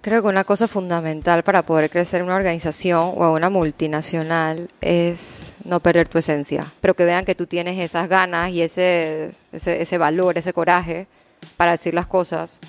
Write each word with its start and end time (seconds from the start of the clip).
Creo 0.00 0.22
que 0.22 0.28
una 0.28 0.44
cosa 0.44 0.68
fundamental 0.68 1.42
para 1.42 1.62
poder 1.62 1.90
crecer 1.90 2.20
en 2.20 2.26
una 2.26 2.36
organización 2.36 3.14
o 3.16 3.24
en 3.24 3.30
una 3.32 3.50
multinacional 3.50 4.68
es 4.80 5.54
no 5.64 5.80
perder 5.80 6.06
tu 6.08 6.18
esencia, 6.18 6.64
pero 6.80 6.94
que 6.94 7.04
vean 7.04 7.24
que 7.24 7.34
tú 7.34 7.46
tienes 7.46 7.76
esas 7.80 8.08
ganas 8.08 8.50
y 8.50 8.62
ese, 8.62 9.30
ese, 9.52 9.82
ese 9.82 9.98
valor, 9.98 10.38
ese 10.38 10.52
coraje 10.52 11.08
para 11.56 11.72
decir 11.72 11.94
las 11.94 12.06
cosas. 12.06 12.60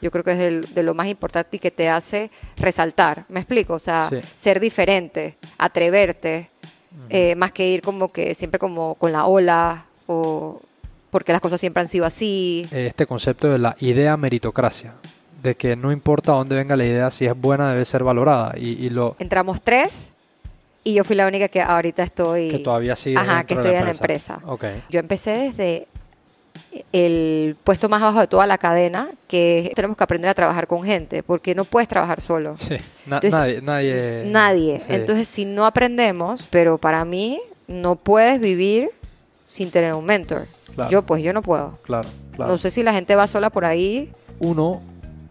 Yo 0.00 0.12
creo 0.12 0.22
que 0.22 0.32
es 0.32 0.38
de, 0.38 0.60
de 0.60 0.82
lo 0.84 0.94
más 0.94 1.08
importante 1.08 1.56
y 1.56 1.58
que 1.58 1.72
te 1.72 1.88
hace 1.88 2.30
resaltar, 2.56 3.24
¿me 3.28 3.40
explico? 3.40 3.74
O 3.74 3.78
sea, 3.80 4.08
Sí. 4.08 4.20
ser 4.36 4.60
diferente, 4.60 5.34
atreverte, 5.58 6.48
eh, 7.10 7.34
más 7.34 7.50
que 7.50 7.68
ir 7.68 7.82
como 7.82 8.12
que 8.12 8.36
siempre 8.36 8.60
como 8.60 8.94
con 8.94 9.10
la 9.10 9.26
ola 9.26 9.84
o 10.06 10.60
porque 11.10 11.32
las 11.32 11.40
cosas 11.40 11.58
siempre 11.58 11.80
han 11.80 11.88
sido 11.88 12.04
así. 12.04 12.68
Este 12.70 13.04
concepto 13.06 13.48
de 13.50 13.58
la 13.58 13.76
idea 13.80 14.16
meritocracia, 14.16 14.92
de 15.42 15.54
que 15.54 15.76
no 15.76 15.92
importa 15.92 16.32
dónde 16.32 16.56
venga 16.56 16.76
la 16.76 16.84
idea, 16.84 17.10
si 17.10 17.26
es 17.26 17.38
buena 17.38 17.70
debe 17.70 17.84
ser 17.84 18.02
valorada 18.04 18.54
y, 18.56 18.84
y 18.84 18.90
lo 18.90 19.14
Entramos 19.18 19.62
tres 19.62 20.10
y 20.84 20.94
yo 20.94 21.04
fui 21.04 21.16
la 21.16 21.26
única 21.26 21.48
que 21.48 21.60
ahorita 21.60 22.02
estoy... 22.02 22.48
que 22.48 22.58
todavía 22.60 22.96
sigue 22.96 23.16
Ajá, 23.18 23.44
que 23.44 23.54
estoy 23.54 23.74
en 23.74 23.84
la 23.84 23.90
empresa. 23.90 24.40
Ok. 24.46 24.64
Yo 24.88 25.00
empecé 25.00 25.30
desde 25.32 25.86
el 26.92 27.56
puesto 27.64 27.88
más 27.88 28.00
bajo 28.00 28.20
de 28.20 28.26
toda 28.26 28.46
la 28.46 28.58
cadena, 28.58 29.08
que 29.26 29.72
tenemos 29.74 29.96
que 29.96 30.04
aprender 30.04 30.30
a 30.30 30.34
trabajar 30.34 30.66
con 30.66 30.82
gente, 30.84 31.22
porque 31.22 31.54
no 31.54 31.64
puedes 31.64 31.88
trabajar 31.88 32.20
solo. 32.20 32.56
Sí, 32.58 32.76
na- 33.06 33.16
Entonces, 33.16 33.32
nadie, 33.38 33.60
nadie. 33.62 34.24
Nadie. 34.26 34.78
sí. 34.78 34.86
Entonces, 34.90 35.28
si 35.28 35.44
no 35.44 35.66
aprendemos, 35.66 36.48
pero 36.50 36.78
para 36.78 37.04
mí 37.04 37.40
no 37.66 37.96
puedes 37.96 38.40
vivir 38.40 38.90
sin 39.48 39.70
tener 39.70 39.94
un 39.94 40.04
mentor. 40.04 40.46
Claro. 40.74 40.90
Yo 40.90 41.02
pues 41.02 41.22
yo 41.22 41.32
no 41.32 41.42
puedo. 41.42 41.78
Claro, 41.82 42.08
claro. 42.34 42.52
No 42.52 42.58
sé 42.58 42.70
si 42.70 42.82
la 42.82 42.92
gente 42.92 43.14
va 43.14 43.26
sola 43.26 43.50
por 43.50 43.64
ahí. 43.64 44.10
Uno, 44.38 44.80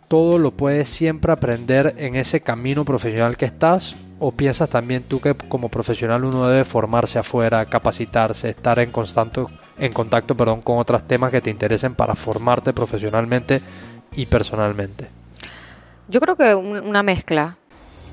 todo 0.07 0.37
lo 0.37 0.51
puedes 0.51 0.89
siempre 0.89 1.31
aprender 1.31 1.95
en 1.97 2.15
ese 2.15 2.41
camino 2.41 2.85
profesional 2.85 3.35
que 3.37 3.45
estás, 3.45 3.95
o 4.19 4.31
piensas 4.31 4.69
también 4.69 5.03
tú 5.03 5.19
que 5.19 5.35
como 5.35 5.69
profesional 5.69 6.23
uno 6.23 6.47
debe 6.47 6.63
formarse 6.63 7.19
afuera, 7.19 7.65
capacitarse, 7.65 8.49
estar 8.49 8.79
en 8.79 8.91
constante, 8.91 9.45
en 9.77 9.93
contacto, 9.93 10.35
perdón, 10.35 10.61
con 10.61 10.79
otros 10.79 11.03
temas 11.07 11.29
que 11.31 11.41
te 11.41 11.49
interesen 11.51 11.93
para 11.93 12.15
formarte 12.15 12.73
profesionalmente 12.73 13.61
y 14.13 14.25
personalmente. 14.25 15.07
Yo 16.07 16.19
creo 16.19 16.35
que 16.35 16.55
un- 16.55 16.79
una 16.79 17.03
mezcla. 17.03 17.57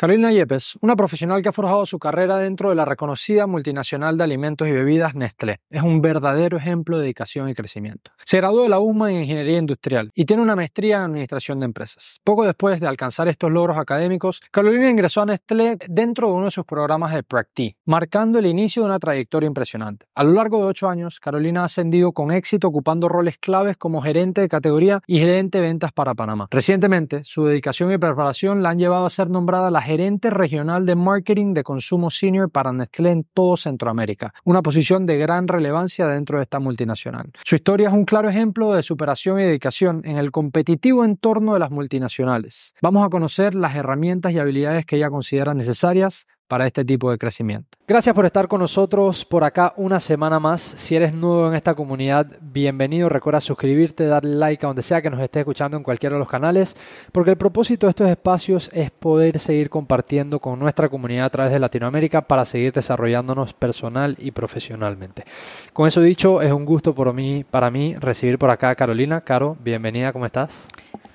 Carolina 0.00 0.30
Yepes, 0.30 0.78
una 0.80 0.94
profesional 0.94 1.42
que 1.42 1.48
ha 1.48 1.52
forjado 1.52 1.84
su 1.84 1.98
carrera 1.98 2.36
dentro 2.36 2.68
de 2.68 2.76
la 2.76 2.84
reconocida 2.84 3.48
multinacional 3.48 4.16
de 4.16 4.22
alimentos 4.22 4.68
y 4.68 4.70
bebidas 4.70 5.16
Nestlé, 5.16 5.58
es 5.70 5.82
un 5.82 6.00
verdadero 6.00 6.56
ejemplo 6.56 6.98
de 6.98 7.02
dedicación 7.02 7.48
y 7.48 7.54
crecimiento. 7.56 8.12
Se 8.24 8.36
graduó 8.36 8.62
de 8.62 8.68
la 8.68 8.78
USMA 8.78 9.10
en 9.10 9.22
Ingeniería 9.22 9.58
Industrial 9.58 10.12
y 10.14 10.24
tiene 10.24 10.44
una 10.44 10.54
maestría 10.54 10.98
en 10.98 11.02
Administración 11.02 11.58
de 11.58 11.66
Empresas. 11.66 12.20
Poco 12.22 12.44
después 12.44 12.78
de 12.78 12.86
alcanzar 12.86 13.26
estos 13.26 13.50
logros 13.50 13.76
académicos, 13.76 14.40
Carolina 14.52 14.88
ingresó 14.88 15.22
a 15.22 15.26
Nestlé 15.26 15.78
dentro 15.88 16.28
de 16.28 16.34
uno 16.34 16.44
de 16.44 16.52
sus 16.52 16.64
programas 16.64 17.12
de 17.12 17.24
Practi, 17.24 17.74
marcando 17.84 18.38
el 18.38 18.46
inicio 18.46 18.82
de 18.82 18.90
una 18.90 19.00
trayectoria 19.00 19.48
impresionante. 19.48 20.06
A 20.14 20.22
lo 20.22 20.30
largo 20.30 20.58
de 20.58 20.66
ocho 20.66 20.88
años, 20.88 21.18
Carolina 21.18 21.62
ha 21.62 21.64
ascendido 21.64 22.12
con 22.12 22.30
éxito 22.30 22.68
ocupando 22.68 23.08
roles 23.08 23.36
claves 23.38 23.76
como 23.76 24.00
gerente 24.00 24.42
de 24.42 24.48
categoría 24.48 25.02
y 25.08 25.18
gerente 25.18 25.58
de 25.58 25.66
ventas 25.66 25.90
para 25.90 26.14
Panamá. 26.14 26.46
Recientemente, 26.52 27.24
su 27.24 27.46
dedicación 27.46 27.90
y 27.90 27.98
preparación 27.98 28.62
la 28.62 28.70
han 28.70 28.78
llevado 28.78 29.04
a 29.04 29.10
ser 29.10 29.28
nombrada 29.28 29.72
la 29.72 29.87
gerente 29.88 30.28
regional 30.28 30.84
de 30.84 30.94
marketing 30.94 31.54
de 31.54 31.64
consumo 31.64 32.10
senior 32.10 32.50
para 32.50 32.72
Nestlé 32.72 33.10
en 33.10 33.24
todo 33.24 33.56
Centroamérica, 33.56 34.34
una 34.44 34.60
posición 34.60 35.06
de 35.06 35.16
gran 35.16 35.48
relevancia 35.48 36.06
dentro 36.06 36.36
de 36.38 36.44
esta 36.44 36.60
multinacional. 36.60 37.32
Su 37.42 37.54
historia 37.54 37.88
es 37.88 37.94
un 37.94 38.04
claro 38.04 38.28
ejemplo 38.28 38.74
de 38.74 38.82
superación 38.82 39.40
y 39.40 39.44
dedicación 39.44 40.02
en 40.04 40.18
el 40.18 40.30
competitivo 40.30 41.04
entorno 41.04 41.54
de 41.54 41.60
las 41.60 41.70
multinacionales. 41.70 42.74
Vamos 42.82 43.04
a 43.04 43.08
conocer 43.08 43.54
las 43.54 43.74
herramientas 43.76 44.32
y 44.32 44.38
habilidades 44.38 44.84
que 44.84 44.96
ella 44.96 45.08
considera 45.08 45.54
necesarias 45.54 46.26
para 46.48 46.66
este 46.66 46.84
tipo 46.84 47.10
de 47.10 47.18
crecimiento. 47.18 47.68
Gracias 47.86 48.14
por 48.14 48.26
estar 48.26 48.48
con 48.48 48.60
nosotros 48.60 49.24
por 49.24 49.44
acá 49.44 49.72
una 49.76 50.00
semana 50.00 50.40
más. 50.40 50.60
Si 50.60 50.96
eres 50.96 51.14
nuevo 51.14 51.48
en 51.48 51.54
esta 51.54 51.74
comunidad, 51.74 52.26
bienvenido. 52.40 53.08
Recuerda 53.08 53.40
suscribirte, 53.40 54.06
darle 54.06 54.36
like 54.36 54.64
a 54.64 54.68
donde 54.68 54.82
sea 54.82 55.00
que 55.00 55.10
nos 55.10 55.20
estés 55.20 55.40
escuchando 55.40 55.76
en 55.76 55.82
cualquiera 55.82 56.14
de 56.14 56.20
los 56.20 56.28
canales, 56.28 56.76
porque 57.12 57.30
el 57.30 57.36
propósito 57.36 57.86
de 57.86 57.90
estos 57.90 58.10
espacios 58.10 58.70
es 58.72 58.90
poder 58.90 59.38
seguir 59.38 59.70
compartiendo 59.70 60.40
con 60.40 60.58
nuestra 60.58 60.88
comunidad 60.88 61.26
a 61.26 61.30
través 61.30 61.52
de 61.52 61.58
Latinoamérica 61.58 62.22
para 62.22 62.44
seguir 62.44 62.72
desarrollándonos 62.72 63.54
personal 63.54 64.16
y 64.18 64.30
profesionalmente. 64.32 65.24
Con 65.72 65.86
eso 65.86 66.00
dicho, 66.00 66.42
es 66.42 66.52
un 66.52 66.64
gusto 66.64 66.94
por 66.94 67.12
mí, 67.12 67.44
para 67.50 67.70
mí 67.70 67.94
recibir 67.96 68.38
por 68.38 68.50
acá 68.50 68.70
a 68.70 68.74
Carolina. 68.74 69.20
Caro, 69.20 69.56
bienvenida, 69.62 70.12
¿cómo 70.12 70.26
estás? 70.26 70.66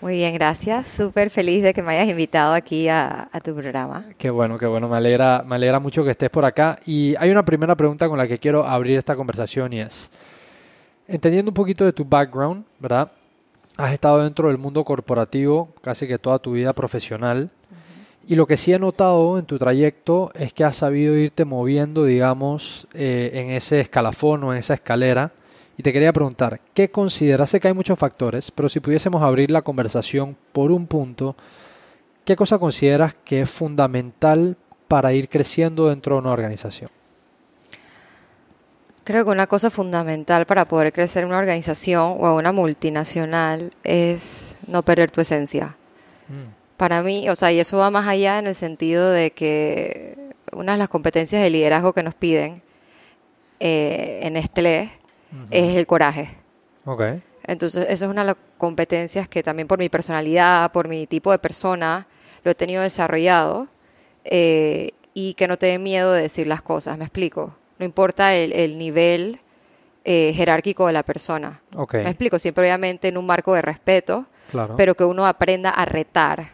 Muy 0.04 0.16
bien, 0.16 0.34
gracias. 0.34 0.90
Súper 0.90 1.30
feliz 1.30 1.64
de 1.64 1.74
que 1.74 1.82
me 1.82 1.94
hayas 1.94 2.10
invitado 2.10 2.54
aquí 2.54 2.90
a, 2.90 3.30
a 3.32 3.40
tu 3.40 3.56
programa. 3.56 4.06
Qué 4.18 4.30
bueno, 4.30 4.58
qué 4.58 4.66
bueno. 4.66 4.90
Me 4.90 4.98
alegra, 4.98 5.23
me 5.46 5.56
alegra 5.56 5.80
mucho 5.80 6.04
que 6.04 6.12
estés 6.12 6.30
por 6.30 6.46
acá. 6.46 6.80
Y 6.86 7.16
hay 7.18 7.30
una 7.30 7.46
primera 7.46 7.76
pregunta 7.76 8.08
con 8.08 8.18
la 8.18 8.28
que 8.28 8.40
quiero 8.40 8.66
abrir 8.66 8.98
esta 8.98 9.16
conversación 9.16 9.74
y 9.74 9.80
es, 9.80 10.12
entendiendo 11.08 11.50
un 11.52 11.56
poquito 11.56 11.86
de 11.86 11.94
tu 11.94 12.06
background, 12.06 12.66
¿verdad? 12.80 13.12
Has 13.78 13.94
estado 13.94 14.24
dentro 14.24 14.50
del 14.50 14.58
mundo 14.58 14.84
corporativo 14.84 15.70
casi 15.82 16.08
que 16.08 16.18
toda 16.18 16.40
tu 16.40 16.52
vida 16.52 16.74
profesional. 16.74 17.50
Y 18.26 18.36
lo 18.36 18.48
que 18.48 18.56
sí 18.56 18.72
he 18.72 18.80
notado 18.80 19.38
en 19.38 19.46
tu 19.46 19.58
trayecto 19.58 20.32
es 20.36 20.54
que 20.54 20.64
has 20.64 20.78
sabido 20.78 21.18
irte 21.18 21.44
moviendo, 21.44 22.06
digamos, 22.06 22.88
eh, 22.94 23.32
en 23.34 23.50
ese 23.50 23.82
escalafón 23.82 24.44
o 24.44 24.54
en 24.54 24.60
esa 24.60 24.76
escalera. 24.76 25.34
Y 25.78 25.84
te 25.84 25.92
quería 25.92 26.14
preguntar, 26.14 26.62
¿qué 26.74 26.90
consideras? 26.90 27.50
Sé 27.50 27.60
que 27.60 27.68
hay 27.68 27.74
muchos 27.74 27.98
factores, 27.98 28.52
pero 28.52 28.70
si 28.70 28.80
pudiésemos 28.80 29.24
abrir 29.24 29.52
la 29.52 29.64
conversación 29.64 30.38
por 30.52 30.72
un 30.72 30.88
punto, 30.88 31.36
¿qué 32.26 32.36
cosa 32.36 32.60
consideras 32.60 33.16
que 33.26 33.42
es 33.42 33.50
fundamental 33.50 34.56
para 34.88 35.14
ir 35.14 35.30
creciendo 35.30 35.90
dentro 35.90 36.16
de 36.16 36.22
una 36.22 36.32
organización? 36.32 36.90
Creo 39.04 39.26
que 39.26 39.32
una 39.32 39.48
cosa 39.48 39.70
fundamental 39.70 40.46
para 40.46 40.66
poder 40.66 40.94
crecer 40.94 41.24
en 41.24 41.30
una 41.30 41.40
organización 41.40 42.18
o 42.20 42.36
una 42.36 42.54
multinacional 42.54 43.74
es 43.84 44.58
no 44.66 44.84
perder 44.84 45.12
tu 45.12 45.20
esencia. 45.20 45.76
Para 46.78 47.04
mí, 47.04 47.30
o 47.30 47.36
sea, 47.36 47.52
y 47.52 47.60
eso 47.60 47.78
va 47.78 47.92
más 47.92 48.08
allá 48.08 48.40
en 48.40 48.48
el 48.48 48.56
sentido 48.56 49.12
de 49.12 49.32
que 49.32 50.18
una 50.54 50.74
de 50.74 50.78
las 50.78 50.90
competencias 50.90 51.42
de 51.44 51.50
liderazgo 51.50 51.94
que 51.94 52.02
nos 52.02 52.14
piden 52.14 52.62
eh, 53.60 54.22
en 54.24 54.34
Nestlé 54.34 54.92
es 55.52 55.76
el 55.76 55.86
coraje. 55.86 56.30
Ok. 56.86 57.04
Entonces, 57.46 57.84
esa 57.90 58.06
es 58.06 58.12
una 58.12 58.22
de 58.22 58.28
las 58.28 58.38
competencias 58.58 59.28
que 59.28 59.44
también 59.44 59.68
por 59.68 59.80
mi 59.80 59.90
personalidad, 59.90 60.72
por 60.72 60.88
mi 60.88 61.08
tipo 61.08 61.32
de 61.32 61.40
persona, 61.40 62.08
lo 62.44 62.52
he 62.52 62.56
tenido 62.56 62.82
desarrollado 62.82 63.68
eh, 64.26 64.92
y 65.14 65.34
que 65.36 65.48
no 65.48 65.58
te 65.58 65.68
dé 65.68 65.80
miedo 65.80 66.12
de 66.14 66.22
decir 66.24 66.48
las 66.48 66.62
cosas, 66.62 66.98
¿me 66.98 67.06
explico? 67.06 67.56
No 67.80 67.86
importa 67.86 68.34
el, 68.36 68.52
el 68.54 68.78
nivel 68.78 69.40
eh, 70.06 70.34
jerárquico 70.36 70.88
de 70.88 70.94
la 70.94 71.04
persona. 71.04 71.62
Ok. 71.76 71.96
Me 71.96 72.10
explico, 72.10 72.40
siempre 72.40 72.64
obviamente 72.64 73.08
en 73.08 73.18
un 73.18 73.26
marco 73.26 73.54
de 73.54 73.62
respeto, 73.62 74.26
Claro. 74.52 74.76
pero 74.76 74.94
que 74.96 75.04
uno 75.06 75.26
aprenda 75.26 75.70
a 75.72 75.86
retar 75.86 76.50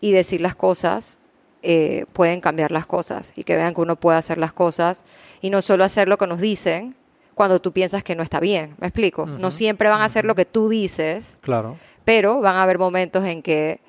y 0.00 0.12
decir 0.12 0.40
las 0.40 0.54
cosas, 0.54 1.18
eh, 1.62 2.04
pueden 2.12 2.40
cambiar 2.42 2.70
las 2.72 2.84
cosas 2.84 3.32
y 3.36 3.44
que 3.44 3.56
vean 3.56 3.72
que 3.74 3.80
uno 3.80 3.96
puede 3.96 4.18
hacer 4.18 4.36
las 4.36 4.52
cosas 4.52 5.04
y 5.40 5.48
no 5.48 5.62
solo 5.62 5.84
hacer 5.84 6.08
lo 6.08 6.18
que 6.18 6.26
nos 6.26 6.40
dicen 6.40 6.94
cuando 7.34 7.60
tú 7.60 7.72
piensas 7.72 8.02
que 8.02 8.14
no 8.14 8.22
está 8.22 8.40
bien. 8.40 8.74
¿Me 8.78 8.86
explico? 8.88 9.24
No 9.26 9.50
siempre 9.50 9.88
van 9.88 10.02
a 10.02 10.04
hacer 10.04 10.24
lo 10.26 10.34
que 10.34 10.44
tú 10.44 10.68
dices, 10.68 11.38
Claro. 11.40 11.78
pero 12.04 12.40
van 12.40 12.56
a 12.56 12.62
haber 12.64 12.78
momentos 12.78 13.24
en 13.24 13.42
que 13.42 13.80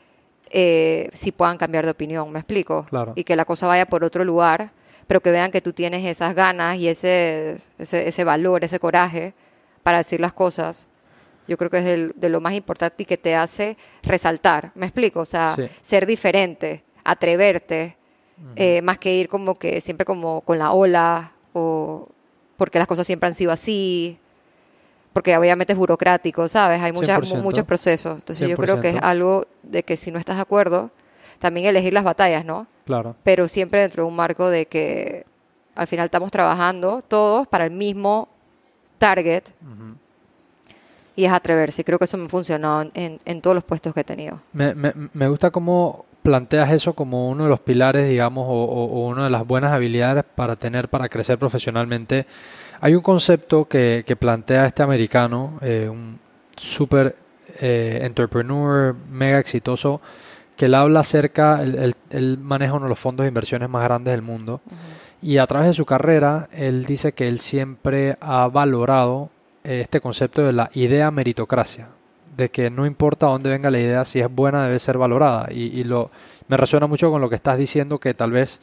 eh, 0.57 1.09
sí 1.13 1.33
puedan 1.33 1.57
cambiar 1.57 1.83
de 1.83 1.91
opinión. 1.91 2.31
¿Me 2.31 2.39
explico? 2.39 2.85
Claro. 2.89 3.11
Y 3.17 3.25
que 3.25 3.35
la 3.35 3.43
cosa 3.43 3.67
vaya 3.67 3.85
por 3.85 4.05
otro 4.05 4.23
lugar, 4.23 4.71
pero 5.05 5.19
que 5.21 5.29
vean 5.29 5.51
que 5.51 5.59
tú 5.59 5.73
tienes 5.73 6.05
esas 6.05 6.33
ganas 6.33 6.77
y 6.77 6.87
ese, 6.87 7.57
ese, 7.77 8.07
ese 8.07 8.23
valor, 8.23 8.63
ese 8.63 8.79
coraje 8.79 9.33
para 9.83 9.97
decir 9.97 10.21
las 10.21 10.31
cosas. 10.33 10.87
Yo 11.47 11.57
creo 11.57 11.69
que 11.69 11.79
es 11.79 11.83
del- 11.85 12.13
de 12.15 12.29
lo 12.29 12.39
más 12.41 12.53
importante 12.53 13.03
y 13.03 13.05
que 13.05 13.17
te 13.17 13.35
hace 13.35 13.75
resaltar. 14.01 14.71
¿Me 14.75 14.85
explico? 14.85 15.19
O 15.19 15.25
sea, 15.25 15.53
Sí. 15.55 15.63
ser 15.81 16.05
diferente, 16.05 16.83
atreverte, 17.03 17.97
eh, 18.55 18.81
más 18.81 18.97
que 18.97 19.13
ir 19.15 19.27
como 19.29 19.57
que 19.59 19.81
siempre 19.81 20.05
como 20.05 20.41
con 20.41 20.57
la 20.59 20.71
ola 20.71 21.33
o 21.53 22.07
porque 22.57 22.79
las 22.79 22.87
cosas 22.87 23.05
siempre 23.05 23.27
han 23.27 23.35
sido 23.35 23.51
así, 23.51 24.17
porque 25.15 25.37
obviamente 25.37 25.71
es 25.71 25.79
burocrático, 25.79 26.45
¿sabes? 26.49 26.81
Hay 26.81 26.91
muchas, 26.91 27.19
mu- 27.29 27.37
100%. 27.37 27.41
muchos 27.41 27.63
procesos. 27.63 28.15
Entonces 28.15 28.49
yo 28.49 28.57
creo 28.57 28.81
que 28.81 28.89
es 28.89 28.95
100%. 28.95 28.99
algo 29.01 29.47
de 29.63 29.81
que 29.83 29.95
si 29.95 30.11
no 30.11 30.19
estás 30.19 30.35
de 30.35 30.41
acuerdo, 30.41 30.91
también 31.39 31.65
elegir 31.67 31.93
las 31.93 32.03
batallas, 32.03 32.43
¿no? 32.43 32.67
Claro. 32.85 33.15
Pero 33.23 33.47
siempre 33.47 33.79
dentro 33.79 34.03
de 34.03 34.09
un 34.09 34.15
marco 34.17 34.49
de 34.49 34.65
que 34.65 35.25
al 35.73 35.87
final 35.87 36.03
estamos 36.03 36.31
trabajando 36.31 37.01
todos 37.07 37.47
para 37.47 37.63
el 37.63 37.71
mismo 37.71 38.27
target 38.97 39.43
y 41.15 41.23
es 41.23 41.31
atreverse. 41.31 41.85
Creo 41.85 41.97
que 41.97 42.03
eso 42.03 42.17
me 42.17 42.25
ha 42.25 42.29
funcionado 42.29 42.91
en, 42.93 43.21
en 43.23 43.41
todos 43.41 43.55
los 43.55 43.63
puestos 43.63 43.93
que 43.93 44.01
he 44.01 44.03
tenido. 44.03 44.41
Me, 44.51 44.75
me, 44.75 44.91
me, 45.13 45.29
gusta 45.29 45.49
cómo 45.49 46.03
planteas 46.23 46.73
eso 46.73 46.93
como 46.93 47.29
uno 47.29 47.45
de 47.45 47.49
los 47.49 47.61
pilares, 47.61 48.09
digamos, 48.09 48.45
o, 48.49 48.51
o, 48.53 49.07
una 49.07 49.23
de 49.23 49.29
las 49.29 49.47
buenas 49.47 49.71
habilidades 49.71 50.25
para 50.35 50.57
tener, 50.57 50.89
para 50.89 51.07
crecer 51.07 51.37
profesionalmente. 51.39 52.25
Hay 52.81 52.95
un 52.95 53.01
concepto 53.01 53.65
que, 53.65 54.03
que 54.05 54.15
plantea 54.15 54.65
este 54.65 54.83
americano, 54.83 55.59
eh, 55.61 55.87
un 55.89 56.19
super 56.57 57.15
eh, 57.59 57.99
entrepreneur 58.01 58.95
mega 59.09 59.39
exitoso, 59.39 60.01
que 60.57 60.65
él 60.65 60.73
habla 60.73 61.01
acerca, 61.01 61.61
él, 61.63 62.37
maneja 62.41 62.73
uno 62.73 62.85
de 62.85 62.89
los 62.89 62.99
fondos 62.99 63.23
de 63.23 63.29
inversiones 63.29 63.69
más 63.69 63.83
grandes 63.83 64.13
del 64.13 64.21
mundo. 64.21 64.61
Y 65.21 65.37
a 65.37 65.47
través 65.47 65.67
de 65.67 65.73
su 65.73 65.85
carrera, 65.85 66.49
él 66.51 66.85
dice 66.85 67.13
que 67.13 67.27
él 67.27 67.39
siempre 67.39 68.17
ha 68.21 68.47
valorado 68.47 69.29
eh, 69.63 69.81
este 69.81 70.01
concepto 70.01 70.43
de 70.43 70.53
la 70.53 70.69
idea 70.73 71.11
meritocracia, 71.11 71.87
de 72.35 72.49
que 72.49 72.69
no 72.69 72.85
importa 72.85 73.27
dónde 73.27 73.49
venga 73.49 73.71
la 73.71 73.79
idea, 73.79 74.05
si 74.05 74.19
es 74.19 74.29
buena 74.29 74.65
debe 74.65 74.79
ser 74.79 74.97
valorada. 74.97 75.47
Y, 75.51 75.83
lo, 75.83 76.11
me 76.47 76.57
resuena 76.57 76.87
mucho 76.87 77.09
con 77.11 77.21
lo 77.21 77.29
que 77.29 77.35
estás 77.35 77.57
diciendo, 77.57 77.99
que 77.99 78.13
tal 78.13 78.31
vez 78.31 78.61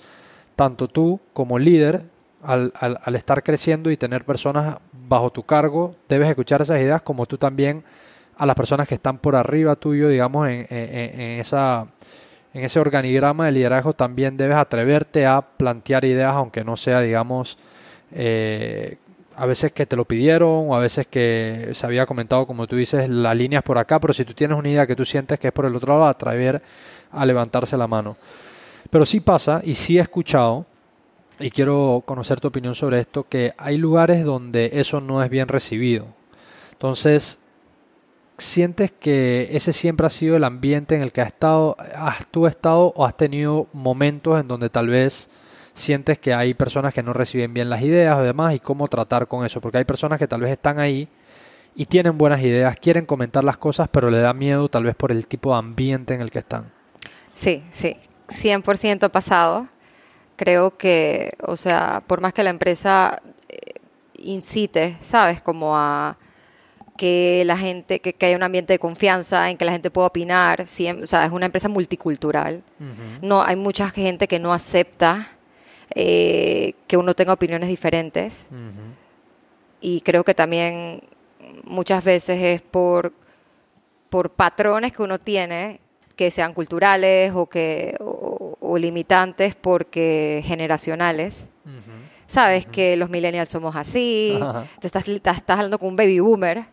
tanto 0.57 0.89
tú 0.89 1.21
como 1.33 1.59
líder, 1.59 2.05
al, 2.43 2.73
al, 2.81 3.15
estar 3.15 3.43
creciendo 3.43 3.91
y 3.91 3.97
tener 3.97 4.25
personas 4.25 4.79
bajo 4.93 5.31
tu 5.31 5.45
cargo, 5.45 5.95
debes 6.09 6.29
escuchar 6.29 6.63
esas 6.63 6.81
ideas 6.81 7.03
como 7.03 7.27
tú 7.27 7.39
también 7.39 7.85
a 8.37 8.47
las 8.47 8.57
personas 8.57 8.89
que 8.89 8.95
están 8.95 9.19
por 9.19 9.37
arriba 9.37 9.77
tuyo, 9.77 10.09
digamos, 10.09 10.49
en, 10.49 10.67
en, 10.69 11.41
esa 11.41 11.87
en 12.55 12.65
ese 12.65 12.81
organigrama 12.81 13.47
de 13.47 13.53
liderazgo 13.53 13.93
también 13.93 14.37
debes 14.37 14.57
atreverte 14.57 15.27
a 15.27 15.41
plantear 15.41 16.05
ideas, 16.05 16.35
aunque 16.35 16.65
no 16.65 16.77
sea, 16.77 17.01
digamos, 17.01 17.57
eh, 18.13 18.97
a 19.37 19.47
veces 19.47 19.73
que 19.73 19.87
te 19.87 19.97
lo 19.97 20.05
pidieron 20.05 20.67
o 20.69 20.75
a 20.75 20.79
veces 20.79 21.07
que 21.07 21.71
se 21.73 21.87
había 21.87 22.05
comentado, 22.05 22.47
como 22.47 22.67
tú 22.67 22.77
dices, 22.77 23.09
la 23.09 23.35
línea 23.35 23.61
es 23.61 23.65
por 23.65 23.79
acá, 23.79 23.99
pero 24.01 24.13
si 24.13 24.25
tú 24.25 24.35
tienes 24.35 24.59
una 24.59 24.69
idea 24.69 24.87
que 24.87 24.97
tú 24.97 25.05
sientes 25.05 25.39
que 25.39 25.49
es 25.49 25.53
por 25.53 25.65
el 25.65 25.75
otro 25.75 25.95
lado, 25.95 26.07
atrever 26.07 26.63
a 27.11 27.25
levantarse 27.25 27.77
la 27.77 27.87
mano. 27.87 28.17
Pero 28.91 29.07
sí 29.07 29.21
pasa, 29.21 29.63
y 29.65 29.75
sí 29.75 29.99
he 29.99 30.01
escuchado, 30.03 30.67
y 31.43 31.51
quiero 31.51 32.03
conocer 32.07 32.41
tu 32.41 32.49
opinión 32.49 32.75
sobre 32.75 33.01
esto, 33.01 33.27
que 33.29 33.53
hay 33.59 33.77
lugares 33.77 34.25
donde 34.25 34.71
eso 34.75 35.01
no 35.01 35.23
es 35.23 35.29
bien 35.29 35.49
recibido. 35.49 36.07
Entonces, 36.73 37.41
¿Sientes 38.43 38.91
que 38.91 39.51
ese 39.53 39.73
siempre 39.73 40.05
ha 40.05 40.11
sido 40.11 40.37
el 40.37 40.43
ambiente 40.43 40.97
en 40.97 41.03
el 41.03 41.13
que 41.13 41.21
has 41.21 41.29
estado, 41.29 41.77
has 41.95 42.27
tú 42.27 42.49
estado 42.49 42.93
o 42.97 43.07
has 43.07 43.17
tenido 43.17 43.69
momentos 43.73 44.41
en 44.41 44.49
donde 44.49 44.69
tal 44.69 44.89
vez 44.89 45.31
sientes 45.75 46.19
que 46.19 46.35
hay 46.35 46.53
personas 46.55 46.93
que 46.93 47.05
no 47.05 47.13
reciben 47.13 47.55
bien 47.55 47.71
las 47.71 47.83
ideas 47.83 48.19
o 48.19 48.23
demás 48.23 48.55
y 48.55 48.59
cómo 48.59 48.89
tratar 48.89 49.29
con 49.29 49.47
eso? 49.47 49.61
Porque 49.61 49.79
hay 49.79 49.85
personas 49.85 50.19
que 50.19 50.27
tal 50.27 50.41
vez 50.41 50.51
están 50.51 50.81
ahí 50.81 51.09
y 51.77 51.87
tienen 51.87 52.19
buenas 52.19 52.41
ideas, 52.41 52.77
quieren 52.81 53.07
comentar 53.07 53.45
las 53.45 53.59
cosas, 53.59 53.89
pero 53.89 54.11
le 54.11 54.19
da 54.19 54.33
miedo 54.33 54.69
tal 54.69 54.83
vez 54.85 54.97
por 54.97 55.13
el 55.13 55.27
tipo 55.29 55.53
de 55.53 55.59
ambiente 55.59 56.15
en 56.15 56.21
el 56.21 56.33
que 56.33 56.41
están. 56.41 56.73
Sí, 57.33 57.63
sí, 57.71 57.97
100% 58.29 59.11
pasado. 59.11 59.69
Creo 60.37 60.77
que, 60.77 61.35
o 61.47 61.57
sea, 61.57 62.03
por 62.07 62.21
más 62.21 62.33
que 62.33 62.43
la 62.43 62.51
empresa 62.51 63.23
eh, 63.49 63.75
incite, 64.19 64.97
¿sabes? 65.01 65.43
Como 65.43 65.77
a 65.77 66.17
que 66.97 67.43
la 67.47 67.57
gente, 67.57 68.01
que, 68.01 68.13
que, 68.13 68.27
haya 68.27 68.37
un 68.37 68.43
ambiente 68.43 68.73
de 68.73 68.79
confianza, 68.79 69.51
en 69.51 69.57
que 69.57 69.65
la 69.65 69.73
gente 69.73 69.91
pueda 69.91 70.07
opinar. 70.07 70.67
Siempre, 70.67 71.05
o 71.05 71.07
sea, 71.07 71.25
es 71.25 71.33
una 71.33 71.47
empresa 71.47 71.69
multicultural. 71.69 72.63
No, 73.21 73.43
hay 73.43 73.57
mucha 73.57 73.91
gente 73.91 74.29
que 74.29 74.39
no 74.39 74.53
acepta 74.53 75.29
eh, 75.95 76.75
que 76.87 76.97
uno 76.97 77.15
tenga 77.15 77.33
opiniones 77.33 77.69
diferentes. 77.69 78.49
Y 79.81 80.01
creo 80.03 80.25
que 80.25 80.35
también 80.35 81.03
muchas 81.65 82.05
veces 82.05 82.41
es 82.41 82.63
por, 82.63 83.13
por 84.09 84.31
patrones 84.31 84.93
que 84.93 85.03
uno 85.03 85.19
tiene 85.19 85.81
que 86.15 86.31
sean 86.31 86.55
culturales 86.55 87.33
o 87.35 87.49
que 87.49 87.97
o, 88.01 88.79
limitantes 88.79 89.55
porque 89.55 90.43
generacionales. 90.45 91.47
Sabes 92.27 92.65
que 92.65 92.97
los 92.97 93.11
millennials 93.11 93.51
somos 93.51 93.77
así, 93.77 94.39
te 94.81 94.87
estás, 94.87 95.07
estás 95.07 95.43
hablando 95.49 95.79
con 95.79 95.89
un 95.89 95.97
baby 95.97 96.21
boomer 96.21 96.65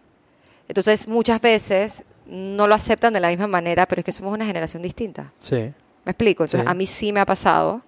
entonces, 0.69 1.07
muchas 1.07 1.41
veces 1.41 2.03
no 2.27 2.67
lo 2.67 2.75
aceptan 2.75 3.11
de 3.11 3.19
la 3.19 3.29
misma 3.29 3.47
manera, 3.47 3.87
pero 3.87 4.01
es 4.01 4.05
que 4.05 4.11
somos 4.11 4.31
una 4.31 4.45
generación 4.45 4.83
distinta. 4.83 5.33
Sí. 5.39 5.73
¿Me 6.05 6.11
explico? 6.11 6.43
Entonces, 6.43 6.69
a 6.69 6.73
mí 6.75 6.85
sí 6.85 7.11
me 7.11 7.19
ha 7.19 7.25
pasado. 7.25 7.81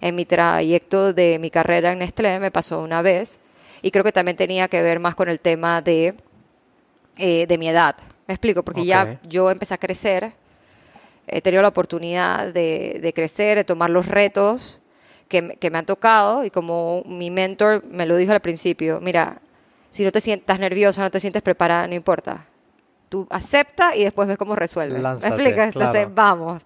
En 0.00 0.14
mi 0.14 0.24
trayecto 0.24 1.12
de 1.12 1.40
mi 1.40 1.50
carrera 1.50 1.90
en 1.90 1.98
Nestlé 1.98 2.38
me 2.38 2.52
pasó 2.52 2.80
una 2.80 3.02
vez. 3.02 3.40
Y 3.82 3.90
creo 3.90 4.04
que 4.04 4.12
también 4.12 4.36
tenía 4.36 4.68
que 4.68 4.80
ver 4.82 5.00
más 5.00 5.16
con 5.16 5.28
el 5.28 5.40
tema 5.40 5.82
de, 5.82 6.14
eh, 7.16 7.46
de 7.48 7.58
mi 7.58 7.68
edad. 7.68 7.96
¿Me 8.28 8.34
explico? 8.34 8.62
Porque 8.62 8.84
ya 8.84 9.18
yo 9.28 9.50
empecé 9.50 9.74
a 9.74 9.78
crecer, 9.78 10.32
he 11.30 11.40
tenido 11.40 11.62
la 11.62 11.68
oportunidad 11.68 12.52
de, 12.52 12.98
de 13.00 13.12
crecer, 13.12 13.58
de 13.58 13.64
tomar 13.64 13.90
los 13.90 14.06
retos 14.06 14.80
que, 15.28 15.56
que, 15.60 15.70
me 15.70 15.78
han 15.78 15.86
tocado. 15.86 16.44
Y 16.44 16.50
como 16.50 17.02
mi 17.06 17.30
mentor 17.30 17.84
me 17.84 18.06
lo 18.06 18.16
dijo 18.16 18.32
al 18.32 18.40
principio, 18.40 19.00
mira, 19.00 19.40
si 19.90 20.04
no 20.04 20.12
te 20.12 20.20
sientas 20.20 20.58
nerviosa, 20.58 21.02
no 21.02 21.10
te 21.10 21.20
sientes 21.20 21.42
preparada, 21.42 21.86
no 21.86 21.94
importa. 21.94 22.46
Tú 23.08 23.26
acepta 23.30 23.96
y 23.96 24.04
después 24.04 24.28
ves 24.28 24.36
cómo 24.36 24.54
resuelve. 24.54 24.98
¿Me 24.98 25.12
explicas? 25.12 25.74
Entonces, 25.74 26.06
vamos. 26.14 26.62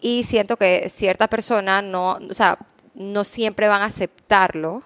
Y 0.00 0.24
siento 0.24 0.56
que 0.56 0.88
ciertas 0.88 1.28
personas 1.28 1.84
no, 1.84 2.12
o 2.12 2.34
sea, 2.34 2.58
no 2.94 3.24
siempre 3.24 3.68
van 3.68 3.82
a 3.82 3.86
aceptarlo, 3.86 4.82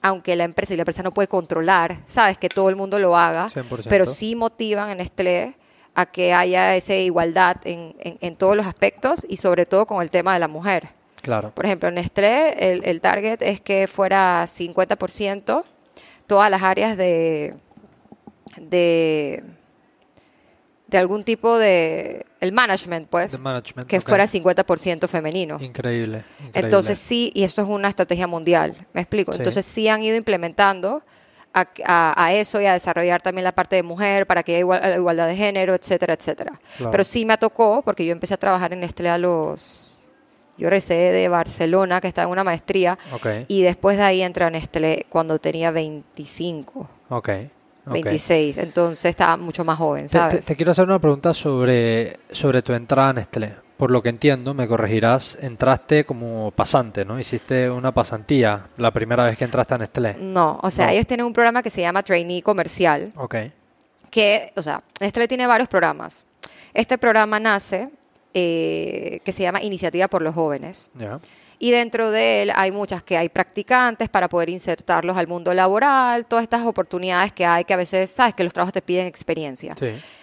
aunque 0.00 0.36
la 0.36 0.44
empresa 0.44 0.74
y 0.74 0.76
la 0.76 0.82
empresa 0.82 1.02
no 1.02 1.12
puede 1.12 1.28
controlar, 1.28 1.98
sabes, 2.06 2.38
que 2.38 2.48
todo 2.48 2.68
el 2.68 2.76
mundo 2.76 2.98
lo 2.98 3.16
haga, 3.16 3.46
pero 3.88 4.06
sí 4.06 4.36
motivan 4.36 4.90
en 4.90 4.98
Nestlé 4.98 5.56
a 5.98 6.06
que 6.06 6.32
haya 6.32 6.76
esa 6.76 6.94
igualdad 6.94 7.56
en, 7.64 7.96
en, 7.98 8.36
todos 8.36 8.56
los 8.56 8.66
aspectos 8.66 9.26
y 9.28 9.38
sobre 9.38 9.66
todo 9.66 9.84
con 9.84 10.00
el 10.00 10.10
tema 10.10 10.32
de 10.32 10.38
la 10.38 10.46
mujer. 10.46 10.90
Claro. 11.22 11.50
Por 11.52 11.66
ejemplo, 11.66 11.88
en 11.88 11.96
Nestlé 11.96 12.70
el, 12.70 12.84
el 12.84 13.00
target 13.00 13.42
es 13.42 13.60
que 13.60 13.88
fuera 13.88 14.44
50% 14.44 15.64
todas 16.28 16.50
las 16.52 16.62
áreas 16.62 16.96
de, 16.96 17.56
de, 18.58 19.42
de 20.86 20.98
algún 20.98 21.24
tipo 21.24 21.58
de 21.58 22.24
el 22.38 22.52
management, 22.52 23.08
pues, 23.08 23.42
que 23.88 24.00
fuera 24.00 24.26
50% 24.26 25.08
femenino. 25.08 25.58
Increíble, 25.60 26.22
Entonces 26.54 26.96
sí, 26.96 27.32
y 27.34 27.42
esto 27.42 27.62
es 27.62 27.68
una 27.68 27.88
estrategia 27.88 28.28
mundial, 28.28 28.76
¿me 28.92 29.00
explico? 29.00 29.34
Entonces 29.34 29.66
sí 29.66 29.88
han 29.88 30.00
ido 30.04 30.16
implementando 30.16 31.02
a, 31.54 32.32
eso 32.32 32.60
y 32.60 32.66
a 32.66 32.72
desarrollar 32.72 33.20
también 33.22 33.44
la 33.44 33.52
parte 33.52 33.76
de 33.76 33.82
mujer 33.82 34.26
para 34.26 34.42
que 34.42 34.56
haya 34.56 34.96
igualdad 34.96 35.26
de 35.26 35.36
género, 35.36 35.74
etcétera, 35.74 36.14
etcétera. 36.14 36.60
Pero 36.90 37.04
sí 37.04 37.24
me 37.24 37.36
tocó, 37.38 37.82
porque 37.82 38.04
yo 38.04 38.12
empecé 38.12 38.34
a 38.34 38.36
trabajar 38.36 38.72
en 38.72 38.80
Nestlé 38.80 39.08
a 39.08 39.18
los 39.18 39.88
yo 40.58 40.68
recé 40.68 40.94
de 40.94 41.28
Barcelona, 41.28 42.00
que 42.00 42.08
estaba 42.08 42.26
en 42.26 42.32
una 42.32 42.42
maestría, 42.42 42.98
y 43.46 43.62
después 43.62 43.96
de 43.96 44.02
ahí 44.02 44.22
entré 44.22 44.44
a 44.44 44.50
Nestlé 44.50 45.06
cuando 45.08 45.38
tenía 45.38 45.70
25. 45.70 46.88
Ok. 47.10 47.28
26, 47.86 48.58
entonces 48.58 49.06
estaba 49.06 49.38
mucho 49.38 49.64
más 49.64 49.78
joven, 49.78 50.10
¿sabes? 50.10 50.44
Te, 50.44 50.56
quiero 50.56 50.72
hacer 50.72 50.84
una 50.84 50.98
pregunta 50.98 51.32
sobre, 51.32 52.18
sobre 52.30 52.60
tu 52.60 52.74
entrada 52.74 53.08
a 53.08 53.12
Nestlé. 53.14 53.54
Por 53.78 53.92
lo 53.92 54.02
que 54.02 54.08
entiendo, 54.08 54.54
me 54.54 54.66
corregirás, 54.66 55.38
entraste 55.40 56.04
como 56.04 56.50
pasante, 56.50 57.04
¿no? 57.04 57.18
Hiciste 57.18 57.70
una 57.70 57.94
pasantía 57.94 58.66
la 58.76 58.90
primera 58.90 59.22
vez 59.22 59.38
que 59.38 59.44
entraste 59.44 59.74
a 59.74 59.78
Nestlé. 59.78 60.16
No, 60.18 60.58
o 60.62 60.68
sea, 60.68 60.92
ellos 60.92 61.06
tienen 61.06 61.24
un 61.24 61.32
programa 61.32 61.62
que 61.62 61.70
se 61.70 61.80
llama 61.80 62.02
Trainee 62.02 62.42
Comercial. 62.42 63.12
Ok. 63.14 63.36
Que, 64.10 64.52
o 64.56 64.62
sea, 64.62 64.82
Nestlé 65.00 65.28
tiene 65.28 65.46
varios 65.46 65.68
programas. 65.68 66.26
Este 66.74 66.98
programa 66.98 67.38
nace 67.38 67.88
eh, 68.34 69.20
que 69.24 69.32
se 69.32 69.44
llama 69.44 69.62
Iniciativa 69.62 70.08
por 70.08 70.22
los 70.22 70.34
Jóvenes. 70.34 70.90
Y 71.60 71.70
dentro 71.70 72.10
de 72.10 72.42
él 72.42 72.52
hay 72.54 72.70
muchas 72.70 73.02
que 73.02 73.16
hay 73.16 73.28
practicantes 73.28 74.08
para 74.08 74.28
poder 74.28 74.48
insertarlos 74.48 75.16
al 75.16 75.26
mundo 75.26 75.52
laboral, 75.54 76.26
todas 76.26 76.42
estas 76.42 76.64
oportunidades 76.66 77.32
que 77.32 77.46
hay 77.46 77.64
que 77.64 77.74
a 77.74 77.76
veces, 77.76 78.10
sabes, 78.10 78.34
que 78.34 78.44
los 78.44 78.52
trabajos 78.52 78.72
te 78.72 78.82
piden 78.82 79.06
experiencia. 79.06 79.74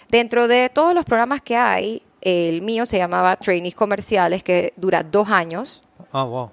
Dentro 0.10 0.48
de 0.48 0.70
todos 0.70 0.94
los 0.94 1.04
programas 1.04 1.42
que 1.42 1.56
hay, 1.56 2.02
el 2.26 2.64
mío 2.64 2.88
se 2.88 2.98
llamaba 2.98 3.36
Trainees 3.38 3.76
Comerciales, 3.76 4.44
que 4.44 4.74
dura 4.76 5.04
dos 5.04 5.30
años. 5.30 5.84
Ah, 6.12 6.24
wow. 6.24 6.50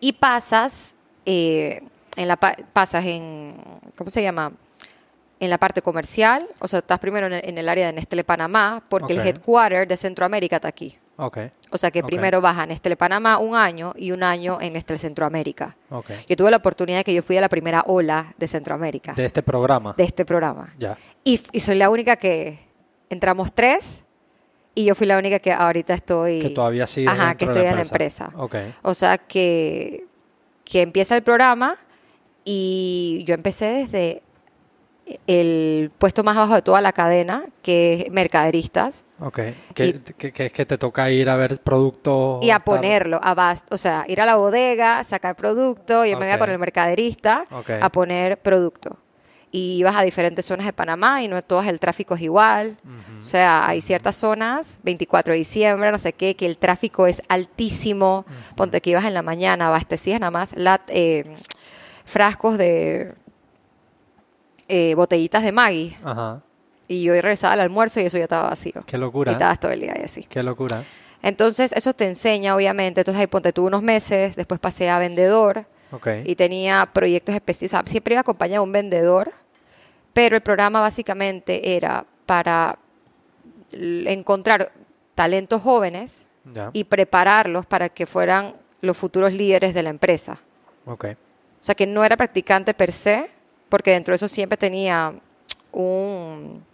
Y 0.00 0.14
pasas, 0.14 0.96
eh, 1.24 1.80
en 2.16 2.26
la, 2.26 2.36
pasas 2.36 3.04
en, 3.04 3.54
¿cómo 3.96 4.10
se 4.10 4.20
llama? 4.22 4.52
en 5.38 5.48
la 5.48 5.56
parte 5.56 5.80
comercial, 5.80 6.46
o 6.58 6.68
sea, 6.68 6.80
estás 6.80 6.98
primero 6.98 7.26
en 7.26 7.58
el, 7.58 7.68
área 7.68 7.86
de 7.86 7.94
Nestlé 7.94 8.24
Panamá, 8.24 8.82
porque 8.90 9.14
el 9.14 9.20
headquarter 9.20 9.88
de 9.88 9.96
Centroamérica 9.96 10.56
está 10.56 10.68
aquí. 10.68 10.98
Okay. 11.16 11.50
O 11.70 11.78
sea 11.78 11.90
que 11.90 12.02
primero 12.02 12.42
vas 12.42 12.58
a 12.58 12.66
Nestlé 12.66 12.94
Panamá 12.94 13.38
un 13.38 13.54
año 13.56 13.94
y 13.96 14.12
un 14.12 14.22
año 14.22 14.58
en 14.60 14.74
Nestlé 14.74 14.98
Centroamérica. 14.98 15.76
Yo 16.28 16.36
tuve 16.36 16.50
la 16.50 16.58
oportunidad 16.58 16.98
de 16.98 17.04
que 17.04 17.14
yo 17.14 17.22
fui 17.22 17.38
a 17.38 17.40
la 17.40 17.48
primera 17.48 17.84
ola 17.86 18.34
de 18.36 18.48
Centroamérica. 18.48 19.14
De 19.14 19.24
este 19.24 19.42
programa. 19.42 19.94
De 19.96 20.04
este 20.04 20.26
programa. 20.26 20.74
Ya. 20.78 20.98
Y, 21.24 21.40
y 21.52 21.60
soy 21.60 21.76
la 21.76 21.88
única 21.88 22.16
que 22.16 22.58
entramos 23.08 23.54
tres 23.54 24.04
y 24.74 24.84
yo 24.84 24.94
fui 24.94 25.06
la 25.06 25.18
única 25.18 25.38
que 25.38 25.52
ahorita 25.52 25.94
estoy. 25.94 26.40
Que 26.40 26.50
todavía 26.50 26.86
sigue. 26.86 27.08
Ajá, 27.08 27.34
que 27.34 27.46
estoy 27.46 27.66
en 27.66 27.76
la 27.76 27.82
empresa. 27.82 28.30
Okay. 28.36 28.74
O 28.82 28.94
sea 28.94 29.18
que, 29.18 30.06
que 30.64 30.82
empieza 30.82 31.16
el 31.16 31.22
programa 31.22 31.76
y 32.44 33.24
yo 33.26 33.34
empecé 33.34 33.66
desde 33.66 34.22
el 35.26 35.90
puesto 35.98 36.22
más 36.22 36.36
abajo 36.36 36.54
de 36.54 36.62
toda 36.62 36.80
la 36.80 36.92
cadena, 36.92 37.44
que 37.62 38.04
es 38.06 38.12
mercaderistas. 38.12 39.04
Ok, 39.18 39.40
que, 39.74 40.00
que, 40.16 40.50
que 40.50 40.66
te 40.66 40.78
toca 40.78 41.10
ir 41.10 41.28
a 41.28 41.36
ver 41.36 41.60
productos. 41.60 42.44
Y 42.44 42.50
a 42.50 42.60
ponerlo, 42.60 43.18
a 43.22 43.56
o 43.70 43.76
sea, 43.76 44.04
ir 44.08 44.20
a 44.20 44.26
la 44.26 44.36
bodega, 44.36 45.02
sacar 45.04 45.36
producto, 45.36 46.04
y 46.04 46.14
me 46.16 46.28
voy 46.28 46.38
con 46.38 46.50
el 46.50 46.58
mercaderista 46.58 47.46
a 47.80 47.88
poner 47.90 48.38
producto. 48.38 48.96
Y 49.52 49.78
ibas 49.78 49.96
a 49.96 50.02
diferentes 50.02 50.46
zonas 50.46 50.64
de 50.64 50.72
Panamá 50.72 51.22
y 51.22 51.28
no 51.28 51.42
todas 51.42 51.66
el 51.66 51.80
tráfico 51.80 52.14
es 52.14 52.20
igual. 52.20 52.76
O 53.18 53.22
sea, 53.22 53.66
hay 53.66 53.80
ciertas 53.80 54.14
zonas, 54.14 54.78
24 54.84 55.32
de 55.32 55.38
diciembre, 55.38 55.90
no 55.90 55.98
sé 55.98 56.12
qué, 56.12 56.36
que 56.36 56.46
el 56.46 56.56
tráfico 56.56 57.06
es 57.08 57.20
altísimo. 57.28 58.24
Ponte 58.54 58.80
que 58.80 58.90
ibas 58.90 59.04
en 59.04 59.14
la 59.14 59.22
mañana, 59.22 59.66
abastecías 59.66 60.20
nada 60.20 60.30
más 60.30 60.56
lat, 60.56 60.82
eh, 60.88 61.34
frascos 62.04 62.58
de 62.58 63.14
eh, 64.68 64.94
botellitas 64.94 65.42
de 65.42 65.50
Maggie. 65.50 65.96
Ajá. 66.04 66.42
Y 66.86 67.02
yo 67.02 67.12
regresaba 67.12 67.54
al 67.54 67.60
almuerzo 67.60 68.00
y 68.00 68.04
eso 68.04 68.18
ya 68.18 68.24
estaba 68.24 68.48
vacío. 68.48 68.84
Qué 68.86 68.98
locura. 68.98 69.32
Y 69.32 69.34
estabas 69.34 69.58
todo 69.58 69.72
el 69.72 69.80
día 69.80 69.94
y 70.00 70.04
así. 70.04 70.24
Qué 70.24 70.42
locura. 70.42 70.82
Entonces, 71.22 71.72
eso 71.72 71.92
te 71.92 72.06
enseña, 72.06 72.54
obviamente. 72.56 73.00
Entonces, 73.00 73.20
ahí 73.20 73.26
ponte 73.26 73.52
tú 73.52 73.66
unos 73.66 73.82
meses, 73.82 74.36
después 74.36 74.58
pasé 74.60 74.90
a 74.90 74.98
vendedor. 74.98 75.66
Okay. 75.92 76.22
Y 76.26 76.36
tenía 76.36 76.88
proyectos 76.92 77.34
específicos. 77.34 77.80
O 77.80 77.82
sea, 77.82 77.90
siempre 77.90 78.14
iba 78.14 78.20
acompañado 78.20 78.62
de 78.62 78.68
un 78.68 78.72
vendedor, 78.72 79.32
pero 80.12 80.36
el 80.36 80.42
programa 80.42 80.80
básicamente 80.80 81.76
era 81.76 82.04
para 82.26 82.78
encontrar 83.72 84.72
talentos 85.14 85.62
jóvenes 85.62 86.28
y 86.72 86.84
prepararlos 86.84 87.66
para 87.66 87.88
que 87.88 88.06
fueran 88.06 88.54
los 88.80 88.96
futuros 88.96 89.34
líderes 89.34 89.74
de 89.74 89.82
la 89.82 89.90
empresa. 89.90 90.38
Okay. 90.86 91.12
O 91.12 91.62
sea, 91.62 91.74
que 91.74 91.86
no 91.86 92.04
era 92.04 92.16
practicante 92.16 92.72
per 92.72 92.92
se, 92.92 93.30
porque 93.68 93.90
dentro 93.90 94.12
de 94.12 94.16
eso 94.16 94.28
siempre 94.28 94.56
tenía 94.56 95.14
un 95.72 96.64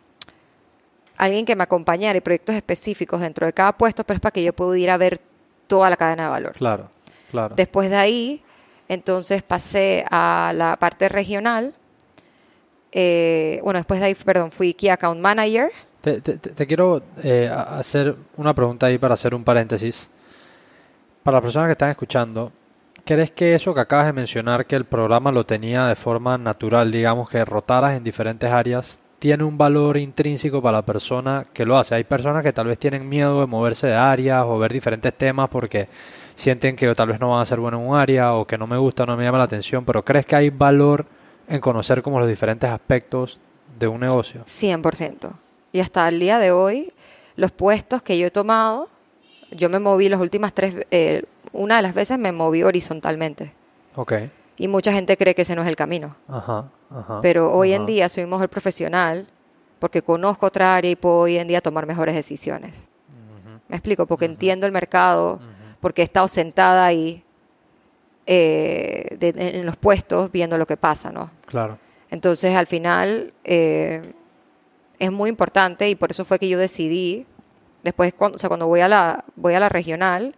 alguien 1.16 1.44
que 1.46 1.56
me 1.56 1.64
acompañara 1.64 2.16
y 2.18 2.20
proyectos 2.20 2.54
específicos 2.54 3.20
dentro 3.20 3.46
de 3.46 3.52
cada 3.52 3.73
puesto, 3.73 4.04
pero 4.04 4.16
es 4.16 4.20
para 4.20 4.32
que 4.32 4.42
yo 4.42 4.52
pudiera 4.52 4.96
ver 4.96 5.18
toda 5.66 5.90
la 5.90 5.96
cadena 5.96 6.25
de 6.25 6.30
valor. 6.30 6.52
Claro, 6.52 6.90
claro. 7.30 7.54
Después 7.54 7.90
de 7.90 7.96
ahí, 7.96 8.42
entonces 8.88 9.43
pasé 9.43 10.05
a 10.11 10.52
la 10.55 10.76
parte 10.76 11.09
regional. 11.09 11.75
Eh, 12.93 13.61
bueno, 13.62 13.78
después 13.78 14.00
de 14.00 14.07
ahí, 14.07 14.14
perdón, 14.14 14.50
fui 14.50 14.75
Key 14.75 14.88
Account 14.88 15.21
Manager. 15.21 15.71
Te, 16.00 16.66
quiero 16.66 17.02
eh, 17.23 17.50
hacer 17.52 18.14
una 18.37 18.55
pregunta 18.55 18.87
ahí 18.87 18.97
para 18.97 19.14
hacer 19.14 19.35
un 19.35 19.43
paréntesis. 19.43 20.11
Para 21.23 21.38
las 21.38 21.43
personas 21.43 21.69
que 21.69 21.73
están 21.73 21.90
escuchando, 21.90 22.52
¿Crees 23.07 23.31
que 23.31 23.55
eso 23.55 23.73
que 23.73 23.78
acabas 23.78 24.07
de 24.07 24.12
mencionar, 24.12 24.66
que 24.66 24.75
el 24.75 24.85
programa 24.85 25.31
lo 25.31 25.47
tenía 25.47 25.87
de 25.87 25.95
forma 25.95 26.37
natural, 26.38 26.90
digamos, 26.90 27.31
que 27.31 27.45
rotaras 27.45 27.97
en 27.97 28.02
diferentes 28.02 28.50
áreas, 28.50 28.99
tiene 29.21 29.45
un 29.45 29.57
valor 29.57 29.97
intrínseco 29.97 30.61
para 30.61 30.78
la 30.78 30.85
persona 30.85 31.47
que 31.52 31.64
lo 31.64 31.78
hace? 31.78 31.95
Hay 31.95 32.02
personas 32.02 32.43
que 32.43 32.52
tal 32.52 32.66
vez 32.66 32.81
tienen 32.81 33.09
miedo 33.09 33.43
de 33.43 33.47
moverse 33.47 33.87
de 33.87 33.95
áreas 33.95 34.45
o 34.45 34.59
ver 34.59 34.73
diferentes 34.73 35.14
temas 35.14 35.49
porque 35.49 35.88
sienten 36.37 36.76
que 36.76 36.95
tal 36.95 37.09
vez 37.09 37.19
no 37.19 37.31
van 37.31 37.40
a 37.40 37.47
ser 37.47 37.59
buenos 37.59 37.81
en 37.81 37.88
un 37.88 37.97
área 37.97 38.35
o 38.35 38.47
que 38.47 38.57
no 38.57 38.66
me 38.69 38.76
gusta, 38.76 39.05
no 39.05 39.16
me 39.16 39.25
llama 39.25 39.38
la 39.38 39.45
atención, 39.45 39.85
pero 39.85 40.05
¿crees 40.05 40.25
que 40.26 40.37
hay 40.37 40.50
valor 40.50 41.07
en 41.49 41.61
conocer 41.61 42.02
como 42.02 42.21
los 42.21 42.28
diferentes 42.28 42.71
aspectos 42.71 43.40
de 43.78 43.88
un 43.88 44.00
negocio? 44.00 44.43
100%. 44.45 45.33
Y 45.73 45.81
hasta 45.81 46.07
el 46.09 46.21
día 46.21 46.38
de 46.38 46.52
hoy, 46.52 46.93
los 47.35 47.52
puestos 47.52 48.02
que 48.02 48.19
yo 48.19 48.28
he 48.28 48.31
tomado, 48.31 48.88
yo 49.50 49.69
me 49.71 49.81
moví 49.81 50.09
las 50.09 50.21
últimas 50.21 50.52
tres, 50.52 50.87
eh, 50.90 51.25
una 51.52 51.76
de 51.76 51.83
las 51.83 51.95
veces 51.95 52.19
me 52.19 52.33
moví 52.33 52.62
horizontalmente. 52.62 53.55
Ok. 53.97 54.12
Y 54.59 54.69
mucha 54.69 54.93
gente 54.93 55.16
cree 55.16 55.35
que 55.35 55.43
ese 55.43 55.57
no 55.57 55.62
es 55.62 55.69
el 55.69 55.76
camino. 55.76 56.16
Ajá, 56.28 56.71
ajá, 56.90 57.21
Pero 57.23 57.52
hoy 57.52 57.73
en 57.73 57.87
día 57.87 58.09
soy 58.09 58.26
mejor 58.26 58.49
profesional 58.49 59.26
porque 59.78 60.02
conozco 60.02 60.47
otra 60.47 60.76
área 60.76 60.90
y 60.90 60.97
puedo 60.97 61.21
hoy 61.21 61.38
en 61.38 61.49
día 61.49 61.61
tomar 61.61 61.87
mejores 61.87 62.14
decisiones. 62.14 62.88
¿Me 63.69 63.76
explico? 63.76 64.07
Porque 64.07 64.26
entiendo 64.26 64.66
el 64.66 64.73
mercado, 64.73 65.40
porque 65.87 66.02
he 66.02 66.05
estado 66.05 66.26
sentada 66.26 66.85
ahí 66.85 67.23
eh, 68.26 69.16
en 69.21 69.64
los 69.64 69.76
puestos 69.76 70.33
viendo 70.33 70.59
lo 70.59 70.66
que 70.66 70.76
pasa, 70.76 71.12
¿no? 71.12 71.31
Claro. 71.47 71.78
Entonces, 72.11 72.57
al 72.57 72.66
final, 72.66 73.33
eh, 73.45 74.12
es 74.99 75.12
muy 75.12 75.31
importante 75.31 75.88
y 75.88 75.95
por 75.95 76.11
eso 76.11 76.25
fue 76.25 76.40
que 76.40 76.49
yo 76.49 76.59
decidí, 76.59 77.25
después, 77.85 78.12
cuando, 78.14 78.35
o 78.35 78.38
sea, 78.40 78.49
cuando 78.49 78.66
voy 78.66 78.81
a 78.81 78.88
la, 78.88 79.25
voy 79.37 79.55
a 79.55 79.61
la 79.61 79.69
regional, 79.69 80.35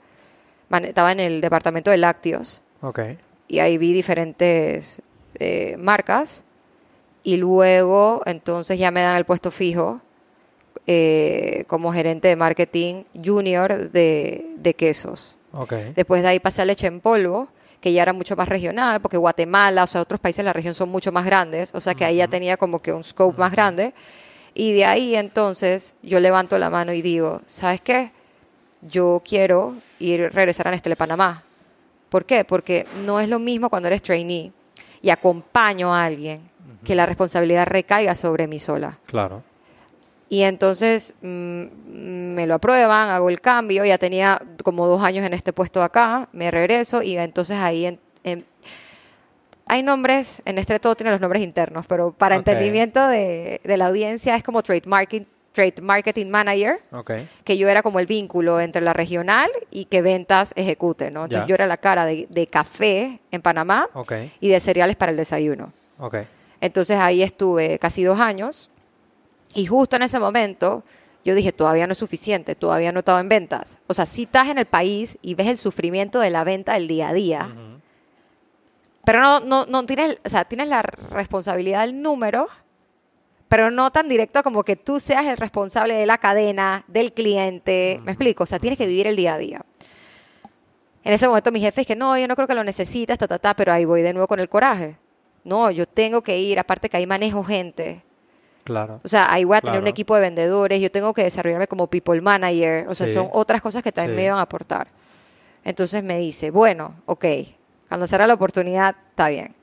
estaba 0.83 1.13
en 1.13 1.21
el 1.21 1.41
departamento 1.41 1.91
de 1.91 1.97
lácteos. 1.97 2.63
Okay. 2.83 3.17
Y 3.49 3.61
ahí 3.61 3.79
vi 3.79 3.95
diferentes 3.95 5.01
eh, 5.37 5.79
marcas. 5.79 6.45
Y 7.23 7.39
luego, 7.39 8.21
entonces 8.27 8.79
ya 8.79 8.91
me 8.91 9.01
dan 9.01 9.17
el 9.17 9.25
puesto 9.25 9.51
fijo 9.51 10.03
eh, 10.87 11.65
como 11.69 11.91
gerente 11.91 12.29
de 12.29 12.37
marketing 12.37 13.05
junior 13.25 13.91
de, 13.91 14.47
de 14.57 14.75
quesos. 14.75 15.38
Okay. 15.53 15.93
Después 15.95 16.23
de 16.23 16.29
ahí 16.29 16.41
pasé 16.41 16.63
a 16.63 16.65
leche 16.65 16.87
en 16.87 17.01
polvo, 17.01 17.49
que 17.81 17.93
ya 17.93 18.03
era 18.03 18.13
mucho 18.13 18.37
más 18.37 18.49
regional, 18.49 19.01
porque 19.01 19.17
Guatemala, 19.17 19.85
o 19.85 19.87
sea, 19.87 20.03
otros 20.03 20.21
países 20.21 20.39
de 20.39 20.45
la 20.45 20.53
región 20.53 20.75
son 20.75 20.89
mucho 20.89 21.13
más 21.13 21.25
grandes, 21.25 21.75
o 21.75 21.81
sea 21.81 21.95
que 21.95 22.05
ahí 22.05 22.17
ya 22.17 22.29
tenía 22.29 22.57
como 22.57 22.81
que 22.81 22.93
un 22.93 23.05
scope 23.05 23.39
más 23.39 23.53
grande. 23.53 23.95
Y 24.55 24.73
de 24.73 24.85
ahí 24.85 25.15
entonces 25.15 25.95
yo 26.03 26.19
levanto 26.21 26.59
la 26.59 26.71
mano 26.71 26.93
y 26.93 27.03
digo, 27.03 27.43
¿sabes 27.47 27.81
qué? 27.81 28.13
yo 28.83 29.23
quiero 29.25 29.77
ir 29.99 30.33
regresar 30.33 30.69
a 30.69 30.71
Nestlé 30.71 30.97
Panamá. 30.97 31.43
¿Por 32.09 32.25
qué? 32.25 32.45
Porque 32.45 32.87
no 33.05 33.21
es 33.21 33.29
lo 33.29 33.39
mismo 33.39 33.69
cuando 33.69 33.89
eres 33.89 34.03
trainee 34.03 34.53
y 35.03 35.11
acompaño 35.11 35.95
a 35.95 36.05
alguien 36.05 36.41
que 36.85 36.95
la 36.95 37.07
responsabilidad 37.07 37.67
recaiga 37.67 38.15
sobre 38.15 38.47
mí 38.47 38.59
sola. 38.59 38.99
Claro. 39.07 39.43
Y 40.29 40.43
entonces 40.43 41.15
mm, 41.23 41.65
me 42.35 42.47
lo 42.47 42.55
aprueban, 42.55 43.09
hago 43.11 43.31
el 43.31 43.41
cambio, 43.41 43.85
ya 43.85 43.99
tenía 43.99 44.41
como 44.63 44.87
dos 44.87 45.03
años 45.03 45.25
en 45.25 45.33
este 45.35 45.53
puesto 45.53 45.83
acá, 45.83 46.29
me 46.33 46.51
regreso 46.51 47.03
y 47.03 47.17
entonces 47.17 47.57
ahí 47.57 47.99
hay 49.67 49.83
nombres, 49.83 50.43
en 50.45 50.59
este 50.59 50.79
todo 50.79 50.95
tiene 50.95 51.11
los 51.11 51.21
nombres 51.21 51.43
internos, 51.43 51.87
pero 51.87 52.13
para 52.13 52.37
entendimiento 52.37 53.07
de, 53.09 53.61
de, 53.65 53.77
la 53.77 53.87
audiencia 53.87 54.35
es 54.35 54.43
como 54.43 54.63
trademarking 54.63 55.27
Trade 55.59 55.83
Marketing 55.83 56.27
Manager, 56.27 56.81
que 57.43 57.59
yo 57.59 57.69
era 57.69 57.83
como 57.83 57.99
el 57.99 58.07
vínculo 58.07 58.61
entre 58.61 58.81
la 58.81 58.93
regional 58.93 59.51
y 59.73 59.87
que 59.87 60.03
ventas 60.03 60.53
ejecute, 60.55 61.11
¿no? 61.11 61.25
Entonces 61.25 61.49
yo 61.49 61.57
era 61.57 61.67
la 61.67 61.79
cara 61.79 62.05
de, 62.05 62.49
café 62.49 63.19
en 63.33 63.43
Panamá 63.43 63.89
y 64.39 64.51
de 64.51 64.61
cereales 64.61 64.95
para 64.95 65.11
el 65.11 65.17
desayuno. 65.17 65.73
Entonces 66.61 66.99
ahí 67.01 67.25
estuve 67.25 67.81
casi 67.81 68.05
dos 68.05 68.21
años 68.21 68.71
y 69.55 69.67
justo 69.67 69.97
en 69.97 70.03
ese 70.03 70.19
momento 70.19 70.85
yo 71.25 71.35
dije, 71.35 71.53
todavía 71.53 71.87
no 71.87 71.93
es 71.93 71.99
suficiente, 71.99 72.55
todavía 72.55 72.93
no 72.93 72.99
he 72.99 73.03
estado 73.03 73.19
en 73.19 73.29
ventas. 73.29 73.79
O 73.87 73.95
sea, 73.95 74.07
si 74.07 74.23
estás 74.23 74.49
en 74.49 74.59
el 74.59 74.67
país 74.67 75.19
y 75.21 75.35
ves 75.35 75.49
el 75.49 75.57
sufrimiento 75.59 76.21
de 76.21 76.31
la 76.31 76.45
venta 76.45 76.75
del 76.75 76.89
día 76.89 77.09
a 77.11 77.13
día, 77.13 77.55
pero 79.05 79.21
no, 79.21 79.41
no, 79.41 79.67
no 79.67 79.87
tienes, 79.87 80.19
o 80.25 80.29
sea, 80.29 80.45
tienes 80.45 80.69
la 80.69 80.83
responsabilidad 80.83 81.83
del 81.83 82.01
número, 82.01 82.49
pero 83.49 83.71
no 83.71 83.91
tan 83.91 84.09
directo 84.09 84.43
como 84.43 84.63
que 84.63 84.77
tú 84.77 85.01
seas 85.01 85.27
el 85.27 85.37
responsable 85.37 85.95
de 85.95 86.07
la 86.07 86.19
cadena, 86.19 86.85
del 86.89 87.13
cliente. 87.13 88.01
¿Me 88.05 88.13
explico? 88.13 88.45
O 88.45 88.47
sea, 88.47 88.59
tienes 88.59 88.79
que 88.79 88.87
vivir 88.87 89.07
el 89.07 89.17
día 89.17 89.35
a 89.35 89.39
día. 89.39 89.63
En 91.05 91.15
ese 91.15 91.27
momento 91.27 91.51
mi 91.51 91.61
jefe 91.61 91.83
es 91.83 91.87
que 91.87 91.97
no, 91.97 92.19
yo 92.19 92.29
no 92.29 92.37
creo 92.37 92.47
que 92.47 92.55
lo 92.55 92.65
necesites, 92.65 93.17
ta, 93.17 93.27
ta, 93.27 93.39
ta, 93.39 93.55
pero 93.55 93.73
ahí 93.73 93.87
voy 93.87 94.03
de 94.03 94.13
nuevo 94.13 94.29
con 94.29 94.41
el 94.41 94.49
coraje. 94.49 94.99
No, 95.45 95.71
yo 95.71 95.87
tengo 95.87 96.23
que 96.23 96.39
ir, 96.39 96.59
aparte 96.59 96.91
que 96.91 96.99
ahí 96.99 97.07
manejo 97.07 97.43
gente. 97.43 98.03
Claro. 98.65 99.01
O 99.03 99.09
sea, 99.09 99.33
ahí 99.33 99.45
voy 99.45 99.57
a 99.57 99.61
tener 99.61 99.81
un 99.81 99.87
equipo 99.87 100.15
de 100.15 100.21
vendedores, 100.21 100.81
yo 100.81 100.91
tengo 100.91 101.15
que 101.15 101.23
desarrollarme 101.23 101.67
como 101.67 101.87
people 101.87 102.21
manager, 102.21 102.87
o 102.89 102.95
sea, 102.95 103.09
son 103.09 103.29
otras 103.33 103.63
cosas 103.63 103.83
que 103.83 103.93
también 103.93 104.17
me 104.17 104.25
iban 104.25 104.39
a 104.39 104.43
aportar. 104.43 104.89
Entonces 105.65 106.03
me 106.03 106.19
dice, 106.19 106.51
bueno, 106.51 106.95
ok, 107.07 107.25
cuando 107.89 108.07
será 108.07 108.27
la 108.27 108.35
oportunidad, 108.35 108.95
está 109.11 109.29
bien 109.29 109.55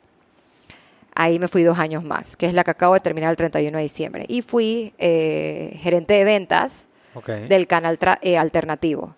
ahí 1.16 1.40
me 1.40 1.48
fui 1.48 1.64
dos 1.64 1.80
años 1.80 2.04
más, 2.04 2.36
que 2.36 2.46
es 2.46 2.54
la 2.54 2.64
que 2.64 2.72
acabo 2.72 2.94
de 2.94 3.00
terminar 3.00 3.32
el 3.32 3.38
31 3.38 3.78
de 3.78 3.82
diciembre. 3.82 4.26
Y 4.28 4.42
fui 4.42 4.94
eh, 5.00 5.78
gerente 5.82 6.14
de 6.14 6.26
ventas 6.26 6.90
del 7.48 7.66
canal 7.66 7.98
eh, 8.22 8.38
alternativo, 8.38 9.16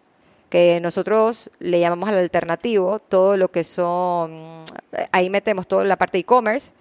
que 0.50 0.80
nosotros 0.82 1.50
le 1.60 1.80
llamamos 1.80 2.08
al 2.10 2.20
alternativo 2.20 3.00
todo 3.00 3.36
lo 3.36 3.50
que 3.50 3.64
son, 3.64 4.64
ahí 5.12 5.32
metemos 5.32 5.68
toda 5.68 5.84
la 5.84 5.98
parte 5.98 6.18
de 6.18 6.22
e-commerce, 6.22 6.74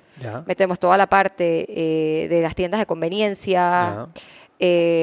metemos 0.47 0.79
toda 0.79 0.97
la 0.97 1.07
parte 1.07 1.67
eh, 1.69 2.29
de 2.29 2.43
las 2.43 2.55
tiendas 2.55 2.81
de 2.81 2.87
conveniencia. 2.87 4.09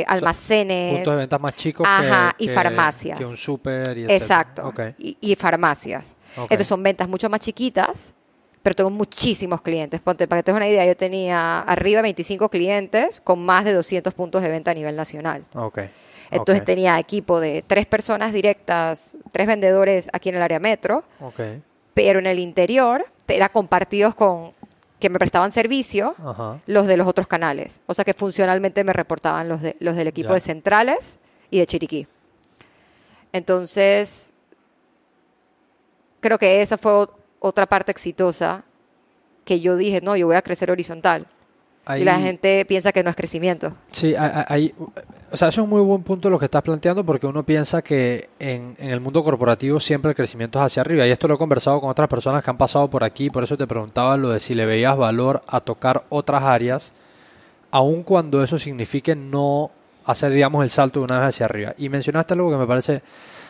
almacenes. 0.08 0.96
puntos 0.96 1.14
de 1.14 1.20
ventas 1.20 1.40
más 1.40 1.56
chicos 1.56 1.88
y 2.38 2.48
farmacias. 2.48 3.18
Que 3.20 3.26
un 3.26 3.38
súper 3.38 3.98
y 3.98 4.06
Exacto. 4.06 4.74
Y, 4.98 5.36
farmacias. 5.36 6.16
Entonces 6.36 6.68
son 6.68 6.82
ventas 6.82 7.08
mucho 7.08 7.30
más 7.30 7.42
chiquitas 7.42 8.14
pero 8.64 8.76
tengo 8.76 8.90
muchísimos 8.90 9.62
clientes. 9.62 10.00
Ponte, 10.00 10.26
para 10.26 10.40
que 10.40 10.46
tengas 10.46 10.60
una 10.60 10.70
idea, 10.70 10.86
yo 10.86 10.96
tenía 10.96 11.60
arriba 11.60 12.02
25 12.02 12.48
clientes 12.50 13.20
con 13.20 13.46
más 13.46 13.66
de 13.66 13.74
200 13.74 14.14
puntos 14.14 14.42
de 14.42 14.48
venta 14.48 14.72
a 14.72 14.74
nivel 14.74 14.96
nacional. 14.96 15.44
Okay. 15.54 15.90
Entonces 16.32 16.64
tenía 16.64 16.98
equipo 16.98 17.40
de 17.40 17.64
tres 17.66 17.86
personas 17.86 18.34
directas, 18.34 19.18
tres 19.32 19.48
vendedores 19.48 20.10
aquí 20.14 20.30
en 20.30 20.36
el 20.36 20.42
área 20.42 20.60
metro, 20.60 21.04
okay. 21.20 21.62
pero 21.94 22.20
en 22.20 22.26
el 22.26 22.40
interior 22.40 23.06
era 23.28 23.50
compartidos 23.50 24.16
con 24.16 24.54
que 25.04 25.10
me 25.10 25.20
prestaban 25.20 25.52
servicio 25.52 26.16
los 26.66 26.88
de 26.88 26.96
los 26.96 27.06
otros 27.06 27.28
canales. 27.28 27.82
O 27.88 27.94
sea 27.94 28.06
que 28.06 28.14
funcionalmente 28.14 28.86
me 28.86 28.94
reportaban 28.94 29.50
los, 29.50 29.62
de, 29.62 29.76
los 29.82 29.98
del 29.98 30.08
equipo 30.08 30.34
de 30.34 30.40
centrales 30.40 31.20
y 31.52 31.60
de 31.60 31.68
Chiriquí. 31.68 32.08
Entonces, 33.34 34.32
creo 36.22 36.40
que 36.40 36.62
esa 36.62 36.78
fue 36.78 37.10
otra 37.42 37.66
parte 37.66 37.92
exitosa 37.92 38.64
que 39.44 39.60
yo 39.60 39.76
dije, 39.76 40.00
no, 40.00 40.16
yo 40.16 40.26
voy 40.26 40.38
a 40.38 40.42
crecer 40.42 40.72
horizontal. 40.72 41.28
Y 41.98 42.04
la 42.06 42.18
gente 42.20 42.64
piensa 42.66 42.94
que 42.94 43.04
no 43.04 43.10
es 43.10 43.16
crecimiento. 43.16 43.74
Sí, 43.92 44.16
hay, 44.16 44.74
o 45.32 45.36
sea, 45.36 45.50
eso 45.50 45.62
es 45.62 45.64
un 45.66 45.70
muy 45.70 45.82
buen 45.82 46.02
punto 46.02 46.30
lo 46.30 46.40
que 46.40 46.46
estás 46.46 46.62
planteando 46.62 47.04
porque 47.04 47.28
uno 47.28 47.44
piensa 47.44 47.82
que 47.82 48.30
en, 48.40 48.76
en, 48.78 48.90
el 48.90 49.02
mundo 49.02 49.22
corporativo 49.22 49.82
siempre 49.82 50.12
el 50.12 50.16
crecimiento 50.16 50.60
es 50.60 50.66
hacia 50.66 50.82
arriba. 50.82 51.06
Y 51.06 51.12
esto 51.12 51.28
lo 51.28 51.36
he 51.36 51.38
conversado 51.38 51.82
con 51.82 51.90
otras 51.90 52.08
personas 52.08 52.42
que 52.42 52.50
han 52.50 52.58
pasado 52.58 52.90
por 52.90 53.04
aquí, 53.04 53.30
por 53.30 53.44
eso 53.44 53.58
te 53.58 53.68
preguntaba 53.68 54.16
lo 54.16 54.30
de 54.30 54.40
si 54.40 54.54
le 54.54 54.66
veías 54.66 54.96
valor 54.96 55.44
a 55.46 55.60
tocar 55.60 56.06
otras 56.08 56.44
áreas, 56.44 56.94
aun 57.70 58.04
cuando 58.04 58.42
eso 58.44 58.58
signifique 58.58 59.14
no 59.14 59.70
hacer, 60.06 60.32
digamos, 60.32 60.64
el 60.64 60.70
salto 60.70 61.00
de 61.00 61.06
una 61.06 61.20
vez 61.20 61.30
hacia 61.30 61.48
arriba. 61.48 61.74
Y 61.78 61.90
mencionaste 61.90 62.34
algo 62.34 62.50
que 62.50 62.58
me 62.58 62.68
parece 62.68 63.02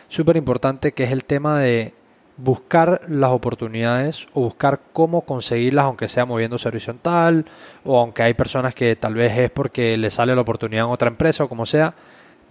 súper 0.08 0.36
importante, 0.36 0.92
que 0.92 1.04
es 1.04 1.12
el 1.12 1.24
tema 1.24 1.60
de 1.60 1.92
buscar 2.36 3.02
las 3.08 3.30
oportunidades 3.30 4.26
o 4.34 4.42
buscar 4.42 4.80
cómo 4.92 5.22
conseguirlas, 5.22 5.84
aunque 5.84 6.08
sea 6.08 6.24
moviéndose 6.24 6.68
horizontal, 6.68 7.44
o 7.84 7.98
aunque 7.98 8.22
hay 8.22 8.34
personas 8.34 8.74
que 8.74 8.96
tal 8.96 9.14
vez 9.14 9.36
es 9.38 9.50
porque 9.50 9.96
le 9.96 10.10
sale 10.10 10.34
la 10.34 10.42
oportunidad 10.42 10.86
en 10.86 10.90
otra 10.90 11.08
empresa 11.08 11.44
o 11.44 11.48
como 11.48 11.66
sea, 11.66 11.94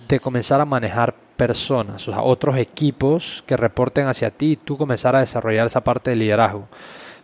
de 0.07 0.19
comenzar 0.19 0.61
a 0.61 0.65
manejar 0.65 1.15
personas, 1.35 2.07
o 2.07 2.11
sea, 2.11 2.21
otros 2.21 2.57
equipos 2.57 3.43
que 3.47 3.57
reporten 3.57 4.07
hacia 4.07 4.31
ti 4.31 4.51
y 4.51 4.55
tú 4.55 4.77
comenzar 4.77 5.15
a 5.15 5.19
desarrollar 5.19 5.65
esa 5.65 5.81
parte 5.81 6.11
de 6.11 6.15
liderazgo. 6.15 6.67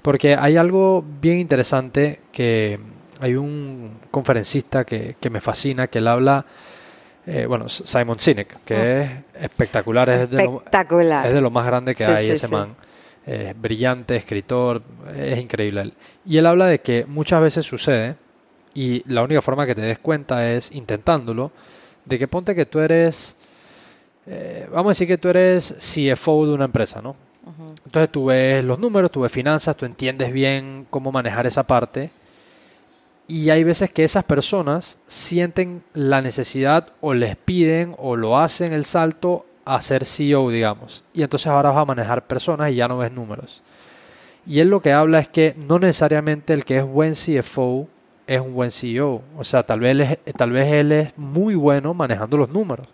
Porque 0.01 0.35
hay 0.35 0.57
algo 0.57 1.03
bien 1.21 1.39
interesante 1.39 2.21
que 2.31 2.79
hay 3.19 3.35
un 3.35 3.97
conferencista 4.11 4.85
que, 4.85 5.15
que 5.19 5.29
me 5.29 5.41
fascina, 5.41 5.87
que 5.87 5.99
él 5.99 6.07
habla 6.07 6.45
eh, 7.25 7.45
bueno, 7.45 7.69
Simon 7.69 8.19
Sinek, 8.19 8.63
que 8.63 9.01
es 9.01 9.09
espectacular, 9.39 10.09
es 10.09 10.29
de, 10.29 10.45
lo, 10.45 10.63
es 10.65 11.33
de 11.33 11.41
lo 11.41 11.51
más 11.51 11.65
grande 11.65 11.93
que 11.93 12.05
hay 12.05 12.29
ese 12.29 12.47
man. 12.47 12.75
Es 13.25 13.59
brillante, 13.59 14.15
escritor, 14.15 14.81
es 15.15 15.39
increíble 15.39 15.81
él. 15.81 15.93
Y 16.25 16.37
él 16.37 16.45
habla 16.45 16.65
de 16.65 16.79
que 16.79 17.05
muchas 17.05 17.41
veces 17.41 17.65
sucede, 17.65 18.15
y 18.73 19.03
la 19.11 19.21
única 19.23 19.41
forma 19.41 19.65
que 19.67 19.75
te 19.75 19.81
des 19.81 19.99
cuenta 19.99 20.49
es 20.49 20.71
intentándolo, 20.71 21.51
de 22.05 22.17
que 22.17 22.27
ponte 22.27 22.55
que 22.55 22.65
tú 22.65 22.79
eres, 22.79 23.35
eh, 24.25 24.67
vamos 24.71 24.87
a 24.87 24.91
decir 24.91 25.07
que 25.07 25.17
tú 25.17 25.29
eres 25.29 25.75
CFO 25.77 26.47
de 26.47 26.53
una 26.53 26.65
empresa, 26.65 27.01
¿no? 27.01 27.15
Entonces 27.85 28.11
tú 28.11 28.25
ves 28.25 28.63
los 28.63 28.77
números, 28.77 29.11
tú 29.11 29.21
ves 29.21 29.31
finanzas, 29.31 29.75
tú 29.75 29.85
entiendes 29.85 30.31
bien 30.31 30.85
cómo 30.89 31.11
manejar 31.11 31.47
esa 31.47 31.63
parte 31.63 32.11
y 33.29 33.51
hay 33.51 33.63
veces 33.63 33.91
que 33.91 34.03
esas 34.03 34.23
personas 34.23 34.97
sienten 35.05 35.83
la 35.93 36.19
necesidad 36.19 36.87
o 36.99 37.13
les 37.13 37.35
piden 37.35 37.95
o 37.99 38.15
lo 38.15 38.39
hacen 38.39 38.73
el 38.73 38.85
salto 38.85 39.45
a 39.65 39.79
ser 39.81 40.03
CEO, 40.03 40.49
digamos. 40.49 41.05
Y 41.13 41.21
entonces 41.21 41.45
ahora 41.45 41.69
vas 41.69 41.77
a 41.77 41.85
manejar 41.85 42.25
personas 42.25 42.71
y 42.71 42.75
ya 42.75 42.87
no 42.87 42.97
ves 42.97 43.11
números. 43.11 43.61
Y 44.47 44.59
él 44.61 44.69
lo 44.69 44.81
que 44.81 44.93
habla 44.93 45.19
es 45.19 45.29
que 45.29 45.53
no 45.55 45.77
necesariamente 45.77 46.53
el 46.53 46.65
que 46.65 46.77
es 46.77 46.83
buen 46.83 47.13
CFO 47.13 47.87
es 48.25 48.41
un 48.41 48.55
buen 48.55 48.71
CEO. 48.71 49.21
O 49.37 49.43
sea, 49.43 49.61
tal 49.61 49.81
vez, 49.81 49.91
él 49.91 50.01
es, 50.01 50.17
tal 50.35 50.51
vez 50.51 50.73
él 50.73 50.91
es 50.91 51.15
muy 51.15 51.53
bueno 51.53 51.93
manejando 51.93 52.35
los 52.35 52.51
números, 52.51 52.87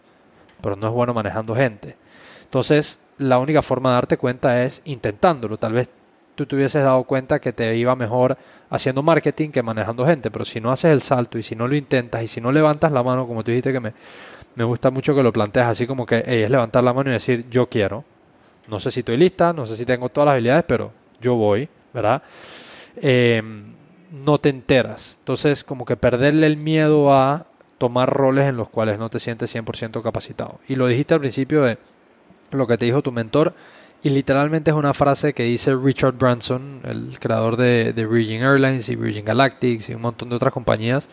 pero 0.60 0.76
no 0.76 0.88
es 0.88 0.94
bueno 0.94 1.14
manejando 1.14 1.56
gente. 1.56 1.96
Entonces, 2.44 3.00
la 3.18 3.40
única 3.40 3.62
forma 3.62 3.92
de 3.92 3.96
darte 3.96 4.18
cuenta 4.18 4.66
es 4.66 4.82
intentándolo. 4.84 5.58
Tal 5.58 5.72
vez 5.72 5.90
tú 6.36 6.46
te 6.46 6.58
hubieses 6.58 6.84
dado 6.84 7.06
cuenta 7.06 7.40
que 7.40 7.54
te 7.54 7.76
iba 7.78 7.96
mejor 7.96 8.38
haciendo 8.70 9.04
marketing 9.04 9.50
que 9.50 9.62
manejando 9.64 10.06
gente, 10.06 10.32
pero 10.32 10.46
si 10.46 10.60
no 10.60 10.72
haces 10.72 10.92
el 10.92 11.02
salto 11.02 11.38
y 11.38 11.44
si 11.44 11.56
no 11.56 11.68
lo 11.68 11.76
intentas 11.76 12.24
y 12.24 12.28
si 12.28 12.42
no 12.42 12.52
levantas 12.52 12.92
la 12.92 13.04
mano, 13.04 13.28
como 13.28 13.44
tú 13.44 13.52
dijiste 13.52 13.72
que 13.72 13.80
me, 13.80 13.94
me 14.56 14.64
gusta 14.64 14.90
mucho 14.90 15.14
que 15.16 15.24
lo 15.24 15.32
planteas 15.32 15.68
así 15.68 15.86
como 15.86 16.06
que 16.06 16.24
es 16.26 16.50
levantar 16.50 16.84
la 16.84 16.94
mano 16.94 17.10
y 17.10 17.14
decir 17.14 17.46
yo 17.50 17.68
quiero. 17.70 18.04
No 18.68 18.80
sé 18.80 18.90
si 18.92 19.02
estoy 19.02 19.18
lista, 19.18 19.54
no 19.54 19.68
sé 19.68 19.78
si 19.78 19.86
tengo 19.86 20.10
todas 20.10 20.26
las 20.26 20.34
habilidades, 20.34 20.64
pero 20.68 20.92
yo 21.22 21.36
voy, 21.36 21.70
¿verdad? 21.94 22.24
Em, 22.96 23.74
no 24.12 24.40
te 24.40 24.50
enteras. 24.50 25.18
Entonces, 25.20 25.64
como 25.64 25.86
que 25.86 25.98
perderle 25.98 26.48
el 26.48 26.58
miedo 26.58 27.14
a 27.14 27.46
tomar 27.78 28.10
roles 28.10 28.48
en 28.48 28.58
los 28.58 28.70
cuales 28.70 28.98
no 28.98 29.10
te 29.10 29.20
sientes 29.20 29.54
100% 29.54 30.02
capacitado. 30.02 30.60
Y 30.68 30.76
lo 30.76 30.88
dijiste 30.88 31.14
al 31.14 31.20
principio 31.20 31.64
de 31.64 31.78
lo 32.52 32.66
que 32.66 32.78
te 32.78 32.86
dijo 32.86 33.02
tu 33.02 33.12
mentor, 33.12 33.54
y 34.06 34.12
literalmente 34.12 34.70
es 34.70 34.78
una 34.78 34.94
frase 34.94 35.34
que 35.34 35.42
dice 35.42 35.76
Richard 35.76 36.14
Branson, 36.14 36.80
el 36.84 37.18
creador 37.18 37.58
de, 37.58 37.92
Virgin 38.06 38.44
Airlines 38.44 38.88
y 38.90 38.96
Virgin 38.96 39.26
Galactic 39.26 39.90
y 39.90 39.96
un 39.96 40.04
montón 40.04 40.30
de 40.30 40.36
otras 40.36 40.54
compañías, 40.54 41.10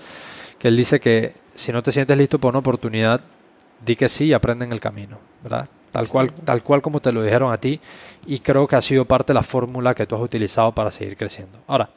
que 0.58 0.68
él 0.68 0.76
dice 0.76 1.00
que 1.00 1.32
si 1.54 1.72
no 1.72 1.82
te 1.82 1.90
sientes 1.90 2.18
listo 2.18 2.38
por 2.38 2.50
una 2.50 2.58
oportunidad, 2.58 3.22
di 3.82 3.96
que 3.96 4.10
sí 4.10 4.26
y 4.26 4.32
aprende 4.34 4.66
en 4.66 4.72
el 4.72 4.80
camino, 4.80 5.18
¿verdad? 5.42 5.70
Tal, 5.90 6.06
cual, 6.06 6.34
tal 6.34 6.62
cual 6.62 6.82
como 6.82 7.00
te 7.00 7.12
lo 7.12 7.22
dijeron 7.22 7.50
a 7.50 7.56
ti 7.56 7.80
y 8.26 8.40
creo 8.40 8.66
que 8.68 8.76
ha 8.76 8.82
sido 8.82 9.06
parte 9.06 9.32
de 9.32 9.36
la 9.36 9.42
fórmula 9.42 9.94
que 9.94 10.06
tú 10.06 10.14
has 10.14 10.20
utilizado 10.20 10.72
para 10.72 10.90
seguir 10.90 11.16
creciendo. 11.16 11.60
Ahora, 11.68 11.88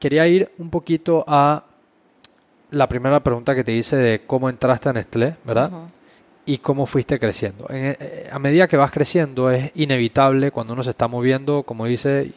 quería 0.00 0.26
ir 0.26 0.50
un 0.58 0.70
poquito 0.70 1.24
a 1.28 1.62
la 2.72 2.88
primera 2.88 3.22
pregunta 3.22 3.54
que 3.54 3.62
te 3.62 3.70
hice 3.70 3.94
de 3.94 4.22
cómo 4.26 4.50
entraste 4.50 4.88
a 4.88 4.92
Nestlé, 4.92 5.36
¿verdad? 5.44 5.70
Y 6.46 6.58
cómo 6.58 6.86
fuiste 6.86 7.18
creciendo. 7.18 7.66
Eh, 7.70 8.28
a 8.30 8.38
medida 8.38 8.68
que 8.68 8.76
vas 8.76 8.90
creciendo 8.90 9.50
es 9.50 9.70
inevitable 9.74 10.50
cuando 10.50 10.72
uno 10.74 10.82
se 10.82 10.90
está 10.90 11.08
moviendo, 11.08 11.62
como 11.62 11.86
dice, 11.86 12.32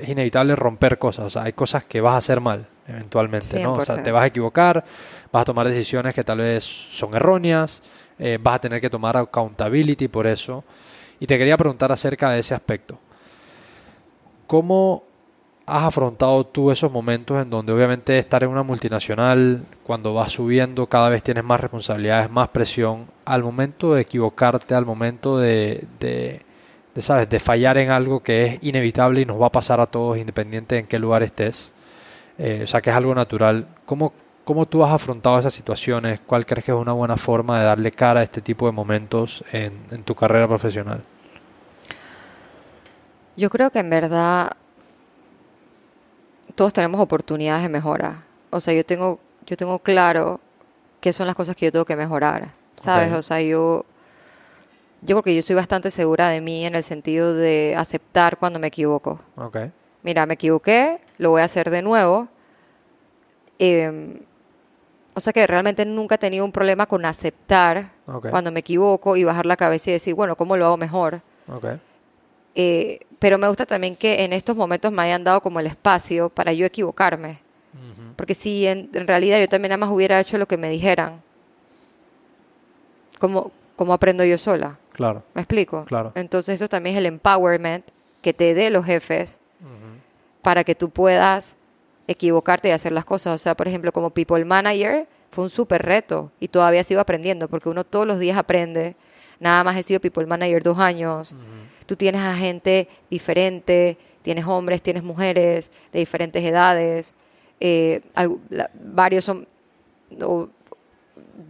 es 0.00 0.08
inevitable 0.08 0.54
romper 0.56 0.98
cosas. 0.98 1.26
O 1.26 1.30
sea, 1.30 1.42
hay 1.42 1.52
cosas 1.52 1.84
que 1.84 2.00
vas 2.00 2.14
a 2.14 2.18
hacer 2.18 2.40
mal 2.40 2.66
eventualmente, 2.86 3.62
¿no? 3.62 3.74
O 3.74 3.84
sea, 3.84 4.02
te 4.02 4.10
vas 4.10 4.24
a 4.24 4.26
equivocar, 4.26 4.84
vas 5.32 5.42
a 5.42 5.44
tomar 5.44 5.68
decisiones 5.68 6.12
que 6.14 6.24
tal 6.24 6.38
vez 6.38 6.64
son 6.64 7.14
erróneas, 7.14 7.82
eh, 8.18 8.38
vas 8.40 8.56
a 8.56 8.58
tener 8.60 8.80
que 8.80 8.90
tomar 8.90 9.16
accountability 9.16 10.08
por 10.08 10.26
eso. 10.26 10.64
Y 11.20 11.26
te 11.26 11.38
quería 11.38 11.56
preguntar 11.56 11.92
acerca 11.92 12.30
de 12.30 12.40
ese 12.40 12.54
aspecto. 12.54 12.98
¿Cómo 14.46 15.04
has 15.70 15.84
afrontado 15.84 16.44
tú 16.44 16.70
esos 16.72 16.90
momentos 16.90 17.40
en 17.40 17.48
donde 17.48 17.72
obviamente 17.72 18.18
estar 18.18 18.42
en 18.42 18.50
una 18.50 18.64
multinacional, 18.64 19.64
cuando 19.84 20.12
vas 20.12 20.32
subiendo, 20.32 20.86
cada 20.88 21.08
vez 21.08 21.22
tienes 21.22 21.44
más 21.44 21.60
responsabilidades, 21.60 22.28
más 22.28 22.48
presión, 22.48 23.06
al 23.24 23.44
momento 23.44 23.94
de 23.94 24.02
equivocarte, 24.02 24.74
al 24.74 24.84
momento 24.84 25.38
de, 25.38 25.84
de, 26.00 26.42
¿sabes? 27.00 27.28
de 27.28 27.38
fallar 27.38 27.78
en 27.78 27.90
algo 27.90 28.20
que 28.20 28.44
es 28.44 28.58
inevitable 28.62 29.20
y 29.20 29.24
nos 29.24 29.40
va 29.40 29.46
a 29.46 29.52
pasar 29.52 29.80
a 29.80 29.86
todos, 29.86 30.18
independiente 30.18 30.76
en 30.76 30.88
qué 30.88 30.98
lugar 30.98 31.22
estés, 31.22 31.72
eh, 32.36 32.62
o 32.64 32.66
sea 32.66 32.80
que 32.80 32.90
es 32.90 32.96
algo 32.96 33.14
natural, 33.14 33.68
¿cómo, 33.86 34.12
¿cómo 34.44 34.66
tú 34.66 34.84
has 34.84 34.92
afrontado 34.92 35.38
esas 35.38 35.54
situaciones? 35.54 36.20
¿Cuál 36.26 36.46
crees 36.46 36.64
que 36.64 36.72
es 36.72 36.78
una 36.78 36.92
buena 36.92 37.16
forma 37.16 37.60
de 37.60 37.66
darle 37.66 37.92
cara 37.92 38.20
a 38.20 38.22
este 38.24 38.40
tipo 38.40 38.66
de 38.66 38.72
momentos 38.72 39.44
en, 39.52 39.72
en 39.92 40.02
tu 40.02 40.16
carrera 40.16 40.48
profesional? 40.48 41.02
Yo 43.36 43.48
creo 43.48 43.70
que 43.70 43.78
en 43.78 43.88
verdad 43.88 44.50
todos 46.60 46.74
tenemos 46.74 47.00
oportunidades 47.00 47.62
de 47.62 47.70
mejora. 47.70 48.22
O 48.50 48.60
sea, 48.60 48.74
yo 48.74 48.84
tengo, 48.84 49.18
yo 49.46 49.56
tengo 49.56 49.78
claro 49.78 50.40
qué 51.00 51.10
son 51.10 51.26
las 51.26 51.34
cosas 51.34 51.56
que 51.56 51.64
yo 51.64 51.72
tengo 51.72 51.86
que 51.86 51.96
mejorar, 51.96 52.50
¿sabes? 52.74 53.14
O 53.14 53.22
sea, 53.22 53.40
yo, 53.40 53.86
yo 55.00 55.16
creo 55.16 55.22
que 55.22 55.34
yo 55.34 55.40
soy 55.40 55.56
bastante 55.56 55.90
segura 55.90 56.28
de 56.28 56.42
mí 56.42 56.66
en 56.66 56.74
el 56.74 56.82
sentido 56.82 57.32
de 57.32 57.74
aceptar 57.78 58.36
cuando 58.36 58.60
me 58.60 58.66
equivoco. 58.66 59.18
Okay. 59.36 59.72
Mira, 60.02 60.26
me 60.26 60.34
equivoqué, 60.34 61.00
lo 61.16 61.30
voy 61.30 61.40
a 61.40 61.46
hacer 61.46 61.70
de 61.70 61.80
nuevo. 61.80 62.28
Em, 63.58 64.20
o 65.14 65.20
sea 65.20 65.32
que 65.32 65.46
realmente 65.46 65.86
nunca 65.86 66.16
he 66.16 66.18
tenido 66.18 66.44
un 66.44 66.52
problema 66.52 66.84
con 66.84 67.06
aceptar 67.06 67.92
cuando 68.04 68.52
me 68.52 68.60
equivoco 68.60 69.16
y 69.16 69.24
bajar 69.24 69.46
la 69.46 69.56
cabeza 69.56 69.88
y 69.88 69.92
decir, 69.94 70.12
bueno, 70.12 70.36
¿cómo 70.36 70.58
lo 70.58 70.66
hago 70.66 70.76
mejor? 70.76 71.22
Okay. 71.50 71.80
Eh, 72.54 72.98
pero 73.20 73.38
me 73.38 73.46
gusta 73.46 73.66
también 73.66 73.94
que 73.94 74.24
en 74.24 74.32
estos 74.32 74.56
momentos 74.56 74.90
me 74.90 75.02
hayan 75.02 75.22
dado 75.22 75.42
como 75.42 75.60
el 75.60 75.66
espacio 75.66 76.30
para 76.30 76.52
yo 76.52 76.66
equivocarme. 76.66 77.38
Porque 78.16 78.34
si 78.34 78.66
en, 78.66 78.90
realidad 78.92 79.38
yo 79.38 79.48
también 79.48 79.70
nada 79.70 79.78
más 79.78 79.90
hubiera 79.90 80.20
hecho 80.20 80.36
lo 80.36 80.46
que 80.46 80.56
me 80.56 80.68
dijeran, 80.68 81.22
¿cómo, 83.18 83.52
cómo 83.76 83.92
aprendo 83.92 84.24
yo 84.24 84.36
sola? 84.36 84.78
Claro. 84.92 85.22
¿Me 85.34 85.42
explico? 85.42 85.84
Claro. 85.84 86.12
Entonces 86.14 86.56
eso 86.56 86.68
también 86.68 86.96
es 86.96 86.98
el 86.98 87.06
empowerment 87.06 87.86
que 88.20 88.34
te 88.34 88.52
dé 88.52 88.68
los 88.70 88.84
jefes 88.84 89.40
para 90.42 90.64
que 90.64 90.74
tú 90.74 90.90
puedas 90.90 91.56
equivocarte 92.08 92.68
y 92.68 92.72
hacer 92.72 92.92
las 92.92 93.04
cosas. 93.04 93.34
O 93.34 93.38
sea, 93.38 93.54
por 93.54 93.68
ejemplo, 93.68 93.92
como 93.92 94.10
people 94.10 94.44
manager 94.44 95.06
fue 95.30 95.44
un 95.44 95.50
súper 95.50 95.82
reto 95.82 96.30
y 96.40 96.48
todavía 96.48 96.84
sigo 96.84 97.00
aprendiendo 97.00 97.48
porque 97.48 97.68
uno 97.68 97.84
todos 97.84 98.06
los 98.06 98.18
días 98.18 98.36
aprende. 98.36 98.96
Nada 99.38 99.62
más 99.62 99.76
he 99.76 99.82
sido 99.82 100.00
people 100.00 100.26
manager 100.26 100.62
dos 100.62 100.78
años 100.78 101.34
tú 101.90 101.96
tienes 101.96 102.22
a 102.22 102.36
gente 102.36 102.86
diferente, 103.10 103.98
tienes 104.22 104.46
hombres, 104.46 104.80
tienes 104.80 105.02
mujeres 105.02 105.72
de 105.90 105.98
diferentes 105.98 106.40
edades, 106.44 107.14
eh, 107.58 108.00
varios 108.80 109.24
son, 109.24 109.44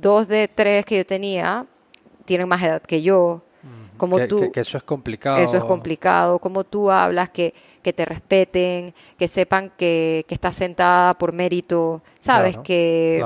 dos 0.00 0.28
de 0.28 0.48
tres 0.48 0.86
que 0.86 0.96
yo 0.96 1.04
tenía 1.04 1.66
tienen 2.24 2.48
más 2.48 2.62
edad 2.62 2.80
que 2.80 3.02
yo, 3.02 3.42
Como 3.98 4.16
que, 4.16 4.28
tú, 4.28 4.50
que, 4.50 4.60
eso 4.60 4.78
es 4.78 4.82
complicado. 4.82 5.36
Eso 5.36 5.58
es 5.58 5.64
complicado, 5.64 6.38
cómo 6.38 6.64
tú 6.64 6.90
hablas, 6.90 7.28
que, 7.28 7.52
que 7.82 7.92
te 7.92 8.06
respeten, 8.06 8.94
que 9.18 9.28
sepan 9.28 9.70
que, 9.76 10.24
que 10.26 10.34
estás 10.34 10.54
sentada 10.54 11.12
por 11.18 11.34
mérito, 11.34 12.00
sabes, 12.18 12.56
que, 12.56 13.22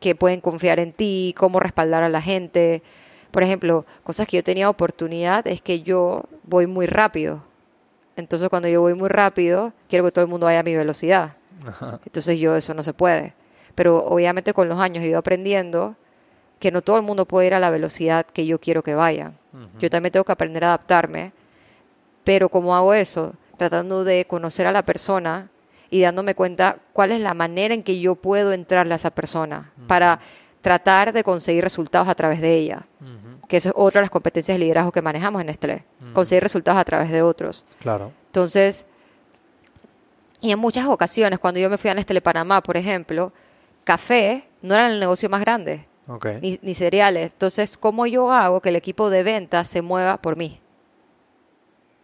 que 0.00 0.14
pueden 0.14 0.40
confiar 0.40 0.78
en 0.78 0.92
ti, 0.92 1.34
cómo 1.36 1.60
respaldar 1.60 2.02
a 2.02 2.08
la 2.08 2.22
gente. 2.22 2.82
Por 3.34 3.42
ejemplo, 3.42 3.84
cosas 4.04 4.28
que 4.28 4.36
yo 4.36 4.44
tenía 4.44 4.70
oportunidad 4.70 5.44
es 5.48 5.60
que 5.60 5.82
yo 5.82 6.22
voy 6.44 6.68
muy 6.68 6.86
rápido. 6.86 7.42
Entonces 8.14 8.48
cuando 8.48 8.68
yo 8.68 8.80
voy 8.80 8.94
muy 8.94 9.08
rápido, 9.08 9.72
quiero 9.88 10.04
que 10.04 10.12
todo 10.12 10.24
el 10.24 10.30
mundo 10.30 10.46
vaya 10.46 10.60
a 10.60 10.62
mi 10.62 10.76
velocidad. 10.76 11.36
Entonces 12.06 12.38
yo 12.38 12.54
eso 12.54 12.74
no 12.74 12.84
se 12.84 12.94
puede. 12.94 13.34
Pero 13.74 14.04
obviamente 14.04 14.54
con 14.54 14.68
los 14.68 14.78
años 14.78 15.02
he 15.02 15.08
ido 15.08 15.18
aprendiendo 15.18 15.96
que 16.60 16.70
no 16.70 16.80
todo 16.80 16.96
el 16.96 17.02
mundo 17.02 17.26
puede 17.26 17.48
ir 17.48 17.54
a 17.54 17.58
la 17.58 17.70
velocidad 17.70 18.24
que 18.24 18.46
yo 18.46 18.60
quiero 18.60 18.84
que 18.84 18.94
vaya. 18.94 19.32
Yo 19.80 19.90
también 19.90 20.12
tengo 20.12 20.22
que 20.22 20.30
aprender 20.30 20.62
a 20.62 20.68
adaptarme. 20.68 21.32
Pero 22.22 22.48
¿cómo 22.48 22.76
hago 22.76 22.94
eso? 22.94 23.34
Tratando 23.56 24.04
de 24.04 24.26
conocer 24.26 24.68
a 24.68 24.70
la 24.70 24.84
persona 24.84 25.50
y 25.90 26.02
dándome 26.02 26.36
cuenta 26.36 26.78
cuál 26.92 27.10
es 27.10 27.20
la 27.20 27.34
manera 27.34 27.74
en 27.74 27.82
que 27.82 27.98
yo 27.98 28.14
puedo 28.14 28.52
entrarle 28.52 28.92
a 28.92 28.96
esa 28.96 29.10
persona 29.10 29.72
para 29.88 30.20
tratar 30.64 31.12
de 31.12 31.22
conseguir 31.22 31.62
resultados 31.62 32.08
a 32.08 32.14
través 32.14 32.40
de 32.40 32.56
ella. 32.56 32.86
Que 33.46 33.58
eso 33.58 33.68
es 33.68 33.74
otra 33.76 34.00
de 34.00 34.04
las 34.04 34.10
competencias 34.10 34.54
de 34.54 34.60
liderazgo 34.60 34.90
que 34.92 35.02
manejamos 35.02 35.42
en 35.42 35.48
Nestlé. 35.48 35.84
Conseguir 36.14 36.42
resultados 36.42 36.80
a 36.80 36.84
través 36.84 37.10
de 37.10 37.20
otros. 37.20 37.66
Claro. 37.80 38.12
Entonces, 38.28 38.86
y 40.40 40.52
en 40.52 40.58
muchas 40.58 40.86
ocasiones, 40.86 41.38
cuando 41.38 41.60
yo 41.60 41.68
me 41.68 41.76
fui 41.76 41.90
a 41.90 41.94
Nestlé 41.94 42.22
Panamá, 42.22 42.62
por 42.62 42.78
ejemplo, 42.78 43.30
café 43.84 44.48
no 44.62 44.74
era 44.74 44.88
el 44.88 44.98
negocio 44.98 45.28
más 45.28 45.42
grande, 45.42 45.86
ni, 46.40 46.74
cereales. 46.74 47.32
Entonces, 47.32 47.76
¿cómo 47.76 48.06
yo 48.06 48.32
hago 48.32 48.62
que 48.62 48.70
el 48.70 48.76
equipo 48.76 49.10
de 49.10 49.22
ventas 49.22 49.68
se 49.68 49.82
mueva 49.82 50.16
por 50.16 50.36
mí? 50.36 50.62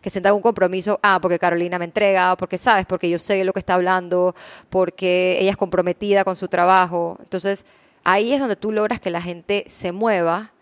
Que 0.03 0.11
sienta 0.11 0.35
un 0.35 0.43
compromiso, 0.43 1.01
ah, 1.03 1.19
porque 1.23 1.39
Carolina 1.39 1.79
me 1.79 1.87
entrega, 1.87 2.37
porque 2.37 2.59
sabes, 2.59 2.85
porque 2.85 3.09
yo 3.09 3.19
sé 3.19 3.43
lo 3.43 3.55
que 3.55 3.61
está 3.61 3.73
hablando, 3.73 4.35
porque 4.69 5.39
ella 5.41 5.53
es 5.53 5.57
comprometida 5.57 6.25
con 6.25 6.37
su 6.37 6.47
trabajo. 6.47 7.17
Entonces, 7.21 7.65
ahí 8.05 8.33
es 8.33 8.41
donde 8.41 8.57
tú 8.57 8.73
logras 8.73 9.01
que 9.01 9.11
la 9.11 9.23
gente 9.23 9.65
se 9.67 9.93
mueva 9.93 10.53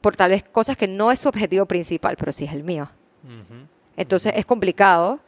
por 0.00 0.16
tal 0.16 0.30
vez 0.30 0.42
cosas 0.42 0.76
que 0.76 0.88
no 0.88 1.10
es 1.10 1.18
su 1.18 1.28
objetivo 1.28 1.66
principal, 1.66 2.16
pero 2.18 2.32
sí 2.32 2.44
es 2.44 2.52
el 2.52 2.64
mío. 2.64 2.90
Entonces, 3.96 4.32
es 4.36 4.44
complicado 4.44 5.20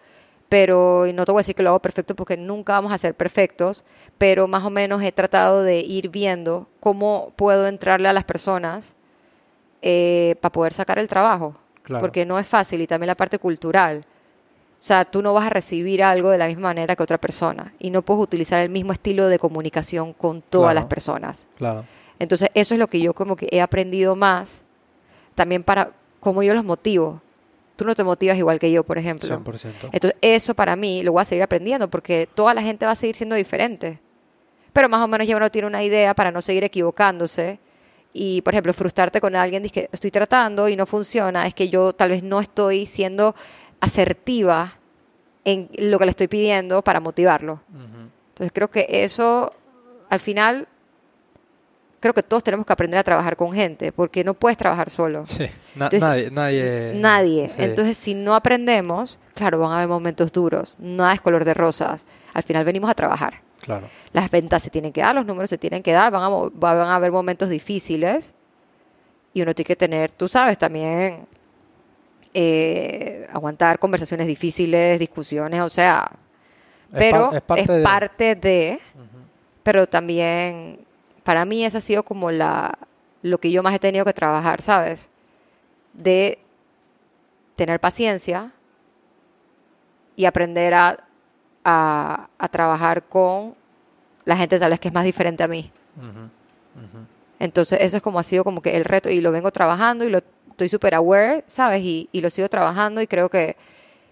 pero 0.49 1.07
no 1.13 1.25
te 1.25 1.33
voy 1.33 1.41
a 1.41 1.43
decir 1.43 1.55
que 1.55 1.63
lo 1.63 1.71
hago 1.71 1.81
perfecto 1.81 2.15
porque 2.15 2.37
nunca 2.37 2.75
vamos 2.75 2.93
a 2.93 2.99
ser 2.99 3.15
perfectos, 3.15 3.85
pero 4.19 4.47
más 4.47 4.65
o 4.65 4.71
menos 4.71 5.03
he 5.03 5.13
tratado 5.13 5.63
de 5.63 5.81
ir 5.81 6.09
viendo 6.11 6.69
cómo 6.81 7.33
puedo 7.37 7.67
entrarle 7.67 8.09
a 8.09 8.13
las 8.13 8.25
personas 8.25 8.97
eh, 9.83 10.37
para 10.41 10.53
poder 10.53 10.73
sacar 10.73 10.99
el 10.99 11.09
trabajo, 11.09 11.55
porque 12.01 12.25
no 12.25 12.39
es 12.39 12.47
fácil 12.47 12.81
y 12.81 12.87
también 12.87 13.09
la 13.09 13.17
parte 13.17 13.39
cultural. 13.39 14.05
O 14.79 14.83
sea, 14.87 15.05
tú 15.05 15.23
no 15.23 15.33
vas 15.33 15.47
a 15.47 15.51
recibir 15.51 16.03
algo 16.03 16.31
de 16.31 16.39
la 16.39 16.47
misma 16.47 16.69
manera 16.69 16.95
que 16.95 17.03
otra 17.03 17.19
persona 17.19 17.73
y 17.79 17.91
no 17.91 18.03
puedes 18.03 18.23
utilizar 18.23 18.61
el 18.61 18.69
mismo 18.69 18.93
estilo 18.93 19.27
de 19.29 19.39
comunicación 19.39 20.13
con 20.13 20.43
todas 20.43 20.75
las 20.75 20.85
personas. 20.85 21.47
Claro. 21.57 21.85
Entonces, 22.19 22.51
eso 22.55 22.75
es 22.75 22.81
lo 22.81 22.87
que 22.87 23.01
yo 23.01 23.15
como 23.15 23.37
que 23.37 23.49
he 23.51 23.61
aprendido 23.61 24.17
más 24.17 24.65
también 25.35 25.63
para 25.63 25.93
cómo 26.21 26.43
yo 26.43 26.55
los 26.55 26.65
motivo 26.65 27.21
tú 27.77 27.85
no 27.85 27.95
te 27.95 28.03
motivas 28.03 28.37
igual 28.37 28.59
que 28.59 28.73
yo, 28.73 28.83
por 28.83 28.99
ejemplo. 28.99 29.39
100%. 29.39 29.91
Entonces, 29.93 30.19
eso 30.21 30.55
para 30.55 30.75
mí 30.75 31.03
lo 31.03 31.13
voy 31.13 31.23
a 31.23 31.25
seguir 31.25 31.43
aprendiendo 31.43 31.89
porque 31.89 32.29
toda 32.35 32.55
la 32.55 32.63
gente 32.63 32.87
va 32.87 32.93
a 32.93 32.97
seguir 32.97 33.15
siendo 33.15 33.37
diferente. 33.37 34.01
Pero 34.73 34.89
más 34.89 35.03
o 35.05 35.09
menos 35.09 35.27
ya 35.27 35.37
uno 35.37 35.51
tiene 35.51 35.69
una 35.69 35.83
idea 35.83 36.15
para 36.15 36.31
no 36.31 36.43
seguir 36.43 36.65
equivocándose. 36.65 37.61
Y, 38.13 38.41
por 38.41 38.55
ejemplo, 38.55 38.73
frustrarte 38.73 39.21
con 39.21 39.37
alguien, 39.37 39.63
dice 39.63 39.83
que 39.83 39.89
estoy 39.93 40.11
tratando 40.11 40.71
y 40.71 40.77
no 40.77 40.87
funciona, 40.87 41.47
es 41.47 41.53
que 41.53 41.69
yo 41.69 41.93
tal 41.93 42.09
vez 42.09 42.23
no 42.23 42.41
estoy 42.41 42.87
siendo 42.87 43.35
asertiva 43.81 44.73
en 45.45 45.69
lo 45.79 45.99
que 45.99 46.05
le 46.05 46.11
estoy 46.11 46.29
pidiendo 46.29 46.83
para 46.83 47.01
motivarlo. 47.01 47.61
Entonces, 48.29 48.53
creo 48.53 48.69
que 48.69 48.87
eso, 48.91 49.53
al 50.11 50.21
final, 50.21 50.67
creo 52.01 52.13
que 52.13 52.23
todos 52.23 52.43
tenemos 52.43 52.67
que 52.67 52.73
aprender 52.73 52.99
a 52.99 53.05
trabajar 53.05 53.37
con 53.37 53.53
gente, 53.53 53.93
porque 53.93 54.25
no 54.25 54.35
puedes 54.35 54.59
trabajar 54.59 54.91
solo. 54.91 55.25
Sí, 55.27 55.47
nadie. 55.75 56.31
Nadie. 56.31 56.93
nadie. 56.97 57.51
Entonces, 57.59 57.97
si 57.97 58.15
no 58.15 58.35
aprendemos, 58.35 59.19
claro, 59.35 59.61
van 59.61 59.73
a 59.73 59.77
haber 59.77 59.89
momentos 59.89 60.33
duros, 60.33 60.77
nada 60.79 61.15
es 61.15 61.21
color 61.21 61.45
de 61.45 61.55
rosas. 61.55 62.07
Al 62.35 62.43
final 62.43 62.65
venimos 62.65 62.91
a 62.91 62.95
trabajar. 62.95 63.43
Claro. 63.61 63.89
Las 64.13 64.31
ventas 64.31 64.63
se 64.63 64.71
tienen 64.71 64.93
que 64.93 65.01
dar, 65.01 65.15
los 65.15 65.27
números 65.27 65.49
se 65.49 65.59
tienen 65.59 65.83
que 65.83 65.93
dar, 65.93 66.13
van 66.13 66.23
a, 66.23 66.29
van 66.29 66.79
a 66.79 66.97
haber 66.97 67.11
momentos 67.11 67.49
difíciles 67.49 68.35
y 69.33 69.43
uno 69.43 69.55
tiene 69.55 69.67
que 69.67 69.77
tener, 69.77 70.11
tú 70.11 70.29
sabes, 70.29 70.57
también 70.59 71.27
eh, 72.39 73.27
aguantar 73.33 73.79
conversaciones 73.79 74.27
difíciles, 74.27 74.99
discusiones, 74.99 75.63
o 75.63 75.71
sea, 75.71 76.07
pero 76.93 77.33
es, 77.33 77.67
parte, 77.83 78.35
de, 78.35 78.79
pero 79.63 79.87
también 79.87 80.81
para 81.25 81.47
mí 81.47 81.65
esa 81.65 81.79
ha 81.79 81.81
sido 81.81 82.03
como 82.03 82.31
la, 82.31 82.79
lo 83.23 83.39
que 83.39 83.51
yo 83.51 83.63
más 83.63 83.75
he 83.75 83.79
tenido 83.79 84.05
que 84.05 84.13
trabajar, 84.13 84.61
¿sabes? 84.61 85.09
De 85.95 86.39
tener 87.55 87.81
paciencia 87.81 88.53
y 90.15 90.27
aprender 90.27 90.75
a, 90.75 90.99
a, 91.65 92.49
trabajar 92.51 93.05
con 93.05 93.55
la 94.27 94.37
gente 94.37 94.59
tal 94.59 94.73
vez 94.73 94.81
que 94.81 94.89
es 94.89 94.95
más 94.95 95.07
diferente 95.07 95.43
a 95.43 95.49
mí. 95.49 95.73
Entonces 97.39 97.79
eso 97.81 97.97
es 97.97 98.03
como 98.03 98.19
ha 98.19 98.23
sido 98.23 98.45
como 98.45 98.61
que 98.61 98.77
el 98.77 98.85
reto 98.85 99.09
y 99.09 99.23
lo 99.23 99.33
vengo 99.33 99.51
trabajando 99.51 100.05
y 100.05 100.11
lo 100.11 100.21
estoy 100.57 100.71
súper 100.71 100.95
aware, 100.95 101.45
¿sabes? 101.47 101.83
Y, 101.83 102.09
y, 102.13 102.23
lo 102.23 102.31
sigo 102.31 102.49
trabajando 102.49 103.03
y 103.03 103.07
creo 103.07 103.29
que, 103.29 103.57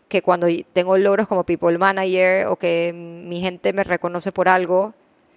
que 0.08 0.20
cuando 0.20 0.46
tengo 0.74 0.98
logros 0.98 1.26
como 1.26 1.44
people 1.44 1.76
manager 1.78 2.46
o 2.48 2.56
que 2.56 2.92
mi 2.92 3.40
gente 3.40 3.72
me 3.72 3.82
reconoce 3.82 4.30
por 4.30 4.48
algo, 4.50 4.92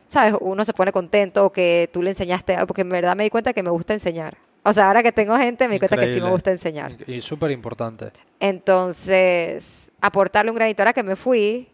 ¿sabes? 0.06 0.36
Uno 0.42 0.66
se 0.66 0.74
pone 0.74 0.92
contento 0.92 1.50
que 1.52 1.90
tú 1.94 2.04
le 2.04 2.10
enseñaste, 2.10 2.58
porque 2.68 2.82
en 2.82 2.90
verdad 2.90 3.16
me 3.16 3.24
di 3.24 3.30
cuenta 3.30 3.54
que 3.54 3.64
me 3.64 3.70
gusta 3.70 3.94
enseñar. 3.94 4.38
O 4.64 4.74
sea, 4.74 4.88
ahora 4.88 5.02
que 5.02 5.14
tengo 5.14 5.38
gente, 5.38 5.70
me 5.70 5.76
di 5.76 5.80
cuenta 5.80 5.96
que 5.96 6.10
sí 6.10 6.20
me 6.20 6.30
gusta 6.30 6.52
enseñar. 6.52 6.98
Y 7.08 7.22
súper 7.22 7.52
importante. 7.52 8.12
Entonces, 8.42 9.90
aportarle 10.02 10.52
un 10.52 10.56
granito 10.56 10.84
ahora 10.84 10.92
que 10.92 11.04
me 11.04 11.16
fui 11.16 11.70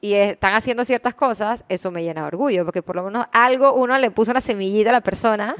y 0.00 0.14
están 0.14 0.54
haciendo 0.54 0.84
ciertas 0.84 1.14
cosas, 1.14 1.64
eso 1.68 1.90
me 1.90 2.02
llena 2.02 2.22
de 2.22 2.28
orgullo, 2.28 2.64
porque 2.64 2.82
por 2.82 2.96
lo 2.96 3.04
menos 3.04 3.26
algo, 3.32 3.72
uno 3.74 3.98
le 3.98 4.10
puso 4.10 4.30
una 4.30 4.40
semillita 4.40 4.90
a 4.90 4.92
la 4.92 5.00
persona, 5.00 5.56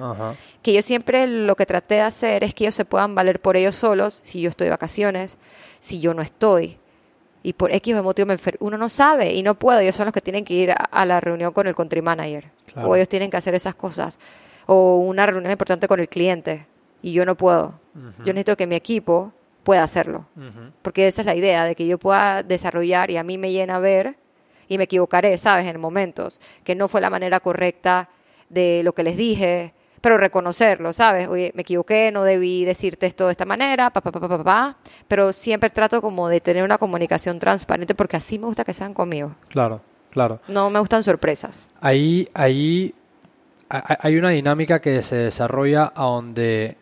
que 0.62 0.72
yo 0.72 0.82
siempre 0.82 1.26
lo 1.26 1.56
que 1.56 1.66
traté 1.66 1.96
de 1.96 2.02
hacer 2.02 2.44
es 2.44 2.54
que 2.54 2.64
ellos 2.64 2.74
se 2.74 2.84
puedan 2.84 3.14
valer 3.14 3.40
por 3.40 3.56
ellos 3.56 3.74
solos, 3.74 4.20
si 4.22 4.40
yo 4.40 4.50
estoy 4.50 4.66
de 4.66 4.70
vacaciones, 4.70 5.38
si 5.80 6.00
yo 6.00 6.14
no 6.14 6.22
estoy 6.22 6.78
y 7.42 7.52
por 7.52 7.72
X 7.72 7.94
o 7.94 8.02
motivo 8.02 8.26
me 8.26 8.34
enfermo. 8.34 8.58
Uno 8.60 8.78
no 8.78 8.88
sabe 8.88 9.32
y 9.32 9.42
no 9.42 9.54
puede. 9.54 9.82
Ellos 9.82 9.96
son 9.96 10.06
los 10.06 10.12
que 10.12 10.20
tienen 10.20 10.44
que 10.44 10.54
ir 10.54 10.72
a, 10.72 11.04
la 11.06 11.20
reunión 11.20 11.52
con 11.52 11.66
el 11.66 11.74
country 11.74 12.02
manager. 12.02 12.50
O 12.76 12.94
ellos 12.96 13.08
tienen 13.08 13.30
que 13.30 13.36
hacer 13.36 13.54
esas 13.54 13.74
cosas. 13.74 14.18
O 14.66 14.98
una 14.98 15.26
reunión 15.26 15.50
importante 15.50 15.88
con 15.88 16.00
el 16.00 16.08
cliente. 16.08 16.66
Y 17.00 17.12
yo 17.12 17.24
no 17.24 17.36
puedo. 17.36 17.80
Yo 18.18 18.34
necesito 18.34 18.56
que 18.56 18.66
mi 18.66 18.74
equipo 18.74 19.32
pueda 19.62 19.82
hacerlo. 19.82 20.26
Porque 20.82 21.06
esa 21.06 21.22
es 21.22 21.26
la 21.26 21.34
idea, 21.34 21.64
de 21.64 21.74
que 21.74 21.86
yo 21.86 21.98
pueda 21.98 22.42
desarrollar 22.42 23.10
y 23.10 23.16
a 23.16 23.22
mí 23.22 23.38
me 23.38 23.50
llena 23.52 23.78
ver 23.78 24.16
y 24.68 24.78
me 24.78 24.84
equivocaré, 24.84 25.36
¿sabes? 25.38 25.66
En 25.66 25.80
momentos. 25.80 26.40
Que 26.64 26.74
no 26.74 26.88
fue 26.88 27.00
la 27.00 27.10
manera 27.10 27.40
correcta 27.40 28.08
de 28.48 28.82
lo 28.84 28.92
que 28.92 29.02
les 29.02 29.16
dije 29.16 29.74
pero 30.00 30.18
reconocerlo, 30.18 30.92
¿sabes? 30.92 31.28
Oye, 31.28 31.52
me 31.54 31.62
equivoqué, 31.62 32.10
no 32.12 32.24
debí 32.24 32.64
decirte 32.64 33.06
esto 33.06 33.26
de 33.26 33.32
esta 33.32 33.44
manera, 33.44 33.90
pa, 33.90 34.00
pa, 34.00 34.12
pa, 34.12 34.20
pa, 34.20 34.44
pa, 34.44 34.76
pero 35.06 35.32
siempre 35.32 35.70
trato 35.70 36.00
como 36.00 36.28
de 36.28 36.40
tener 36.40 36.64
una 36.64 36.78
comunicación 36.78 37.38
transparente 37.38 37.94
porque 37.94 38.16
así 38.16 38.38
me 38.38 38.46
gusta 38.46 38.64
que 38.64 38.72
sean 38.72 38.94
conmigo. 38.94 39.34
Claro, 39.48 39.80
claro. 40.10 40.40
No 40.48 40.70
me 40.70 40.78
gustan 40.78 41.02
sorpresas. 41.02 41.70
Ahí, 41.80 42.28
ahí 42.34 42.94
hay 43.68 44.16
una 44.16 44.30
dinámica 44.30 44.80
que 44.80 45.02
se 45.02 45.16
desarrolla 45.16 45.92
a 45.94 46.04
donde 46.04 46.76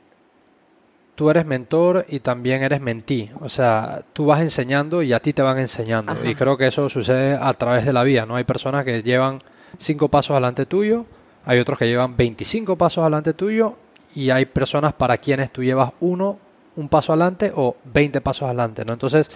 tú 1.16 1.30
eres 1.30 1.44
mentor 1.44 2.06
y 2.08 2.20
también 2.20 2.62
eres 2.62 2.80
mentí. 2.80 3.30
O 3.40 3.48
sea, 3.48 4.02
tú 4.12 4.26
vas 4.26 4.40
enseñando 4.40 5.02
y 5.02 5.12
a 5.12 5.20
ti 5.20 5.32
te 5.32 5.42
van 5.42 5.58
enseñando. 5.58 6.14
Y 6.24 6.36
creo 6.36 6.56
que 6.56 6.68
eso 6.68 6.88
sucede 6.88 7.36
a 7.40 7.52
través 7.54 7.84
de 7.84 7.92
la 7.92 8.04
vida, 8.04 8.24
¿no? 8.24 8.36
Hay 8.36 8.44
personas 8.44 8.84
que 8.84 9.02
llevan 9.02 9.38
cinco 9.78 10.08
pasos 10.08 10.30
adelante 10.30 10.64
tuyo 10.66 11.06
hay 11.46 11.60
otros 11.60 11.78
que 11.78 11.86
llevan 11.86 12.16
25 12.16 12.76
pasos 12.76 13.02
adelante 13.02 13.32
tuyo 13.32 13.76
y 14.14 14.30
hay 14.30 14.46
personas 14.46 14.92
para 14.92 15.16
quienes 15.16 15.52
tú 15.52 15.62
llevas 15.62 15.92
uno, 16.00 16.38
un 16.74 16.88
paso 16.88 17.12
adelante 17.12 17.52
o 17.54 17.76
20 17.84 18.20
pasos 18.20 18.42
adelante, 18.42 18.84
¿no? 18.84 18.94
Entonces, 18.94 19.30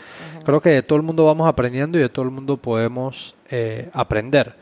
creo 0.45 0.61
que 0.61 0.71
de 0.71 0.83
todo 0.83 0.97
el 0.97 1.05
mundo 1.05 1.25
vamos 1.25 1.49
aprendiendo 1.49 1.99
y 1.99 2.03
de 2.03 2.09
todo 2.09 2.25
el 2.25 2.33
mundo 2.33 2.57
podemos 2.57 3.37
eh, 3.49 3.89
aprender. 3.93 4.57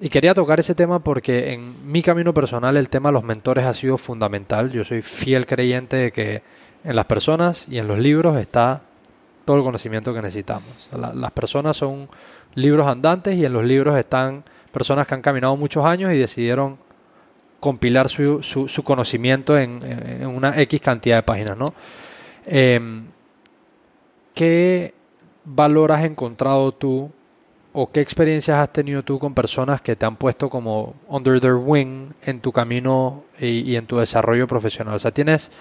Y 0.00 0.08
quería 0.10 0.32
tocar 0.32 0.60
ese 0.60 0.74
tema 0.74 1.00
porque 1.00 1.52
en 1.52 1.90
mi 1.90 2.02
camino 2.02 2.32
personal 2.32 2.76
el 2.76 2.88
tema 2.88 3.08
de 3.08 3.14
los 3.14 3.24
mentores 3.24 3.64
ha 3.64 3.74
sido 3.74 3.98
fundamental. 3.98 4.70
Yo 4.70 4.84
soy 4.84 5.02
fiel 5.02 5.44
creyente 5.44 5.96
de 5.96 6.12
que 6.12 6.42
en 6.84 6.94
las 6.94 7.06
personas 7.06 7.66
y 7.68 7.78
en 7.78 7.88
los 7.88 7.98
libros 7.98 8.36
está 8.36 8.82
todo 9.44 9.56
el 9.56 9.64
conocimiento 9.64 10.14
que 10.14 10.22
necesitamos. 10.22 10.88
las 10.92 11.30
personas 11.32 11.76
son 11.76 12.08
libros 12.54 12.86
andantes 12.86 13.36
y 13.36 13.44
en 13.44 13.52
los 13.52 13.64
libros 13.64 13.96
están 13.96 14.44
personas 14.72 15.06
que 15.06 15.14
han 15.14 15.22
caminado 15.22 15.56
muchos 15.56 15.84
años 15.84 16.12
y 16.12 16.18
decidieron 16.18 16.78
compilar 17.58 18.08
su, 18.08 18.42
su, 18.42 18.84
conocimiento 18.84 19.58
en, 19.58 19.80
una 20.26 20.60
X 20.60 20.80
cantidad 20.80 21.16
de 21.16 21.22
páginas, 21.22 21.58
¿no? 21.58 21.66
Em, 22.44 23.06
¿Qué 24.34 24.94
valor 25.44 25.90
has 25.90 26.04
encontrado 26.04 26.72
tú 26.72 27.10
o 27.80 27.92
qué 27.92 28.00
experiencias 28.00 28.58
has 28.58 28.72
tenido 28.72 29.04
tú 29.04 29.20
con 29.20 29.34
personas 29.34 29.80
que 29.80 29.94
te 29.94 30.04
han 30.04 30.16
puesto 30.16 30.50
como 30.50 30.96
under 31.06 31.40
their 31.40 31.54
wing 31.54 32.08
en 32.22 32.40
tu 32.40 32.50
camino 32.50 33.22
y, 33.38 33.76
en 33.76 33.86
tu 33.86 33.98
desarrollo 33.98 34.48
profesional? 34.48 34.96
O 34.96 34.98
sea, 34.98 35.12
tienes 35.12 35.52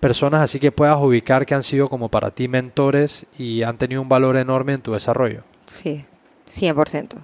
personas 0.00 0.40
así 0.42 0.58
que 0.58 0.72
puedas 0.72 0.98
ubicar 1.00 1.46
que 1.46 1.54
han 1.54 1.62
sido 1.62 1.88
como 1.88 2.08
para 2.08 2.32
ti 2.32 2.48
mentores 2.48 3.24
y 3.38 3.62
han 3.62 3.78
tenido 3.78 4.02
un 4.02 4.08
valor 4.08 4.36
enorme 4.36 4.72
en 4.72 4.80
tu 4.80 4.94
desarrollo. 4.94 5.44
Sí, 5.68 6.04
100%. 6.48 7.18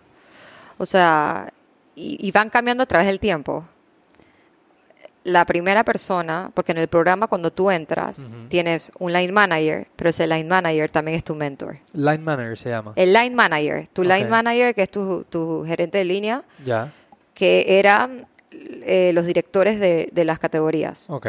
O 0.78 0.86
sea, 0.86 1.52
y 1.96 2.30
van 2.30 2.50
cambiando 2.50 2.84
a 2.84 2.86
través 2.86 3.08
del 3.08 3.18
tiempo. 3.18 3.64
La 5.24 5.46
primera 5.46 5.84
persona, 5.84 6.50
porque 6.52 6.72
en 6.72 6.78
el 6.78 6.88
programa 6.88 7.26
cuando 7.28 7.50
tú 7.50 7.70
entras 7.70 8.26
tienes 8.48 8.92
un 8.98 9.10
line 9.12 9.32
manager, 9.32 9.86
pero 9.96 10.10
ese 10.10 10.26
line 10.26 10.44
manager 10.44 10.90
también 10.90 11.16
es 11.16 11.24
tu 11.24 11.34
mentor. 11.34 11.78
Line 11.94 12.18
manager 12.18 12.58
se 12.58 12.68
llama. 12.68 12.92
El 12.94 13.12
line 13.14 13.34
manager, 13.34 13.88
tu 13.88 14.02
line 14.04 14.26
manager 14.28 14.74
que 14.74 14.82
es 14.82 14.90
tu, 14.90 15.24
tu 15.24 15.64
gerente 15.66 15.96
de 15.98 16.04
línea, 16.04 16.42
Ya, 16.64 16.92
que 17.32 17.78
eran 17.78 18.26
eh, 18.50 19.12
los 19.14 19.24
directores 19.24 19.80
de, 19.80 20.10
de 20.12 20.24
las 20.26 20.38
categorías. 20.38 21.08
ok. 21.08 21.26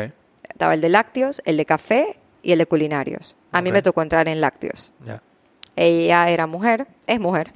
Estaba 0.49 0.73
el 0.73 0.81
de 0.81 0.89
lácteos, 0.89 1.41
el 1.45 1.55
de 1.57 1.65
café 1.65 2.17
y 2.43 2.51
el 2.51 2.59
de 2.59 2.65
culinarios. 2.65 3.35
A 3.51 3.61
mí 3.61 3.71
me 3.71 3.81
tocó 3.81 4.01
entrar 4.01 4.27
en 4.27 4.39
lácteos. 4.41 4.91
Ya. 5.05 5.21
Ella 5.77 6.29
era 6.29 6.47
mujer, 6.47 6.85
es 7.07 7.19
mujer. 7.19 7.51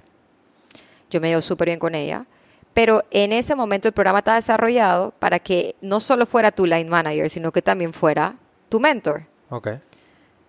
Yo 1.10 1.20
me 1.22 1.30
llevo 1.30 1.42
súper 1.42 1.68
bien 1.68 1.80
con 1.80 1.96
ella. 1.96 2.26
Pero 2.74 3.04
en 3.12 3.34
ese 3.34 3.56
momento 3.56 3.88
el 3.88 3.94
programa 3.94 4.20
estaba 4.20 4.36
desarrollado 4.36 5.14
para 5.20 5.40
que 5.40 5.76
no 5.82 6.00
solo 6.00 6.26
fuera 6.26 6.52
tu 6.52 6.66
line 6.66 6.90
manager, 6.90 7.30
sino 7.30 7.52
que 7.52 7.62
también 7.62 7.94
fuera 7.94 8.36
tu 8.70 8.80
mentor. 8.80 9.24
Ok. 9.50 9.70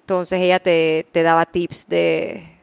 Entonces 0.02 0.40
ella 0.40 0.60
te, 0.60 1.06
te 1.12 1.22
daba 1.22 1.46
tips 1.46 1.88
de, 1.88 2.59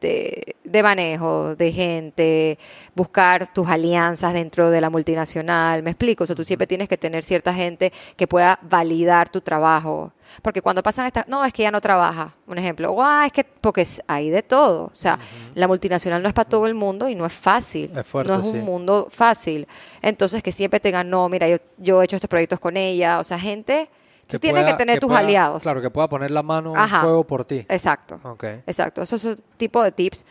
de, 0.00 0.56
de 0.64 0.82
manejo, 0.82 1.56
de 1.56 1.72
gente, 1.72 2.58
buscar 2.94 3.52
tus 3.52 3.68
alianzas 3.68 4.32
dentro 4.32 4.70
de 4.70 4.80
la 4.80 4.90
multinacional. 4.90 5.82
¿Me 5.82 5.90
explico? 5.90 6.24
O 6.24 6.26
sea, 6.26 6.36
tú 6.36 6.44
siempre 6.44 6.66
tienes 6.66 6.88
que 6.88 6.96
tener 6.96 7.24
cierta 7.24 7.52
gente 7.52 7.92
que 8.16 8.26
pueda 8.26 8.58
validar 8.62 9.28
tu 9.28 9.40
trabajo. 9.40 10.12
Porque 10.42 10.60
cuando 10.60 10.82
pasan 10.82 11.06
estas, 11.06 11.26
no, 11.26 11.44
es 11.44 11.52
que 11.52 11.62
ya 11.62 11.70
no 11.70 11.80
trabaja, 11.80 12.34
un 12.46 12.58
ejemplo, 12.58 12.92
o 12.92 13.02
"Ah, 13.02 13.24
es 13.26 13.32
que, 13.32 13.44
porque 13.44 13.86
hay 14.06 14.30
de 14.30 14.42
todo. 14.42 14.84
O 14.84 14.94
sea, 14.94 15.18
la 15.54 15.66
multinacional 15.66 16.22
no 16.22 16.28
es 16.28 16.34
para 16.34 16.48
todo 16.48 16.66
el 16.66 16.74
mundo 16.74 17.08
y 17.08 17.14
no 17.14 17.24
es 17.24 17.32
fácil. 17.32 17.90
Es 17.96 18.06
fuerte, 18.06 18.30
no 18.32 18.40
es 18.40 18.46
sí. 18.46 18.52
un 18.52 18.64
mundo 18.64 19.08
fácil. 19.10 19.66
Entonces, 20.02 20.42
que 20.42 20.52
siempre 20.52 20.80
tengan, 20.80 21.08
no, 21.08 21.28
mira, 21.28 21.48
yo, 21.48 21.56
yo 21.78 22.02
he 22.02 22.04
hecho 22.04 22.16
estos 22.16 22.28
proyectos 22.28 22.60
con 22.60 22.76
ella. 22.76 23.20
O 23.20 23.24
sea, 23.24 23.38
gente, 23.38 23.88
tú 24.32 24.38
tienes 24.38 24.62
pueda- 24.62 24.72
que 24.76 24.78
tener 24.78 25.00
tus 25.00 25.08
pueda- 25.08 25.20
aliados. 25.20 25.62
Claro, 25.62 25.80
que 25.80 25.90
pueda 25.90 26.08
poner 26.08 26.30
la 26.30 26.42
mano 26.42 26.74
en 26.76 26.88
fuego 26.88 27.24
por 27.24 27.44
ti. 27.44 27.64
Exacto. 27.68 28.20
Ok. 28.22 28.44
Exacto, 28.66 29.02
esos 29.02 29.20
son 29.22 29.40
tipo 29.56 29.82
de 29.82 29.92
tips. 29.92 30.24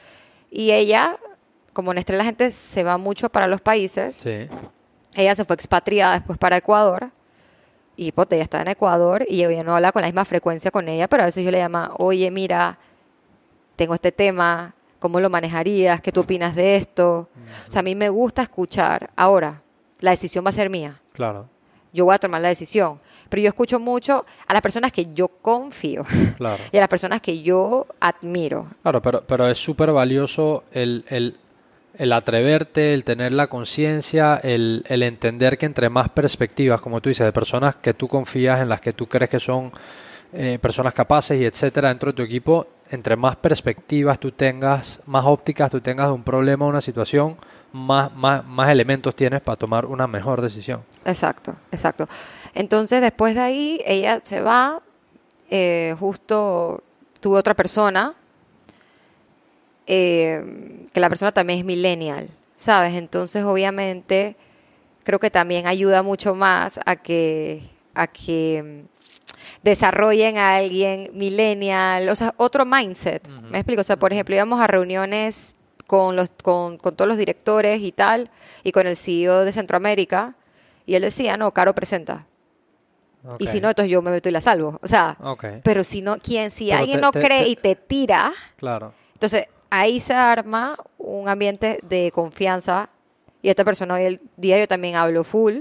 Y 0.49 0.71
ella, 0.71 1.17
como 1.73 1.91
en 1.91 1.97
Estrella 1.97 2.19
la 2.19 2.25
gente 2.25 2.51
se 2.51 2.83
va 2.83 2.97
mucho 2.97 3.29
para 3.29 3.47
los 3.47 3.61
países, 3.61 4.15
Sí. 4.15 4.47
ella 5.15 5.35
se 5.35 5.45
fue 5.45 5.55
expatriada 5.55 6.13
después 6.13 6.37
para 6.37 6.57
Ecuador. 6.57 7.11
Y 7.95 8.11
pues 8.11 8.27
ella 8.31 8.43
está 8.43 8.61
en 8.61 8.67
Ecuador 8.67 9.25
y 9.27 9.39
yo 9.39 9.49
ya 9.49 9.63
no 9.63 9.75
habla 9.75 9.91
con 9.91 10.03
la 10.03 10.07
misma 10.07 10.23
frecuencia 10.23 10.69
con 10.69 10.87
ella, 10.87 11.07
pero 11.07 11.23
a 11.23 11.25
veces 11.25 11.43
yo 11.43 11.49
le 11.49 11.59
llamo, 11.59 11.87
oye, 11.97 12.29
mira, 12.29 12.77
tengo 13.75 13.95
este 13.95 14.11
tema, 14.11 14.75
¿cómo 14.99 15.19
lo 15.19 15.29
manejarías? 15.31 15.99
¿Qué 16.01 16.11
tú 16.11 16.21
opinas 16.21 16.55
de 16.55 16.75
esto? 16.75 17.27
O 17.67 17.71
sea, 17.71 17.79
a 17.79 17.83
mí 17.83 17.95
me 17.95 18.09
gusta 18.09 18.43
escuchar. 18.43 19.09
Ahora, 19.15 19.63
la 19.99 20.11
decisión 20.11 20.45
va 20.45 20.49
a 20.49 20.53
ser 20.53 20.69
mía. 20.69 21.01
Claro. 21.13 21.49
Yo 21.93 22.05
voy 22.05 22.15
a 22.15 22.19
tomar 22.19 22.41
la 22.41 22.49
decisión. 22.49 22.99
Pero 23.29 23.41
yo 23.43 23.49
escucho 23.49 23.79
mucho 23.79 24.25
a 24.47 24.53
las 24.53 24.61
personas 24.61 24.91
que 24.91 25.07
yo 25.13 25.27
confío 25.27 26.03
Claro. 26.37 26.57
y 26.71 26.77
a 26.77 26.79
las 26.79 26.89
personas 26.89 27.21
que 27.21 27.41
yo 27.41 27.87
admiro. 27.99 28.67
Claro, 28.81 29.01
pero, 29.01 29.23
pero 29.27 29.47
es 29.47 29.57
súper 29.57 29.91
valioso 29.91 30.63
el, 30.71 31.03
el, 31.09 31.35
el 31.97 32.13
atreverte, 32.13 32.93
el 32.93 33.03
tener 33.03 33.33
la 33.33 33.47
conciencia, 33.47 34.35
el, 34.37 34.83
el 34.87 35.03
entender 35.03 35.57
que 35.57 35.65
entre 35.65 35.89
más 35.89 36.09
perspectivas, 36.09 36.79
como 36.79 37.01
tú 37.01 37.09
dices, 37.09 37.25
de 37.25 37.33
personas 37.33 37.75
que 37.75 37.93
tú 37.93 38.07
confías, 38.07 38.61
en 38.61 38.69
las 38.69 38.79
que 38.81 38.93
tú 38.93 39.07
crees 39.07 39.29
que 39.29 39.39
son 39.39 39.71
eh, 40.33 40.59
personas 40.61 40.93
capaces 40.93 41.39
y 41.41 41.45
etcétera 41.45 41.89
dentro 41.89 42.11
de 42.11 42.15
tu 42.17 42.21
equipo, 42.21 42.67
entre 42.91 43.15
más 43.17 43.35
perspectivas 43.37 44.19
tú 44.19 44.31
tengas, 44.31 45.01
más 45.05 45.25
ópticas 45.25 45.69
tú 45.69 45.81
tengas 45.81 46.07
de 46.07 46.13
un 46.13 46.23
problema 46.23 46.65
o 46.65 46.69
una 46.69 46.81
situación, 46.81 47.35
más, 47.71 48.13
más, 48.15 48.45
más 48.45 48.69
elementos 48.69 49.15
tienes 49.15 49.41
para 49.41 49.55
tomar 49.55 49.85
una 49.85 50.07
mejor 50.07 50.41
decisión. 50.41 50.83
Exacto, 51.05 51.55
exacto. 51.71 52.07
Entonces, 52.53 53.01
después 53.01 53.35
de 53.35 53.41
ahí, 53.41 53.81
ella 53.85 54.21
se 54.23 54.41
va. 54.41 54.81
eh, 55.49 55.95
justo 55.99 56.83
tuve 57.19 57.39
otra 57.39 57.53
persona, 57.53 58.15
eh, 59.85 60.87
que 60.93 60.99
la 60.99 61.09
persona 61.09 61.31
también 61.31 61.59
es 61.59 61.65
millennial, 61.65 62.29
¿sabes? 62.55 62.95
Entonces, 62.95 63.43
obviamente, 63.43 64.35
creo 65.03 65.19
que 65.19 65.31
también 65.31 65.67
ayuda 65.67 66.03
mucho 66.03 66.35
más 66.35 66.79
a 66.85 66.95
que, 66.95 67.63
a 67.93 68.07
que 68.07 68.83
mm, 68.83 69.63
desarrollen 69.63 70.37
a 70.37 70.55
alguien 70.55 71.09
millennial, 71.13 72.09
o 72.09 72.15
sea, 72.15 72.33
otro 72.37 72.65
mindset. 72.65 73.27
¿Me 73.27 73.59
explico? 73.59 73.81
O 73.81 73.83
sea, 73.83 73.97
por 73.97 74.13
ejemplo, 74.13 74.35
íbamos 74.35 74.59
a 74.59 74.67
reuniones 74.67 75.56
con, 75.87 76.15
los, 76.15 76.29
con, 76.43 76.77
con 76.77 76.95
todos 76.95 77.07
los 77.07 77.17
directores 77.17 77.81
y 77.81 77.91
tal, 77.91 78.29
y 78.63 78.71
con 78.71 78.85
el 78.87 78.95
CEO 78.97 79.45
de 79.45 79.51
Centroamérica, 79.51 80.35
y 80.85 80.95
él 80.95 81.01
decía, 81.01 81.37
no, 81.37 81.51
Caro 81.53 81.73
presenta. 81.73 82.25
Y 83.39 83.47
si 83.47 83.59
no, 83.59 83.67
entonces 83.69 83.91
yo 83.91 84.01
me 84.01 84.11
meto 84.11 84.29
y 84.29 84.31
la 84.31 84.39
salvo. 84.39 84.79
O 84.81 84.87
sea, 84.87 85.17
pero 85.63 85.83
si 85.83 86.01
no, 86.01 86.15
¿quién? 86.17 86.49
Si 86.51 86.67
Pero 86.67 86.79
alguien 86.79 86.97
te- 86.99 87.01
no 87.01 87.11
te- 87.11 87.21
cree 87.21 87.43
te- 87.43 87.49
y 87.49 87.55
te 87.57 87.75
tira, 87.75 88.31
Claro. 88.55 88.93
entonces 89.13 89.47
ahí 89.69 89.99
se 89.99 90.13
arma 90.13 90.77
un 90.97 91.27
ambiente 91.27 91.79
de 91.83 92.09
confianza. 92.13 92.89
Y 93.41 93.49
esta 93.49 93.65
persona 93.65 93.95
hoy 93.95 94.03
el 94.03 94.21
día 94.37 94.57
yo 94.59 94.67
también 94.67 94.95
hablo 94.95 95.23
full. 95.25 95.59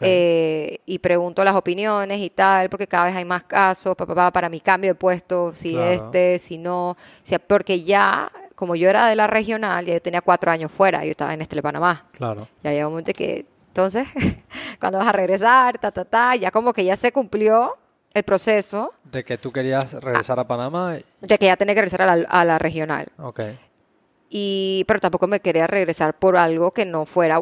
Eh, 0.00 0.80
y 0.86 0.98
pregunto 0.98 1.42
las 1.44 1.54
opiniones 1.54 2.18
y 2.20 2.30
tal, 2.30 2.68
porque 2.68 2.86
cada 2.88 3.06
vez 3.06 3.14
hay 3.16 3.24
más 3.24 3.44
casos 3.44 3.94
pa, 3.96 4.06
pa, 4.06 4.14
pa, 4.14 4.32
para 4.32 4.48
mi 4.48 4.58
cambio 4.60 4.90
de 4.90 4.94
puesto, 4.96 5.52
si 5.54 5.72
Claro. 5.72 5.90
este, 5.92 6.38
si 6.40 6.58
no, 6.58 6.96
si, 7.22 7.36
porque 7.38 7.82
ya, 7.84 8.30
como 8.58 8.74
yo 8.74 8.90
era 8.90 9.06
de 9.06 9.14
la 9.14 9.28
regional, 9.28 9.86
ya 9.86 9.92
yo 9.94 10.02
tenía 10.02 10.20
cuatro 10.20 10.50
años 10.50 10.72
fuera, 10.72 11.04
yo 11.04 11.12
estaba 11.12 11.32
en 11.32 11.40
Estelé 11.42 11.62
Panamá. 11.62 12.06
claro. 12.10 12.48
Ya 12.64 12.72
llega 12.72 12.88
un 12.88 12.92
momento 12.94 13.12
que, 13.12 13.46
entonces, 13.68 14.08
cuando 14.80 14.98
vas 14.98 15.06
a 15.06 15.12
regresar, 15.12 15.78
ta, 15.78 15.92
ta, 15.92 16.04
ta, 16.04 16.34
ya 16.34 16.50
como 16.50 16.72
que 16.72 16.84
ya 16.84 16.96
se 16.96 17.12
cumplió 17.12 17.76
el 18.12 18.24
proceso, 18.24 18.94
De 19.04 19.22
que 19.22 19.38
tú 19.38 19.52
querías 19.52 19.92
regresar 20.02 20.40
a 20.40 20.44
Panamá. 20.48 20.96
ya 21.20 21.38
que 21.38 21.46
ya 21.46 21.56
tenía 21.56 21.76
que 21.76 21.82
regresar 21.82 22.02
a 22.02 22.16
la, 22.16 22.26
a 22.28 22.44
la 22.44 22.58
regional. 22.58 23.06
Ok. 23.18 23.42
Y, 24.28 24.82
pero 24.88 24.98
tampoco 24.98 25.28
me 25.28 25.38
quería 25.38 25.68
regresar 25.68 26.18
por 26.18 26.36
algo 26.36 26.72
que 26.72 26.84
no 26.84 27.06
fuera, 27.06 27.40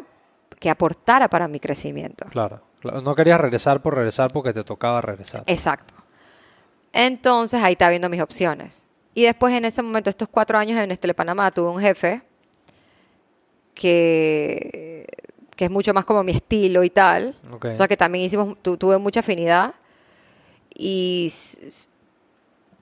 que 0.61 0.69
aportara 0.69 1.29
para 1.29 1.49
mi 1.49 1.61
crecimiento. 1.61 2.27
Claro, 2.27 2.61
claro. 2.81 3.01
No 3.01 3.15
querías 3.15 3.41
regresar 3.41 3.81
por 3.81 3.95
regresar 3.95 4.31
porque 4.35 4.53
te 4.53 4.65
tocaba 4.65 5.01
regresar. 5.01 5.45
Exacto. 5.47 5.95
Entonces 6.93 7.63
ahí 7.63 7.73
está 7.73 7.89
viendo 7.89 8.11
mis 8.11 8.21
opciones. 8.21 8.87
Y 9.17 9.23
después 9.25 9.55
en 9.55 9.65
ese 9.65 9.81
momento, 9.81 10.11
estos 10.11 10.29
cuatro 10.29 10.59
años 10.59 10.79
en 10.79 10.91
Estelé 10.91 11.15
Panamá, 11.15 11.51
tuve 11.51 11.71
un 11.71 11.81
jefe 11.81 12.21
que, 13.75 15.07
que 15.57 15.65
es 15.65 15.71
mucho 15.71 15.95
más 15.95 16.05
como 16.05 16.23
mi 16.23 16.33
estilo 16.33 16.85
y 16.85 16.91
tal. 16.91 17.35
Ok. 17.53 17.67
O 17.67 17.75
sea 17.75 17.89
que 17.89 17.97
también 17.97 18.25
hicimos, 18.25 18.57
tu- 18.63 18.77
tuve 18.77 18.99
mucha 18.99 19.21
afinidad. 19.21 19.75
Y, 20.75 21.33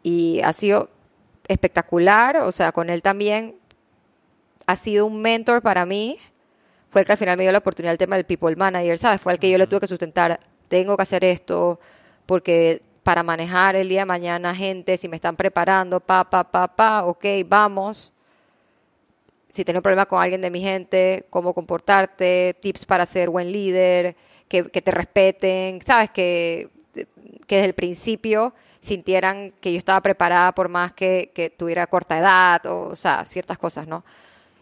y 0.03 0.41
ha 0.43 0.53
sido 0.53 0.91
espectacular. 1.49 2.39
O 2.39 2.53
sea, 2.53 2.73
con 2.73 2.91
él 2.91 3.03
también 3.03 3.55
ha 4.67 4.77
sido 4.77 5.07
un 5.07 5.21
mentor 5.21 5.63
para 5.63 5.87
mí. 5.87 6.19
Fue 6.89 7.01
el 7.03 7.07
que 7.07 7.13
al 7.13 7.19
final 7.19 7.37
me 7.37 7.43
dio 7.45 7.53
la 7.53 7.59
oportunidad 7.59 7.93
del 7.93 7.99
tema 7.99 8.17
del 8.17 8.25
people 8.25 8.55
manager, 8.57 8.99
¿sabes? 8.99 9.21
Fue 9.21 9.33
el 9.33 9.39
que 9.39 9.51
yo 9.51 9.59
le 9.59 9.67
tuve 9.67 9.81
que 9.81 9.87
sustentar. 9.89 10.41
Tengo 10.69 10.97
que 10.97 11.03
hacer 11.03 11.25
esto 11.25 11.79
porque 12.27 12.83
para 13.05 13.23
manejar 13.23 13.77
el 13.77 13.89
día 13.89 14.01
de 14.01 14.07
mañana 14.07 14.55
gente, 14.55 14.97
si 14.97 15.09
me 15.09 15.17
están 15.17 15.37
preparando, 15.37 16.01
pa, 16.01 16.29
pa, 16.29 16.43
pa, 16.43 16.67
pa, 16.67 17.05
ok, 17.05 17.25
vamos. 17.47 18.13
Si 19.49 19.65
tengo 19.65 19.79
un 19.79 19.83
problema 19.83 20.07
con 20.07 20.21
alguien 20.21 20.41
de 20.41 20.51
mi 20.51 20.61
gente, 20.61 21.27
cómo 21.31 21.55
comportarte, 21.55 22.57
tips 22.61 22.87
para 22.87 23.07
ser 23.07 23.31
buen 23.31 23.53
líder, 23.53 24.17
que, 24.49 24.65
te 24.65 24.91
respeten, 24.91 25.81
¿sabes? 25.83 26.11
Que, 26.11 26.71
que 27.47 27.57
desde 27.57 27.67
el 27.69 27.75
principio 27.75 28.55
sintieran 28.81 29.53
que 29.61 29.73
yo 29.73 29.79
estaba 29.79 30.01
preparada 30.01 30.53
por 30.53 30.69
más 30.69 30.93
que, 30.93 31.31
que 31.35 31.51
tuviera 31.51 31.87
corta 31.87 32.19
edad, 32.19 32.65
o, 32.67 32.89
o 32.89 32.97
sea, 32.97 33.25
ciertas 33.25 33.59
cosas, 33.59 33.87
¿no? 33.87 34.05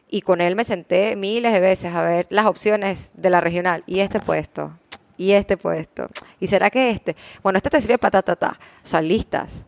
Y 0.09 0.23
con 0.23 0.41
él 0.41 0.57
me 0.57 0.65
senté 0.65 1.17
miles 1.17 1.53
de 1.53 1.61
veces 1.61 1.95
a 1.95 2.03
ver 2.03 2.27
las 2.29 2.47
opciones 2.47 3.13
de 3.15 3.31
la 3.31 3.41
regional. 3.41 3.83
Y 3.87 4.01
este 4.01 4.21
puesto, 4.21 4.73
y 5.23 5.33
este 5.33 5.57
puesto. 5.57 6.07
¿Y 6.41 6.47
será 6.49 6.71
que 6.71 6.91
este? 6.91 7.17
Bueno, 7.43 7.57
este 7.57 7.71
te 7.71 7.81
sirve 7.81 7.99
para 7.99 8.11
ta, 8.11 8.23
ta, 8.23 8.37
ta. 8.37 8.59
O 8.83 8.87
sea, 8.87 9.01
listas, 9.03 9.65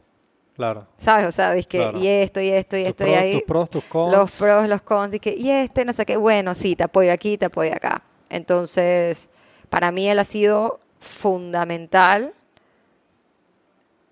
Claro. 0.57 0.87
¿sabes? 0.99 1.27
O 1.27 1.33
sea, 1.33 1.53
dizque, 1.53 1.79
Claro. 1.79 1.99
y 1.99 2.07
esto, 2.07 2.41
y 2.41 2.49
esto, 2.51 2.77
y 2.77 2.83
Tus 2.83 2.89
esto, 2.91 3.07
y 3.07 3.11
ahí. 3.15 3.33
tus 3.33 3.43
pros, 3.43 3.71
tus 3.71 3.85
cons. 3.85 4.13
Los 4.17 4.39
pros, 4.39 4.69
los 4.69 4.83
cons, 4.83 5.11
dizque, 5.11 5.35
y 5.37 5.51
este, 5.51 5.85
no 5.85 5.93
sé 5.93 6.07
qué. 6.07 6.17
Bueno, 6.17 6.55
sí, 6.55 6.77
te 6.77 6.85
apoyo 6.85 7.13
aquí, 7.13 7.37
te 7.39 7.47
apoyo 7.47 7.73
acá. 7.75 8.03
Entonces, 8.31 9.31
para 9.69 9.91
mí 9.91 10.09
él 10.09 10.19
ha 10.19 10.25
sido 10.25 10.79
fundamental 11.01 12.33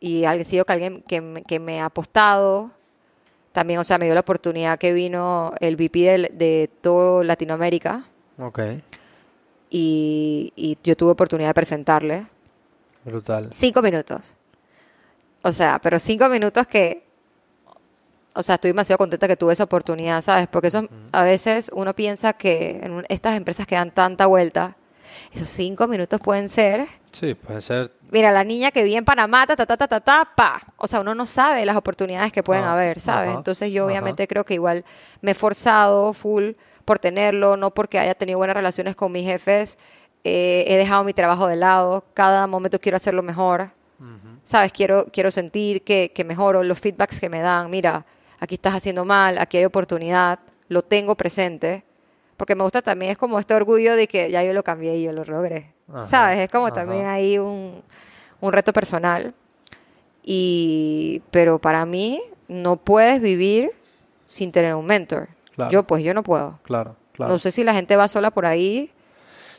y 0.01 0.25
alguien 0.25 0.45
sido 0.45 0.65
que 0.65 0.73
alguien 0.73 1.03
que, 1.07 1.21
me- 1.21 1.43
que 1.43 1.61
me 1.61 1.81
ha 1.81 1.87
apostado. 1.87 2.71
También, 3.53 3.79
o 3.79 3.85
sea, 3.85 3.99
me 3.99 4.07
dio 4.07 4.15
la 4.15 4.21
oportunidad 4.21 4.79
que 4.79 4.93
vino 4.93 5.53
el 5.61 5.77
VP 5.77 5.99
de, 6.01 6.31
de 6.33 6.71
todo 6.81 7.23
Latinoamérica 7.23 8.05
Ok, 8.39 8.59
y, 9.75 10.53
y 10.55 10.77
yo 10.85 10.95
tuve 10.97 11.13
oportunidad 11.13 11.49
de 11.49 11.55
presentarle. 11.55 12.27
brutal. 13.05 13.49
Cinco 13.51 13.81
minutos. 13.81 14.37
O 15.43 15.51
sea, 15.51 15.79
pero 15.83 15.99
cinco 15.99 16.29
minutos 16.29 16.67
que, 16.67 17.05
o 18.35 18.43
sea, 18.43 18.57
estoy 18.57 18.71
demasiado 18.71 18.99
contenta 18.99 19.27
que 19.27 19.37
tuve 19.37 19.55
esa 19.55 19.65
oportunidad, 19.65 20.21
¿sabes? 20.21 20.47
Porque 20.47 20.69
eso, 20.69 20.87
a 21.11 21.23
veces 21.23 21.71
uno 21.75 21.95
piensa 21.95 22.35
que 22.35 22.81
en 22.83 23.05
estas 23.09 23.35
empresas 23.35 23.67
que 23.67 23.75
dan 23.75 23.91
tanta 23.93 24.27
vuelta, 24.27 24.77
esos 25.33 25.49
cinco 25.49 25.89
minutos 25.89 26.21
pueden 26.21 26.49
ser, 26.51 26.87
Sí, 27.13 27.35
puede 27.35 27.61
ser. 27.63 27.93
mira, 28.11 28.31
la 28.31 28.45
niña 28.45 28.71
que 28.71 28.83
vi 28.85 28.95
en 28.97 29.05
Panamá, 29.07 29.47
ta, 29.47 29.57
ta, 29.57 29.67
ta, 29.67 29.77
ta, 29.77 29.89
ta, 29.89 30.01
ta, 30.01 30.29
pa. 30.37 30.61
O 30.77 30.87
sea, 30.87 31.01
uno 31.01 31.15
no 31.15 31.25
sabe 31.27 31.65
las 31.67 31.77
oportunidades 31.77 32.31
que 32.33 32.43
pueden 32.43 32.65
Ah, 32.65 32.75
haber, 32.75 33.01
¿sabes? 33.01 33.31
ajá, 33.31 33.39
Entonces 33.39 33.73
yo 33.73 33.83
ajá. 33.85 33.91
obviamente 33.91 34.29
creo 34.29 34.45
que 34.45 34.55
igual 34.55 34.85
me 35.23 35.33
he 35.33 35.35
forzado 35.35 36.13
full 36.13 36.53
por 36.85 36.99
tenerlo, 36.99 37.57
no 37.57 37.73
porque 37.73 37.99
haya 37.99 38.15
tenido 38.15 38.39
buenas 38.39 38.57
relaciones 38.57 38.97
con 38.97 39.13
mis 39.13 39.25
jefes, 39.25 39.79
eh, 40.25 40.65
he 40.69 40.77
dejado 40.77 41.05
mi 41.05 41.13
trabajo 41.13 41.47
de 41.47 41.57
lado, 41.57 42.05
cada 42.15 42.47
momento 42.47 42.81
quiero 42.81 42.97
hacerlo 42.97 43.23
mejor. 43.23 43.71
¿sabes? 44.45 44.73
Quiero, 44.73 45.07
quiero 45.13 45.31
sentir 45.31 45.83
que, 45.83 46.13
que 46.15 46.25
mejoro 46.25 46.63
los 46.63 46.79
feedbacks 46.79 47.21
que 47.21 47.29
me 47.29 47.41
dan. 47.41 47.71
Mira, 47.71 48.05
aquí 48.41 48.57
estás 48.57 48.75
haciendo 48.75 49.05
mal, 49.05 49.39
aquí 49.39 49.57
hay 49.59 49.65
oportunidad, 49.65 50.41
lo 50.69 50.83
tengo 50.83 51.15
presente. 51.15 51.85
Porque 52.37 52.55
me 52.55 52.65
gusta 52.65 52.83
también, 52.83 53.13
es 53.13 53.19
como 53.19 53.39
este 53.39 53.55
orgullo 53.55 53.95
de 53.95 54.09
que 54.09 54.31
ya 54.31 54.43
yo 54.43 54.53
lo 54.53 54.65
cambié 54.65 54.97
y 54.97 55.05
yo 55.05 55.13
lo 55.13 55.25
logré. 55.25 55.73
Ajá, 55.89 56.07
¿Sabes? 56.07 56.39
Es 56.41 56.51
como 56.51 56.67
ajá. 56.67 56.75
también 56.75 57.07
ahí 57.07 57.39
un, 57.39 57.83
un 58.41 58.53
reto 58.53 58.73
personal. 58.73 59.33
Y, 60.25 61.23
pero 61.31 61.61
para 61.61 61.85
mí, 61.87 62.23
no 62.49 62.77
puedes 62.77 63.21
vivir 63.21 63.71
sin 64.29 64.51
tener 64.51 64.75
un 64.75 64.87
mentor. 64.87 65.29
Claro. 65.55 65.71
Yo, 65.71 65.83
pues, 65.85 66.03
yo 66.05 66.15
no 66.15 66.23
puedo. 66.23 66.59
Claro, 66.63 66.97
claro. 67.13 67.33
No 67.33 67.39
sé 67.39 67.51
si 67.51 67.65
la 67.65 67.75
gente 67.75 67.97
va 67.97 68.09
sola 68.09 68.31
por 68.31 68.47
ahí. 68.47 68.91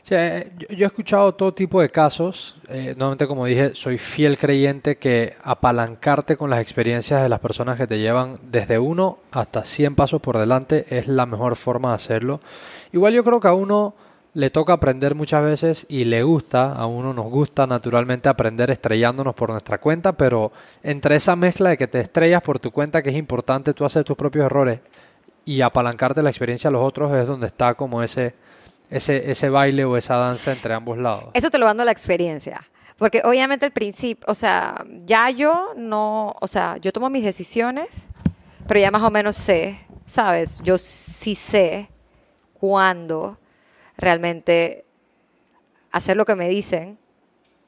Sí, 0.03 0.15
eh, 0.15 0.51
yo, 0.57 0.67
yo 0.75 0.85
he 0.85 0.87
escuchado 0.87 1.33
todo 1.33 1.53
tipo 1.53 1.79
de 1.79 1.89
casos. 1.89 2.57
Eh, 2.67 2.93
nuevamente, 2.97 3.25
como 3.25 3.45
dije, 3.45 3.73
soy 3.73 3.97
fiel 3.97 4.37
creyente 4.37 4.97
que 4.97 5.35
apalancarte 5.43 6.35
con 6.35 6.49
las 6.49 6.59
experiencias 6.59 7.23
de 7.23 7.29
las 7.29 7.39
personas 7.39 7.77
que 7.77 7.87
te 7.87 7.99
llevan 7.99 8.37
desde 8.43 8.79
uno 8.79 9.19
hasta 9.31 9.63
100 9.63 9.95
pasos 9.95 10.19
por 10.19 10.37
delante 10.37 10.85
es 10.89 11.07
la 11.07 11.25
mejor 11.25 11.55
forma 11.55 11.89
de 11.89 11.95
hacerlo. 11.95 12.41
Igual 12.91 13.13
yo 13.13 13.23
creo 13.23 13.39
que 13.39 13.47
a 13.47 13.53
uno 13.53 13.95
le 14.33 14.49
toca 14.49 14.73
aprender 14.73 15.15
muchas 15.15 15.43
veces 15.43 15.85
y 15.87 16.05
le 16.05 16.23
gusta, 16.23 16.73
a 16.73 16.85
uno 16.85 17.13
nos 17.13 17.27
gusta 17.27 17.67
naturalmente 17.67 18.27
aprender 18.27 18.71
estrellándonos 18.71 19.35
por 19.35 19.51
nuestra 19.51 19.77
cuenta, 19.77 20.13
pero 20.13 20.51
entre 20.81 21.15
esa 21.15 21.35
mezcla 21.35 21.69
de 21.69 21.77
que 21.77 21.87
te 21.87 22.01
estrellas 22.01 22.41
por 22.41 22.59
tu 22.59 22.71
cuenta, 22.71 23.01
que 23.01 23.11
es 23.11 23.15
importante 23.15 23.73
tú 23.73 23.85
hacer 23.85 24.03
tus 24.03 24.17
propios 24.17 24.45
errores 24.45 24.79
y 25.45 25.61
apalancarte 25.61 26.21
la 26.21 26.29
experiencia 26.29 26.69
de 26.69 26.73
los 26.73 26.83
otros, 26.83 27.11
es 27.13 27.27
donde 27.27 27.47
está 27.47 27.73
como 27.73 28.01
ese 28.01 28.35
ese, 28.93 29.31
ese 29.31 29.49
baile 29.49 29.85
o 29.85 29.97
esa 29.97 30.15
danza 30.17 30.51
entre 30.51 30.73
ambos 30.73 30.97
lados. 30.97 31.29
Eso 31.33 31.49
te 31.49 31.57
lo 31.57 31.65
dando 31.65 31.83
la 31.83 31.91
experiencia. 31.91 32.67
Porque 32.97 33.21
obviamente 33.25 33.65
el 33.65 33.71
principio, 33.71 34.23
o 34.27 34.35
sea, 34.35 34.85
ya 35.05 35.29
yo 35.31 35.73
no, 35.75 36.35
o 36.39 36.47
sea, 36.47 36.77
yo 36.77 36.93
tomo 36.93 37.09
mis 37.09 37.23
decisiones, 37.23 38.07
pero 38.67 38.79
ya 38.79 38.91
más 38.91 39.01
o 39.01 39.09
menos 39.09 39.35
sé, 39.35 39.79
¿sabes? 40.05 40.61
Yo 40.63 40.77
sí 40.77 41.33
sé 41.33 41.89
cuándo 42.53 43.39
realmente 43.97 44.85
hacer 45.91 46.15
lo 46.15 46.25
que 46.25 46.35
me 46.35 46.47
dicen, 46.47 46.99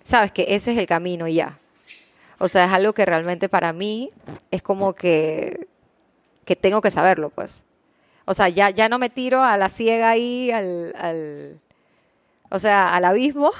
¿sabes? 0.03 0.31
Que 0.31 0.45
ese 0.49 0.73
es 0.73 0.77
el 0.77 0.85
camino 0.85 1.27
y 1.27 1.35
ya. 1.35 1.57
O 2.37 2.47
sea, 2.47 2.65
es 2.65 2.71
algo 2.71 2.93
que 2.93 3.05
realmente 3.05 3.49
para 3.49 3.73
mí 3.73 4.11
es 4.51 4.61
como 4.61 4.93
que, 4.93 5.67
que 6.45 6.55
tengo 6.55 6.81
que 6.81 6.91
saberlo, 6.91 7.29
pues. 7.29 7.63
O 8.25 8.33
sea, 8.33 8.49
ya, 8.49 8.69
ya 8.69 8.89
no 8.89 8.97
me 8.99 9.09
tiro 9.09 9.43
a 9.43 9.57
la 9.57 9.69
ciega 9.69 10.09
ahí, 10.09 10.49
al, 10.51 10.93
al, 10.97 11.59
o 12.49 12.57
sea, 12.59 12.89
al 12.95 13.05
abismo, 13.05 13.51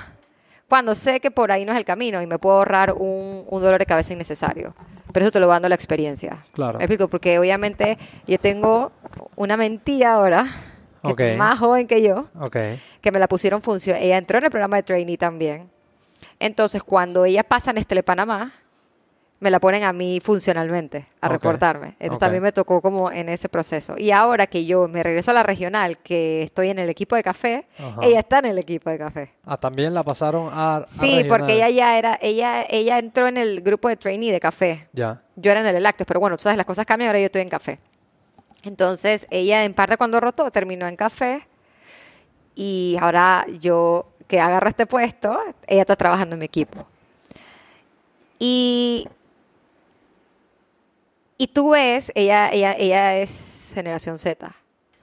cuando 0.70 0.96
sé 0.96 1.20
que 1.20 1.30
por 1.30 1.52
ahí 1.52 1.66
no 1.66 1.72
es 1.72 1.78
el 1.78 1.86
camino 1.86 2.22
y 2.22 2.28
me 2.28 2.40
puedo 2.40 2.58
ahorrar 2.58 2.94
un, 2.94 3.46
un 3.48 3.62
dolor 3.62 3.78
de 3.80 3.86
cabeza 3.86 4.14
innecesario. 4.14 4.74
Pero 5.14 5.26
eso 5.26 5.32
te 5.32 5.40
lo 5.40 5.48
va 5.48 5.54
dando 5.56 5.70
la 5.70 5.76
experiencia. 5.76 6.38
Claro. 6.54 6.78
¿Me 6.80 6.84
explico? 6.86 7.08
Porque 7.08 7.38
obviamente 7.40 7.98
yo 8.28 8.38
tengo 8.40 8.92
una 9.36 9.56
mentira 9.56 10.14
ahora, 10.14 10.46
que 11.04 11.12
Ok. 11.14 11.20
es 11.22 11.38
más 11.38 11.60
joven 11.60 11.86
que 11.88 12.02
yo, 12.02 12.28
Ok, 12.40 12.58
que 13.02 13.12
me 13.12 13.20
la 13.20 13.28
pusieron 13.28 13.62
función. 13.62 13.98
Ella 13.98 14.18
entró 14.18 14.40
en 14.40 14.46
el 14.46 14.52
programa 14.52 14.78
de 14.78 14.84
trainee 14.84 15.18
también. 15.18 15.70
Entonces, 16.40 16.82
cuando 16.84 17.24
ella 17.24 17.44
pasa 17.44 17.72
en 17.72 17.78
Estelé 17.78 18.02
Panamá, 18.04 18.52
me 19.40 19.52
la 19.52 19.60
ponen 19.60 19.84
a 19.84 19.92
mí 19.94 20.20
funcionalmente, 20.24 21.08
a 21.22 21.28
reportarme. 21.28 21.88
Entonces, 22.00 22.14
Ok. 22.14 22.20
también 22.20 22.42
me 22.44 22.52
tocó 22.52 22.82
como 22.82 23.12
en 23.12 23.28
ese 23.30 23.50
proceso. 23.50 23.96
Y 23.98 24.12
ahora 24.12 24.48
que 24.48 24.66
yo 24.66 24.88
me 24.88 25.04
regreso 25.04 25.32
a 25.32 25.34
la 25.34 25.44
regional, 25.44 25.98
que 26.00 26.44
estoy 26.44 26.70
en 26.70 26.80
el 26.80 26.90
equipo 26.90 27.16
de 27.16 27.24
café, 27.24 27.68
Ajá. 27.78 28.00
ella 28.04 28.20
está 28.20 28.40
en 28.40 28.46
el 28.46 28.58
equipo 28.58 28.90
de 28.90 28.98
café. 28.98 29.34
Ah, 29.46 29.58
también 29.58 29.94
la 29.94 30.04
pasaron 30.04 30.50
a. 30.54 30.78
a 30.78 30.88
Sí, 30.88 31.26
porque 31.28 31.54
ella 31.56 31.70
ya 31.70 31.98
era, 31.98 32.18
ella, 32.22 32.66
ella 32.70 32.98
entró 32.98 33.28
en 33.28 33.38
el 33.38 33.62
grupo 33.62 33.90
de 33.90 33.98
trainee 33.98 34.32
de 34.32 34.40
café. 34.40 34.88
Ya. 34.94 35.22
Yo 35.36 35.52
era 35.52 35.60
en 35.68 35.76
el 35.76 35.84
Lácteos, 35.84 36.08
pero 36.08 36.20
bueno, 36.22 36.38
tú 36.38 36.44
sabes, 36.44 36.58
las 36.58 36.66
cosas 36.66 36.86
cambian, 36.86 37.10
ahora 37.10 37.20
yo 37.20 37.26
estoy 37.26 37.42
en 37.42 37.50
café. 37.50 37.80
Entonces, 38.64 39.28
ella 39.30 39.64
en 39.66 39.74
parte 39.74 39.98
cuando 39.98 40.20
rotó, 40.20 40.50
terminó 40.50 40.88
en 40.88 40.96
café 40.96 41.46
y 42.56 42.98
ahora 43.02 43.46
yo 43.60 44.08
que 44.28 44.40
agarro 44.40 44.70
este 44.70 44.88
puesto, 44.88 45.38
ella 45.68 45.82
está 45.82 45.96
trabajando 45.96 46.36
en 46.36 46.40
mi 46.40 46.46
equipo. 46.46 46.88
Y, 48.40 49.08
y 51.38 51.48
tú 51.48 51.72
ves, 51.72 52.12
ella, 52.16 52.50
ella, 52.52 52.74
ella 52.78 53.18
es 53.18 53.72
generación 53.74 54.20
Z. 54.20 54.52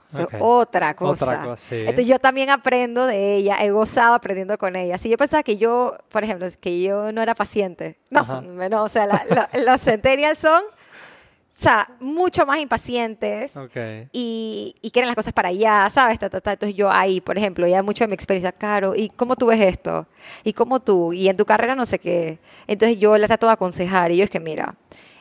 Eso 0.08 0.20
es 0.20 0.26
Ok. 0.26 0.34
otra 0.40 0.94
cosa. 0.94 1.24
Otra 1.24 1.42
cosa, 1.42 1.56
sí. 1.56 1.76
Entonces 1.80 2.06
yo 2.06 2.18
también 2.18 2.50
aprendo 2.50 3.06
de 3.06 3.36
ella, 3.36 3.56
he 3.62 3.70
gozado 3.70 4.14
aprendiendo 4.14 4.58
con 4.58 4.76
ella. 4.76 4.98
Si 4.98 5.08
yo 5.08 5.16
pensaba 5.16 5.42
que 5.42 5.56
yo, 5.56 5.96
por 6.10 6.22
ejemplo, 6.22 6.46
que 6.60 6.82
yo 6.82 7.12
no 7.12 7.22
era 7.22 7.34
paciente, 7.34 7.96
no, 8.10 8.42
no 8.42 8.82
o 8.84 8.88
sea, 8.90 9.06
la- 9.06 9.24
la- 9.28 9.48
los 9.64 9.80
centennials 9.80 10.38
son, 10.38 10.62
o 10.64 11.54
sea, 11.54 11.88
mucho 12.00 12.44
más 12.44 12.58
impacientes 12.60 13.56
Ok. 13.56 13.76
y, 14.12 14.74
y 14.82 14.90
quieren 14.90 15.06
las 15.06 15.16
cosas 15.16 15.32
para 15.32 15.48
allá, 15.48 15.88
¿sabes? 15.88 16.18
Ta, 16.18 16.28
ta, 16.28 16.40
ta. 16.42 16.52
Entonces 16.52 16.74
yo 16.76 16.90
ahí, 16.90 17.20
por 17.22 17.38
ejemplo, 17.38 17.66
ya 17.66 17.82
mucho 17.82 18.04
de 18.04 18.08
mi 18.08 18.14
experiencia, 18.14 18.52
Caro, 18.52 18.94
¿y 18.94 19.08
cómo 19.10 19.36
tú 19.36 19.46
ves 19.46 19.60
esto? 19.60 20.06
¿Y 20.44 20.52
cómo 20.52 20.80
tú? 20.80 21.12
Y 21.14 21.28
en 21.28 21.36
tu 21.38 21.44
carrera 21.46 21.74
no 21.74 21.86
sé 21.86 21.98
qué. 21.98 22.38
Entonces 22.66 22.98
yo 22.98 23.16
le 23.16 23.26
trato 23.26 23.46
de 23.46 23.52
aconsejar 23.52 24.12
y 24.12 24.18
yo 24.18 24.24
es 24.24 24.30
que, 24.30 24.40
mira, 24.40 24.74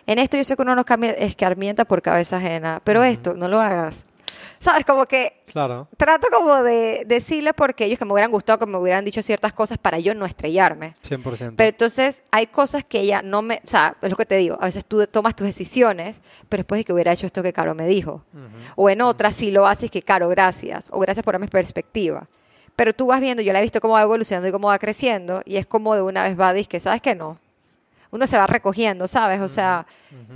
en 0.06 0.20
esto 0.20 0.38
yo 0.38 0.44
sé 0.44 0.56
que 0.56 0.62
uno 0.62 0.76
no 0.76 0.86
cambia, 0.86 1.12
escarmienta 1.12 1.86
por 1.86 2.02
cabeza 2.02 2.38
ajena, 2.38 2.82
pero 2.84 3.04
esto 3.04 3.34
no 3.36 3.48
lo 3.48 3.60
hagas. 3.60 4.06
¿Sabes? 4.58 4.86
Como 4.86 5.06
que 5.06 5.42
Claro. 5.48 5.88
trato 5.98 6.28
como 6.32 6.64
de 6.64 7.04
decirle 7.08 7.54
porque 7.54 7.86
ellos 7.86 7.98
que 8.00 8.06
me 8.06 8.14
hubieran 8.14 8.32
gustado 8.32 8.60
que 8.60 8.66
me 8.68 8.78
hubieran 8.78 9.04
dicho 9.04 9.22
ciertas 9.24 9.54
cosas 9.54 9.78
para 9.80 9.98
yo 10.00 10.14
no 10.16 10.26
estrellarme. 10.26 10.96
100%. 11.04 11.56
Pero 11.58 11.70
entonces 11.70 12.24
hay 12.32 12.46
cosas 12.48 12.84
que 12.84 13.00
ella 13.00 13.22
no 13.24 13.42
me, 13.42 13.56
o 13.64 13.68
sea, 13.68 13.96
es 14.02 14.10
lo 14.10 14.16
que 14.16 14.26
te 14.26 14.36
digo, 14.38 14.58
a 14.62 14.66
veces 14.66 14.86
tú 14.86 15.06
tomas 15.08 15.36
tus 15.36 15.48
decisiones, 15.48 16.22
pero 16.48 16.62
después 16.62 16.80
de 16.80 16.86
que 16.86 16.94
hubiera 16.94 17.12
hecho 17.12 17.26
esto 17.26 17.42
que 17.44 17.54
Caro 17.54 17.74
me 17.76 17.88
dijo. 17.88 18.24
O 18.76 18.90
en 18.90 19.02
otras 19.02 19.36
sí 19.36 19.52
lo 19.52 19.66
haces 19.68 19.90
que 19.92 20.02
Caro, 20.04 20.30
gracias, 20.30 20.90
o 20.94 21.00
gracias 21.00 21.24
por 21.24 21.34
darme 21.34 21.48
perspectiva. 21.48 22.28
Pero 22.76 22.94
tú 22.94 23.08
vas 23.08 23.20
viendo, 23.20 23.42
yo 23.44 23.54
la 23.54 23.60
he 23.60 23.64
visto 23.64 23.82
cómo 23.82 23.96
va 23.96 24.02
evolucionando 24.04 24.48
y 24.48 24.52
cómo 24.52 24.70
va 24.70 24.80
creciendo, 24.80 25.42
y 25.46 25.58
es 25.58 25.66
como 25.66 25.96
de 25.96 26.02
una 26.04 26.24
vez 26.24 26.40
va, 26.40 26.54
que 26.54 26.80
¿sabes 26.80 27.02
que 27.02 27.16
no? 27.16 27.40
Uno 28.12 28.28
se 28.28 28.38
va 28.38 28.46
recogiendo, 28.48 29.08
¿sabes? 29.08 29.40
O 29.42 29.50
sea, 29.50 29.86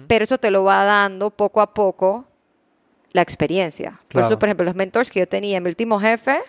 pero 0.08 0.24
eso 0.24 0.38
te 0.38 0.50
lo 0.52 0.64
va 0.64 0.84
dando 0.86 1.30
poco 1.30 1.62
a 1.62 1.74
poco 1.74 2.26
la 3.12 3.22
experiencia. 3.22 4.00
Por 4.10 4.22
eso, 4.24 4.40
por 4.40 4.48
ejemplo, 4.50 4.66
los 4.66 4.76
mentors 4.76 5.10
que 5.12 5.20
yo 5.20 5.28
tenía, 5.28 5.60
mi 5.62 5.68
último 5.68 6.00
jefe 6.00 6.40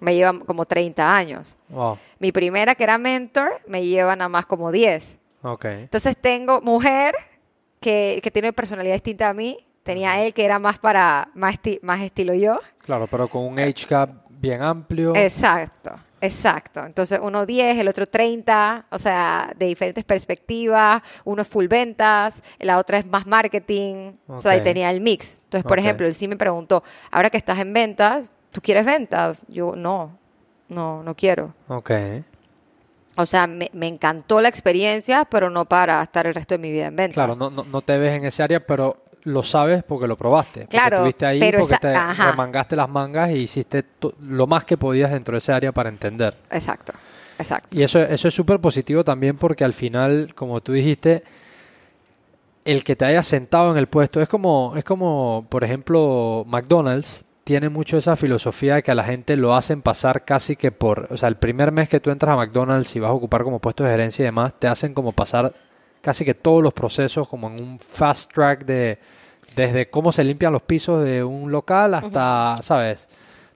me 0.00 0.14
llevan 0.14 0.40
como 0.40 0.64
30 0.66 1.14
años. 1.16 1.56
Wow. 1.68 1.98
Mi 2.18 2.32
primera, 2.32 2.74
que 2.74 2.84
era 2.84 2.98
mentor, 2.98 3.50
me 3.66 3.84
lleva 3.86 4.14
nada 4.16 4.28
más 4.28 4.44
como 4.46 4.70
10. 4.72 5.18
Ok. 5.42 5.64
Entonces 5.66 6.16
tengo 6.20 6.60
mujer 6.62 7.14
que, 7.80 8.20
que 8.22 8.30
tiene 8.30 8.52
personalidad 8.52 8.94
distinta 8.94 9.28
a 9.28 9.34
mí. 9.34 9.58
Tenía 9.82 10.22
él 10.24 10.32
que 10.32 10.44
era 10.44 10.58
más 10.58 10.78
para 10.78 11.28
más, 11.34 11.56
esti- 11.60 11.78
más 11.82 12.00
estilo 12.00 12.32
yo. 12.34 12.58
Claro, 12.78 13.06
pero 13.06 13.28
con 13.28 13.42
un 13.42 13.58
age 13.58 13.86
gap 13.88 14.10
bien 14.30 14.62
amplio. 14.62 15.14
Exacto, 15.14 15.92
exacto. 16.24 16.84
Entonces 16.84 17.18
uno 17.22 17.46
10, 17.46 17.78
el 17.78 17.88
otro 17.88 18.08
30, 18.08 18.86
o 18.90 18.98
sea, 18.98 19.52
de 19.56 19.66
diferentes 19.66 20.04
perspectivas. 20.04 21.02
Uno 21.24 21.42
es 21.42 21.48
full 21.48 21.66
ventas, 21.66 22.42
la 22.58 22.78
otra 22.78 22.98
es 22.98 23.06
más 23.06 23.26
marketing. 23.26 24.12
O 24.26 24.40
sea, 24.40 24.52
ahí 24.52 24.62
tenía 24.62 24.90
el 24.90 25.00
mix. 25.00 25.40
Entonces, 25.44 25.66
por 25.66 25.78
ejemplo, 25.78 26.06
él 26.06 26.14
sí 26.14 26.28
me 26.28 26.36
preguntó, 26.36 26.82
ahora 27.10 27.30
que 27.30 27.36
estás 27.36 27.58
en 27.58 27.72
ventas, 27.72 28.32
¿tú 28.50 28.60
quieres 28.60 28.84
ventas? 28.86 29.42
Yo, 29.48 29.74
no, 29.76 30.18
no, 30.68 31.02
no 31.02 31.14
quiero. 31.14 31.54
Ok. 31.68 31.90
O 33.16 33.26
sea, 33.26 33.46
me, 33.46 33.70
me 33.72 33.86
encantó 33.86 34.40
la 34.40 34.48
experiencia, 34.48 35.24
pero 35.24 35.48
no 35.48 35.66
para 35.66 36.02
estar 36.02 36.26
el 36.26 36.34
resto 36.34 36.54
de 36.54 36.58
mi 36.58 36.72
vida 36.72 36.86
en 36.86 36.96
ventas. 36.96 37.14
Claro, 37.14 37.36
no, 37.36 37.50
no, 37.50 37.64
no 37.64 37.80
te 37.80 37.96
ves 37.98 38.12
en 38.14 38.24
ese 38.24 38.42
área, 38.42 38.66
pero 38.66 39.03
lo 39.24 39.42
sabes 39.42 39.82
porque 39.82 40.06
lo 40.06 40.16
probaste. 40.16 40.60
Porque 40.60 40.76
Claro, 40.76 40.96
estuviste 40.98 41.26
ahí, 41.26 41.40
pero 41.40 41.60
porque 41.60 41.74
esa- 41.74 41.80
te 41.80 41.94
ajá. 41.94 42.30
remangaste 42.30 42.76
las 42.76 42.88
mangas 42.88 43.30
y 43.30 43.34
hiciste 43.38 43.82
to- 43.82 44.14
lo 44.20 44.46
más 44.46 44.64
que 44.64 44.76
podías 44.76 45.10
dentro 45.10 45.32
de 45.32 45.38
ese 45.38 45.52
área 45.52 45.72
para 45.72 45.88
entender. 45.88 46.36
Exacto, 46.50 46.92
exacto. 47.38 47.76
Y 47.76 47.82
eso, 47.82 48.00
eso 48.00 48.28
es 48.28 48.34
súper 48.34 48.60
positivo 48.60 49.02
también 49.04 49.36
porque 49.36 49.64
al 49.64 49.72
final, 49.72 50.32
como 50.34 50.60
tú 50.60 50.72
dijiste, 50.72 51.22
el 52.64 52.82
que 52.84 52.96
te 52.96 53.04
haya 53.04 53.22
sentado 53.22 53.70
en 53.72 53.76
el 53.78 53.86
puesto. 53.88 54.20
Es 54.20 54.28
como, 54.28 54.72
es 54.76 54.84
como, 54.84 55.46
por 55.48 55.64
ejemplo, 55.64 56.44
McDonald's 56.46 57.24
tiene 57.44 57.68
mucho 57.68 57.98
esa 57.98 58.16
filosofía 58.16 58.76
de 58.76 58.82
que 58.82 58.90
a 58.90 58.94
la 58.94 59.04
gente 59.04 59.36
lo 59.36 59.54
hacen 59.54 59.82
pasar 59.82 60.24
casi 60.24 60.56
que 60.56 60.72
por, 60.72 61.08
o 61.10 61.16
sea, 61.18 61.28
el 61.28 61.36
primer 61.36 61.72
mes 61.72 61.90
que 61.90 62.00
tú 62.00 62.10
entras 62.10 62.32
a 62.32 62.36
McDonald's 62.36 62.96
y 62.96 63.00
vas 63.00 63.10
a 63.10 63.14
ocupar 63.14 63.42
como 63.44 63.58
puesto 63.58 63.84
de 63.84 63.90
gerencia 63.90 64.22
y 64.22 64.26
demás, 64.26 64.54
te 64.58 64.66
hacen 64.66 64.94
como 64.94 65.12
pasar 65.12 65.52
casi 66.00 66.24
que 66.24 66.32
todos 66.34 66.62
los 66.62 66.72
procesos 66.72 67.28
como 67.28 67.48
en 67.48 67.62
un 67.62 67.78
fast 67.78 68.32
track 68.32 68.64
de 68.64 68.98
desde 69.54 69.90
cómo 69.90 70.12
se 70.12 70.24
limpian 70.24 70.52
los 70.52 70.62
pisos 70.62 71.04
de 71.04 71.24
un 71.24 71.50
local 71.50 71.94
hasta, 71.94 72.54
¿sabes? 72.62 73.08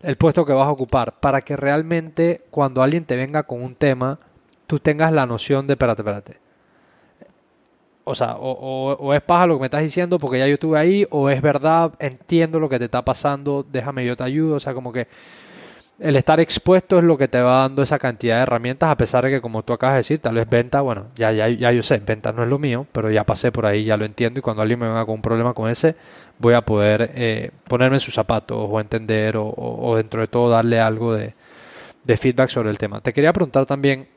El 0.02 0.16
puesto 0.16 0.44
que 0.44 0.52
vas 0.52 0.66
a 0.66 0.70
ocupar, 0.70 1.20
para 1.20 1.40
que 1.40 1.56
realmente 1.56 2.42
cuando 2.50 2.82
alguien 2.82 3.04
te 3.04 3.16
venga 3.16 3.42
con 3.42 3.62
un 3.62 3.74
tema, 3.74 4.18
tú 4.66 4.78
tengas 4.78 5.12
la 5.12 5.26
noción 5.26 5.66
de, 5.66 5.74
espérate, 5.74 6.02
espérate 6.02 6.48
o 8.08 8.14
sea, 8.14 8.36
o, 8.40 9.12
es 9.12 9.20
paja 9.20 9.46
lo 9.46 9.56
que 9.56 9.60
me 9.60 9.66
estás 9.66 9.82
diciendo 9.82 10.18
porque 10.18 10.38
ya 10.38 10.46
yo 10.46 10.54
estuve 10.54 10.78
ahí, 10.78 11.06
o 11.10 11.28
es 11.28 11.42
verdad, 11.42 11.92
entiendo 11.98 12.58
lo 12.58 12.68
que 12.68 12.78
te 12.78 12.86
está 12.86 13.04
pasando, 13.04 13.66
déjame 13.70 14.04
yo 14.06 14.16
te 14.16 14.24
ayudo, 14.24 14.56
o 14.56 14.60
sea, 14.60 14.72
como 14.72 14.92
que 14.92 15.08
el 16.00 16.14
estar 16.14 16.38
expuesto 16.38 16.98
es 16.98 17.04
lo 17.04 17.18
que 17.18 17.26
te 17.26 17.40
va 17.40 17.62
dando 17.62 17.82
esa 17.82 17.98
cantidad 17.98 18.36
de 18.36 18.42
herramientas, 18.42 18.88
a 18.88 18.96
pesar 18.96 19.24
de 19.24 19.30
que, 19.30 19.40
como 19.40 19.64
tú 19.64 19.72
acabas 19.72 19.94
de 19.94 19.98
decir, 19.98 20.20
tal 20.20 20.36
vez 20.36 20.48
venta, 20.48 20.80
bueno, 20.80 21.06
ya, 21.16 21.32
ya, 21.32 21.48
ya 21.48 21.72
yo 21.72 21.82
sé, 21.82 21.98
venta 21.98 22.32
no 22.32 22.44
es 22.44 22.48
lo 22.48 22.58
mío, 22.58 22.86
pero 22.92 23.10
ya 23.10 23.24
pasé 23.24 23.50
por 23.50 23.66
ahí, 23.66 23.84
ya 23.84 23.96
lo 23.96 24.04
entiendo, 24.04 24.38
y 24.38 24.42
cuando 24.42 24.62
alguien 24.62 24.78
me 24.78 24.86
venga 24.86 25.04
con 25.04 25.16
un 25.16 25.22
problema 25.22 25.54
con 25.54 25.68
ese, 25.68 25.96
voy 26.38 26.54
a 26.54 26.62
poder 26.62 27.10
eh, 27.14 27.50
ponerme 27.64 27.96
en 27.96 28.00
sus 28.00 28.14
zapatos 28.14 28.58
o 28.70 28.80
entender 28.80 29.34
o, 29.36 29.94
dentro 29.96 30.20
de 30.20 30.28
todo 30.28 30.50
darle 30.50 30.78
algo 30.80 31.14
de, 31.14 31.34
feedback 32.16 32.48
sobre 32.48 32.70
el 32.70 32.78
tema. 32.78 33.00
Te 33.00 33.12
quería 33.12 33.32
preguntar 33.32 33.66
también, 33.66 34.08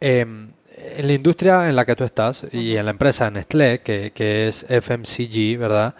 eh, 0.00 0.20
en 0.20 1.06
la 1.06 1.12
industria 1.12 1.68
en 1.68 1.76
la 1.76 1.84
que 1.84 1.94
tú 1.94 2.04
estás 2.04 2.46
y 2.52 2.76
en 2.76 2.84
la 2.86 2.90
empresa 2.90 3.30
Nestlé, 3.30 3.80
que, 3.80 4.12
que 4.12 4.48
es 4.48 4.66
FMCG, 4.68 5.58
¿verdad? 5.58 5.94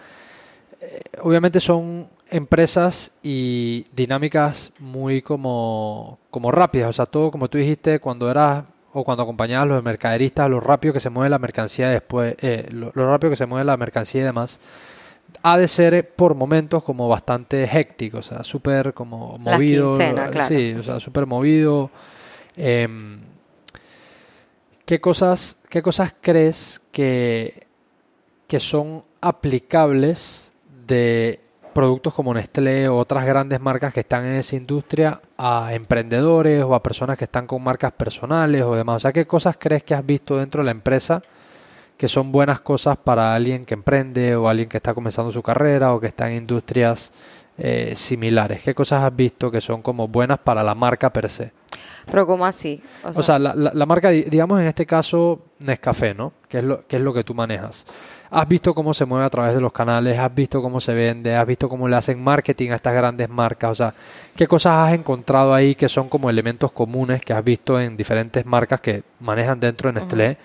Eh, 0.80 1.00
obviamente 1.22 1.60
son 1.60 2.08
empresas 2.30 3.12
y 3.22 3.86
dinámicas 3.92 4.72
muy 4.78 5.22
como, 5.22 6.18
como 6.30 6.50
rápidas, 6.50 6.90
o 6.90 6.92
sea, 6.92 7.06
todo 7.06 7.30
como 7.30 7.48
tú 7.48 7.58
dijiste 7.58 7.98
cuando 7.98 8.30
eras 8.30 8.64
o 8.92 9.04
cuando 9.04 9.22
acompañabas 9.22 9.64
a 9.64 9.74
los 9.74 9.84
mercaderistas, 9.84 10.50
lo 10.50 10.60
rápido 10.60 10.94
que 10.94 11.00
se 11.00 11.10
mueve 11.10 11.30
la 11.30 11.38
mercancía 11.38 11.90
después, 11.90 12.34
eh, 12.40 12.68
lo, 12.72 12.90
rápido 12.92 13.30
que 13.30 13.36
se 13.36 13.46
mueve 13.46 13.64
la 13.64 13.76
mercancía 13.76 14.22
y 14.22 14.24
demás, 14.24 14.58
ha 15.42 15.56
de 15.58 15.68
ser 15.68 16.10
por 16.14 16.34
momentos 16.34 16.82
como 16.82 17.08
bastante 17.08 17.64
héctico, 17.64 18.18
o 18.18 18.22
sea, 18.22 18.42
súper 18.42 18.92
como 18.94 19.38
movido, 19.38 19.96
sí, 20.46 20.74
o 20.74 20.82
sea, 20.82 20.98
súper 20.98 21.26
movido. 21.26 21.90
Eh, 22.56 22.88
¿Qué 24.84 25.00
cosas, 25.00 25.58
qué 25.68 25.82
cosas 25.82 26.16
crees 26.20 26.82
que, 26.90 27.68
que 28.48 28.58
son 28.58 29.04
aplicables 29.20 30.52
de 30.84 31.38
productos 31.70 32.14
como 32.14 32.34
Nestlé 32.34 32.88
o 32.88 32.96
otras 32.96 33.24
grandes 33.24 33.60
marcas 33.60 33.92
que 33.92 34.00
están 34.00 34.24
en 34.26 34.32
esa 34.32 34.56
industria 34.56 35.20
a 35.36 35.74
emprendedores 35.74 36.62
o 36.62 36.74
a 36.74 36.82
personas 36.82 37.16
que 37.16 37.24
están 37.24 37.46
con 37.46 37.62
marcas 37.62 37.92
personales 37.92 38.62
o 38.62 38.74
demás? 38.74 38.96
O 38.96 39.00
sea, 39.00 39.12
¿qué 39.12 39.26
cosas 39.26 39.56
crees 39.58 39.82
que 39.82 39.94
has 39.94 40.04
visto 40.04 40.36
dentro 40.36 40.62
de 40.62 40.66
la 40.66 40.70
empresa 40.72 41.22
que 41.96 42.08
son 42.08 42.32
buenas 42.32 42.60
cosas 42.60 42.96
para 42.96 43.34
alguien 43.34 43.66
que 43.66 43.74
emprende 43.74 44.34
o 44.36 44.48
alguien 44.48 44.68
que 44.68 44.78
está 44.78 44.94
comenzando 44.94 45.30
su 45.30 45.42
carrera 45.42 45.92
o 45.94 46.00
que 46.00 46.06
está 46.06 46.30
en 46.30 46.38
industrias 46.38 47.12
eh, 47.58 47.94
similares? 47.96 48.62
¿Qué 48.62 48.74
cosas 48.74 49.02
has 49.02 49.14
visto 49.14 49.50
que 49.50 49.60
son 49.60 49.82
como 49.82 50.08
buenas 50.08 50.38
para 50.38 50.62
la 50.62 50.74
marca 50.74 51.12
per 51.12 51.28
se? 51.28 51.52
Pero 52.10 52.26
¿cómo 52.26 52.46
así? 52.46 52.82
O 53.04 53.22
sea, 53.22 53.38
la, 53.38 53.54
la, 53.54 53.86
marca, 53.86 54.10
digamos 54.10 54.60
en 54.60 54.66
este 54.66 54.86
caso 54.86 55.40
Nescafé, 55.58 56.14
¿no? 56.14 56.32
Que 56.48 56.58
es, 56.58 56.64
lo, 56.64 56.86
que 56.86 56.96
es 56.96 57.02
lo 57.02 57.12
que 57.12 57.24
tú 57.24 57.34
manejas. 57.34 57.86
Has 58.30 58.48
visto 58.48 58.74
cómo 58.74 58.94
se 58.94 59.04
mueve 59.04 59.24
a 59.24 59.30
través 59.30 59.54
de 59.54 59.60
los 59.60 59.72
canales, 59.72 60.18
has 60.18 60.32
visto 60.32 60.62
cómo 60.62 60.80
se 60.80 60.94
vende, 60.94 61.34
has 61.34 61.46
visto 61.46 61.68
cómo 61.68 61.88
le 61.88 61.96
hacen 61.96 62.22
marketing 62.22 62.70
a 62.70 62.76
estas 62.76 62.94
grandes 62.94 63.28
marcas. 63.28 63.72
O 63.72 63.74
sea, 63.74 63.94
¿qué 64.36 64.46
cosas 64.46 64.74
has 64.76 64.94
encontrado 64.94 65.52
ahí 65.52 65.74
que 65.74 65.88
son 65.88 66.08
como 66.08 66.30
elementos 66.30 66.70
comunes 66.70 67.22
que 67.22 67.32
has 67.32 67.42
visto 67.42 67.80
en 67.80 67.96
diferentes 67.96 68.46
marcas 68.46 68.80
que 68.80 69.02
manejan 69.18 69.58
dentro 69.58 69.92
de 69.92 70.00
Nestlé? 70.00 70.38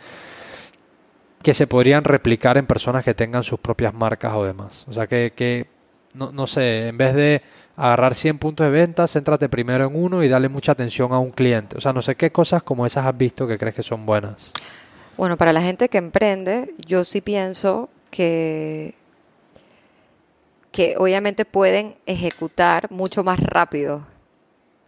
que 1.46 1.54
se 1.54 1.68
podrían 1.68 2.04
replicar 2.04 2.58
en 2.58 2.66
personas 2.66 3.04
que 3.04 3.14
tengan 3.14 3.44
sus 3.44 3.60
propias 3.60 3.94
marcas 3.94 4.34
o 4.34 4.44
demás. 4.44 4.84
O 4.88 4.94
sea, 4.94 5.06
que, 5.06 5.32
que 5.36 5.68
no, 6.16 6.32
no 6.32 6.48
sé, 6.48 6.88
en 6.88 6.98
vez 6.98 7.14
de 7.14 7.44
agarrar 7.78 8.16
100 8.16 8.40
puntos 8.40 8.66
de 8.66 8.72
venta, 8.72 9.08
céntrate 9.08 9.48
primero 9.48 9.86
en 9.86 9.96
uno 9.96 10.24
y 10.24 10.28
dale 10.28 10.50
mucha 10.50 10.72
atención 10.72 11.14
a 11.14 11.20
un 11.20 11.30
cliente. 11.30 11.78
O 11.78 11.82
sea, 11.82 11.94
no 11.94 12.02
sé 12.02 12.16
qué 12.16 12.32
cosas 12.32 12.64
como 12.64 12.84
esas 12.84 13.06
has 13.06 13.16
visto 13.16 13.48
que 13.48 13.60
crees 13.60 13.76
que 13.76 13.84
son 13.84 14.08
buenas. 14.08 14.54
Bueno, 15.18 15.38
para 15.38 15.54
la 15.54 15.62
gente 15.62 15.90
que 15.90 15.98
emprende, 15.98 16.74
yo 16.86 17.06
sí 17.06 17.22
pienso 17.22 17.90
que, 18.12 18.96
que 20.72 20.96
obviamente 20.98 21.46
pueden 21.46 21.96
ejecutar 22.06 22.92
mucho 22.92 23.24
más 23.24 23.40
rápido. 23.40 24.06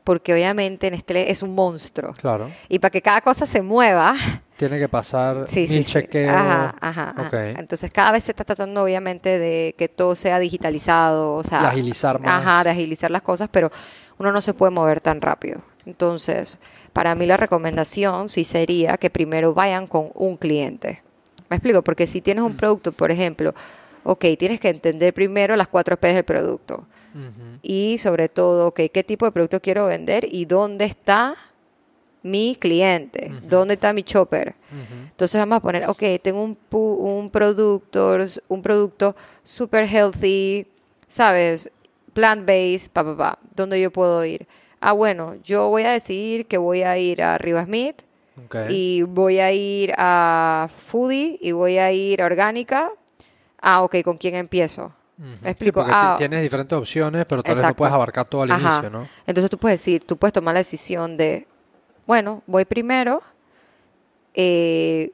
Porque 0.03 0.34
obviamente 0.34 0.89
Nestlé 0.89 1.30
es 1.32 1.43
un 1.43 1.53
monstruo. 1.53 2.13
Claro. 2.13 2.49
Y 2.69 2.80
para 2.80 2.91
que 2.91 3.01
cada 3.01 3.19
cosa 3.19 3.45
se 3.45 3.61
mueva, 3.61 4.15
tiene 4.57 4.80
que 4.80 4.89
pasar 4.89 5.45
sí, 5.47 5.67
mil 5.69 5.86
chequeos. 5.86 6.34
Ajá, 6.34 6.75
ajá, 6.82 7.13
Entonces 7.57 7.91
cada 7.91 8.11
vez 8.11 8.23
se 8.23 8.32
está 8.32 8.43
tratando 8.43 8.84
obviamente 8.84 9.38
de 9.38 9.75
que 9.78 9.88
todo 9.88 10.15
sea 10.15 10.39
digitalizado, 10.39 11.34
o 11.36 11.43
sea, 11.43 11.61
de 11.61 11.67
agilizar 11.67 12.19
más. 12.19 12.32
Ajá, 12.32 12.63
de 12.63 12.71
agilizar 12.71 13.11
las 13.11 13.21
cosas, 13.21 13.49
pero 13.51 13.71
uno 14.17 14.32
no 14.32 14.41
se 14.41 14.53
puede 14.53 14.71
mover 14.71 14.99
tan 14.99 15.21
rápido. 15.21 15.59
Entonces, 15.88 16.59
para 16.91 17.15
mí 17.15 17.25
la 17.25 17.38
recomendación 17.38 18.27
sí 18.27 18.43
sería 18.43 18.97
que 18.97 19.09
primero 19.09 19.53
vayan 19.53 19.88
con 19.88 20.11
un 20.15 20.35
cliente. 20.35 21.01
¿Me 21.49 21.55
explico? 21.55 21.81
Porque 21.81 22.07
si 22.07 22.19
tienes 22.19 22.43
un 22.43 22.57
producto, 22.57 22.91
por 22.91 23.09
ejemplo, 23.09 23.55
ok, 24.03 24.25
tienes 24.38 24.59
que 24.59 24.67
entender 24.67 25.13
primero 25.13 25.55
las 25.55 25.69
cuatro 25.69 25.95
P 25.97 26.13
del 26.13 26.25
producto. 26.25 26.85
Y 27.63 27.97
sobre 27.97 28.29
todo, 28.29 28.67
ok, 28.67 28.81
qué 28.93 29.03
tipo 29.03 29.25
de 29.25 29.31
producto 29.31 29.59
quiero 29.59 29.88
vender 29.88 30.27
y 30.29 30.45
dónde 30.45 30.85
está 30.85 31.35
mi 32.21 32.55
cliente, 32.59 33.31
dónde 33.43 33.75
está 33.75 33.93
mi 33.93 34.03
chopper. 34.03 34.53
Entonces 35.09 35.39
vamos 35.39 35.57
a 35.57 35.61
poner, 35.61 35.89
ok, 35.89 36.03
tengo 36.21 36.43
un, 36.43 36.57
un 36.71 37.29
producto, 37.31 38.17
un 38.49 38.61
producto 38.61 39.15
super 39.43 39.88
healthy, 39.88 40.67
¿sabes? 41.07 41.71
Plant-based, 42.13 42.91
pa, 42.91 43.03
pa, 43.03 43.17
pa. 43.17 43.39
¿Dónde 43.55 43.79
yo 43.79 43.89
puedo 43.89 44.23
ir? 44.25 44.45
Ah, 44.80 44.91
bueno, 44.91 45.36
yo 45.43 45.69
voy 45.69 45.84
a 45.84 45.91
decidir 45.91 46.45
que 46.45 46.57
voy 46.57 46.84
a 46.84 46.97
ir 46.97 47.21
a 47.21 47.38
Rivas 47.38 47.67
Meat 47.67 48.03
y 48.69 49.01
voy 49.01 49.39
a 49.39 49.51
ir 49.51 49.93
a 49.97 50.69
Foodie 50.75 51.39
y 51.41 51.51
voy 51.51 51.78
a 51.80 51.91
ir 51.91 52.21
a 52.21 52.25
Orgánica. 52.25 52.91
Ah, 53.59 53.82
ok, 53.82 53.97
¿con 54.03 54.17
quién 54.17 54.36
empiezo? 54.36 54.93
¿Me 55.17 55.49
explico? 55.49 55.80
porque 55.80 55.95
ah, 55.95 56.15
tienes 56.17 56.43
diferentes 56.43 56.78
opciones, 56.78 57.25
pero 57.28 57.41
tal 57.41 57.55
vez 57.55 57.63
no 57.63 57.75
puedes 57.75 57.93
abarcar 57.93 58.25
todo 58.25 58.43
al 58.43 58.49
inicio, 58.51 58.89
¿no? 58.91 59.07
Entonces 59.25 59.49
tú 59.49 59.57
puedes 59.57 59.80
decir, 59.80 60.05
tú 60.05 60.15
puedes 60.15 60.34
tomar 60.34 60.53
la 60.53 60.59
decisión 60.59 61.17
de, 61.17 61.47
bueno, 62.05 62.43
voy 62.45 62.65
primero 62.65 63.23
eh, 64.36 65.11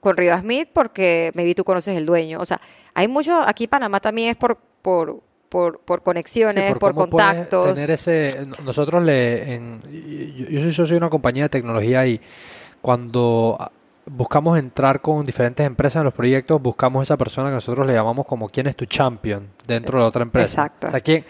con 0.00 0.16
Rivas 0.16 0.40
Smith 0.40 0.68
porque 0.72 1.30
vi 1.32 1.54
tú 1.54 1.62
conoces 1.62 1.96
el 1.96 2.04
dueño. 2.04 2.40
O 2.40 2.44
sea, 2.44 2.60
hay 2.92 3.06
mucho, 3.06 3.40
aquí 3.40 3.68
Panamá 3.68 4.00
también 4.00 4.30
es 4.30 4.36
por, 4.36 4.58
por, 4.82 5.20
por, 5.52 6.02
conexiones, 6.02 6.74
por, 6.76 6.94
contactos. 6.94 7.74
Tener 7.74 7.90
ese, 7.90 8.46
nosotros 8.64 9.02
le, 9.02 9.54
en, 9.54 9.82
yo, 10.50 10.60
yo, 10.60 10.86
soy 10.86 10.96
una 10.96 11.10
compañía 11.10 11.44
de 11.44 11.48
tecnología 11.50 12.06
y 12.06 12.18
cuando 12.80 13.58
buscamos 14.06 14.58
entrar 14.58 15.02
con 15.02 15.26
diferentes 15.26 15.66
empresas 15.66 16.00
en 16.00 16.04
los 16.04 16.14
proyectos, 16.14 16.60
buscamos 16.62 17.02
esa 17.02 17.18
persona 17.18 17.50
que 17.50 17.56
nosotros 17.56 17.86
le 17.86 17.92
llamamos 17.92 18.24
como 18.24 18.48
quién 18.48 18.66
es 18.66 18.76
tu 18.76 18.86
champion 18.86 19.46
dentro 19.66 19.98
de 19.98 20.04
la 20.04 20.08
otra 20.08 20.22
empresa. 20.22 20.62
Exacto. 20.62 20.86
O 20.86 20.90
sea, 20.90 21.00
¿quién, 21.00 21.26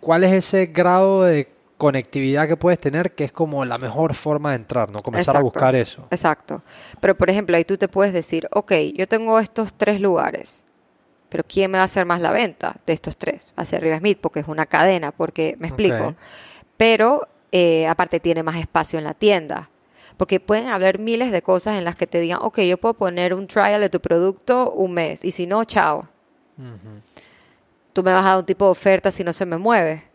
¿cuál 0.00 0.24
es 0.24 0.32
ese 0.32 0.66
grado 0.66 1.22
de 1.22 1.48
conectividad 1.78 2.46
que 2.46 2.58
puedes 2.58 2.78
tener, 2.78 3.12
que 3.12 3.24
es 3.24 3.32
como 3.32 3.64
la 3.64 3.76
mejor 3.76 4.12
forma 4.12 4.50
de 4.50 4.56
entrar, 4.56 4.90
¿no? 4.90 4.98
Comenzar 4.98 5.38
a 5.38 5.40
buscar 5.40 5.74
eso. 5.74 6.06
Exacto. 6.10 6.62
Pero, 7.00 7.16
por 7.16 7.30
ejemplo, 7.30 7.56
ahí 7.56 7.64
tú 7.64 7.78
te 7.78 7.88
puedes 7.88 8.12
decir, 8.12 8.46
ok, 8.52 8.72
yo 8.94 9.08
tengo 9.08 9.40
estos 9.40 9.72
tres 9.72 10.00
lugares, 10.00 10.62
pero 11.32 11.44
¿quién 11.48 11.70
me 11.70 11.78
va 11.78 11.82
a 11.82 11.84
hacer 11.86 12.04
más 12.04 12.20
la 12.20 12.30
venta 12.30 12.76
de 12.84 12.92
estos 12.92 13.16
tres? 13.16 13.54
Va 13.58 13.62
a 13.62 13.64
ser 13.64 13.80
Riva 13.80 13.96
Smith, 13.96 14.18
porque 14.20 14.40
es 14.40 14.48
una 14.48 14.66
cadena, 14.66 15.12
porque, 15.12 15.56
me 15.58 15.68
explico. 15.68 16.14
Pero, 16.76 17.26
eh, 17.50 17.86
aparte, 17.86 18.20
tiene 18.20 18.42
más 18.42 18.56
espacio 18.56 18.98
en 18.98 19.06
la 19.06 19.14
tienda. 19.14 19.70
Porque 20.18 20.40
pueden 20.40 20.68
haber 20.68 20.98
miles 20.98 21.32
de 21.32 21.40
cosas 21.40 21.78
en 21.78 21.84
las 21.84 21.96
que 21.96 22.06
te 22.06 22.20
digan, 22.20 22.40
ok, 22.42 22.60
yo 22.60 22.76
puedo 22.76 22.92
poner 22.92 23.32
un 23.32 23.46
trial 23.46 23.80
de 23.80 23.88
tu 23.88 23.98
producto 24.02 24.72
un 24.72 24.92
mes, 24.92 25.24
y 25.24 25.32
si 25.32 25.46
no, 25.46 25.64
chao. 25.64 26.06
Tú 27.94 28.02
me 28.02 28.12
vas 28.12 28.26
a 28.26 28.28
dar 28.28 28.38
un 28.40 28.44
tipo 28.44 28.66
de 28.66 28.72
oferta 28.72 29.10
si 29.10 29.24
no 29.24 29.32
se 29.32 29.46
me 29.46 29.56
mueve 29.56 30.11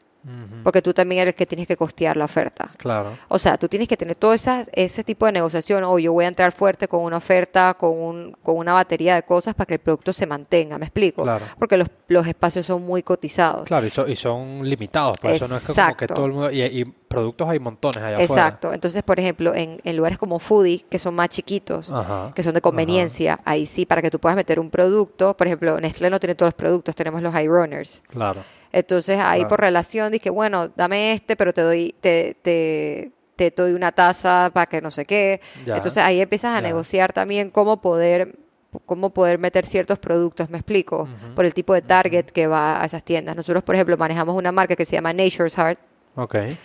porque 0.63 0.81
tú 0.81 0.93
también 0.93 1.21
eres 1.21 1.33
el 1.33 1.37
que 1.37 1.45
tienes 1.45 1.67
que 1.67 1.77
costear 1.77 2.17
la 2.17 2.25
oferta. 2.25 2.69
Claro. 2.77 3.17
O 3.29 3.39
sea, 3.39 3.57
tú 3.57 3.67
tienes 3.67 3.87
que 3.87 3.95
tener 3.95 4.15
todo 4.15 4.33
esa, 4.33 4.65
ese 4.73 5.03
tipo 5.03 5.25
de 5.25 5.31
negociación, 5.31 5.83
o 5.83 5.99
yo 5.99 6.13
voy 6.13 6.25
a 6.25 6.27
entrar 6.27 6.51
fuerte 6.51 6.87
con 6.87 7.01
una 7.01 7.17
oferta, 7.17 7.73
con, 7.75 7.97
un, 7.97 8.37
con 8.43 8.57
una 8.57 8.73
batería 8.73 9.15
de 9.15 9.23
cosas 9.23 9.55
para 9.55 9.65
que 9.65 9.75
el 9.75 9.79
producto 9.79 10.13
se 10.13 10.25
mantenga, 10.25 10.77
¿me 10.77 10.85
explico? 10.85 11.23
Claro. 11.23 11.45
Porque 11.57 11.77
los, 11.77 11.87
los 12.07 12.27
espacios 12.27 12.65
son 12.65 12.83
muy 12.83 13.03
cotizados. 13.03 13.67
Claro, 13.67 13.87
y 13.87 13.89
son, 13.89 14.11
y 14.11 14.15
son 14.15 14.67
limitados, 14.67 15.17
por 15.17 15.31
eso 15.31 15.47
no 15.47 15.55
es 15.55 15.65
como 15.65 15.95
que 15.95 16.07
todo 16.07 16.25
el 16.25 16.31
mundo... 16.31 16.51
Y, 16.51 16.93
productos 17.07 17.47
hay 17.47 17.59
montones 17.59 18.03
allá 18.03 18.21
Exacto. 18.21 18.73
Entonces, 18.73 19.01
por 19.03 19.19
ejemplo, 19.19 19.53
en, 19.55 19.79
lugares 19.95 20.17
como 20.17 20.39
Foodie, 20.39 20.85
que 20.89 20.99
son 20.99 21.15
más 21.15 21.29
chiquitos, 21.29 21.91
que 22.35 22.43
son 22.43 22.53
de 22.53 22.61
conveniencia, 22.61 23.39
ahí 23.45 23.65
sí, 23.65 23.85
para 23.85 24.01
que 24.01 24.11
tú 24.11 24.19
puedas 24.19 24.35
meter 24.35 24.59
un 24.59 24.69
producto. 24.69 25.35
Por 25.35 25.47
ejemplo, 25.47 25.79
Nestlé 25.79 26.09
no 26.09 26.19
tiene 26.19 26.35
todos 26.35 26.47
los 26.47 26.53
productos, 26.53 26.95
tenemos 26.95 27.21
los 27.21 27.33
high 27.33 27.47
runners. 27.47 28.03
Claro. 28.09 28.41
Entonces, 28.71 29.19
ahí 29.19 29.45
por 29.45 29.59
relación 29.59 30.11
dije, 30.11 30.29
bueno, 30.29 30.69
dame 30.69 31.13
este, 31.13 31.35
pero 31.35 31.53
te 31.53 31.61
doy, 31.61 31.95
te, 31.99 32.35
te, 32.41 33.11
te 33.35 33.51
doy 33.51 33.73
una 33.73 33.91
taza 33.91 34.51
para 34.53 34.65
que 34.65 34.81
no 34.81 34.91
sé 34.91 35.05
qué. 35.05 35.41
Entonces, 35.65 35.97
ahí 35.97 36.21
empiezas 36.21 36.55
a 36.57 36.61
negociar 36.61 37.13
también 37.13 37.49
cómo 37.49 37.81
poder 37.81 38.37
cómo 38.85 39.09
poder 39.09 39.39
meter 39.39 39.65
ciertos 39.65 39.97
productos, 39.97 40.49
me 40.49 40.57
explico, 40.57 41.07
por 41.35 41.45
el 41.45 41.53
tipo 41.53 41.73
de 41.73 41.81
target 41.81 42.25
que 42.25 42.47
va 42.47 42.81
a 42.81 42.85
esas 42.85 43.01
tiendas. 43.01 43.35
Nosotros, 43.35 43.63
por 43.63 43.73
ejemplo, 43.73 43.97
manejamos 43.97 44.35
una 44.35 44.51
marca 44.51 44.75
que 44.75 44.85
se 44.85 44.93
llama 44.93 45.13
Nature's 45.13 45.55
Heart. 45.55 45.79
Okay 46.15 46.57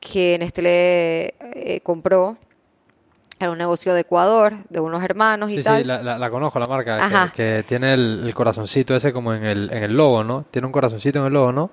que 0.00 0.38
Nestlé 0.38 1.34
eh, 1.40 1.80
compró 1.82 2.36
era 3.38 3.50
un 3.50 3.58
negocio 3.58 3.92
de 3.94 4.00
Ecuador, 4.00 4.54
de 4.68 4.80
unos 4.80 5.02
hermanos 5.02 5.50
y 5.50 5.56
sí, 5.56 5.62
tal. 5.62 5.82
Sí, 5.82 5.84
la, 5.86 6.18
la, 6.18 6.30
conozco, 6.30 6.58
la 6.58 6.66
marca, 6.66 7.30
que, 7.34 7.42
que, 7.42 7.62
tiene 7.64 7.94
el, 7.94 8.32
corazoncito 8.34 8.94
ese 8.94 9.12
como 9.12 9.34
en 9.34 9.44
el, 9.44 9.70
en 9.70 9.84
el 9.84 9.96
logo, 9.96 10.24
¿no? 10.24 10.44
Tiene 10.50 10.66
un 10.66 10.72
corazoncito 10.72 11.20
en 11.20 11.26
el 11.26 11.32
logo, 11.32 11.52
¿no? 11.52 11.70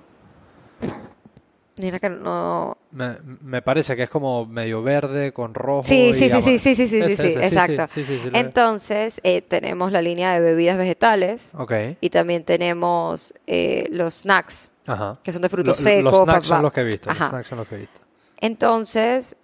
Mira 1.76 1.98
que 1.98 2.08
no... 2.08 2.76
Me, 2.92 3.60
parece 3.62 3.96
que 3.96 4.04
es 4.04 4.10
como 4.10 4.46
medio 4.46 4.82
verde 4.82 5.32
con 5.32 5.54
rojo. 5.54 5.82
Sí, 5.82 6.14
sí, 6.14 6.30
sí, 6.30 6.40
sí, 6.40 6.58
sí, 6.58 6.74
sí, 6.74 6.86
sí, 6.86 7.16
sí, 7.16 7.34
exacto. 7.40 7.86
Entonces, 8.32 9.20
eh, 9.24 9.42
tenemos 9.42 9.90
la 9.90 10.00
línea 10.00 10.34
de 10.34 10.40
bebidas 10.40 10.76
vegetales. 10.76 11.52
Ok. 11.58 11.72
Y 12.00 12.10
también 12.10 12.44
tenemos 12.44 13.34
eh, 13.48 13.88
los 13.90 14.20
snacks, 14.20 14.70
Ajá. 14.86 15.14
que 15.22 15.32
son 15.32 15.42
de 15.42 15.48
frutos 15.48 15.76
secos. 15.78 16.12
Los 16.12 16.22
snacks 16.22 16.46
son 16.46 16.62
los 16.62 16.72
que 16.72 16.80
he 16.82 16.84
visto. 16.84 17.10
Ajá. 17.10 17.24
Los 17.24 17.30
snacks 17.30 17.48
son 17.48 17.58
los 17.58 17.66
que 17.66 17.74
he 17.74 17.78
visto. 17.78 18.00
Entonces, 18.36 19.36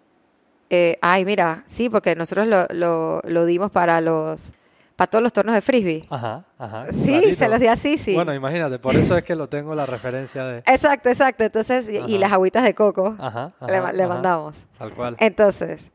eh, 0.72 0.96
ay, 1.02 1.24
mira, 1.24 1.64
sí, 1.66 1.90
porque 1.90 2.14
nosotros 2.14 2.46
lo, 2.46 3.20
lo, 3.24 3.44
dimos 3.44 3.72
para 3.72 4.00
los 4.00 4.52
para 4.94 5.10
todos 5.10 5.22
los 5.22 5.32
tornos 5.32 5.54
de 5.54 5.62
frisbee. 5.62 6.04
Ajá, 6.10 6.44
ajá. 6.58 6.86
Sí, 6.92 7.34
se 7.34 7.48
los 7.48 7.58
di 7.58 7.66
así, 7.66 7.96
sí. 7.96 8.14
Bueno, 8.14 8.34
imagínate, 8.34 8.78
por 8.78 8.94
eso 8.94 9.16
es 9.16 9.24
que 9.24 9.34
lo 9.34 9.48
tengo 9.48 9.74
la 9.74 9.86
referencia 9.86 10.44
de... 10.44 10.58
Exacto, 10.58 11.08
exacto. 11.08 11.42
Entonces, 11.42 11.88
y, 11.88 12.18
las 12.18 12.30
agüitas 12.32 12.62
de 12.62 12.74
coco 12.74 13.16
ajá, 13.18 13.50
le, 13.66 14.06
mandamos. 14.06 14.66
Tal 14.78 14.92
cual. 14.92 15.16
Entonces, 15.18 15.90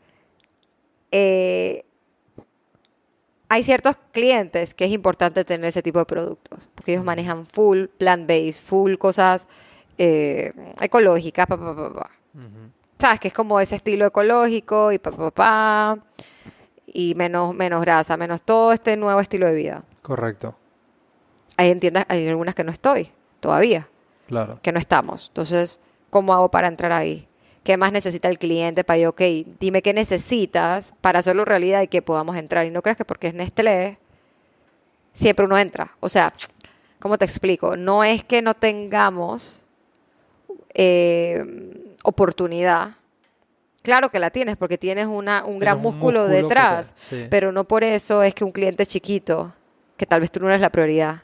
eh, 1.12 1.86
hay 3.48 3.64
ciertos 3.64 3.96
clientes 4.12 4.74
que 4.74 4.86
es 4.86 4.92
importante 4.92 5.46
tener 5.46 5.68
ese 5.68 5.84
tipo 5.84 6.00
de 6.00 6.06
productos, 6.06 6.68
porque 6.74 6.94
ellos 6.94 7.06
manejan 7.06 7.46
full 7.46 7.86
plant-based, 8.00 8.60
full 8.60 8.96
cosas 8.96 9.48
eh, 10.00 10.52
ecológicas, 10.82 11.46
pa, 11.46 11.58
pa, 11.58 11.94
pa, 11.94 12.10
¿Sabes? 12.98 13.20
Que 13.20 13.28
es 13.28 13.34
como 13.34 13.60
ese 13.60 13.76
estilo 13.76 14.06
ecológico 14.06 14.92
y 14.92 15.00
papá, 15.00 15.32
pa, 15.32 15.98
y 16.88 17.14
menos, 17.16 17.54
menos 17.54 17.82
grasa, 17.82 18.16
menos 18.18 18.42
todo 18.42 18.72
este 18.72 18.96
nuevo 18.96 19.20
estilo 19.20 19.48
de 19.48 19.54
vida. 19.54 19.84
Correcto. 20.02 20.56
Hay, 21.58 21.70
entiendas, 21.70 22.06
hay 22.08 22.28
algunas 22.28 22.56
que 22.56 22.64
no 22.64 22.72
estoy 22.72 23.12
todavía. 23.40 23.88
Claro. 24.28 24.60
Que 24.62 24.72
no 24.72 24.80
estamos. 24.80 25.28
Entonces, 25.28 25.80
¿cómo 26.10 26.34
hago 26.34 26.50
para 26.50 26.68
entrar 26.68 26.92
ahí? 26.92 27.28
¿Qué 27.64 27.78
más 27.78 27.92
necesita 27.92 28.30
el 28.30 28.38
cliente 28.38 28.84
para 28.84 29.00
yo, 29.00 29.10
ok, 29.10 29.22
dime 29.60 29.82
qué 29.82 29.94
necesitas 29.94 30.94
para 31.02 31.20
hacerlo 31.20 31.46
realidad 31.46 31.82
y 31.82 31.88
que 31.88 32.02
podamos 32.02 32.38
entrar? 32.38 32.66
Y 32.66 32.70
no 32.70 32.82
creas 32.82 32.98
que 32.98 33.06
porque 33.06 33.28
es 33.28 33.34
Nestlé, 33.34 33.98
siempre 35.14 35.46
uno 35.46 35.58
entra. 35.58 35.96
O 36.00 36.08
sea, 36.08 36.34
¿cómo 37.00 37.18
te 37.18 37.26
explico? 37.26 37.76
No 37.76 38.04
es 38.04 38.24
que 38.24 38.42
no 38.42 38.54
tengamos 38.54 39.66
eh, 40.76 41.44
oportunidad. 42.06 42.96
Claro 43.84 44.10
que 44.10 44.20
la 44.20 44.32
tienes 44.32 44.58
porque 44.58 44.78
tienes 44.78 45.08
una, 45.08 45.46
un 45.46 45.60
gran 45.60 45.80
músculo, 45.80 46.28
detrás, 46.28 46.96
pero 47.30 47.52
no 47.52 47.66
por 47.66 47.84
eso 47.84 48.24
es 48.24 48.34
que 48.34 48.44
un 48.44 48.52
cliente 48.52 48.86
chiquito, 48.86 49.54
que 49.98 50.06
tal 50.06 50.22
vez 50.22 50.32
tú 50.32 50.40
no 50.40 50.48
eres 50.48 50.62
la 50.62 50.72
prioridad, 50.72 51.22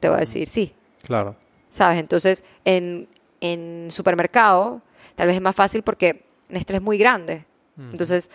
te 0.00 0.08
va 0.08 0.16
a 0.16 0.20
decir 0.20 0.48
sí. 0.48 0.74
Claro. 1.02 1.36
¿Sabes? 1.68 1.98
Entonces, 1.98 2.44
en, 2.64 3.08
en 3.40 3.88
supermercado, 3.90 4.80
tal 5.14 5.26
vez 5.26 5.36
es 5.36 5.42
más 5.42 5.54
fácil 5.54 5.82
porque 5.82 6.24
Nestlé 6.48 6.76
es 6.76 6.82
muy 6.82 6.98
grande. 6.98 7.44
Entonces, 7.76 8.30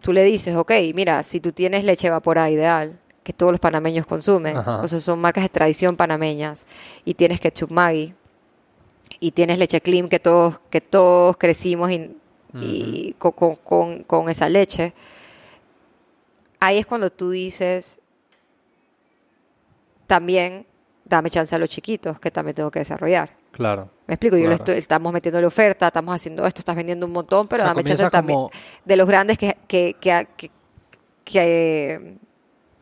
tú 0.00 0.12
le 0.12 0.24
dices, 0.24 0.56
ok, 0.56 0.72
mira, 0.94 1.22
si 1.22 1.40
tú 1.40 1.52
tienes 1.52 1.84
leche 1.84 2.08
evaporada 2.08 2.50
ideal, 2.50 2.98
que 3.22 3.32
todos 3.32 3.52
los 3.52 3.60
panameños 3.60 4.06
consumen, 4.06 4.56
o 4.56 4.88
sea, 4.88 5.00
son 5.00 5.20
marcas 5.20 5.44
de 5.44 5.48
tradición 5.48 5.96
panameñas, 5.96 6.66
y 7.04 7.14
tienes 7.14 7.40
ketchup 7.40 7.70
Maggi, 7.70 8.14
y 9.20 9.32
tienes 9.32 9.58
leche 9.58 9.80
clean 9.80 10.08
que 10.08 10.20
todos, 10.20 10.60
que 10.70 10.80
todos 10.80 11.36
crecimos 11.36 11.90
y, 11.90 13.14
con, 13.18 14.28
esa 14.28 14.48
leche, 14.48 14.94
ahí 16.60 16.78
es 16.78 16.86
cuando 16.86 17.10
tú 17.10 17.30
dices, 17.30 18.00
también 20.06 20.66
dame 21.04 21.30
chance 21.30 21.54
a 21.54 21.58
los 21.58 21.68
chiquitos 21.68 22.18
que 22.18 22.30
también 22.30 22.54
tengo 22.54 22.70
que 22.70 22.78
desarrollar. 22.78 23.30
Claro. 23.52 23.90
Me 24.06 24.14
explico, 24.14 24.36
yo 24.36 24.50
estoy, 24.50 24.76
estamos 24.76 25.12
metiendo 25.12 25.46
oferta, 25.46 25.86
estamos 25.86 26.14
haciendo 26.14 26.46
esto, 26.46 26.60
estás 26.60 26.76
vendiendo 26.76 27.06
un 27.06 27.12
montón, 27.12 27.48
pero 27.48 27.64
dame 27.64 27.84
chance 27.84 28.08
también 28.10 28.38
de 28.84 28.96
los 28.96 29.06
grandes 29.06 29.38
que, 29.38 29.56
que, 29.66 29.96
que, 30.00 30.50
que 31.24 32.18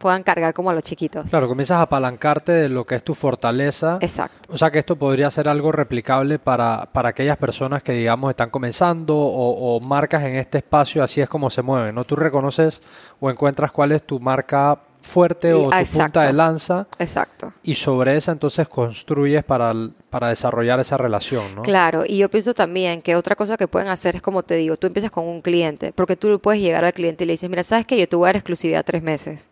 puedan 0.05 0.23
cargar 0.23 0.53
como 0.53 0.69
a 0.69 0.75
los 0.75 0.83
chiquitos. 0.83 1.31
Claro, 1.31 1.49
comienzas 1.49 1.79
a 1.79 1.81
apalancarte 1.81 2.53
de 2.53 2.69
lo 2.69 2.85
que 2.85 2.95
es 2.95 3.03
tu 3.03 3.15
fortaleza. 3.15 3.97
Exacto. 4.03 4.53
O 4.53 4.59
sea 4.59 4.71
que 4.71 4.79
esto 4.79 4.97
podría 4.97 5.31
ser 5.31 5.49
algo 5.49 5.73
replicable 5.73 6.39
para, 6.39 6.91
para 6.93 7.09
aquellas 7.09 7.39
personas 7.39 7.83
que, 7.83 7.93
digamos, 7.93 8.29
están 8.29 8.51
comenzando 8.51 9.17
o, 9.17 9.81
marcas 9.89 10.25
en 10.25 10.37
este 10.37 10.59
espacio, 10.59 11.03
así 11.03 11.23
es 11.23 11.29
como 11.31 11.49
se 11.49 11.63
mueven, 11.63 11.95
¿no? 11.95 12.05
Tú 12.05 12.17
reconoces 12.17 12.83
o 13.19 13.31
encuentras 13.31 13.73
cuál 13.73 13.93
es 13.93 14.03
tu 14.03 14.21
marca 14.21 14.79
fuerte 15.01 15.55
o 15.55 15.71
tu 15.71 15.99
punta 15.99 16.27
de 16.27 16.35
lanza. 16.35 16.87
Exacto. 16.99 17.55
Y 17.63 17.73
sobre 17.73 18.15
esa 18.15 18.33
entonces 18.33 18.69
construyes 18.69 19.43
para, 19.43 19.73
para 20.11 20.29
desarrollar 20.29 20.81
esa 20.81 20.99
relación, 20.99 21.55
¿no? 21.55 21.63
Claro, 21.63 22.05
y 22.07 22.19
yo 22.19 22.29
pienso 22.29 22.53
también 22.53 23.01
que 23.01 23.17
otra 23.17 23.37
cosa 23.37 23.57
que 23.57 23.69
pueden 23.69 23.89
hacer 23.89 24.17
es 24.17 24.21
como 24.21 24.43
te 24.43 24.57
digo, 24.57 24.77
tú 24.77 24.87
empiezas 24.87 25.11
con 25.11 25.27
un 25.27 25.41
cliente, 25.41 25.95
porque 25.95 26.15
tú 26.15 26.39
puedes 26.41 26.61
llegar 26.61 26.85
al 26.85 26.93
cliente 26.93 27.25
y 27.25 27.27
le 27.27 27.33
dices, 27.33 27.49
mira, 27.49 27.63
¿sabes 27.63 27.87
que 27.87 27.99
Yo 27.99 28.07
te 28.07 28.17
voy 28.17 28.27
a 28.27 28.29
dar 28.29 28.37
exclusividad 28.37 28.85
tres 28.85 29.03
meses 29.03 29.49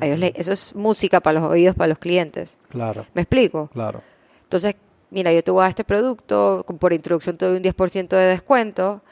eso 0.00 0.52
es 0.52 0.74
música 0.74 1.20
para 1.20 1.40
los 1.40 1.50
oídos, 1.50 1.74
para 1.74 1.88
los 1.88 1.98
clientes. 1.98 2.58
Claro. 2.68 3.06
¿Me 3.14 3.22
explico? 3.22 3.68
Claro. 3.72 4.02
Entonces, 4.42 4.76
mira, 5.10 5.32
yo 5.32 5.42
te 5.42 5.50
voy 5.50 5.60
a 5.60 5.62
dar 5.62 5.70
este 5.70 5.84
producto, 5.84 6.64
por 6.78 6.92
introducción 6.92 7.36
te 7.36 7.46
doy 7.46 7.56
un 7.56 7.62
10% 7.62 8.08
de 8.08 8.26
descuento 8.26 9.02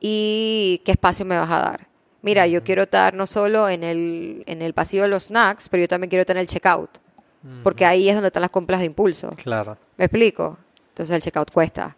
y 0.00 0.82
qué 0.84 0.92
espacio 0.92 1.24
me 1.24 1.38
vas 1.38 1.50
a 1.50 1.58
dar. 1.58 1.86
Mira, 2.22 2.46
yo 2.46 2.62
quiero 2.62 2.82
estar 2.82 3.14
no 3.14 3.26
solo 3.26 3.68
en 3.68 3.82
el, 3.82 4.42
en 4.46 4.62
el 4.62 4.74
pasillo 4.74 5.04
de 5.04 5.08
los 5.08 5.24
snacks, 5.24 5.68
pero 5.68 5.82
yo 5.82 5.88
también 5.88 6.10
quiero 6.10 6.26
tener 6.26 6.42
el 6.42 6.48
checkout, 6.48 6.90
porque 7.62 7.86
ahí 7.86 8.08
es 8.08 8.14
donde 8.14 8.28
están 8.28 8.42
las 8.42 8.50
compras 8.50 8.80
de 8.80 8.86
impulso. 8.86 9.30
Claro. 9.42 9.78
¿Me 9.96 10.04
explico? 10.04 10.58
Entonces 10.90 11.16
el 11.16 11.22
checkout 11.22 11.50
cuesta. 11.50 11.96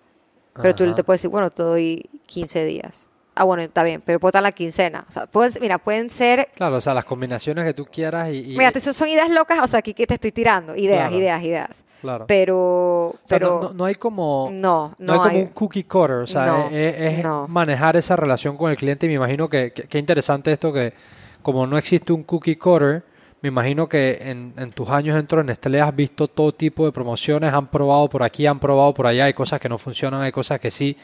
Pero 0.60 0.74
tú 0.74 0.94
te 0.94 1.02
puedes 1.02 1.20
decir, 1.20 1.30
bueno, 1.30 1.50
te 1.50 1.62
doy 1.62 2.10
15 2.26 2.64
días. 2.64 3.08
Ah, 3.34 3.44
bueno, 3.44 3.62
está 3.62 3.82
bien, 3.82 4.02
pero 4.04 4.20
puedo 4.20 4.28
estar 4.28 4.42
la 4.42 4.52
quincena. 4.52 5.06
O 5.08 5.12
sea, 5.12 5.26
pueden, 5.26 5.52
mira, 5.60 5.78
pueden 5.78 6.10
ser... 6.10 6.48
Claro, 6.54 6.76
o 6.76 6.80
sea, 6.82 6.92
las 6.92 7.06
combinaciones 7.06 7.64
que 7.64 7.72
tú 7.72 7.86
quieras 7.86 8.30
y... 8.30 8.54
Mira, 8.58 8.70
son, 8.78 8.92
son 8.92 9.08
ideas 9.08 9.30
locas, 9.30 9.60
o 9.62 9.66
sea, 9.66 9.78
aquí 9.78 9.94
que 9.94 10.06
te 10.06 10.14
estoy 10.14 10.32
tirando. 10.32 10.76
Ideas, 10.76 11.10
ideas, 11.12 11.42
ideas. 11.42 11.84
Claro. 12.02 12.26
Pero... 12.28 13.16
pero 13.26 13.72
no, 13.74 13.86
hay 13.86 13.94
como... 13.94 14.50
No, 14.52 14.94
no, 14.98 15.22
hay, 15.22 15.30
como 15.30 15.40
un 15.40 15.46
cookie 15.48 15.84
cutter, 15.84 16.16
o 16.16 16.26
sea, 16.26 16.68
es, 16.70 17.24
manejar 17.48 17.96
esa 17.96 18.16
relación 18.16 18.56
con 18.58 18.70
el 18.70 18.76
cliente 18.76 19.06
y 19.06 19.08
me 19.08 19.14
imagino 19.14 19.48
que, 19.48 19.72
qué 19.72 19.98
interesante 19.98 20.52
esto 20.52 20.72
que 20.72 20.92
como 21.40 21.66
no 21.66 21.78
existe 21.78 22.12
un 22.12 22.24
cookie 22.24 22.56
cutter, 22.56 23.02
me 23.40 23.48
imagino 23.48 23.88
que 23.88 24.18
en, 24.22 24.52
en, 24.56 24.72
tus 24.72 24.88
años 24.90 25.16
dentro 25.16 25.38
de 25.38 25.44
Nestlé 25.44 25.80
has 25.80 25.94
visto 25.94 26.28
todo 26.28 26.52
tipo 26.52 26.84
de 26.84 26.92
promociones, 26.92 27.52
han 27.52 27.66
probado 27.68 28.08
por 28.08 28.22
aquí, 28.22 28.46
han 28.46 28.60
probado 28.60 28.94
por 28.94 29.06
allá, 29.06 29.24
hay 29.24 29.32
cosas 29.32 29.58
que 29.58 29.68
no 29.68 29.78
funcionan, 29.78 30.20
hay 30.20 30.32
cosas 30.32 30.60
que 30.60 30.70
sí. 30.70 30.94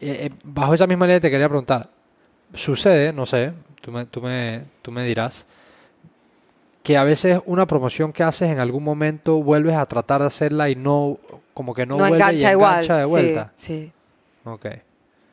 Eh, 0.00 0.26
eh, 0.26 0.30
bajo 0.42 0.74
esa 0.74 0.86
misma 0.86 1.06
línea 1.06 1.20
te 1.20 1.30
quería 1.30 1.48
preguntar, 1.48 1.88
sucede, 2.52 3.12
no 3.12 3.26
sé, 3.26 3.52
tú 3.80 3.92
me, 3.92 4.06
tú 4.06 4.20
me, 4.20 4.64
tú 4.82 4.90
me 4.90 5.04
dirás, 5.04 5.46
que 6.82 6.96
a 6.96 7.04
veces 7.04 7.40
una 7.46 7.66
promoción 7.66 8.12
que 8.12 8.22
haces 8.22 8.50
en 8.50 8.60
algún 8.60 8.84
momento 8.84 9.42
vuelves 9.42 9.74
a 9.74 9.86
tratar 9.86 10.20
de 10.20 10.26
hacerla 10.26 10.68
y 10.68 10.76
no, 10.76 11.18
como 11.54 11.74
que 11.74 11.86
no, 11.86 11.96
vuelve 11.96 12.16
engancha, 12.16 12.50
y 12.50 12.54
engancha 12.54 12.96
de 12.98 13.06
vuelta. 13.06 13.52
Sí, 13.56 13.92
sí. 13.92 13.92
Ok. 14.44 14.66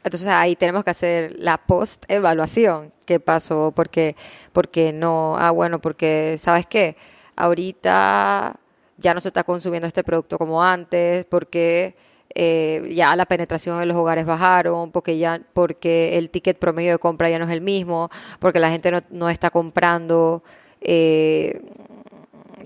Entonces 0.04 0.28
ahí 0.30 0.56
tenemos 0.56 0.84
que 0.84 0.92
hacer 0.92 1.36
la 1.38 1.58
post-evaluación. 1.58 2.92
¿Qué 3.06 3.20
pasó? 3.20 3.72
Porque, 3.76 4.16
porque 4.54 4.94
no, 4.94 5.36
ah, 5.38 5.52
bueno, 5.52 5.80
porque, 5.80 6.36
¿sabes 6.38 6.66
qué? 6.66 6.96
Ahorita 7.36 8.56
ya 8.98 9.14
no 9.14 9.20
se 9.20 9.30
está 9.30 9.44
consumiendo 9.44 9.88
este 9.88 10.04
producto 10.04 10.38
como 10.38 10.64
antes, 10.64 11.26
porque 11.26 11.96
eh, 12.36 12.92
ya 12.94 13.16
la 13.16 13.26
penetración 13.26 13.80
de 13.80 13.86
los 13.86 13.98
hogares 13.98 14.26
bajaron, 14.26 14.92
porque 14.92 15.18
ya 15.18 15.42
porque 15.54 16.18
el 16.18 16.30
ticket 16.30 16.58
promedio 16.58 16.94
de 16.94 17.00
compra 17.00 17.30
ya 17.30 17.40
no 17.40 17.46
es 17.46 17.52
el 17.52 17.62
mismo, 17.62 18.10
porque 18.40 18.60
la 18.60 18.70
gente 18.70 18.92
no, 19.10 19.30
está 19.30 19.50
comprando, 19.50 20.44
eh, 20.82 21.62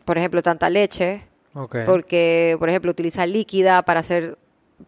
por 0.05 0.17
ejemplo, 0.17 0.41
tanta 0.41 0.69
leche, 0.69 1.23
porque, 1.85 2.57
por 2.59 2.69
ejemplo, 2.69 2.91
utiliza 2.91 3.25
líquida 3.25 3.81
para 3.83 4.01
hacer 4.01 4.37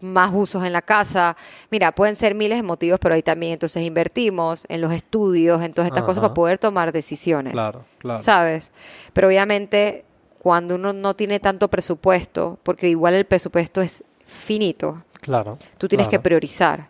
más 0.02 0.32
usos 0.34 0.66
en 0.66 0.74
la 0.74 0.82
casa. 0.82 1.38
Mira, 1.72 1.94
pueden 1.94 2.16
ser 2.16 2.36
miles 2.36 2.58
de 2.58 2.64
motivos, 2.64 3.00
pero 3.00 3.16
ahí 3.16 3.24
también 3.24 3.54
entonces 3.54 3.84
invertimos 3.84 4.66
en 4.68 4.82
los 4.82 4.92
estudios, 4.92 5.64
en 5.64 5.74
todas 5.74 5.88
estas 5.88 6.04
cosas 6.04 6.22
para 6.22 6.34
poder 6.34 6.58
tomar 6.58 6.92
decisiones. 6.92 7.54
Claro, 7.54 7.86
claro. 8.00 8.20
¿Sabes? 8.20 8.74
Pero 9.14 9.30
obviamente 9.30 10.04
cuando 10.40 10.76
uno 10.76 10.94
no 10.94 11.16
tiene 11.16 11.40
tanto 11.40 11.70
presupuesto, 11.70 12.60
porque 12.64 12.90
igual 12.90 13.14
el 13.14 13.26
presupuesto 13.26 13.82
es 13.82 14.04
finito, 14.28 15.04
claro, 15.22 15.58
tú 15.78 15.88
tienes 15.88 16.08
que 16.08 16.20
priorizar. 16.20 16.90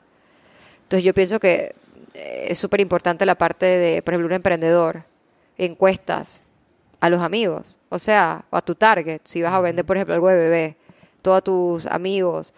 Entonces 0.83 1.03
yo 1.03 1.13
pienso 1.13 1.39
que 1.39 1.75
eh, 2.13 2.47
es 2.49 2.57
súper 2.57 2.81
importante 2.81 3.25
la 3.25 3.35
parte 3.35 3.65
de, 3.65 4.01
por 4.01 4.13
ejemplo, 4.13 4.27
un 4.27 4.33
emprendedor, 4.33 5.03
encuestas 5.57 6.41
a 6.99 7.09
los 7.09 7.21
amigos, 7.21 7.77
o 7.89 7.99
sea, 7.99 8.45
o 8.49 8.57
a 8.57 8.61
tu 8.61 8.75
target, 8.75 9.21
si 9.23 9.41
vas 9.41 9.53
a 9.53 9.59
vender, 9.59 9.85
por 9.85 9.97
ejemplo, 9.97 10.15
algo 10.15 10.29
de 10.29 10.35
bebé, 10.35 10.77
todos 11.21 11.43
tus 11.43 11.85
amigos, 11.85 12.53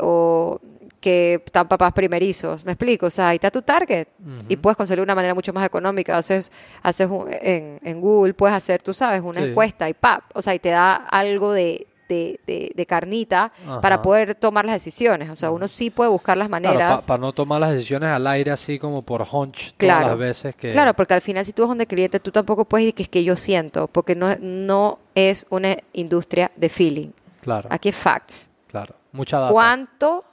o 0.00 0.60
que 1.00 1.42
están 1.44 1.68
papás 1.68 1.92
primerizos. 1.92 2.64
¿Me 2.64 2.72
explico? 2.72 3.06
O 3.06 3.10
sea, 3.10 3.28
ahí 3.28 3.36
está 3.36 3.50
tu 3.50 3.60
target 3.60 4.08
y 4.48 4.56
puedes 4.56 4.76
conseguir 4.76 5.02
una 5.02 5.14
manera 5.14 5.34
mucho 5.34 5.52
más 5.52 5.66
económica. 5.66 6.16
Haces, 6.16 6.50
haces 6.82 7.10
en, 7.42 7.78
en 7.82 8.00
Google, 8.00 8.32
puedes 8.32 8.56
hacer, 8.56 8.80
tú 8.80 8.94
sabes, 8.94 9.20
una 9.20 9.42
encuesta 9.42 9.86
y 9.88 9.92
pap. 9.92 10.22
O 10.32 10.40
sea, 10.40 10.54
y 10.54 10.58
te 10.58 10.70
da 10.70 10.94
algo 10.94 11.52
de, 11.52 11.86
de, 12.08 12.86
carnita 12.88 13.52
para 13.80 14.02
poder 14.02 14.34
tomar 14.34 14.64
las 14.64 14.74
decisiones. 14.74 15.30
O 15.30 15.36
sea, 15.36 15.50
uno 15.50 15.68
sí 15.68 15.90
puede 15.90 16.10
buscar 16.10 16.36
las 16.36 16.48
maneras. 16.48 17.02
para 17.04 17.20
no 17.20 17.32
tomar 17.32 17.60
las 17.60 17.72
decisiones 17.72 18.10
al 18.10 18.26
aire 18.26 18.50
así 18.50 18.78
como 18.78 19.02
por 19.02 19.26
hunch 19.30 19.72
todas 19.76 20.06
las 20.06 20.18
veces 20.18 20.56
que... 20.56 20.70
Claro, 20.70 20.94
porque 20.94 21.14
al 21.14 21.20
final 21.20 21.44
si 21.44 21.52
tú 21.52 21.62
vas 21.62 21.68
donde 21.68 21.86
cliente, 21.86 22.20
tú 22.20 22.30
tampoco 22.30 22.64
puedes 22.64 22.84
decir 22.84 22.94
que 22.94 23.02
es 23.04 23.08
que 23.08 23.24
yo 23.24 23.36
siento, 23.36 23.88
porque 23.88 24.14
no, 24.14 24.34
no 24.40 24.98
es 25.14 25.46
una 25.50 25.76
industria 25.92 26.50
de 26.56 26.68
feeling. 26.68 27.08
Claro. 27.40 27.68
Aquí 27.70 27.88
es 27.88 27.96
facts. 27.96 28.48
Claro, 28.68 28.94
mucha 29.12 29.38
data. 29.38 29.52
¿Cuánto, 29.52 30.24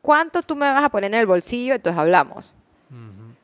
¿Cuánto 0.00 0.42
tú 0.42 0.56
me 0.56 0.70
vas 0.70 0.84
a 0.84 0.88
poner 0.88 1.12
en 1.12 1.20
el 1.20 1.26
bolsillo? 1.26 1.74
Entonces 1.74 1.98
hablamos. 1.98 2.56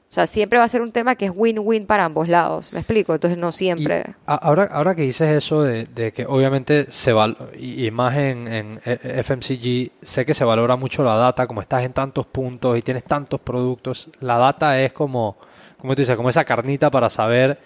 O 0.09 0.11
sea, 0.11 0.26
siempre 0.26 0.59
va 0.59 0.64
a 0.64 0.68
ser 0.68 0.80
un 0.80 0.90
tema 0.90 1.16
que 1.16 1.26
es 1.26 1.32
win-win 1.34 1.86
para 1.86 2.06
ambos 2.06 2.28
lados. 2.28 2.72
¿Me 2.72 2.78
explico? 2.80 3.12
Entonces 3.12 3.38
no 3.38 3.52
siempre. 3.52 4.14
ahora, 4.24 4.64
ahora 4.64 4.94
que 4.94 5.02
dices 5.02 5.28
eso 5.28 5.62
de, 5.62 6.12
que 6.12 6.24
obviamente 6.24 6.86
se 6.90 7.12
val 7.12 7.36
y, 7.59 7.90
más 7.90 8.16
en, 8.16 8.48
en, 8.48 8.80
FMCG, 8.82 9.90
sé 10.00 10.24
que 10.24 10.32
se 10.32 10.44
valora 10.44 10.76
mucho 10.76 11.04
la 11.04 11.14
data, 11.14 11.46
como 11.46 11.61
estás 11.61 11.82
en 11.82 11.92
tantos 11.92 12.24
puntos 12.24 12.78
y 12.78 12.80
tienes 12.80 13.04
tantos 13.04 13.38
productos, 13.40 14.09
la 14.20 14.38
data 14.38 14.80
es 14.80 14.94
como, 14.94 15.36
como 15.76 15.94
tú 15.94 16.00
dices, 16.00 16.16
como 16.16 16.30
esa 16.30 16.46
carnita 16.46 16.90
para 16.90 17.11
saber 17.11 17.59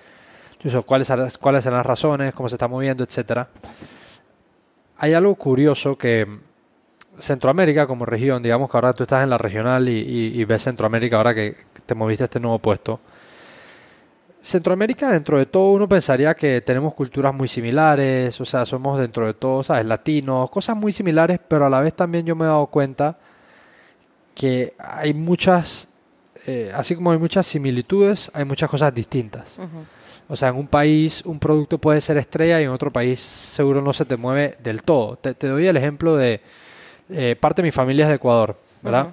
cuáles, 0.84 1.38
cuáles 1.38 1.62
son 1.62 1.74
las 1.74 1.86
razones, 1.86 2.34
cómo 2.34 2.48
se 2.48 2.56
está 2.56 2.66
moviendo, 2.66 3.04
etcétera. 3.04 3.50
Hay 4.98 5.14
algo 5.14 5.36
curioso 5.36 5.96
que 5.96 6.26
Centroamérica 7.18 7.86
como 7.86 8.06
región, 8.06 8.42
digamos 8.42 8.70
que 8.70 8.76
ahora 8.76 8.92
tú 8.92 9.02
estás 9.02 9.22
en 9.22 9.30
la 9.30 9.38
regional 9.38 9.88
y, 9.88 10.44
ves 10.44 10.62
Centroamérica 10.62 11.16
ahora 11.16 11.34
que 11.34 11.56
te 11.84 11.94
moviste 11.94 12.24
a 12.24 12.26
este 12.26 12.40
nuevo 12.40 12.58
puesto. 12.58 13.00
Centroamérica, 14.40 15.10
dentro 15.10 15.38
de 15.38 15.46
todo, 15.46 15.70
uno 15.70 15.88
pensaría 15.88 16.34
que 16.34 16.60
tenemos 16.62 16.94
culturas 16.94 17.32
muy 17.32 17.46
similares, 17.46 18.40
o 18.40 18.44
sea, 18.44 18.66
somos 18.66 18.98
dentro 18.98 19.26
de 19.26 19.34
todo, 19.34 19.62
¿sabes? 19.62 19.86
Latinos, 19.86 20.50
cosas 20.50 20.76
muy 20.76 20.92
similares, 20.92 21.38
pero 21.46 21.66
a 21.66 21.70
la 21.70 21.80
vez 21.80 21.94
también 21.94 22.26
yo 22.26 22.34
me 22.34 22.44
he 22.44 22.48
dado 22.48 22.66
cuenta 22.66 23.16
que 24.34 24.74
hay 24.78 25.14
muchas, 25.14 25.88
eh, 26.46 26.72
así 26.74 26.96
como 26.96 27.12
hay 27.12 27.18
muchas 27.18 27.46
similitudes, 27.46 28.32
hay 28.34 28.44
muchas 28.44 28.68
cosas 28.68 28.92
distintas. 28.92 29.60
O 30.28 30.34
sea, 30.34 30.48
en 30.48 30.56
un 30.56 30.66
país 30.66 31.22
un 31.24 31.38
producto 31.38 31.78
puede 31.78 32.00
ser 32.00 32.16
estrella 32.16 32.60
y 32.60 32.64
en 32.64 32.70
otro 32.70 32.90
país 32.90 33.20
seguro 33.20 33.80
no 33.80 33.92
se 33.92 34.06
te 34.06 34.16
mueve 34.16 34.56
del 34.60 34.82
todo. 34.82 35.16
te 35.18 35.46
doy 35.46 35.68
el 35.68 35.76
ejemplo 35.76 36.16
de, 36.16 36.40
eh, 37.12 37.36
parte 37.38 37.62
de 37.62 37.66
mi 37.66 37.72
familia 37.72 38.04
es 38.04 38.08
de 38.08 38.14
Ecuador, 38.16 38.56
¿verdad? 38.82 39.08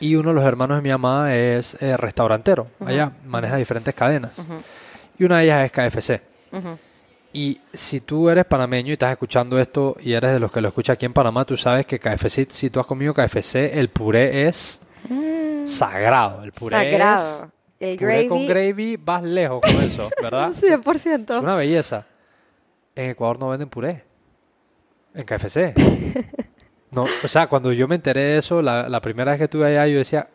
Y 0.00 0.14
uno 0.14 0.30
de 0.30 0.34
los 0.34 0.44
hermanos 0.44 0.78
de 0.78 0.82
mi 0.82 0.88
mamá 0.88 1.34
es 1.34 1.76
eh, 1.80 1.96
restaurantero, 1.96 2.68
allá, 2.84 3.12
maneja 3.26 3.56
diferentes 3.56 3.94
cadenas. 3.94 4.44
Y 5.18 5.24
una 5.24 5.38
de 5.38 5.44
ellas 5.44 5.64
es 5.64 5.72
KFC. 5.72 6.22
Y 7.32 7.60
si 7.72 8.00
tú 8.00 8.28
eres 8.28 8.44
panameño 8.44 8.88
y 8.88 8.92
estás 8.94 9.12
escuchando 9.12 9.58
esto 9.58 9.96
y 10.00 10.14
eres 10.14 10.32
de 10.32 10.40
los 10.40 10.50
que 10.50 10.60
lo 10.60 10.68
escucha 10.68 10.94
aquí 10.94 11.06
en 11.06 11.12
Panamá, 11.12 11.44
tú 11.44 11.56
sabes 11.56 11.86
que 11.86 12.00
KFC, 12.00 12.50
si 12.50 12.70
tú 12.70 12.80
has 12.80 12.86
comido 12.86 13.14
KFC, 13.14 13.78
el 13.78 13.88
puré 13.88 14.48
es 14.48 14.80
mm. 15.08 15.64
sagrado. 15.66 16.42
El 16.42 16.52
puré 16.52 16.76
sagrado. 16.76 17.52
el 17.78 17.96
gravy. 17.96 18.28
con 18.28 18.46
gravy 18.48 18.96
vas 18.96 19.22
lejos 19.22 19.60
con 19.60 19.82
eso, 19.82 20.10
¿verdad? 20.22 20.50
100%. 20.50 21.34
Es 21.36 21.42
una 21.42 21.54
belleza. 21.54 22.04
En 22.96 23.10
Ecuador 23.10 23.38
no 23.38 23.48
venden 23.50 23.68
puré. 23.68 24.02
En 25.14 25.24
KFC. 25.24 25.74
No, 26.90 27.02
o 27.02 27.28
sea, 27.28 27.46
cuando 27.46 27.72
yo 27.72 27.86
me 27.86 27.94
enteré 27.94 28.20
de 28.20 28.38
eso, 28.38 28.62
la, 28.62 29.00
primera 29.00 29.32
vez 29.32 29.38
que 29.38 29.44
estuve 29.44 29.66
allá, 29.66 29.86
yo 29.86 29.98
decía, 29.98 30.26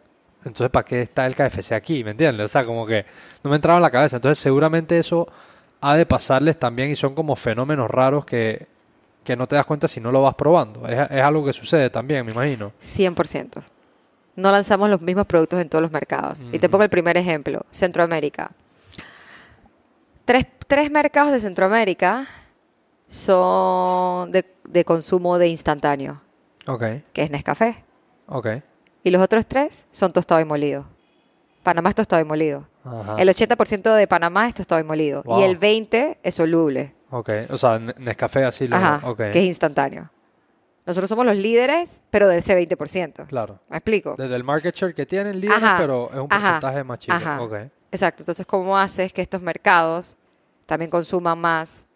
entonces, 0.46 0.70
¿para 0.70 0.86
qué 0.86 1.02
está 1.02 1.26
el 1.26 1.36
KFC 1.36 1.74
aquí? 1.74 2.04
¿Me 2.04 2.12
entiendes? 2.12 2.46
O 2.46 2.48
sea, 2.48 2.64
como 2.66 2.86
que 2.86 3.06
no 3.44 3.50
me 3.50 3.58
entraba 3.58 3.78
en 3.78 3.84
la 3.84 3.90
cabeza. 3.90 4.18
Entonces, 4.18 4.40
seguramente 4.40 4.98
eso 4.98 5.28
ha 5.82 5.96
de 5.96 6.06
pasarles 6.06 6.58
también 6.58 6.90
y 6.90 6.96
son 6.96 7.14
como 7.14 7.36
fenómenos 7.36 7.90
raros 7.90 8.26
que, 8.26 8.68
no 9.38 9.48
te 9.48 9.56
das 9.56 9.66
cuenta 9.66 9.88
si 9.88 10.00
no 10.00 10.12
lo 10.12 10.22
vas 10.22 10.36
probando. 10.36 10.88
Es, 10.88 10.98
algo 11.22 11.44
que 11.44 11.52
sucede 11.52 11.90
también, 11.90 12.26
me 12.26 12.32
imagino. 12.32 12.72
100%. 12.82 13.62
No 14.38 14.52
lanzamos 14.52 14.90
los 14.90 15.02
mismos 15.02 15.26
productos 15.26 15.60
en 15.60 15.68
todos 15.68 15.82
los 15.82 15.92
mercados. 15.92 16.48
Y 16.52 16.60
te 16.60 16.70
pongo 16.70 16.84
el 16.84 16.90
primer 16.90 17.18
ejemplo, 17.18 17.66
Centroamérica. 17.72 18.52
Tres, 20.26 20.46
tres 20.68 20.92
mercados 20.92 21.32
de 21.32 21.40
Centroamérica 21.40 22.28
son 23.08 24.32
de, 24.32 24.46
de 24.68 24.86
consumo 24.86 25.38
de 25.38 25.48
instantáneo. 25.48 26.25
Que 27.14 27.24
es 27.24 27.32
Nescafé. 27.32 27.84
Okay. 28.28 28.64
Y 29.04 29.12
los 29.12 29.22
otros 29.22 29.46
tres 29.46 29.88
son 29.92 30.12
tostado 30.12 30.42
y 30.42 30.46
molido. 30.46 30.86
Panamá 31.64 31.90
es 31.90 31.96
tostado 31.96 32.22
y 32.22 32.26
molido. 32.26 32.68
El 33.18 33.30
80% 33.30 33.96
de 33.96 34.08
Panamá 34.08 34.48
es 34.48 34.54
tostado 34.54 34.82
y 34.82 34.84
molido. 34.84 35.24
Y 35.38 35.44
el 35.44 35.60
20% 35.60 36.18
es 36.22 36.36
soluble. 36.36 36.94
Ok, 37.10 37.30
o 37.50 37.58
sea, 37.58 37.80
Nescafé 37.80 38.46
así 38.46 38.68
lo... 38.68 38.76
Ajá, 38.76 39.02
que 39.16 39.40
es 39.40 39.46
instantáneo. 39.46 40.10
Nosotros 40.86 41.10
somos 41.10 41.26
los 41.26 41.36
líderes, 41.36 42.02
pero 42.12 42.28
de 42.28 42.38
ese 42.38 42.56
20%. 42.56 43.26
Claro. 43.26 43.60
¿Me 43.70 43.78
explico? 43.78 44.16
Desde 44.18 44.36
el 44.36 44.44
market 44.44 44.76
share 44.76 44.94
que 44.94 45.06
tienen 45.06 45.40
líderes, 45.40 45.72
pero 45.78 46.12
es 46.12 46.20
un 46.20 46.28
porcentaje 46.28 46.84
más 46.84 47.00
chico. 47.00 47.18
Okay. 47.42 47.72
Exacto. 47.92 48.22
Entonces, 48.22 48.46
¿cómo 48.46 48.78
haces 48.78 49.12
que 49.12 49.22
estos 49.24 49.42
mercados 49.42 50.18
también 50.68 50.92
consuman 50.92 51.40
más 51.40 51.88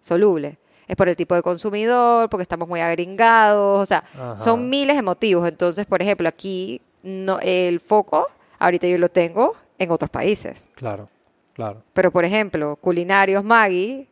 soluble? 0.00 0.58
Es 0.90 0.96
por 0.96 1.08
el 1.08 1.14
tipo 1.14 1.36
de 1.36 1.42
consumidor, 1.42 2.28
porque 2.28 2.42
estamos 2.42 2.68
muy 2.68 2.80
agringados, 2.80 3.78
o 3.78 3.86
sea, 3.86 4.02
son 4.36 4.68
miles 4.68 4.96
de 4.96 5.02
motivos. 5.02 5.48
Entonces, 5.48 5.86
por 5.86 6.02
ejemplo, 6.02 6.28
aquí 6.28 6.82
no, 7.04 7.38
el 7.40 7.78
foco, 7.78 8.26
ahorita 8.58 8.88
yo 8.88 8.98
lo 8.98 9.08
tengo 9.08 9.54
en 9.78 9.92
otros 9.92 10.10
países. 10.10 10.68
Claro, 10.74 11.08
claro. 11.54 11.84
Pero, 11.92 12.10
por 12.10 12.24
ejemplo, 12.24 12.74
culinarios 12.74 13.44
Maggi, 13.44 14.08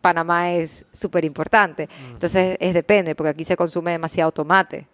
Panamá 0.00 0.52
es 0.52 0.86
súper 0.92 1.24
importante. 1.24 1.88
Entonces, 2.10 2.56
es 2.60 2.74
depende, 2.74 3.16
porque 3.16 3.30
aquí 3.30 3.42
se 3.42 3.56
consume 3.56 3.90
demasiado 3.90 4.30
tomate. 4.30 4.86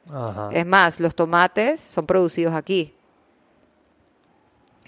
Es 0.53 0.65
más, 0.65 1.01
los 1.01 1.15
tomates 1.15 1.83
son 1.83 2.07
producidos 2.07 2.55
aquí. 2.55 2.95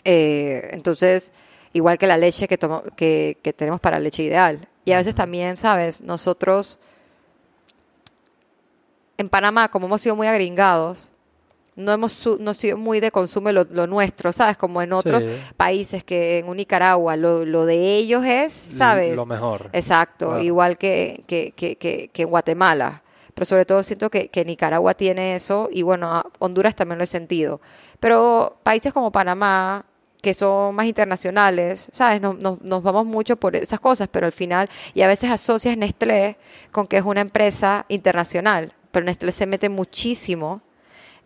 Eh, 0.02 0.70
entonces, 0.72 1.30
igual 1.74 1.98
que 1.98 2.06
la 2.06 2.16
leche 2.16 2.48
que, 2.48 2.58
que, 2.96 3.36
que 3.42 3.52
tenemos 3.52 3.80
para 3.80 4.00
leche 4.00 4.22
ideal. 4.22 4.66
Y 4.88 4.92
a 4.92 4.96
veces 4.96 5.14
también, 5.14 5.58
¿sabes? 5.58 6.00
Nosotros 6.00 6.80
en 9.18 9.28
Panamá, 9.28 9.68
como 9.68 9.86
hemos 9.86 10.00
sido 10.00 10.16
muy 10.16 10.26
agringados, 10.26 11.10
no 11.76 11.92
hemos 11.92 12.26
no 12.40 12.54
sido 12.54 12.78
muy 12.78 12.98
de 12.98 13.10
consumo 13.10 13.52
lo, 13.52 13.64
lo 13.64 13.86
nuestro, 13.86 14.32
¿sabes? 14.32 14.56
Como 14.56 14.80
en 14.80 14.94
otros 14.94 15.26
países 15.58 16.02
que 16.04 16.38
en 16.38 16.50
Nicaragua, 16.56 17.16
lo, 17.16 17.44
lo, 17.44 17.66
de 17.66 17.96
ellos 17.96 18.24
es, 18.24 18.52
¿sabes? 18.52 19.14
Lo 19.14 19.26
mejor. 19.26 19.68
Exacto, 19.74 20.40
igual 20.40 20.78
que, 20.78 21.22
que, 21.26 21.52
que, 21.52 21.76
que, 21.76 22.22
en 22.22 22.28
Guatemala. 22.30 23.02
Pero 23.34 23.44
sobre 23.44 23.66
todo 23.66 23.82
siento 23.82 24.08
que, 24.08 24.28
que 24.28 24.44
Nicaragua 24.44 24.94
tiene 24.94 25.34
eso 25.34 25.68
y 25.70 25.82
bueno, 25.82 26.24
Honduras 26.38 26.74
también 26.74 26.96
lo 26.96 27.04
he 27.04 27.06
sentido. 27.06 27.60
Pero 28.00 28.56
países 28.62 28.94
como 28.94 29.12
Panamá, 29.12 29.84
que 30.20 30.34
son 30.34 30.74
más 30.74 30.86
internacionales, 30.86 31.90
¿sabes? 31.92 32.20
Nos, 32.20 32.38
nos, 32.38 32.82
vamos 32.82 33.06
mucho 33.06 33.36
por 33.36 33.56
esas 33.56 33.80
cosas, 33.80 34.08
pero 34.10 34.26
al 34.26 34.32
final, 34.32 34.68
y 34.94 35.02
a 35.02 35.08
veces 35.08 35.30
asocias 35.30 35.76
Nestlé 35.76 36.36
con 36.70 36.86
que 36.86 36.96
es 36.96 37.04
una 37.04 37.20
empresa 37.20 37.84
internacional, 37.88 38.72
pero 38.90 39.06
Nestlé 39.06 39.32
se 39.32 39.46
mete 39.46 39.68
muchísimo 39.68 40.60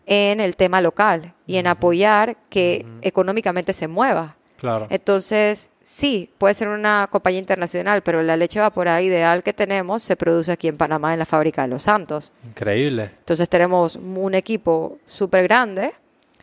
en 0.07 0.41
el 0.41 0.57
tema 0.57 0.81
local 0.81 1.35
y 1.47 1.57
en 1.57 1.67
apoyar 1.67 2.37
que 2.51 2.85
económicamente 3.03 3.73
se 3.73 3.89
mueva. 3.89 4.37
Claro. 4.59 4.87
Entonces, 4.91 5.73
sí, 5.83 6.31
puede 6.39 6.55
ser 6.55 6.69
una 6.69 7.09
compañía 7.11 7.41
internacional, 7.41 8.03
pero 8.03 8.23
la 8.23 8.37
leche 8.37 8.61
evaporada 8.61 9.03
ideal 9.03 9.43
que 9.43 9.53
tenemos 9.53 10.05
se 10.05 10.17
produce 10.17 10.53
aquí 10.53 10.69
en 10.69 10.77
Panamá 10.77 11.13
en 11.13 11.19
la 11.19 11.25
fábrica 11.25 11.63
de 11.63 11.69
Los 11.69 11.83
Santos. 11.83 12.33
Increíble. 12.47 13.11
Entonces 13.19 13.49
tenemos 13.49 13.97
un 13.97 14.35
equipo 14.35 14.99
súper 15.05 15.45
grande 15.45 15.93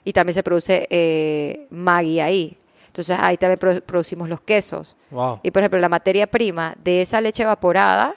y 0.09 0.13
también 0.13 0.33
se 0.33 0.41
produce 0.41 0.87
eh, 0.89 1.67
Maggi 1.69 2.19
ahí. 2.19 2.57
Entonces 2.87 3.15
ahí 3.21 3.37
también 3.37 3.59
producimos 3.85 4.27
los 4.27 4.41
quesos. 4.41 4.97
Y 5.43 5.51
por 5.51 5.61
ejemplo, 5.61 5.79
la 5.79 5.87
materia 5.87 6.25
prima 6.25 6.75
de 6.83 7.03
esa 7.03 7.21
leche 7.21 7.43
evaporada 7.43 8.15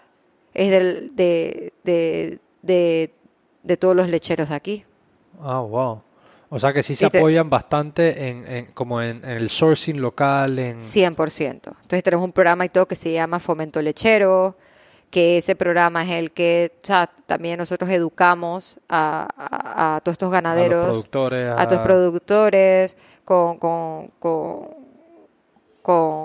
es 0.54 0.70
del, 0.70 1.14
de, 1.14 1.74
de, 1.84 2.40
de 3.62 3.76
todos 3.76 3.94
los 3.94 4.08
lecheros 4.08 4.48
de 4.48 4.54
aquí. 4.54 4.84
Ah, 5.38 5.60
wow. 5.60 6.00
O 6.48 6.58
sea 6.58 6.72
que 6.72 6.82
sí 6.82 6.94
se 6.94 7.04
apoyan 7.04 7.50
bastante 7.50 8.28
en, 8.28 8.66
como 8.72 9.02
en, 9.02 9.22
el 9.26 9.50
sourcing 9.50 10.00
local. 10.00 10.58
En... 10.58 10.78
100%. 10.78 11.50
Entonces 11.50 12.02
tenemos 12.02 12.24
un 12.24 12.32
programa 12.32 12.64
y 12.64 12.70
todo 12.70 12.88
que 12.88 12.96
se 12.96 13.12
llama 13.12 13.38
Fomento 13.38 13.82
Lechero, 13.82 14.56
que 15.12 15.36
ese 15.36 15.54
programa 15.54 16.02
es 16.04 16.10
el 16.10 16.32
que 16.32 16.72
también 17.26 17.58
nosotros 17.58 17.90
educamos 17.90 18.80
a, 18.88 20.00
todos 20.02 20.14
estos 20.14 20.32
ganaderos, 20.32 20.80
a, 20.80 21.10
productores, 21.10 21.54
a... 21.54 21.68
todos 21.68 21.82
productores, 21.82 22.96
con, 23.22 23.58
con, 23.58 24.10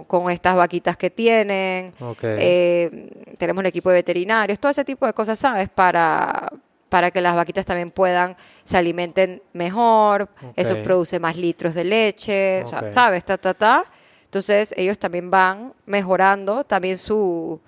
con, 0.08 0.32
estas 0.32 0.56
vaquitas 0.56 0.96
que 0.96 1.10
tienen. 1.10 1.94
Eh, 2.24 3.10
tenemos 3.38 3.60
un 3.60 3.66
equipo 3.66 3.90
de 3.90 3.96
veterinarios, 3.96 4.58
todo 4.58 4.70
ese 4.70 4.86
tipo 4.86 5.06
de 5.06 5.12
cosas, 5.12 5.38
¿sabes? 5.38 5.68
Para, 5.68 6.50
para 6.88 7.12
que 7.12 7.20
las 7.20 7.36
vaquitas 7.36 7.66
también 7.66 7.92
puedan, 7.92 8.38
se 8.64 8.78
alimenten 8.78 9.44
mejor, 9.52 10.30
eso 10.56 10.82
produce 10.82 11.20
más 11.20 11.36
litros 11.36 11.76
de 11.76 11.84
leche, 11.84 12.64
¿sabes? 12.66 13.26
Ta, 13.26 13.38
ta, 13.38 13.54
ta. 13.54 13.84
Entonces 14.24 14.74
ellos 14.78 14.98
también 14.98 15.30
van 15.30 15.74
mejorando 15.86 16.64
también 16.64 16.98
su... 16.98 17.60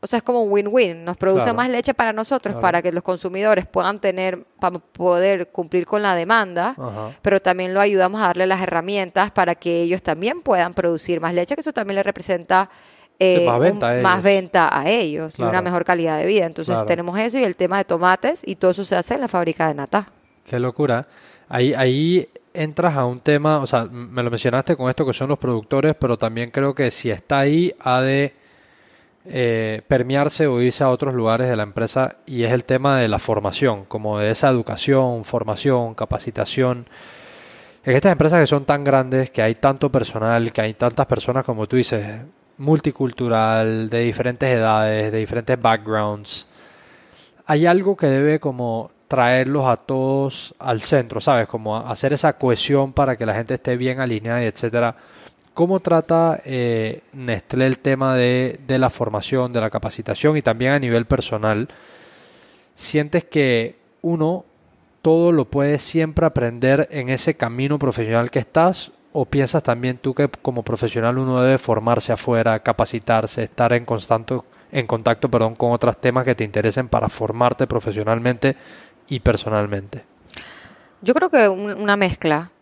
O 0.00 0.06
sea, 0.06 0.18
es 0.18 0.22
como 0.22 0.42
un 0.42 0.52
win-win. 0.52 1.04
Nos 1.04 1.16
produce 1.16 1.52
más 1.52 1.68
leche 1.68 1.92
para 1.92 2.12
nosotros, 2.12 2.56
para 2.56 2.82
que 2.82 2.92
los 2.92 3.02
consumidores 3.02 3.66
puedan 3.66 4.00
tener, 4.00 4.44
para 4.60 4.78
poder 4.78 5.48
cumplir 5.48 5.86
con 5.86 6.02
la 6.02 6.14
demanda, 6.14 6.76
pero 7.20 7.40
también 7.40 7.74
lo 7.74 7.80
ayudamos 7.80 8.20
a 8.20 8.28
darle 8.28 8.46
las 8.46 8.60
herramientas 8.60 9.32
para 9.32 9.56
que 9.56 9.82
ellos 9.82 10.02
también 10.02 10.40
puedan 10.40 10.72
producir 10.74 11.20
más 11.20 11.34
leche, 11.34 11.54
que 11.56 11.62
eso 11.62 11.72
también 11.72 11.96
le 11.96 12.02
representa 12.04 12.70
eh, 13.18 13.44
más, 14.00 14.22
venta 14.22 14.68
a 14.78 14.88
ellos 14.88 15.36
y 15.36 15.42
una 15.42 15.62
mejor 15.62 15.84
calidad 15.84 16.18
de 16.18 16.26
vida. 16.26 16.46
Entonces 16.46 16.86
tenemos 16.86 17.18
eso 17.18 17.38
y 17.38 17.44
el 17.44 17.56
tema 17.56 17.78
de 17.78 17.84
tomates 17.84 18.46
y 18.46 18.54
todo 18.54 18.70
eso 18.70 18.84
se 18.84 18.94
hace 18.94 19.14
en 19.14 19.22
la 19.22 19.28
fábrica 19.28 19.66
de 19.66 19.74
nata. 19.74 20.06
Qué 20.44 20.60
locura. 20.60 21.08
Ahí, 21.48 21.74
ahí 21.74 22.28
entras 22.54 22.96
a 22.96 23.04
un 23.04 23.18
tema, 23.20 23.58
o 23.58 23.66
sea, 23.66 23.84
me 23.84 24.22
lo 24.22 24.30
mencionaste 24.30 24.76
con 24.76 24.88
esto 24.88 25.04
que 25.04 25.12
son 25.12 25.28
los 25.28 25.38
productores, 25.38 25.94
pero 25.98 26.16
también 26.16 26.50
creo 26.50 26.74
que 26.74 26.90
si 26.90 27.10
está 27.10 27.40
ahí 27.40 27.74
ha 27.80 28.00
de 28.00 28.32
eh, 29.30 29.82
permearse 29.86 30.46
o 30.46 30.60
irse 30.60 30.82
a 30.84 30.90
otros 30.90 31.14
lugares 31.14 31.48
de 31.48 31.56
la 31.56 31.62
empresa 31.62 32.16
y 32.26 32.44
es 32.44 32.52
el 32.52 32.64
tema 32.64 32.98
de 32.98 33.08
la 33.08 33.18
formación, 33.18 33.84
como 33.84 34.18
de 34.18 34.30
esa 34.30 34.48
educación, 34.48 35.24
formación, 35.24 35.94
capacitación. 35.94 36.86
En 37.84 37.94
estas 37.94 38.12
empresas 38.12 38.40
que 38.40 38.46
son 38.46 38.64
tan 38.64 38.84
grandes, 38.84 39.30
que 39.30 39.42
hay 39.42 39.54
tanto 39.54 39.90
personal, 39.90 40.52
que 40.52 40.62
hay 40.62 40.74
tantas 40.74 41.06
personas 41.06 41.44
como 41.44 41.66
tú 41.66 41.76
dices, 41.76 42.04
multicultural, 42.56 43.88
de 43.90 44.00
diferentes 44.00 44.48
edades, 44.48 45.12
de 45.12 45.18
diferentes 45.18 45.60
backgrounds, 45.60 46.48
hay 47.46 47.66
algo 47.66 47.96
que 47.96 48.06
debe 48.06 48.40
como 48.40 48.90
traerlos 49.08 49.66
a 49.66 49.76
todos 49.76 50.54
al 50.58 50.82
centro, 50.82 51.20
¿sabes? 51.20 51.48
Como 51.48 51.76
hacer 51.76 52.12
esa 52.12 52.34
cohesión 52.34 52.92
para 52.92 53.16
que 53.16 53.24
la 53.24 53.34
gente 53.34 53.54
esté 53.54 53.76
bien 53.76 54.00
alineada 54.00 54.42
y 54.42 54.46
etcétera. 54.46 54.96
¿Cómo 55.58 55.80
trata 55.80 56.40
eh, 56.44 57.00
Nestlé 57.14 57.66
el 57.66 57.80
tema 57.80 58.14
de, 58.14 58.60
de, 58.64 58.78
la 58.78 58.90
formación, 58.90 59.52
de 59.52 59.60
la 59.60 59.70
capacitación 59.70 60.36
y 60.36 60.40
también 60.40 60.70
a 60.70 60.78
nivel 60.78 61.04
personal? 61.04 61.66
¿Sientes 62.74 63.24
que 63.24 63.74
uno 64.00 64.44
todo 65.02 65.32
lo 65.32 65.46
puede 65.46 65.80
siempre 65.80 66.26
aprender 66.26 66.86
en 66.92 67.08
ese 67.08 67.34
camino 67.34 67.76
profesional 67.76 68.30
que 68.30 68.38
estás 68.38 68.92
¿O 69.12 69.24
piensas 69.24 69.64
también 69.64 69.98
tú 69.98 70.14
que 70.14 70.28
como 70.28 70.62
profesional 70.62 71.18
uno 71.18 71.40
debe 71.40 71.58
formarse 71.58 72.12
afuera, 72.12 72.56
capacitarse, 72.60 73.42
estar 73.42 73.72
en 73.72 73.84
constante, 73.84 74.38
en 74.70 74.86
contacto 74.86 75.28
perdón, 75.28 75.56
con 75.56 75.72
otros 75.72 76.00
temas 76.00 76.24
que 76.24 76.36
te 76.36 76.44
interesen 76.44 76.88
para 76.88 77.08
formarte 77.08 77.66
profesionalmente 77.66 78.54
y 79.08 79.18
personalmente? 79.18 80.04
Yo 81.02 81.14
creo 81.14 81.30
que 81.30 81.48
una 81.48 81.96
mezcla. 81.96 82.52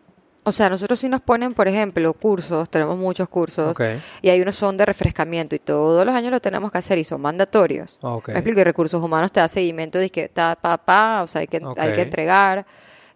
O 0.49 0.53
sea, 0.53 0.71
nosotros 0.71 1.01
sí 1.01 1.09
nos 1.09 1.23
ponen, 1.23 1.55
por 1.55 1.67
ejemplo, 1.67 2.15
cursos, 2.15 2.71
tenemos 2.71 2.97
muchos 2.97 3.29
cursos, 3.29 3.77
y 4.23 4.29
hay 4.29 4.41
unos 4.41 4.55
son 4.55 4.77
de 4.77 4.87
refrescamiento 4.87 5.57
y 5.57 5.59
todos 5.59 6.07
los 6.07 6.15
años 6.15 6.31
lo 6.31 6.41
tenemos 6.41 6.71
que 6.71 6.79
hacer 6.79 6.99
y 6.99 7.03
son 7.05 7.21
mandatorios. 7.21 7.99
Okay. 8.01 8.33
Me 8.33 8.39
explico, 8.39 8.61
y 8.61 8.63
recursos 8.63 9.03
humanos 9.03 9.33
te 9.33 9.41
da 9.41 9.49
seguimiento 9.49 9.99
de 9.99 10.09
que 10.09 10.23
está 10.23 10.55
papá, 10.55 11.23
o 11.25 11.27
sea, 11.27 11.41
hay 11.41 11.49
que, 11.49 11.61
hay 11.77 11.95
que 11.95 12.03
entregar, 12.03 12.65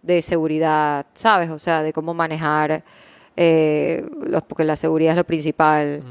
de 0.01 0.21
seguridad, 0.21 1.05
¿sabes? 1.13 1.49
O 1.51 1.57
sea, 1.57 1.83
de 1.83 1.93
cómo 1.93 2.13
manejar 2.13 2.83
eh, 3.37 4.05
los, 4.23 4.43
porque 4.43 4.65
la 4.65 4.75
seguridad 4.75 5.11
es 5.11 5.17
lo 5.17 5.23
principal, 5.23 6.03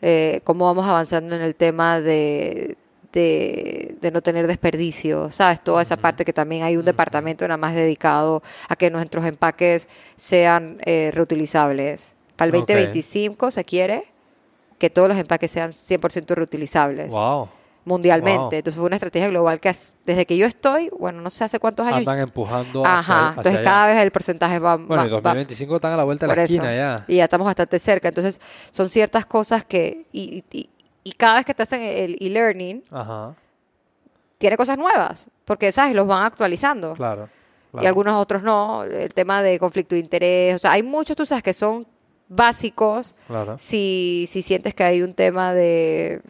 eh, 0.00 0.42
cómo 0.44 0.66
vamos 0.66 0.86
avanzando 0.86 1.34
en 1.34 1.42
el 1.42 1.56
tema 1.56 2.00
de, 2.00 2.76
de, 3.20 4.10
no 4.12 4.22
tener 4.22 4.46
desperdicio, 4.46 5.30
¿sabes? 5.30 5.60
Toda 5.62 5.82
esa 5.82 5.96
parte 5.96 6.24
que 6.24 6.32
también 6.32 6.62
hay 6.62 6.76
un 6.76 6.84
departamento 6.84 7.46
nada 7.46 7.58
más 7.58 7.74
dedicado 7.74 8.42
a 8.68 8.76
que 8.76 8.90
nuestros 8.90 9.24
empaques 9.24 9.88
sean 10.16 10.78
eh, 10.84 11.10
reutilizables. 11.12 12.16
Para 12.36 12.46
el 12.46 12.52
2025 12.52 13.50
se 13.50 13.64
quiere 13.64 14.04
que 14.78 14.90
todos 14.90 15.08
los 15.08 15.18
empaques 15.18 15.50
sean 15.50 15.70
100% 15.70 16.34
reutilizables. 16.34 17.10
Wow 17.10 17.48
mundialmente. 17.88 18.58
Entonces 18.58 18.76
fue 18.76 18.84
una 18.86 18.96
estrategia 18.96 19.28
global 19.28 19.58
que 19.58 19.74
desde 20.06 20.26
que 20.26 20.36
yo 20.36 20.46
estoy, 20.46 20.90
bueno, 20.96 21.20
no 21.20 21.30
sé 21.30 21.44
hace 21.44 21.58
cuántos 21.58 21.86
años. 21.86 22.00
Andan 22.00 22.20
empujando 22.20 22.84
Ajá, 22.84 23.34
entonces 23.36 23.62
cada 23.62 23.88
vez 23.88 23.96
el 24.00 24.12
porcentaje 24.12 24.58
va... 24.60 24.76
Bueno, 24.76 25.04
en 25.04 25.10
2025 25.10 25.76
están 25.76 25.92
a 25.92 25.96
la 25.96 26.04
vuelta 26.04 26.26
de 26.26 26.36
la 26.36 26.42
esquina 26.44 26.74
ya. 26.74 27.04
Y 27.08 27.16
ya 27.16 27.24
estamos 27.24 27.46
bastante 27.46 27.78
cerca. 27.80 28.08
Entonces 28.08 28.40
son 28.70 28.88
ciertas 28.88 29.26
cosas 29.26 29.64
que... 29.64 30.06
Y, 30.12 30.44
y, 30.52 30.68
cada 31.12 31.36
vez 31.36 31.44
que 31.44 31.54
te 31.54 31.62
hacen 31.62 31.82
el 31.82 32.16
e-learning, 32.20 32.82
tiene 34.38 34.56
cosas 34.56 34.78
nuevas, 34.78 35.28
porque, 35.44 35.72
¿sabes? 35.72 35.94
Los 35.94 36.06
van 36.06 36.24
actualizando. 36.24 36.94
Claro, 36.94 37.28
Y 37.80 37.86
algunos 37.86 38.14
otros 38.20 38.42
no. 38.42 38.84
El 38.84 39.12
tema 39.14 39.42
de 39.42 39.58
conflicto 39.58 39.94
de 39.94 40.00
interés. 40.00 40.54
O 40.54 40.58
sea, 40.58 40.72
hay 40.72 40.82
muchos, 40.82 41.16
tú 41.16 41.26
sabes, 41.26 41.42
que 41.42 41.52
son 41.52 41.86
básicos. 42.28 43.14
Claro. 43.26 43.56
Si, 43.58 44.26
si 44.28 44.42
sientes 44.42 44.74
que 44.74 44.84
hay 44.84 45.02
un 45.02 45.12
tema 45.12 45.54
de 45.54 46.22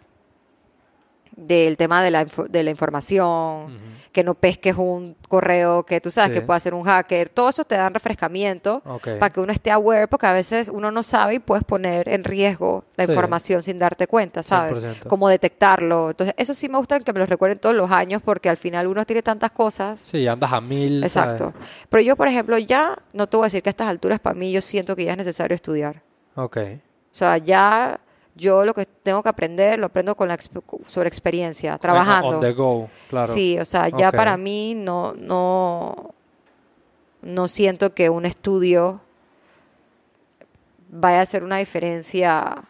del 1.39 1.77
tema 1.77 2.03
de 2.03 2.11
la, 2.11 2.25
de 2.25 2.63
la 2.65 2.71
información, 2.71 3.79
que 4.19 4.25
no 4.25 4.35
pesques 4.35 4.75
un 4.77 5.15
correo 5.29 5.85
que 5.85 6.01
tú 6.01 6.11
sabes 6.11 6.33
que 6.33 6.43
puede 6.43 6.59
ser 6.59 6.75
un 6.75 6.83
hacker, 6.83 7.29
todo 7.29 7.51
eso 7.51 7.63
te 7.63 7.77
dan 7.77 7.95
refrescamiento 7.95 8.83
para 9.05 9.31
que 9.31 9.39
uno 9.39 9.53
esté 9.53 9.71
aware, 9.71 10.09
porque 10.09 10.27
a 10.27 10.33
veces 10.33 10.69
uno 10.69 10.91
no 10.91 11.05
sabe 11.05 11.35
y 11.35 11.39
puedes 11.39 11.63
poner 11.63 12.09
en 12.09 12.25
riesgo 12.25 12.85
la 12.97 13.05
información 13.05 13.63
sin 13.63 13.79
darte 13.79 14.09
cuenta, 14.09 14.43
¿sabes? 14.43 14.81
Cómo 15.07 15.29
detectarlo. 15.29 16.11
Entonces, 16.11 16.35
eso 16.37 16.53
sí 16.53 16.69
me 16.69 16.79
gusta 16.79 16.99
que 16.99 17.13
me 17.13 17.21
lo 17.21 17.27
recuerden 17.27 17.61
todos 17.61 17.77
los 17.77 17.93
años, 17.93 18.21
porque 18.25 18.49
al 18.49 18.57
final 18.57 18.89
uno 18.89 19.07
tiene 19.07 19.23
tantas 19.23 19.53
cosas. 19.53 20.01
Sí, 20.01 20.27
andas 20.27 20.53
a 20.53 20.61
mil. 20.61 21.05
Exacto. 21.05 21.55
Pero 21.89 22.03
yo, 22.03 22.17
por 22.17 22.27
ejemplo, 22.27 22.59
ya, 22.59 22.99
no 23.13 23.29
te 23.29 23.37
voy 23.37 23.45
a 23.45 23.47
decir 23.47 23.63
que 23.63 23.69
a 23.69 23.71
estas 23.71 23.87
alturas 23.87 24.19
para 24.19 24.35
mí 24.35 24.51
yo 24.51 24.61
siento 24.61 24.97
que 24.97 25.05
ya 25.05 25.13
es 25.13 25.19
necesario 25.19 25.55
estudiar. 25.55 26.03
Ok. 26.35 26.57
O 26.57 27.15
sea, 27.15 27.39
ya 27.39 28.01
yo 28.39 28.65
lo 28.65 28.73
que 28.73 28.87
tengo 28.87 29.23
que 29.23 29.29
aprender 29.29 29.79
lo 29.79 29.87
aprendo 29.87 30.17
con 30.17 30.29
la 30.29 30.39
sobre 30.87 31.09
experiencia, 31.09 31.77
trabajando. 31.77 32.41
claro. 33.09 33.33
Sí, 33.33 33.59
o 33.59 33.65
sea, 33.65 33.89
ya 33.89 34.11
para 34.13 34.37
mí 34.37 34.75
no, 34.75 35.13
no, 35.15 36.15
no 37.21 37.49
siento 37.49 37.93
que 37.93 38.09
un 38.09 38.25
estudio 38.25 39.01
vaya 40.89 41.19
a 41.19 41.23
hacer 41.23 41.43
una 41.43 41.59
diferencia. 41.59 42.65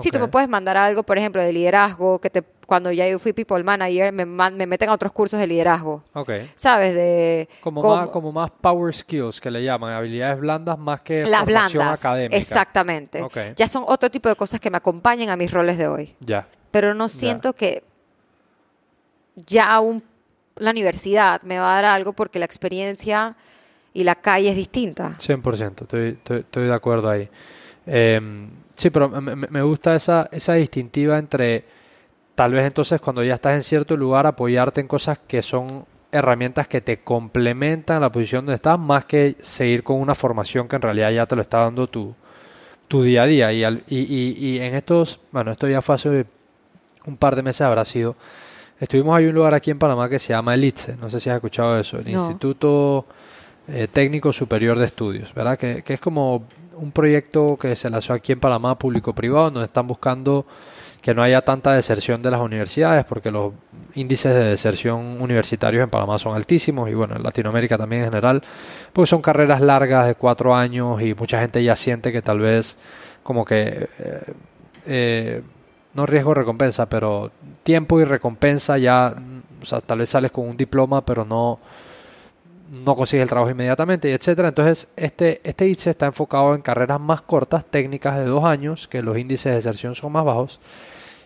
Sí, 0.00 0.10
tú 0.10 0.18
me 0.18 0.28
puedes 0.28 0.48
mandar 0.48 0.76
algo, 0.76 1.02
por 1.02 1.18
ejemplo, 1.18 1.42
de 1.42 1.52
liderazgo, 1.52 2.20
que 2.20 2.30
te 2.30 2.42
cuando 2.72 2.90
ya 2.90 3.06
yo 3.06 3.18
fui 3.18 3.34
people 3.34 3.62
manager, 3.62 4.14
me, 4.14 4.24
me 4.24 4.66
meten 4.66 4.88
a 4.88 4.94
otros 4.94 5.12
cursos 5.12 5.38
de 5.38 5.46
liderazgo. 5.46 6.02
Ok. 6.14 6.30
¿Sabes? 6.54 6.94
De, 6.94 7.46
como, 7.60 7.82
más, 7.82 8.08
como 8.08 8.32
más 8.32 8.50
power 8.50 8.94
skills 8.94 9.42
que 9.42 9.50
le 9.50 9.62
llaman, 9.62 9.92
habilidades 9.92 10.40
blandas 10.40 10.78
más 10.78 11.02
que 11.02 11.26
las 11.26 11.40
formación 11.40 11.80
blandas, 11.80 12.00
académica. 12.00 12.36
Exactamente. 12.38 13.22
Ya 13.56 13.68
son 13.68 13.84
otro 13.86 14.10
tipo 14.10 14.30
de 14.30 14.36
cosas 14.36 14.58
que 14.58 14.70
me 14.70 14.78
acompañan 14.78 15.28
a 15.28 15.36
mis 15.36 15.50
roles 15.50 15.76
de 15.76 15.86
hoy. 15.86 16.16
Ya. 16.20 16.48
Pero 16.70 16.94
no 16.94 17.10
siento 17.10 17.52
que 17.52 17.84
ya 19.36 19.78
un, 19.78 20.02
la 20.56 20.70
universidad 20.70 21.42
me 21.42 21.58
va 21.58 21.72
a 21.72 21.74
dar 21.74 21.84
algo 21.84 22.14
porque 22.14 22.38
la 22.38 22.46
experiencia 22.46 23.36
y 23.92 24.02
la 24.02 24.14
calle 24.14 24.48
es 24.48 24.56
distinta. 24.56 25.10
100%, 25.18 25.82
estoy, 25.82 26.18
estoy, 26.38 26.64
de 26.64 26.72
acuerdo 26.72 27.10
ahí. 27.10 27.28
Em, 27.84 28.48
sí, 28.74 28.88
pero 28.88 29.10
me, 29.10 29.36
me 29.36 29.60
gusta 29.60 29.94
esa, 29.94 30.30
esa 30.32 30.54
distintiva 30.54 31.18
entre 31.18 31.81
tal 32.34 32.52
vez 32.52 32.64
entonces 32.64 33.00
cuando 33.00 33.22
ya 33.22 33.34
estás 33.34 33.54
en 33.54 33.62
cierto 33.62 33.96
lugar 33.96 34.26
apoyarte 34.26 34.80
en 34.80 34.88
cosas 34.88 35.18
que 35.18 35.42
son 35.42 35.84
herramientas 36.10 36.68
que 36.68 36.80
te 36.80 36.98
complementan 36.98 38.00
la 38.00 38.12
posición 38.12 38.44
donde 38.44 38.56
estás 38.56 38.78
más 38.78 39.06
que 39.06 39.36
seguir 39.40 39.82
con 39.82 39.98
una 39.98 40.14
formación 40.14 40.68
que 40.68 40.76
en 40.76 40.82
realidad 40.82 41.10
ya 41.10 41.26
te 41.26 41.34
lo 41.34 41.42
está 41.42 41.60
dando 41.60 41.86
tu, 41.86 42.14
tu 42.86 43.02
día 43.02 43.22
a 43.22 43.26
día. 43.26 43.52
Y, 43.52 43.64
y, 43.88 44.36
y, 44.38 44.60
en 44.60 44.74
estos, 44.74 45.18
bueno, 45.30 45.50
esto 45.52 45.66
ya 45.66 45.80
fue 45.80 45.94
hace 45.94 46.26
un 47.06 47.16
par 47.16 47.34
de 47.34 47.42
meses 47.42 47.62
habrá 47.62 47.84
sido. 47.86 48.14
Estuvimos 48.78 49.16
hay 49.16 49.26
un 49.26 49.34
lugar 49.34 49.54
aquí 49.54 49.70
en 49.70 49.78
Panamá 49.78 50.08
que 50.08 50.18
se 50.18 50.34
llama 50.34 50.54
el 50.54 50.64
ITSE, 50.64 50.96
no 50.96 51.08
sé 51.08 51.18
si 51.18 51.30
has 51.30 51.36
escuchado 51.36 51.78
eso, 51.78 51.98
el 51.98 52.08
Instituto 52.08 53.06
eh, 53.68 53.88
Técnico 53.90 54.32
Superior 54.32 54.78
de 54.78 54.86
Estudios, 54.86 55.32
¿verdad? 55.32 55.56
Que, 55.56 55.82
que 55.82 55.94
es 55.94 56.00
como 56.00 56.44
un 56.74 56.92
proyecto 56.92 57.56
que 57.56 57.76
se 57.76 57.88
lanzó 57.88 58.12
aquí 58.12 58.32
en 58.32 58.40
Panamá, 58.40 58.78
público-privado, 58.78 59.50
donde 59.52 59.66
están 59.66 59.86
buscando 59.86 60.46
que 61.02 61.14
no 61.14 61.22
haya 61.22 61.42
tanta 61.42 61.72
deserción 61.72 62.22
de 62.22 62.30
las 62.30 62.40
universidades, 62.40 63.04
porque 63.04 63.32
los 63.32 63.52
índices 63.94 64.32
de 64.32 64.44
deserción 64.44 65.20
universitarios 65.20 65.82
en 65.82 65.90
Panamá 65.90 66.16
son 66.16 66.36
altísimos 66.36 66.88
y 66.88 66.94
bueno, 66.94 67.16
en 67.16 67.24
Latinoamérica 67.24 67.76
también 67.76 68.04
en 68.04 68.10
general, 68.10 68.42
porque 68.92 69.08
son 69.08 69.20
carreras 69.20 69.60
largas 69.60 70.06
de 70.06 70.14
cuatro 70.14 70.54
años 70.54 71.02
y 71.02 71.14
mucha 71.14 71.40
gente 71.40 71.62
ya 71.62 71.74
siente 71.74 72.12
que 72.12 72.22
tal 72.22 72.38
vez 72.38 72.78
como 73.24 73.44
que, 73.44 73.88
eh, 73.98 74.32
eh, 74.86 75.42
no 75.94 76.06
riesgo 76.06 76.34
recompensa, 76.34 76.88
pero 76.88 77.32
tiempo 77.64 78.00
y 78.00 78.04
recompensa 78.04 78.78
ya, 78.78 79.14
o 79.60 79.66
sea, 79.66 79.80
tal 79.80 79.98
vez 79.98 80.08
sales 80.08 80.30
con 80.30 80.48
un 80.48 80.56
diploma, 80.56 81.04
pero 81.04 81.24
no 81.24 81.58
no 82.72 82.96
consigues 82.96 83.24
el 83.24 83.28
trabajo 83.28 83.50
inmediatamente, 83.50 84.14
etcétera. 84.14 84.48
Entonces, 84.48 84.88
este, 84.96 85.42
este 85.44 85.66
índice 85.66 85.90
está 85.90 86.06
enfocado 86.06 86.54
en 86.54 86.62
carreras 86.62 86.98
más 86.98 87.20
cortas, 87.20 87.66
técnicas 87.66 88.16
de 88.16 88.24
dos 88.24 88.44
años, 88.44 88.88
que 88.88 89.02
los 89.02 89.18
índices 89.18 89.50
de 89.50 89.56
deserción 89.56 89.94
son 89.94 90.12
más 90.12 90.24
bajos. 90.24 90.58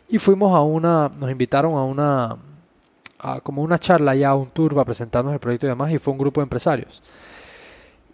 Y 0.08 0.18
fuimos 0.18 0.54
a 0.54 0.60
una, 0.60 1.10
nos 1.18 1.30
invitaron 1.30 1.72
a 1.76 1.84
una, 1.84 2.36
como 3.42 3.62
una 3.62 3.78
charla 3.78 4.14
ya, 4.14 4.34
un 4.34 4.48
tour 4.50 4.74
para 4.74 4.84
presentarnos 4.84 5.32
el 5.32 5.40
proyecto 5.40 5.66
y 5.66 5.70
demás, 5.70 5.92
y 5.92 5.98
fue 5.98 6.12
un 6.12 6.18
grupo 6.18 6.40
de 6.40 6.44
empresarios. 6.44 7.02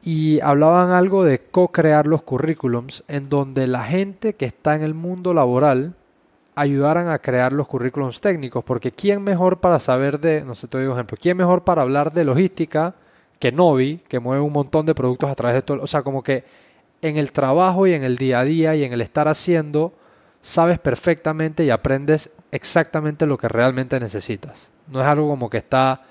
Y 0.02 0.40
hablaban 0.40 0.90
algo 0.90 1.24
de 1.24 1.38
co-crear 1.38 2.06
los 2.06 2.22
currículums, 2.22 3.04
en 3.08 3.28
donde 3.28 3.66
la 3.66 3.84
gente 3.84 4.34
que 4.34 4.46
está 4.46 4.74
en 4.74 4.82
el 4.82 4.94
mundo 4.94 5.34
laboral 5.34 5.94
ayudaran 6.54 7.08
a 7.08 7.18
crear 7.18 7.52
los 7.52 7.68
currículums 7.68 8.20
técnicos, 8.20 8.64
porque 8.64 8.90
¿quién 8.90 9.22
mejor 9.22 9.60
para 9.60 9.78
saber 9.78 10.20
de, 10.20 10.44
no 10.44 10.54
sé, 10.54 10.68
te 10.68 10.82
doy 10.82 10.92
ejemplo, 10.92 11.16
quién 11.20 11.36
mejor 11.36 11.62
para 11.64 11.82
hablar 11.82 12.12
de 12.12 12.24
logística 12.24 12.94
que 13.38 13.52
Novi, 13.52 14.00
que 14.08 14.20
mueve 14.20 14.42
un 14.42 14.52
montón 14.52 14.86
de 14.86 14.94
productos 14.94 15.30
a 15.30 15.34
través 15.34 15.56
de 15.56 15.62
todo, 15.62 15.82
o 15.82 15.86
sea, 15.86 16.02
como 16.02 16.22
que 16.22 16.44
en 17.00 17.16
el 17.16 17.32
trabajo 17.32 17.86
y 17.86 17.92
en 17.94 18.04
el 18.04 18.16
día 18.16 18.40
a 18.40 18.44
día 18.44 18.76
y 18.76 18.84
en 18.84 18.92
el 18.92 19.00
estar 19.00 19.28
haciendo, 19.28 19.92
sabes 20.42 20.78
perfectamente 20.78 21.64
y 21.64 21.70
aprendes 21.70 22.30
exactamente 22.50 23.24
lo 23.24 23.38
que 23.38 23.48
realmente 23.48 23.98
necesitas. 23.98 24.70
No 24.88 25.00
es 25.00 25.06
algo 25.06 25.28
como 25.28 25.48
que 25.48 25.58
está 25.58 26.02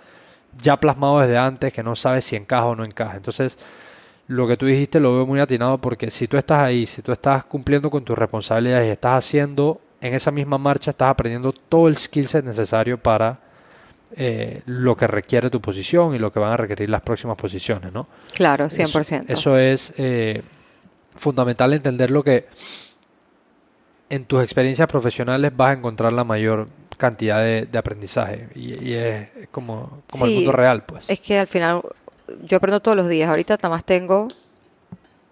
ya 0.58 0.80
plasmado 0.80 1.20
desde 1.20 1.38
antes, 1.38 1.72
que 1.72 1.84
no 1.84 1.96
sabes 1.96 2.26
si 2.26 2.36
encaja 2.36 2.66
o 2.66 2.76
no 2.76 2.84
encaja. 2.84 3.16
Entonces, 3.18 3.60
lo 4.28 4.48
que 4.48 4.58
tú 4.58 4.66
dijiste 4.66 5.00
lo 5.00 5.14
veo 5.14 5.26
muy 5.26 5.40
atinado 5.40 5.78
porque 5.80 6.10
si 6.10 6.28
tú 6.28 6.38
estás 6.38 6.60
ahí, 6.60 6.86
si 6.86 7.02
tú 7.02 7.12
estás 7.12 7.44
cumpliendo 7.44 7.90
con 7.90 8.04
tus 8.04 8.18
responsabilidades 8.18 8.88
y 8.88 8.92
estás 8.92 9.26
haciendo 9.26 9.82
en 10.00 10.14
esa 10.14 10.32
misma 10.32 10.58
marcha, 10.58 10.92
estás 10.92 11.10
aprendiendo 11.10 11.52
todo 11.52 11.88
el 11.88 11.98
skill 11.98 12.28
set 12.28 12.46
necesario 12.46 12.98
para 12.98 13.40
eh, 14.16 14.62
lo 14.66 14.96
que 14.96 15.08
requiere 15.08 15.50
tu 15.50 15.62
posición 15.62 16.16
y 16.16 16.20
lo 16.20 16.32
que 16.32 16.40
van 16.40 16.54
a 16.54 16.58
requerir 16.58 16.90
las 16.90 17.02
próximas 17.02 17.38
posiciones, 17.38 17.92
¿no? 17.94 18.08
Claro, 18.34 18.66
100%. 18.66 19.26
Eso, 19.28 19.28
eso 19.28 19.58
es 19.58 19.94
eh, 19.98 20.42
fundamental 21.16 21.74
entender 21.74 22.10
lo 22.10 22.24
que 22.24 22.48
en 24.12 24.26
tus 24.26 24.44
experiencias 24.44 24.88
profesionales 24.90 25.56
vas 25.56 25.70
a 25.70 25.80
encontrar 25.80 26.12
la 26.12 26.26
mayor 26.26 26.68
cantidad 26.98 27.40
de, 27.40 27.78
aprendizaje 27.78 28.50
y, 28.54 28.94
es 28.94 29.30
como, 29.52 30.04
como 30.10 30.26
el 30.26 30.36
mundo 30.36 30.52
real, 30.52 30.84
pues. 30.84 31.10
Es 31.10 31.22
que 31.22 31.40
al 31.40 31.48
final 31.48 31.82
yo 32.44 32.58
aprendo 32.58 32.82
todos 32.82 32.98
los 32.98 33.08
días. 33.08 33.30
Ahorita 33.30 33.56
nada 33.56 33.70
más 33.70 33.86
tengo 33.86 34.28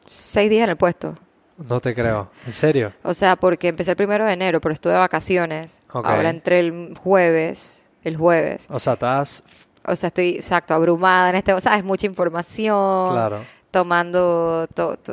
seis 0.05 0.49
días 0.49 0.63
en 0.63 0.69
el 0.69 0.77
puesto. 0.77 1.13
No 1.57 1.81
te 1.81 1.93
creo. 1.93 2.31
¿En 2.47 2.53
serio? 2.53 2.93
O 3.03 3.13
sea, 3.13 3.35
porque 3.35 3.67
empecé 3.67 3.91
el 3.91 3.97
primero 3.97 4.25
de 4.25 4.31
enero, 4.31 4.61
pero 4.61 4.71
estuve 4.71 4.93
de 4.93 4.99
vacaciones. 4.99 5.83
Ahora 5.89 6.29
entré 6.29 6.61
el 6.61 6.93
jueves, 6.97 7.89
el 8.05 8.15
jueves. 8.15 8.67
O 8.69 8.79
sea, 8.79 8.93
estás... 8.93 9.43
O 9.85 9.95
sea, 9.95 10.07
estoy, 10.07 10.35
exacto, 10.35 10.73
abrumada 10.73 11.31
en 11.31 11.35
este... 11.35 11.51
O 11.51 11.59
sea, 11.59 11.77
es 11.77 11.83
mucha 11.83 12.05
información. 12.05 13.11
Claro 13.11 13.39
tomando, 13.71 14.67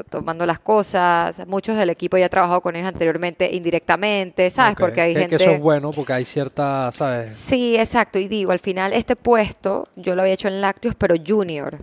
tomando 0.09 0.47
las 0.47 0.59
cosas. 0.59 1.47
Muchos 1.47 1.77
del 1.77 1.91
equipo 1.91 2.17
ya 2.17 2.27
he 2.27 2.29
trabajado 2.29 2.61
con 2.61 2.77
ellos 2.77 2.89
anteriormente 2.89 3.55
indirectamente, 3.55 4.51
¿sabes? 4.51 4.77
Porque 4.77 5.01
hay 5.01 5.15
gente... 5.15 5.37
Que 5.37 5.43
eso 5.43 5.51
es 5.51 5.61
bueno 5.61 5.91
porque 5.91 6.13
hay 6.13 6.25
cierta, 6.25 6.91
¿sabes? 6.93 7.33
Sí, 7.35 7.77
exacto. 7.77 8.19
Y 8.19 8.29
digo, 8.29 8.53
al 8.53 8.61
final 8.61 8.93
este 8.93 9.17
puesto 9.17 9.89
yo 9.97 10.15
lo 10.15 10.23
había 10.23 10.35
hecho 10.35 10.49
en 10.49 10.61
Lácteos, 10.61 10.95
pero 10.95 11.15
junior. 11.25 11.79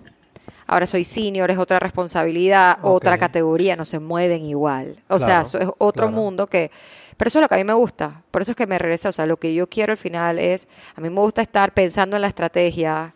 Ahora 0.66 0.88
soy 0.88 1.04
senior, 1.04 1.52
es 1.52 1.58
otra 1.58 1.78
responsabilidad, 1.78 2.80
otra 2.82 3.18
categoría, 3.18 3.76
no 3.76 3.86
se 3.86 4.00
mueven 4.00 4.44
igual. 4.44 4.96
O 5.10 5.20
sea, 5.20 5.42
eso 5.42 5.60
es 5.60 5.68
otro 5.78 6.10
mundo 6.10 6.48
que... 6.48 6.72
Pero 7.16 7.28
eso 7.28 7.38
es 7.40 7.42
lo 7.44 7.48
que 7.50 7.56
a 7.56 7.58
mí 7.60 7.64
me 7.64 7.74
gusta. 7.74 8.24
Por 8.32 8.42
eso 8.42 8.52
es 8.52 8.58
que 8.58 8.66
me 8.66 8.80
regresa. 8.80 9.10
O 9.10 9.12
sea, 9.12 9.28
lo 9.28 9.38
que 9.38 9.54
yo 9.54 9.70
quiero 9.70 9.92
al 9.92 9.98
final 9.98 10.40
es... 10.40 10.68
A 10.96 11.02
mí 11.02 11.10
me 11.12 11.20
gusta 11.20 11.44
estar 11.44 11.72
pensando 11.74 12.16
en 12.16 12.24
la 12.24 12.28
estrategia, 12.28 13.13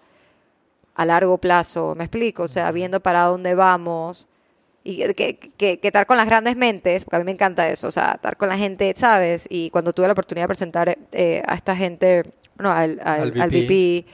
a 0.97 1.05
largo 1.05 1.37
plazo, 1.37 1.93
¿me 1.95 2.03
explico? 2.05 2.43
O 2.43 2.47
sea, 2.47 2.71
viendo 2.71 2.99
para 2.99 3.23
dónde 3.23 3.53
vamos 3.53 4.27
y 4.83 5.13
que, 5.13 5.37
que, 5.37 5.79
que, 5.79 5.87
estar 5.87 6.07
con 6.07 6.17
las 6.17 6.25
grandes 6.25 6.57
mentes, 6.57 7.05
porque 7.05 7.17
a 7.17 7.19
mí 7.19 7.25
me 7.25 7.33
encanta 7.33 7.69
eso, 7.69 7.87
o 7.87 7.91
sea, 7.91 8.13
estar 8.15 8.35
con 8.35 8.49
la 8.49 8.57
gente, 8.57 8.91
¿sabes? 8.95 9.45
Y 9.49 9.69
cuando 9.69 9.93
tuve 9.93 10.07
la 10.07 10.13
oportunidad 10.13 10.45
de 10.45 10.47
presentar 10.47 10.97
eh, 11.11 11.43
a 11.45 11.53
esta 11.53 11.75
gente, 11.75 12.33
no, 12.57 12.71
al, 12.71 12.99
al, 13.03 13.31
VP. 13.31 14.05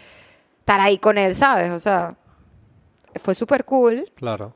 estar 0.59 0.81
ahí 0.81 0.97
con 0.97 1.17
él, 1.17 1.35
¿sabes? 1.35 1.71
O 1.71 1.79
sea, 1.79 2.17
fue 3.15 3.33
súper 3.33 3.63
cool. 3.63 4.11
Claro. 4.15 4.53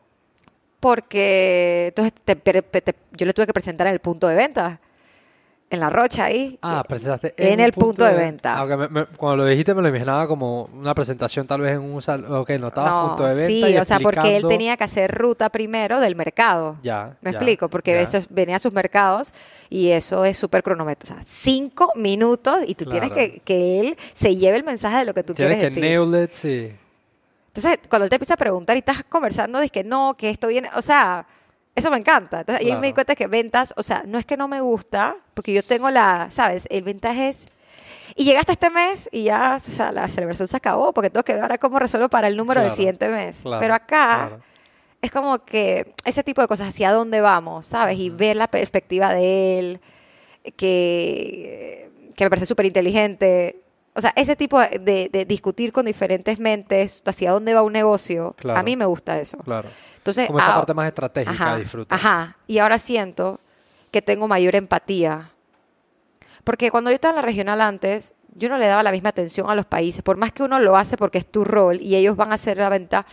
Porque 0.82 1.94
entonces 1.96 2.14
yo 3.14 3.26
le 3.26 3.34
tuve 3.34 3.48
que 3.48 3.54
presentar 3.54 3.88
en 3.88 3.94
el 3.94 4.00
punto 4.00 4.28
de 4.28 4.36
venta 4.36 4.82
en 5.70 5.80
la 5.80 5.90
rocha 5.90 6.26
ahí. 6.26 6.58
Ah, 6.62 6.84
presentaste 6.88 7.34
en, 7.38 7.60
el 7.60 7.74
punto, 7.74 8.06
de, 8.06 8.14
venta. 8.14 8.62
Ah, 8.62 9.08
cuando 9.18 9.44
lo 9.44 9.46
dijiste 9.46 9.74
me 9.74 9.82
lo 9.82 9.90
imaginaba 9.90 10.28
como 10.28 10.62
una 10.74 10.96
presentación 10.96 11.46
tal 11.46 11.62
vez 11.62 11.74
en 11.74 11.82
un 11.82 12.02
salón. 12.02 12.34
Ok, 12.34 12.52
no 12.52 12.68
estaba 12.68 13.08
punto 13.08 13.26
de 13.26 13.36
venta. 13.36 13.68
Sí, 13.68 13.78
o 13.78 13.86
sea, 13.86 14.00
porque 14.00 14.38
él 14.38 14.48
tenía 14.48 14.78
que 14.78 14.84
hacer 14.86 15.14
ruta 15.14 15.50
primero 15.50 16.00
del 16.00 16.16
mercado. 16.16 16.78
Ya. 16.84 17.18
Me 17.22 17.32
explico, 17.32 17.70
porque 17.70 17.96
a 17.96 17.98
veces 17.98 18.28
venía 18.30 18.56
a 18.56 18.60
sus 18.60 18.72
mercados 18.72 19.34
y 19.70 19.90
eso 19.90 20.24
es 20.24 20.38
súper 20.38 20.64
cronometrado. 20.64 21.20
O 21.20 21.24
sea, 21.24 21.26
cinco 21.26 21.92
minutos 21.96 22.60
y 22.66 22.76
tú 22.76 22.86
tienes 22.86 23.12
que 23.12 23.40
que 23.40 23.80
él 23.82 23.98
se 24.14 24.36
lleve 24.36 24.58
el 24.58 24.64
mensaje 24.64 24.98
de 24.98 25.06
lo 25.06 25.14
que 25.14 25.24
tú 25.24 25.34
quieres 25.34 25.60
decir. 25.60 25.82
Tienes 25.82 26.00
que 26.00 26.06
nail 26.06 26.24
it, 26.24 26.32
sí. 26.32 26.72
Entonces, 27.48 27.80
cuando 27.90 28.06
él 28.06 28.10
te 28.10 28.16
empieza 28.16 28.36
a 28.36 28.38
preguntar 28.38 28.76
y 28.78 28.80
estás 28.80 29.04
conversando, 29.04 29.60
dices 29.60 29.72
que 29.72 29.84
no, 29.84 30.16
que 30.18 30.30
esto 30.30 30.48
viene. 30.48 30.70
O 30.76 30.82
sea 30.82 31.26
eso 31.78 31.92
me 31.92 31.98
encanta. 31.98 32.40
Entonces, 32.40 32.66
ahí 32.66 32.76
me 32.76 32.88
di 32.88 32.94
cuenta 32.94 33.16
que 33.16 33.28
ventas, 33.28 33.72
o 33.78 33.84
sea, 33.84 34.02
no 34.04 34.18
es 34.18 34.26
que 34.26 34.36
no 34.36 34.48
me 34.48 34.62
gusta, 34.62 35.16
porque 35.36 35.54
yo 35.54 35.64
tengo 35.64 35.92
la, 35.92 36.28
¿sabes? 36.32 36.68
El 36.72 36.82
ventaje 36.82 37.30
es... 37.30 37.48
Y 38.16 38.24
llegaste 38.24 38.54
este 38.54 38.72
mes 38.72 39.08
y 39.12 39.26
ya, 39.26 39.58
o 39.58 39.60
sea, 39.60 39.92
la 39.92 40.08
celebración 40.08 40.48
se 40.48 40.58
acabó, 40.58 40.92
porque 40.92 41.12
tengo 41.12 41.24
que 41.24 41.34
ver 41.34 41.44
ahora 41.44 41.60
cómo 41.60 41.78
resuelvo 41.78 42.10
para 42.10 42.28
el 42.28 42.36
número 42.36 42.62
del 42.62 42.72
siguiente 42.72 43.10
mes. 43.10 43.44
Pero 43.60 43.76
acá 43.76 44.40
es 45.04 45.12
como 45.12 45.46
que 45.46 45.94
ese 46.04 46.24
tipo 46.24 46.42
de 46.42 46.48
cosas, 46.48 46.70
hacia 46.70 46.92
dónde 46.92 47.22
vamos, 47.22 47.68
¿sabes? 47.68 48.00
Y 48.00 48.10
ver 48.10 48.38
la 48.38 48.48
perspectiva 48.48 49.14
de 49.14 49.60
él, 49.60 49.82
que, 50.56 51.92
que 52.16 52.24
me 52.24 52.30
parece 52.32 52.48
súper 52.48 52.66
inteligente. 52.66 53.62
O 53.98 54.02
sea, 54.02 54.14
ese 54.16 54.36
tipo 54.36 54.60
de, 54.60 55.10
de, 55.12 55.26
discutir 55.26 55.74
con 55.74 55.84
diferentes 55.84 56.38
mentes 56.38 57.02
hacia 57.04 57.32
dónde 57.32 57.56
va 57.56 57.64
un 57.64 57.74
negocio, 57.74 58.36
a 58.48 58.62
mí 58.62 58.76
me 58.76 58.86
gusta 58.86 59.20
eso. 59.20 59.40
Claro. 59.40 59.70
Entonces, 59.98 60.28
Como 60.28 60.38
esa 60.38 60.54
parte 60.54 60.74
más 60.76 60.88
estratégica 60.88 61.56
disfruta. 61.58 61.96
Ajá. 61.96 62.38
Y 62.46 62.60
ahora 62.60 62.78
siento 62.78 63.40
que 63.90 64.04
tengo 64.04 64.28
mayor 64.28 64.56
empatía. 64.56 65.32
Porque 66.44 66.70
cuando 66.70 66.92
yo 66.92 66.96
estaba 66.96 67.14
en 67.14 67.16
la 67.16 67.22
regional 67.24 67.60
antes, 67.60 68.14
yo 68.36 68.50
no 68.50 68.60
le 68.60 68.68
daba 68.68 68.84
la 68.84 68.92
misma 68.92 69.10
atención 69.10 69.50
a 69.50 69.56
los 69.56 69.66
países. 69.66 70.04
Por 70.04 70.16
más 70.16 70.32
que 70.32 70.44
uno 70.44 70.60
lo 70.60 70.78
hace 70.78 70.96
porque 70.96 71.18
es 71.18 71.26
tu 71.26 71.44
rol 71.44 71.82
y 71.82 71.96
ellos 71.96 72.16
van 72.16 72.32
a 72.32 72.36
hacer 72.36 72.58
la 72.58 72.70
venta, 72.70 73.04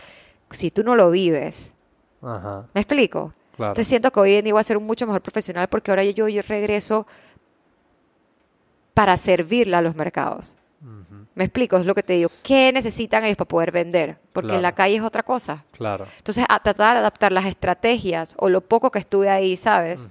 si 0.51 0.69
tú 0.69 0.83
no 0.83 0.95
lo 0.95 1.09
vives. 1.09 1.73
Ajá. 2.21 2.67
¿Me 2.75 2.81
explico? 2.81 3.33
Claro. 3.55 3.71
Entonces 3.71 3.87
siento 3.87 4.11
que 4.11 4.19
hoy 4.19 4.33
en 4.35 4.43
día 4.43 4.53
voy 4.53 4.61
a 4.61 4.63
ser 4.63 4.77
un 4.77 4.85
mucho 4.85 5.07
mejor 5.07 5.23
profesional 5.23 5.67
porque 5.67 5.89
ahora 5.89 6.03
yo, 6.03 6.27
yo 6.27 6.43
regreso 6.47 7.07
para 8.93 9.17
servirle 9.17 9.77
a 9.77 9.81
los 9.81 9.95
mercados. 9.95 10.59
Me 11.35 11.43
explico, 11.43 11.75
es 11.75 11.85
lo 11.85 11.93
que 11.93 12.01
te 12.01 12.13
digo. 12.13 12.31
¿Qué 12.43 12.71
necesitan 12.73 13.25
ellos 13.25 13.35
para 13.35 13.49
poder 13.49 13.71
vender? 13.73 14.17
Porque 14.31 14.55
en 14.55 14.61
la 14.61 14.71
calle 14.71 14.95
es 14.95 15.01
otra 15.01 15.21
cosa. 15.21 15.65
Claro. 15.73 16.07
Entonces, 16.17 16.45
a 16.47 16.59
tratar 16.61 16.93
de 16.93 16.99
adaptar 16.99 17.33
las 17.33 17.45
estrategias 17.45 18.35
o 18.37 18.47
lo 18.47 18.61
poco 18.61 18.89
que 18.89 18.99
estuve 18.99 19.29
ahí, 19.29 19.57
¿sabes? 19.57 20.07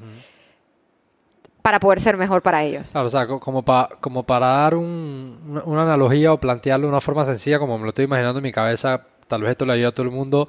Para 1.63 1.81
poder 1.81 1.99
ser 1.99 2.19
mejor 2.19 2.43
para 2.43 2.63
ellos. 2.63 2.91
Claro, 2.91 3.07
o 3.07 3.11
sea, 3.11 3.27
como, 3.27 3.65
para 3.65 3.89
como 4.01 4.23
para 4.23 4.49
dar 4.49 4.75
una, 4.75 5.83
analogía 5.83 6.31
o 6.31 6.39
plantearlo 6.39 6.87
de 6.87 6.91
una 6.91 7.01
forma 7.01 7.25
sencilla, 7.25 7.59
como 7.59 7.79
me 7.79 7.85
lo 7.85 7.89
estoy 7.89 8.05
imaginando 8.05 8.41
en 8.41 8.43
mi 8.43 8.53
cabeza, 8.53 9.01
tal 9.27 9.41
vez 9.41 9.53
esto 9.53 9.65
le 9.65 9.73
ayuda 9.73 9.89
a 9.89 9.93
todo 9.93 10.05
el 10.05 10.13
mundo. 10.13 10.47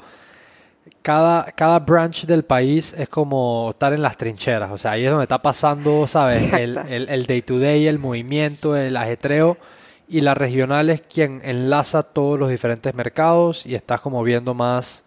Cada, 1.01 1.45
cada 1.53 1.79
branch 1.79 2.25
del 2.25 2.43
país 2.43 2.93
es 2.97 3.07
como 3.07 3.69
estar 3.71 3.93
en 3.93 4.01
las 4.01 4.17
trincheras, 4.17 4.69
o 4.71 4.77
sea, 4.77 4.91
ahí 4.91 5.05
es 5.05 5.09
donde 5.09 5.23
está 5.23 5.41
pasando, 5.41 6.05
¿sabes? 6.05 6.51
El, 6.53 6.77
el, 6.77 7.07
el 7.09 7.25
day 7.25 7.41
to 7.41 7.59
day, 7.59 7.87
el 7.87 7.97
movimiento, 7.97 8.75
el 8.75 8.97
ajetreo 8.97 9.57
y 10.07 10.21
la 10.21 10.33
regional 10.33 10.89
es 10.89 11.01
quien 11.01 11.41
enlaza 11.43 12.03
todos 12.03 12.39
los 12.39 12.49
diferentes 12.49 12.93
mercados 12.93 13.65
y 13.65 13.75
estás 13.75 14.01
como 14.01 14.23
viendo 14.23 14.53
más, 14.53 15.03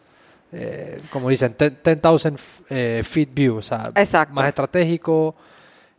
eh, 0.53 1.01
como 1.11 1.29
dicen, 1.29 1.55
10,000 1.59 2.37
eh, 2.71 3.03
feet 3.05 3.29
view, 3.33 3.57
o 3.57 3.63
sea, 3.63 3.91
más 4.31 4.49
estratégico. 4.49 5.35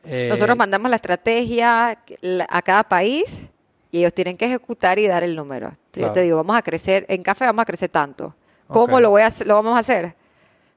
Eh, 0.04 0.28
Nosotros 0.30 0.58
mandamos 0.58 0.90
la 0.90 0.96
estrategia 0.96 1.98
a 2.50 2.62
cada 2.62 2.84
país 2.84 3.50
y 3.92 4.00
ellos 4.00 4.14
tienen 4.14 4.38
que 4.38 4.46
ejecutar 4.46 5.00
y 5.00 5.08
dar 5.08 5.24
el 5.24 5.36
número. 5.36 5.74
Yo 5.94 6.12
te 6.12 6.22
digo, 6.22 6.38
vamos 6.38 6.56
a 6.56 6.62
crecer, 6.62 7.06
en 7.10 7.24
café 7.24 7.46
vamos 7.46 7.64
a 7.64 7.66
crecer 7.66 7.90
tanto. 7.90 8.36
¿Cómo 8.68 9.00
lo, 9.00 9.10
voy 9.10 9.24
a, 9.24 9.30
lo 9.46 9.56
vamos 9.56 9.76
a 9.76 9.80
hacer? 9.80 10.16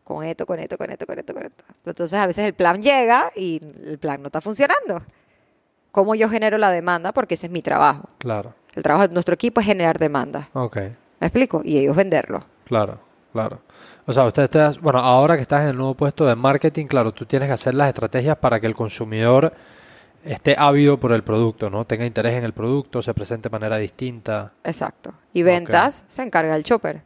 Con 0.05 0.25
esto, 0.25 0.47
con 0.47 0.59
esto, 0.59 0.77
con 0.77 0.91
esto, 0.91 1.07
con 1.07 1.19
esto, 1.19 1.35
con 1.35 1.43
esto. 1.45 1.65
Entonces 1.85 2.19
a 2.19 2.27
veces 2.27 2.47
el 2.47 2.55
plan 2.55 2.81
llega 2.81 3.31
y 3.37 3.61
el 3.85 3.99
plan 3.99 4.21
no 4.21 4.27
está 4.27 4.41
funcionando. 4.41 5.03
Cómo 5.93 6.15
yo 6.17 6.29
genero 6.29 6.59
la 6.59 6.71
demanda, 6.71 7.13
porque 7.13 7.35
ese 7.35 7.47
es 7.47 7.53
mi 7.53 7.63
trabajo. 7.63 8.09
Claro. 8.19 8.55
El 8.75 8.83
trabajo 8.83 9.07
de 9.07 9.15
nuestro 9.15 9.35
equipo 9.35 9.61
es 9.61 9.67
generar 9.67 9.99
demanda. 9.99 10.49
Ok. 10.55 10.77
¿Me 11.21 11.27
explico? 11.29 11.61
Y 11.65 11.79
ellos 11.79 11.95
venderlo. 11.95 12.41
Claro, 12.65 12.99
claro. 13.33 13.61
O 14.07 14.13
sea, 14.13 14.25
usted 14.25 14.43
está, 14.45 14.73
bueno, 14.81 14.99
ahora 14.99 15.37
que 15.37 15.43
estás 15.43 15.63
en 15.63 15.69
el 15.69 15.77
nuevo 15.77 15.95
puesto 15.95 16.27
de 16.27 16.35
marketing, 16.35 16.87
claro, 16.87 17.13
tú 17.13 17.25
tienes 17.25 17.49
que 17.49 17.53
hacer 17.53 17.75
las 17.75 17.89
estrategias 17.89 18.37
para 18.39 18.59
que 18.59 18.67
el 18.67 18.75
consumidor 18.75 19.53
esté 20.25 20.57
ávido 20.59 20.99
por 20.99 21.13
el 21.13 21.23
producto, 21.23 21.71
¿no? 21.71 21.85
Tenga 21.85 22.07
interés 22.07 22.35
en 22.35 22.45
el 22.45 22.53
producto, 22.53 23.03
se 23.03 23.13
presente 23.15 23.49
de 23.49 23.53
manera 23.53 23.77
distinta. 23.77 24.53
Exacto. 24.65 25.13
Y 25.33 25.43
ventas 25.43 26.05
se 26.09 26.23
encarga 26.23 26.57
el 26.57 26.65
chopper. 26.65 27.03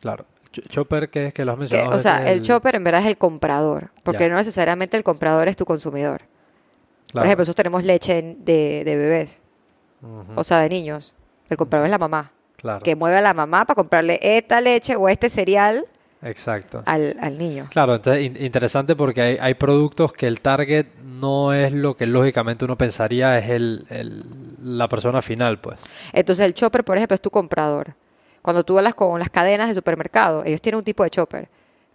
Claro. 0.00 0.24
Chopper, 0.52 1.10
¿qué 1.10 1.26
es 1.26 1.34
que 1.34 1.44
lo 1.44 1.52
has 1.52 1.56
Que, 1.56 1.60
mencionado? 1.60 1.94
o 1.96 1.98
sea, 1.98 2.20
veces, 2.20 2.30
el 2.32 2.42
chopper 2.42 2.76
en 2.76 2.84
verdad 2.84 3.02
es 3.02 3.06
el 3.06 3.18
comprador, 3.18 3.90
porque 4.02 4.28
no 4.28 4.36
necesariamente 4.36 4.96
el 4.96 5.04
comprador 5.04 5.48
es 5.48 5.56
tu 5.56 5.66
consumidor. 5.66 6.22
Por 7.12 7.24
ejemplo, 7.24 7.42
nosotros 7.42 7.56
tenemos 7.56 7.84
leche 7.84 8.36
de, 8.38 8.82
de 8.84 8.96
bebés, 8.96 9.42
o 10.36 10.44
sea, 10.44 10.60
de 10.60 10.68
niños. 10.68 11.14
El 11.48 11.56
comprador 11.56 11.86
es 11.86 11.90
la 11.90 11.98
mamá, 11.98 12.32
claro. 12.56 12.82
que 12.84 12.94
mueve 12.96 13.16
a 13.16 13.22
la 13.22 13.32
mamá 13.34 13.64
para 13.64 13.74
comprarle 13.76 14.18
esta 14.22 14.60
leche 14.60 14.94
o 14.96 15.08
este 15.08 15.28
cereal 15.30 15.86
Exacto. 16.22 16.82
al, 16.84 17.16
al 17.20 17.38
niño. 17.38 17.66
Claro, 17.70 17.94
entonces 17.94 18.22
in- 18.24 18.36
interesante 18.44 18.94
porque 18.94 19.22
hay, 19.22 19.38
hay 19.40 19.54
productos 19.54 20.12
que 20.12 20.26
el 20.26 20.40
target 20.42 20.86
no 21.04 21.54
es 21.54 21.72
lo 21.72 21.96
que 21.96 22.06
lógicamente 22.06 22.64
uno 22.66 22.76
pensaría 22.76 23.38
es 23.38 23.48
el, 23.48 23.86
el- 23.88 24.24
la 24.62 24.88
persona 24.88 25.22
final, 25.22 25.58
pues. 25.60 25.80
Entonces 26.12 26.44
el 26.44 26.52
chopper, 26.54 26.84
por 26.84 26.96
ejemplo, 26.98 27.14
es 27.14 27.20
tu 27.22 27.30
comprador. 27.30 27.94
Cuando 28.42 28.64
tú 28.64 28.76
hablas 28.78 28.94
con 28.94 29.18
las 29.18 29.30
cadenas 29.30 29.68
de 29.68 29.74
supermercado, 29.74 30.44
ellos 30.44 30.60
tienen 30.60 30.78
un 30.78 30.84
tipo 30.84 31.02
de 31.04 31.10
chopper. 31.10 31.48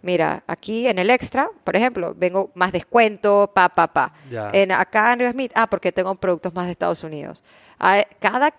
Mira, 0.04 0.44
aquí 0.46 0.86
en 0.86 0.98
el 0.98 1.08
extra, 1.08 1.48
por 1.64 1.74
ejemplo, 1.74 2.14
vengo 2.14 2.50
más 2.54 2.72
descuento, 2.72 3.50
pa, 3.54 3.70
pa, 3.70 3.86
pa. 3.86 4.12
Ya. 4.30 4.50
En, 4.52 4.70
acá 4.70 5.14
en 5.14 5.32
Smith, 5.32 5.50
ah, 5.54 5.66
porque 5.66 5.92
tengo 5.92 6.14
productos 6.16 6.52
más 6.54 6.66
de 6.66 6.72
Estados 6.72 7.02
Unidos. 7.04 7.42
Ah, 7.80 8.02
cada, 8.20 8.52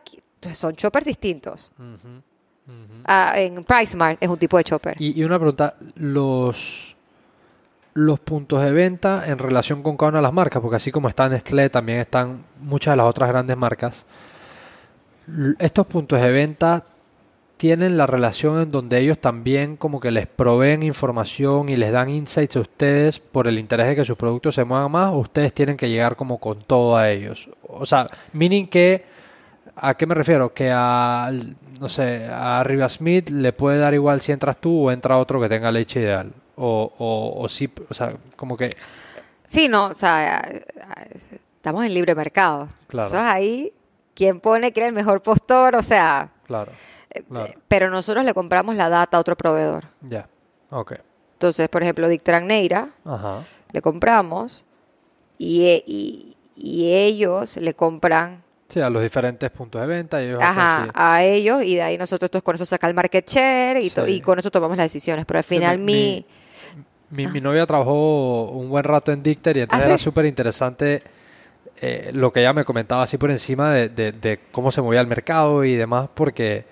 son 0.55 0.75
choppers 0.75 1.05
distintos. 1.05 1.71
Ujú, 1.77 2.17
ujú. 2.67 3.03
Ah, 3.05 3.33
en 3.35 3.63
PriceMart 3.63 4.17
es 4.19 4.27
un 4.27 4.39
tipo 4.39 4.57
de 4.57 4.63
chopper. 4.63 4.99
Y, 4.99 5.19
y 5.19 5.23
una 5.23 5.37
pregunta, 5.37 5.75
los, 5.97 6.97
los 7.93 8.19
puntos 8.21 8.63
de 8.63 8.71
venta 8.71 9.23
en 9.27 9.37
relación 9.37 9.83
con 9.83 9.97
cada 9.97 10.09
una 10.09 10.17
de 10.17 10.23
las 10.23 10.33
marcas, 10.33 10.63
porque 10.63 10.77
así 10.77 10.91
como 10.91 11.09
está 11.09 11.29
Nestlé, 11.29 11.69
también 11.69 11.99
están 11.99 12.43
muchas 12.59 12.93
de 12.93 12.97
las 12.97 13.05
otras 13.05 13.29
grandes 13.29 13.55
marcas. 13.55 14.07
Estos 15.59 15.85
puntos 15.85 16.19
de 16.19 16.31
venta 16.31 16.83
tienen 17.65 17.97
la 17.97 18.05
relación 18.05 18.61
en 18.61 18.69
donde 18.69 18.99
ellos 18.99 19.17
también 19.17 19.75
como 19.75 19.99
que 19.99 20.11
les 20.11 20.27
proveen 20.27 20.83
información 20.83 21.67
y 21.67 21.75
les 21.75 21.91
dan 21.91 22.09
insights 22.09 22.57
a 22.57 22.59
ustedes 22.59 23.17
por 23.19 23.47
el 23.47 23.57
interés 23.57 23.87
de 23.87 23.95
que 23.95 24.05
sus 24.05 24.15
productos 24.15 24.53
se 24.53 24.63
muevan 24.63 24.91
más, 24.91 25.11
o 25.11 25.17
ustedes 25.17 25.51
tienen 25.51 25.75
que 25.75 25.89
llegar 25.89 26.15
como 26.15 26.37
con 26.39 26.61
todo 26.61 26.95
a 26.95 27.09
ellos. 27.09 27.49
O 27.67 27.87
sea, 27.87 28.05
meaning 28.33 28.67
que, 28.67 29.03
¿a 29.77 29.95
qué 29.95 30.05
me 30.05 30.13
refiero? 30.13 30.53
Que 30.53 30.69
a, 30.71 31.31
no 31.79 31.89
sé, 31.89 32.27
a 32.31 32.63
Riva 32.63 32.87
Smith 32.87 33.31
le 33.31 33.51
puede 33.51 33.79
dar 33.79 33.95
igual 33.95 34.21
si 34.21 34.31
entras 34.31 34.57
tú 34.57 34.87
o 34.87 34.91
entra 34.91 35.17
otro 35.17 35.41
que 35.41 35.49
tenga 35.49 35.71
leche 35.71 36.01
ideal. 36.01 36.31
O, 36.57 36.93
o, 36.99 37.41
o 37.41 37.49
sí, 37.49 37.67
o 37.89 37.95
sea, 37.95 38.13
como 38.35 38.55
que, 38.55 38.69
Sí, 39.47 39.69
no, 39.69 39.87
o 39.87 39.93
sea, 39.95 40.47
estamos 41.55 41.83
en 41.83 41.95
libre 41.95 42.13
mercado. 42.13 42.67
Claro. 42.85 43.07
Eso 43.07 43.17
es 43.17 43.23
ahí, 43.23 43.73
quien 44.13 44.39
pone 44.39 44.71
que 44.71 44.81
era 44.81 44.87
el 44.87 44.93
mejor 44.93 45.23
postor, 45.23 45.75
o 45.75 45.81
sea, 45.81 46.29
claro, 46.45 46.71
claro, 47.27 47.53
pero 47.67 47.89
nosotros 47.89 48.25
le 48.25 48.33
compramos 48.33 48.75
la 48.75 48.89
data 48.89 49.17
a 49.17 49.19
otro 49.19 49.35
proveedor. 49.35 49.85
ya, 50.01 50.27
ok, 50.69 50.93
Entonces, 51.33 51.67
por 51.69 51.83
ejemplo, 51.83 52.07
Dictran 52.09 52.47
Neira, 52.47 52.89
ajá, 53.03 53.43
le 53.71 53.81
compramos 53.81 54.63
y, 55.37 55.65
e- 55.65 55.83
y- 55.85 56.35
y 56.55 56.93
ellos 56.93 57.57
le 57.57 57.73
compran 57.73 58.41
sí, 58.69 58.79
a 58.79 58.89
los 58.89 59.01
diferentes 59.03 59.51
puntos 59.51 59.81
de 59.81 59.87
venta 59.87 60.21
y 60.23 60.27
ellos 60.27 60.41
hacen 60.41 60.61
ajá, 60.61 60.81
así. 60.83 60.91
a 60.93 61.23
ellos 61.23 61.63
y 61.63 61.75
de 61.75 61.81
ahí 61.81 61.97
nosotros 61.97 62.27
entonces, 62.29 62.43
con 62.43 62.55
eso 62.55 62.65
saca 62.65 62.87
el 62.87 62.93
market 62.93 63.29
share 63.29 63.77
y, 63.81 63.89
Sí. 63.89 64.21
con 64.21 64.39
eso 64.39 64.49
tomamos 64.49 64.77
las 64.77 64.85
decisiones. 64.85 65.25
Pero 65.25 65.37
al 65.39 65.43
Sí, 65.43 65.49
final 65.55 65.77
mi- 65.79 66.25
mi... 67.11 67.27
Mi 67.27 67.39
novia 67.41 67.65
trabajó 67.65 68.45
un 68.51 68.69
buen 68.69 68.83
rato 68.83 69.11
en 69.11 69.21
Dicter 69.21 69.55
y 69.57 69.61
entonces 69.61 69.83
¿Ah, 69.83 69.89
era 69.89 69.97
sí? 69.97 70.03
súper 70.05 70.25
interesante 70.25 71.03
eh, 71.81 72.11
lo 72.13 72.31
que 72.31 72.39
ella 72.39 72.53
me 72.53 72.63
comentaba 72.65 73.03
así 73.03 73.17
por 73.17 73.29
encima 73.31 73.71
de, 73.73 73.89
de- 73.89 74.11
de 74.13 74.39
cómo 74.51 74.71
se 74.71 74.81
movía 74.81 75.01
el 75.01 75.07
mercado 75.07 75.63
y 75.65 75.75
demás, 75.75 76.07
porque 76.13 76.65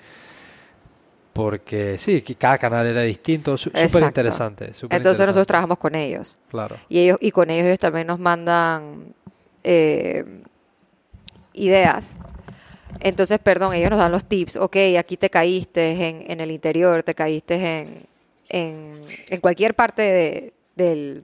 porque 1.34 1.98
sí, 1.98 2.22
que 2.22 2.36
cada 2.36 2.58
canal 2.60 2.86
era 2.86 3.02
distinto, 3.02 3.58
súper 3.58 3.82
interesante. 4.04 4.66
Entonces 4.66 4.84
nosotros 4.84 5.18
interesante. 5.20 5.46
trabajamos 5.48 5.78
con 5.80 5.96
ellos. 5.96 6.38
Claro, 6.50 6.78
Y 6.90 7.00
ellos 7.00 7.18
y 7.22 7.32
con 7.32 7.50
ellos 7.50 7.66
ellos 7.66 7.80
también 7.80 8.06
nos 8.08 8.20
mandan 8.20 9.14
eh, 9.64 10.24
ideas. 11.54 12.18
Entonces, 13.00 13.40
perdón, 13.40 13.74
ellos 13.74 13.90
nos 13.90 14.00
dan 14.00 14.12
los 14.12 14.24
tips. 14.26 14.56
Ok, 14.58 14.78
aquí 14.98 15.18
te 15.18 15.30
caíste 15.30 15.92
en, 16.08 16.30
en 16.32 16.40
el 16.40 16.52
interior, 16.52 17.02
te 17.04 17.16
caíste 17.16 17.56
en, 17.56 18.06
en, 18.50 19.02
en 19.30 19.40
cualquier 19.42 19.74
parte 19.76 20.02
de- 20.04 20.54
del, 20.76 21.24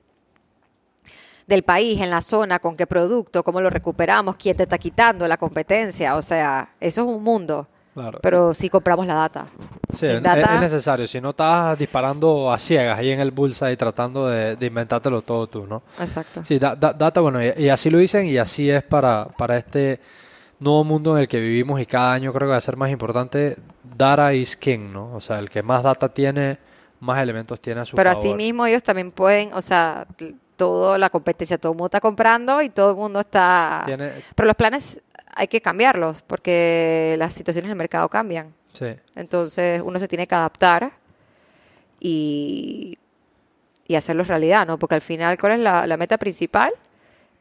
del 1.47 1.63
país, 1.63 2.01
en 2.01 2.09
la 2.09 2.21
zona, 2.21 2.59
con 2.59 2.75
qué 2.75 2.85
producto, 2.87 3.43
cómo 3.43 3.61
lo 3.61 3.69
recuperamos, 3.69 4.35
quién 4.35 4.57
te 4.57 4.63
está 4.63 4.77
quitando, 4.77 5.27
la 5.27 5.37
competencia. 5.37 6.15
O 6.15 6.21
sea, 6.21 6.73
eso 6.79 7.01
es 7.01 7.07
un 7.07 7.23
mundo. 7.23 7.67
Claro. 7.93 8.19
Pero 8.21 8.53
sí 8.53 8.69
compramos 8.69 9.05
la 9.05 9.13
data. 9.15 9.47
Sí, 9.93 10.05
Sin 10.07 10.09
es, 10.17 10.23
data, 10.23 10.55
es 10.55 10.61
necesario. 10.61 11.07
Si 11.07 11.19
no 11.19 11.31
estás 11.31 11.77
disparando 11.77 12.51
a 12.51 12.57
ciegas 12.57 12.97
ahí 12.99 13.11
en 13.11 13.19
el 13.19 13.31
bullseye 13.31 13.75
tratando 13.77 14.27
de, 14.27 14.55
de 14.55 14.65
inventártelo 14.65 15.21
todo 15.21 15.47
tú, 15.47 15.65
¿no? 15.67 15.81
Exacto. 15.99 16.43
Sí, 16.43 16.59
da- 16.59 16.75
da- 16.75 16.93
data, 16.93 17.21
bueno, 17.21 17.43
y, 17.43 17.53
y 17.57 17.69
así 17.69 17.89
lo 17.89 17.97
dicen 17.97 18.25
y 18.27 18.37
así 18.37 18.69
es 18.69 18.83
para, 18.83 19.25
para 19.37 19.57
este 19.57 19.99
nuevo 20.59 20.83
mundo 20.83 21.15
en 21.15 21.21
el 21.23 21.29
que 21.29 21.39
vivimos 21.39 21.79
y 21.81 21.85
cada 21.85 22.13
año 22.13 22.31
creo 22.33 22.47
que 22.47 22.51
va 22.51 22.57
a 22.57 22.61
ser 22.61 22.77
más 22.77 22.89
importante. 22.91 23.57
Data 23.95 24.33
is 24.33 24.55
king, 24.55 24.91
¿no? 24.91 25.13
O 25.15 25.21
sea, 25.21 25.39
el 25.39 25.49
que 25.49 25.63
más 25.63 25.83
data 25.83 26.09
tiene, 26.09 26.57
más 26.99 27.19
elementos 27.19 27.59
tiene 27.59 27.81
a 27.81 27.85
su 27.85 27.95
Pero 27.95 28.09
favor. 28.11 28.25
asimismo 28.25 28.65
ellos 28.65 28.83
también 28.83 29.11
pueden, 29.11 29.53
o 29.53 29.61
sea, 29.61 30.05
toda 30.55 30.97
la 30.97 31.09
competencia, 31.09 31.57
todo 31.57 31.71
el 31.71 31.77
mundo 31.77 31.85
está 31.87 32.01
comprando 32.01 32.61
y 32.61 32.69
todo 32.69 32.91
el 32.91 32.97
mundo 32.97 33.21
está... 33.21 33.83
Tiene, 33.85 34.11
Pero 34.35 34.47
los 34.47 34.55
planes 34.57 35.01
hay 35.39 35.47
que 35.47 35.61
cambiarlos 35.61 36.21
porque 36.21 37.15
las 37.17 37.33
situaciones 37.33 37.69
del 37.69 37.77
mercado 37.77 38.09
cambian. 38.09 38.53
sí, 38.73 38.87
Entonces 39.15 39.81
uno 39.83 39.97
se 39.99 40.07
tiene 40.07 40.27
que 40.27 40.35
adaptar 40.35 40.91
y, 41.99 42.97
y 43.87 43.95
hacerlos 43.95 44.27
realidad, 44.27 44.67
¿no? 44.67 44.77
Porque 44.77 44.95
al 44.95 45.01
final, 45.01 45.37
¿cuál 45.37 45.53
es 45.53 45.59
la, 45.59 45.87
la 45.87 45.97
meta 45.97 46.17
principal? 46.17 46.71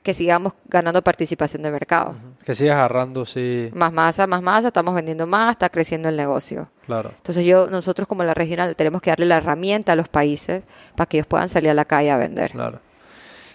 Que 0.03 0.15
sigamos 0.15 0.55
ganando 0.67 1.03
participación 1.03 1.63
de 1.63 1.71
mercado. 1.71 2.15
que 2.45 2.55
sigas 2.55 2.77
agarrando, 2.77 3.27
sí, 3.27 3.69
Más 3.75 3.93
masa, 3.93 4.27
más 4.27 4.41
masa, 4.43 4.69
estamos 4.69 4.95
vendiendo 4.95 5.27
más, 5.27 5.53
está 5.53 5.69
creciendo 5.69 6.09
el 6.09 6.17
negocio. 6.17 6.71
claro. 6.87 7.11
Entonces 7.17 7.45
yo, 7.45 7.67
nosotros 7.69 8.07
como 8.09 8.23
la 8.25 8.33
regional 8.33 8.75
tenemos 8.77 9.03
que 9.03 9.11
darle 9.11 9.27
la 9.27 9.37
herramienta 9.39 9.93
a 9.93 9.97
los 9.97 10.09
países 10.09 10.67
para 10.97 11.07
que 11.09 11.19
ellos 11.19 11.27
puedan 11.27 11.49
salir 11.49 11.71
a 11.71 11.75
la 11.75 11.85
calle 11.85 12.11
a 12.11 12.17
vender. 12.17 12.53
Claro. 12.53 12.81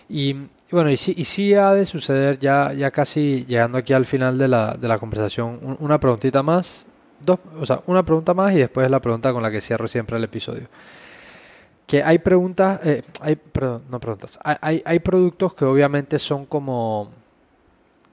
Y, 0.10 0.36
bueno, 0.72 0.90
y 0.90 0.98
sí, 0.98 1.14
y 1.18 1.24
sí 1.24 1.54
ha 1.54 1.72
de 1.74 1.86
suceder, 1.86 2.40
ya, 2.40 2.74
ya 2.74 2.92
casi 2.92 3.46
llegando 3.48 3.78
aquí 3.78 3.94
al 3.94 4.06
final 4.06 4.38
de 4.38 4.48
la, 4.48 4.74
de 4.76 4.88
la 4.88 5.00
conversación, 5.00 5.60
un- 5.62 5.78
una 5.80 6.00
preguntita 6.00 6.44
más, 6.44 6.88
dos, 7.20 7.40
o 7.60 7.66
sea, 7.66 7.82
una 7.88 8.04
pregunta 8.04 8.34
más 8.34 8.54
y 8.54 8.58
después 8.58 8.90
la 8.92 9.00
pregunta 9.02 9.32
con 9.34 9.42
la 9.44 9.52
que 9.52 9.62
cierro 9.62 9.88
siempre 9.88 10.18
el 10.18 10.24
episodio. 10.24 10.68
Que 11.88 12.02
hay 12.02 12.18
preguntas, 12.20 12.80
eh, 12.86 13.04
hay, 13.22 13.36
perdón, 13.36 13.84
no 13.90 14.00
preguntas, 14.00 14.40
hay, 14.44 14.56
hay, 14.62 14.82
hay 14.86 15.00
productos 15.00 15.54
que 15.54 15.66
obviamente 15.66 16.18
son 16.18 16.46
como, 16.46 17.10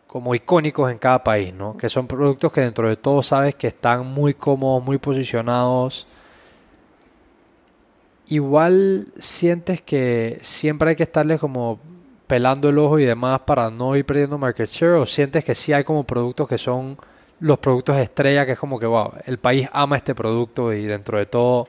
como 0.07 0.35
icónicos 0.35 0.91
en 0.91 0.99
cada 0.99 1.23
país, 1.23 1.55
¿no? 1.55 1.77
Que 1.77 1.89
son 1.89 2.07
productos 2.07 2.53
que 2.53 2.61
dentro 2.63 2.89
de 2.89 2.97
todo 2.97 3.23
sabes 3.23 3.55
que 3.55 3.69
están 3.69 4.07
muy 4.07 4.35
cómodos, 4.35 4.83
muy 4.85 4.99
posicionados, 4.99 6.07
igual 8.31 9.09
sientes 9.19 9.83
que 9.83 10.39
siempre 10.41 10.91
hay 10.91 10.97
que 10.97 11.03
estarle 11.03 11.39
como 11.39 11.81
pelando 12.27 12.69
el 12.69 12.79
ojo 12.79 12.99
y 12.99 13.05
demás 13.05 13.41
para 13.41 13.71
no 13.71 13.97
ir 13.97 14.07
perdiendo 14.07 14.39
market 14.39 14.71
share 14.71 14.93
o 14.93 15.05
sientes 15.05 15.45
que 15.45 15.55
sí 15.55 15.73
hay 15.73 15.83
como 15.85 16.05
productos 16.05 16.49
que 16.49 16.57
son 16.57 16.97
los 17.41 17.59
productos 17.59 17.97
estrella 17.97 18.47
que 18.47 18.53
es 18.53 18.59
como 18.59 18.79
que 18.79 18.87
wow, 18.87 19.13
el 19.27 19.39
país 19.39 19.69
ama 19.73 19.97
este 19.97 20.15
producto 20.15 20.73
y 20.73 20.87
dentro 20.87 21.19
de 21.19 21.27
todo 21.27 21.69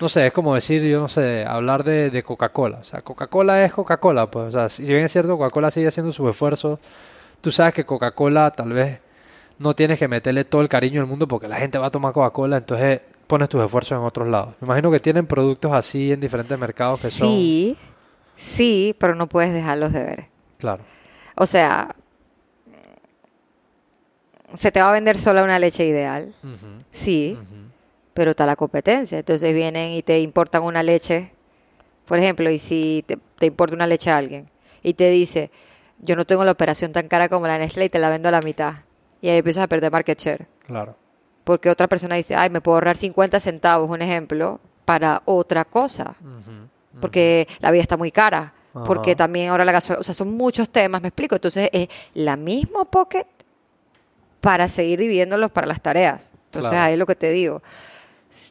no 0.00 0.08
sé, 0.08 0.28
es 0.28 0.32
como 0.32 0.54
decir, 0.54 0.82
yo 0.82 1.00
no 1.00 1.08
sé, 1.08 1.44
hablar 1.44 1.82
de, 1.82 2.10
de 2.10 2.22
Coca-Cola. 2.22 2.78
O 2.78 2.84
sea, 2.84 3.00
Coca-Cola 3.00 3.64
es 3.64 3.72
Coca-Cola, 3.72 4.30
pues. 4.30 4.46
O 4.46 4.50
sea, 4.52 4.68
si 4.68 4.84
bien 4.84 5.04
es 5.04 5.10
cierto, 5.10 5.36
Coca-Cola 5.36 5.72
sigue 5.72 5.88
haciendo 5.88 6.12
sus 6.12 6.30
esfuerzos, 6.30 6.78
tú 7.40 7.50
sabes 7.50 7.74
que 7.74 7.84
Coca-Cola 7.84 8.52
tal 8.52 8.72
vez 8.72 9.00
no 9.58 9.74
tienes 9.74 9.98
que 9.98 10.06
meterle 10.06 10.44
todo 10.44 10.62
el 10.62 10.68
cariño 10.68 11.00
del 11.00 11.08
mundo 11.08 11.26
porque 11.26 11.48
la 11.48 11.56
gente 11.56 11.78
va 11.78 11.86
a 11.86 11.90
tomar 11.90 12.12
Coca-Cola, 12.12 12.58
entonces 12.58 13.00
pones 13.28 13.48
tus 13.48 13.62
esfuerzos 13.62 13.98
en 13.98 14.04
otros 14.04 14.26
lados. 14.26 14.54
Me 14.60 14.66
imagino 14.66 14.90
que 14.90 14.98
tienen 14.98 15.26
productos 15.26 15.72
así 15.72 16.10
en 16.10 16.18
diferentes 16.20 16.58
mercados 16.58 17.00
que 17.00 17.08
son... 17.08 17.28
Sí, 17.28 17.76
sí, 18.34 18.96
pero 18.98 19.14
no 19.14 19.28
puedes 19.28 19.52
dejarlos 19.52 19.92
de 19.92 20.02
ver. 20.02 20.26
Claro, 20.58 20.82
O 21.36 21.46
sea, 21.46 21.94
se 24.54 24.72
te 24.72 24.80
va 24.80 24.90
a 24.90 24.92
vender 24.92 25.18
sola 25.18 25.44
una 25.44 25.58
leche 25.58 25.86
ideal, 25.86 26.34
sí, 26.90 27.38
pero 28.14 28.32
está 28.32 28.46
la 28.46 28.56
competencia. 28.56 29.18
Entonces 29.18 29.54
vienen 29.54 29.92
y 29.92 30.02
te 30.02 30.18
importan 30.20 30.64
una 30.64 30.82
leche, 30.82 31.32
por 32.06 32.18
ejemplo, 32.18 32.50
y 32.50 32.58
si 32.58 33.04
te, 33.06 33.18
te 33.36 33.46
importa 33.46 33.76
una 33.76 33.86
leche 33.86 34.10
a 34.10 34.16
alguien 34.16 34.50
y 34.82 34.94
te 34.94 35.10
dice, 35.10 35.50
yo 36.00 36.16
no 36.16 36.24
tengo 36.24 36.44
la 36.44 36.52
operación 36.52 36.92
tan 36.92 37.08
cara 37.08 37.28
como 37.28 37.46
la 37.46 37.58
Nestlé 37.58 37.84
y 37.84 37.88
te 37.88 37.98
la 37.98 38.10
vendo 38.10 38.28
a 38.28 38.32
la 38.32 38.40
mitad. 38.40 38.74
Y 39.20 39.28
ahí 39.28 39.38
empiezas 39.38 39.64
a 39.64 39.68
perder 39.68 39.92
market 39.92 40.18
share. 40.18 40.46
Claro. 40.66 40.96
Porque 41.48 41.70
otra 41.70 41.88
persona 41.88 42.14
dice, 42.14 42.36
ay, 42.36 42.50
me 42.50 42.60
puedo 42.60 42.76
ahorrar 42.76 42.98
50 42.98 43.40
centavos, 43.40 43.88
un 43.88 44.02
ejemplo, 44.02 44.60
para 44.84 45.22
otra 45.24 45.64
cosa. 45.64 46.14
Porque 47.00 47.48
la 47.60 47.70
vida 47.70 47.80
está 47.80 47.96
muy 47.96 48.10
cara. 48.10 48.52
Porque 48.84 49.16
también 49.16 49.48
ahora 49.48 49.64
la 49.64 49.72
gasolina, 49.72 50.00
o 50.00 50.02
sea, 50.02 50.12
son 50.12 50.30
muchos 50.36 50.68
temas, 50.68 51.00
me 51.00 51.08
explico. 51.08 51.36
Entonces 51.36 51.70
es 51.72 51.88
la 52.12 52.36
misma 52.36 52.84
pocket 52.84 53.26
para 54.42 54.68
seguir 54.68 54.98
dividiéndolos 54.98 55.50
para 55.50 55.66
las 55.66 55.80
tareas. 55.80 56.34
Entonces 56.48 56.74
ahí 56.74 56.92
es 56.92 56.98
lo 56.98 57.06
que 57.06 57.16
te 57.16 57.30
digo. 57.30 57.62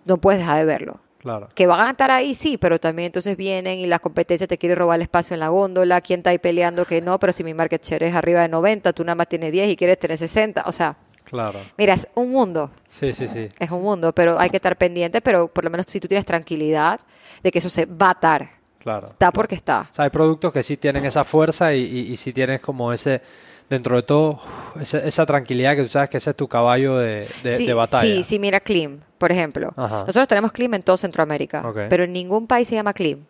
No 0.06 0.18
puedes 0.18 0.40
dejar 0.40 0.58
de 0.58 0.66
verlo. 0.66 1.00
Claro. 1.20 1.50
Que 1.54 1.68
van 1.68 1.82
a 1.82 1.92
estar 1.92 2.10
ahí, 2.10 2.34
sí, 2.34 2.58
pero 2.58 2.80
también 2.80 3.08
entonces 3.08 3.38
vienen 3.38 3.78
y 3.78 3.86
la 3.86 4.00
competencia 4.00 4.48
te 4.48 4.58
quiere 4.58 4.74
robar 4.74 4.96
el 4.96 5.04
espacio 5.04 5.36
en 5.36 5.42
la 5.42 5.50
góndola, 5.50 6.02
quién 6.02 6.22
está 6.22 6.32
ahí 6.32 6.40
peleando 6.40 6.84
que 6.84 7.00
no, 7.00 7.20
pero 7.20 7.32
si 7.32 7.44
mi 7.44 7.54
market 7.54 7.86
share 7.86 8.02
es 8.02 8.16
arriba 8.16 8.42
de 8.42 8.50
90, 8.50 8.92
tú 8.94 9.04
nada 9.04 9.14
más 9.14 9.30
tienes 9.30 9.52
10 9.52 9.70
y 9.70 9.76
quieres 9.76 10.00
tener 10.00 10.18
60, 10.18 10.64
o 10.66 10.72
sea, 10.72 10.98
Claro. 11.30 11.60
Mira, 11.78 11.94
es 11.94 12.08
un 12.16 12.32
mundo. 12.32 12.72
Sí, 12.88 13.12
sí, 13.12 13.28
sí. 13.28 13.50
Es 13.60 13.72
un 13.72 13.82
mundo, 13.82 14.14
pero 14.14 14.40
hay 14.40 14.50
que 14.50 14.56
estar 14.56 14.78
pendiente, 14.78 15.22
pero 15.22 15.50
por 15.50 15.64
lo 15.64 15.70
menos 15.70 15.86
si 15.90 16.00
tú 16.00 16.08
tienes 16.08 16.26
tranquilidad 16.26 17.02
de 17.44 17.52
que 17.52 17.60
eso 17.60 17.70
se 17.70 17.86
va 17.86 18.08
a 18.08 18.12
atar. 18.12 18.50
Claro. 18.80 19.08
Está 19.08 19.32
porque 19.32 19.56
está. 19.56 19.88
O 19.92 19.94
sea, 19.94 20.06
hay 20.06 20.10
productos 20.10 20.54
que 20.54 20.64
sí 20.64 20.78
tienen 20.78 21.06
esa 21.06 21.26
fuerza 21.26 21.74
y, 21.74 21.82
y, 21.84 22.16
sí 22.16 22.32
tienes 22.32 22.62
como 22.62 22.94
ese, 22.94 23.22
dentro 23.70 23.98
de 23.98 24.04
todo, 24.04 24.40
esa, 24.80 25.26
tranquilidad 25.26 25.76
que 25.76 25.84
tú 25.84 25.90
sabes 25.90 26.10
que 26.10 26.18
ese 26.18 26.30
es 26.30 26.36
tu 26.38 26.48
caballo 26.48 26.98
de, 26.98 27.28
de, 27.44 27.74
batalla. 27.74 28.02
Sí, 28.02 28.24
sí, 28.24 28.40
mira 28.40 28.62
Clim, 28.62 29.02
por 29.18 29.32
ejemplo. 29.34 29.74
Nosotros 29.76 30.28
tenemos 30.30 30.54
Clim 30.54 30.76
en 30.76 30.84
todo 30.84 30.96
Centroamérica, 30.96 31.70
pero 31.90 32.06
en 32.06 32.14
ningún 32.14 32.48
país 32.48 32.70
se 32.70 32.76
llama 32.76 32.94
Clim. 32.94 33.26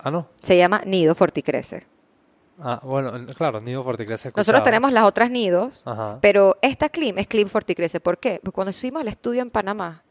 Ah, 0.00 0.10
no. 0.10 0.26
Se 0.40 0.56
llama 0.56 0.82
Nido 0.84 1.14
Forticrece. 1.14 1.86
Ah, 2.64 2.80
bueno, 2.82 3.12
claro, 3.34 3.60
Nido 3.60 3.82
Forticrece. 3.82 4.30
Nosotros 4.36 4.62
tenemos 4.62 4.92
las 4.92 5.04
otras 5.04 5.30
nidos, 5.30 5.84
pero 6.20 6.56
esta 6.62 6.88
Clim 6.88 7.18
es 7.18 7.26
Clim 7.26 7.48
Forticrece. 7.48 7.98
¿Por 7.98 8.18
qué? 8.18 8.40
Porque 8.42 8.54
cuando 8.54 8.70
hicimos 8.70 9.02
el 9.02 9.08
estudio 9.08 9.42
en 9.42 9.50
Panamá, 9.50 10.02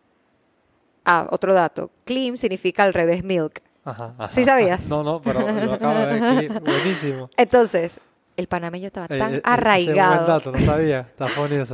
ah, 1.05 1.27
otro 1.31 1.53
dato, 1.53 1.91
Clim 2.03 2.35
significa 2.35 2.83
al 2.83 2.93
revés 2.93 3.23
milk. 3.23 3.61
Ajá, 3.83 4.13
¿Sí 4.27 4.43
sabías? 4.43 4.81
No, 4.87 5.03
no, 5.03 5.21
pero 5.21 5.39
lo 5.39 5.73
acabo 5.73 5.99
de 5.99 6.05
ver, 6.05 6.49
buenísimo. 6.61 7.29
Entonces, 7.37 7.99
el 8.37 8.47
panameño 8.47 8.87
estaba 8.87 9.07
eh, 9.09 9.17
tan 9.17 9.35
eh, 9.35 9.41
arraigado. 9.43 10.27
dato, 10.27 10.51
no 10.51 10.59
sabía, 10.59 10.99
está 11.01 11.25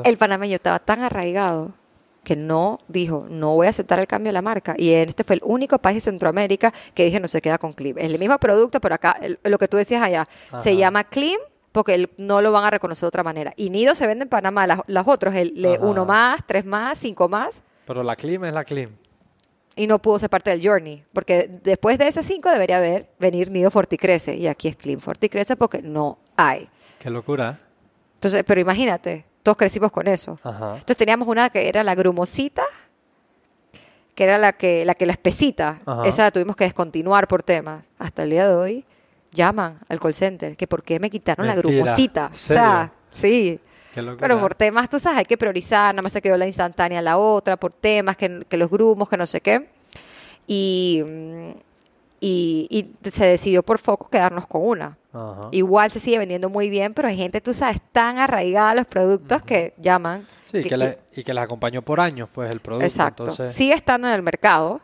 El 0.03 0.17
panameño 0.17 0.55
estaba 0.55 0.79
tan 0.79 1.01
arraigado 1.01 1.73
que 2.27 2.35
no 2.35 2.81
dijo, 2.89 3.25
no 3.29 3.55
voy 3.55 3.67
a 3.67 3.69
aceptar 3.69 3.99
el 3.99 4.05
cambio 4.05 4.27
de 4.27 4.33
la 4.33 4.41
marca. 4.41 4.75
Y 4.77 4.91
este 4.91 5.23
fue 5.23 5.37
el 5.37 5.41
único 5.45 5.79
país 5.79 5.95
de 5.95 6.11
Centroamérica 6.11 6.73
que 6.93 7.05
dije, 7.05 7.21
no 7.21 7.29
se 7.29 7.41
queda 7.41 7.57
con 7.57 7.71
Clim. 7.71 7.97
Es 7.97 8.11
el 8.11 8.19
mismo 8.19 8.37
producto, 8.37 8.81
pero 8.81 8.95
acá, 8.95 9.17
lo 9.43 9.57
que 9.57 9.69
tú 9.69 9.77
decías 9.77 10.03
allá, 10.03 10.27
se 10.57 10.75
llama 10.75 11.05
Clim 11.05 11.39
porque 11.71 12.09
no 12.17 12.41
lo 12.41 12.51
van 12.51 12.65
a 12.65 12.69
reconocer 12.69 13.03
de 13.03 13.07
otra 13.07 13.23
manera. 13.23 13.53
Y 13.55 13.69
Nido 13.69 13.95
se 13.95 14.05
vende 14.07 14.23
en 14.23 14.29
Panamá, 14.29 14.67
los 14.87 15.07
otros, 15.07 15.35
el, 15.35 15.53
uno 15.79 16.05
más, 16.05 16.45
tres 16.45 16.65
más, 16.65 16.97
cinco 16.97 17.29
más. 17.29 17.63
Pero 17.85 18.03
la 18.03 18.17
Clim 18.17 18.43
es 18.43 18.53
la 18.53 18.65
Clim. 18.65 18.89
Y 19.77 19.87
no 19.87 19.99
pudo 19.99 20.19
ser 20.19 20.29
parte 20.29 20.49
del 20.49 20.61
Journey, 20.61 21.05
porque 21.13 21.49
después 21.63 21.97
de 21.97 22.09
ese 22.09 22.23
cinco 22.23 22.49
debería 22.49 22.79
haber 22.79 23.09
venir 23.19 23.49
Nido 23.51 23.71
Forticrece. 23.71 24.35
Y 24.35 24.47
aquí 24.47 24.67
es 24.67 24.75
Clim 24.75 24.99
Forticrece 24.99 25.55
porque 25.55 25.81
no 25.81 26.19
hay. 26.35 26.67
Qué 26.99 27.09
locura. 27.09 27.57
Entonces, 28.15 28.43
pero 28.45 28.59
imagínate, 28.59 29.23
todos 29.47 29.55
crecimos 29.55 29.93
con 29.93 30.09
eso. 30.09 30.37
Entonces 30.43 30.97
teníamos 30.97 31.25
una 31.25 31.49
que 31.49 31.69
era 31.69 31.81
la 31.81 31.95
grumosita, 31.95 32.63
que 34.13 34.25
era 34.25 34.37
la 34.37 34.51
que 34.51 34.83
la 34.83 34.93
que 34.93 35.05
la 35.05 35.13
espesita, 35.13 35.79
esa 36.03 36.23
la 36.23 36.31
tuvimos 36.31 36.57
que 36.57 36.65
descontinuar 36.65 37.29
por 37.29 37.43
temas. 37.43 37.89
Hasta 37.97 38.23
el 38.23 38.31
día 38.31 38.45
de 38.45 38.55
hoy 38.55 38.85
llaman 39.31 39.79
al 39.87 40.01
call 40.01 40.13
center 40.13 40.57
que 40.57 40.67
por 40.67 40.83
qué 40.83 40.99
me 40.99 41.09
quitaron 41.09 41.47
la 41.47 41.55
grumosita. 41.55 42.29
O 42.29 42.35
sea, 42.35 42.91
sí. 43.09 43.61
Pero 44.19 44.37
por 44.37 44.53
temas, 44.53 44.89
tú 44.89 44.99
sabes, 44.99 45.19
hay 45.19 45.25
que 45.25 45.37
priorizar, 45.37 45.95
nada 45.95 46.01
más 46.01 46.11
se 46.11 46.21
quedó 46.21 46.35
la 46.35 46.45
instantánea 46.45 47.01
la 47.01 47.17
otra, 47.17 47.55
por 47.55 47.71
temas 47.71 48.17
que, 48.17 48.45
que 48.49 48.57
los 48.57 48.69
grumos, 48.69 49.07
que 49.07 49.15
no 49.15 49.25
sé 49.25 49.39
qué. 49.39 49.69
Y 50.45 51.05
mm, 51.07 51.51
y, 52.19 52.87
se 53.11 53.25
decidió 53.25 53.63
por 53.63 53.79
foco 53.79 54.09
quedarnos 54.09 54.47
con 54.47 54.65
una. 54.65 54.97
Igual 55.51 55.91
se 55.91 55.99
sigue 55.99 56.17
vendiendo 56.17 56.49
muy 56.49 56.69
bien, 56.69 56.93
pero 56.93 57.07
hay 57.07 57.17
gente, 57.17 57.41
tú 57.41 57.53
sabes, 57.53 57.79
tan 57.91 58.17
arraigada 58.17 58.71
a 58.71 58.75
los 58.75 58.85
productos 58.85 59.43
que 59.43 59.73
llaman. 59.77 60.27
Sí, 60.51 60.63
que, 60.63 60.97
y 61.15 61.23
que 61.23 61.33
les 61.33 61.43
acompañó 61.43 61.81
por 61.81 61.99
años, 61.99 62.29
pues, 62.33 62.51
el 62.51 62.59
producto. 62.59 62.85
Exacto. 62.85 63.47
Sigue 63.47 63.73
estando 63.73 64.07
en 64.07 64.13
el 64.13 64.21
mercado, 64.21 64.81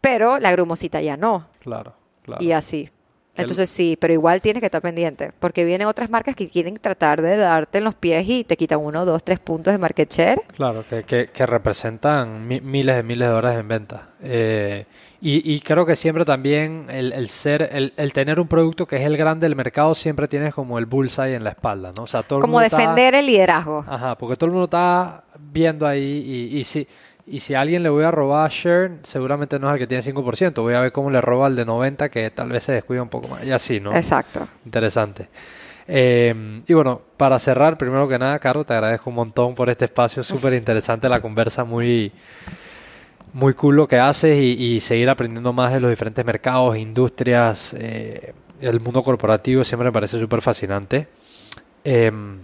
pero 0.00 0.38
la 0.38 0.50
grumosita 0.52 1.00
ya 1.00 1.16
no. 1.16 1.48
Claro, 1.60 1.94
claro. 2.22 2.42
Y 2.42 2.52
así. 2.52 2.90
Entonces 3.36 3.68
sí, 3.68 3.96
pero 4.00 4.12
igual 4.12 4.40
tienes 4.40 4.60
que 4.60 4.66
estar 4.66 4.80
pendiente, 4.80 5.32
porque 5.40 5.64
vienen 5.64 5.88
otras 5.88 6.08
marcas 6.08 6.36
que 6.36 6.48
quieren 6.48 6.76
tratar 6.76 7.20
de 7.20 7.36
darte 7.36 7.78
en 7.78 7.84
los 7.84 7.94
pies 7.96 8.24
y 8.28 8.44
te 8.44 8.56
quitan 8.56 8.80
uno, 8.80 9.04
dos, 9.04 9.24
tres 9.24 9.40
puntos 9.40 9.72
de 9.72 9.78
market 9.78 10.12
share. 10.12 10.40
Claro, 10.54 10.84
que, 10.88 11.02
que, 11.32 11.46
representan 11.46 12.46
miles 12.46 12.96
de 12.96 13.02
miles 13.02 13.28
de 13.28 13.34
horas 13.34 13.58
en 13.58 13.66
venta. 13.66 14.10
Eh, 14.22 14.86
y, 15.26 15.60
creo 15.60 15.86
que 15.86 15.96
siempre 15.96 16.26
también 16.26 16.86
el, 16.90 17.28
ser, 17.28 17.70
el, 17.96 18.12
tener 18.12 18.38
un 18.38 18.46
producto 18.46 18.86
que 18.86 18.96
es 18.96 19.02
el 19.02 19.16
grande 19.16 19.46
del 19.46 19.56
mercado, 19.56 19.94
siempre 19.94 20.28
tienes 20.28 20.52
como 20.52 20.78
el 20.78 20.84
bullseye 20.84 21.34
en 21.34 21.44
la 21.44 21.50
espalda, 21.50 21.92
¿no? 21.96 22.02
O 22.02 22.06
sea, 22.06 22.22
todo 22.22 22.40
como 22.40 22.60
defender 22.60 23.14
el 23.14 23.24
liderazgo. 23.24 23.84
Ajá, 23.88 24.18
porque 24.18 24.36
todo 24.36 24.46
el 24.46 24.52
mundo 24.52 24.66
está 24.66 25.24
viendo 25.38 25.86
ahí 25.86 26.50
y, 26.52 26.58
y 26.58 26.64
si, 26.64 26.86
y 27.26 27.40
si 27.40 27.54
a 27.54 27.62
alguien 27.62 27.82
le 27.82 27.88
voy 27.88 28.04
a 28.04 28.10
robar 28.10 28.44
a 28.44 28.48
share, 28.52 28.98
seguramente 29.02 29.58
no 29.58 29.68
es 29.68 29.72
el 29.72 29.78
que 29.78 29.86
tiene 29.86 30.02
5%, 30.02 30.60
voy 30.60 30.74
a 30.74 30.80
ver 30.80 30.92
cómo 30.92 31.10
le 31.10 31.22
roba 31.22 31.46
al 31.46 31.56
de 31.56 31.64
90 31.64 32.10
que 32.10 32.30
tal 32.30 32.50
vez 32.50 32.64
se 32.64 32.72
descuida 32.72 33.02
un 33.02 33.08
poco 33.08 33.28
más. 33.28 33.42
Y 33.44 33.50
así, 33.50 33.80
¿no? 33.80 33.96
Exacto. 33.96 34.46
Interesante. 34.66 35.28
Eh, 35.88 36.62
y 36.66 36.74
bueno, 36.74 37.00
para 37.16 37.38
cerrar, 37.38 37.78
primero 37.78 38.06
que 38.08 38.18
nada, 38.18 38.38
Carlos, 38.38 38.66
te 38.66 38.74
agradezco 38.74 39.08
un 39.08 39.16
montón 39.16 39.54
por 39.54 39.70
este 39.70 39.86
espacio, 39.86 40.22
súper 40.22 40.52
interesante 40.52 41.08
la 41.08 41.20
conversa, 41.20 41.64
muy 41.64 42.12
muy 43.34 43.54
cool 43.54 43.76
lo 43.76 43.88
que 43.88 43.98
haces 43.98 44.38
y, 44.40 44.80
seguir 44.80 45.10
aprendiendo 45.10 45.52
más 45.52 45.72
de 45.72 45.80
los 45.80 45.90
diferentes 45.90 46.24
mercados, 46.24 46.76
industrias, 46.78 47.74
eh, 47.78 48.32
el 48.60 48.80
mundo 48.80 49.02
corporativo 49.02 49.64
siempre 49.64 49.88
me 49.88 49.92
parece 49.92 50.18
súper 50.18 50.40
fascinante. 50.40 51.08
Em, 51.84 52.38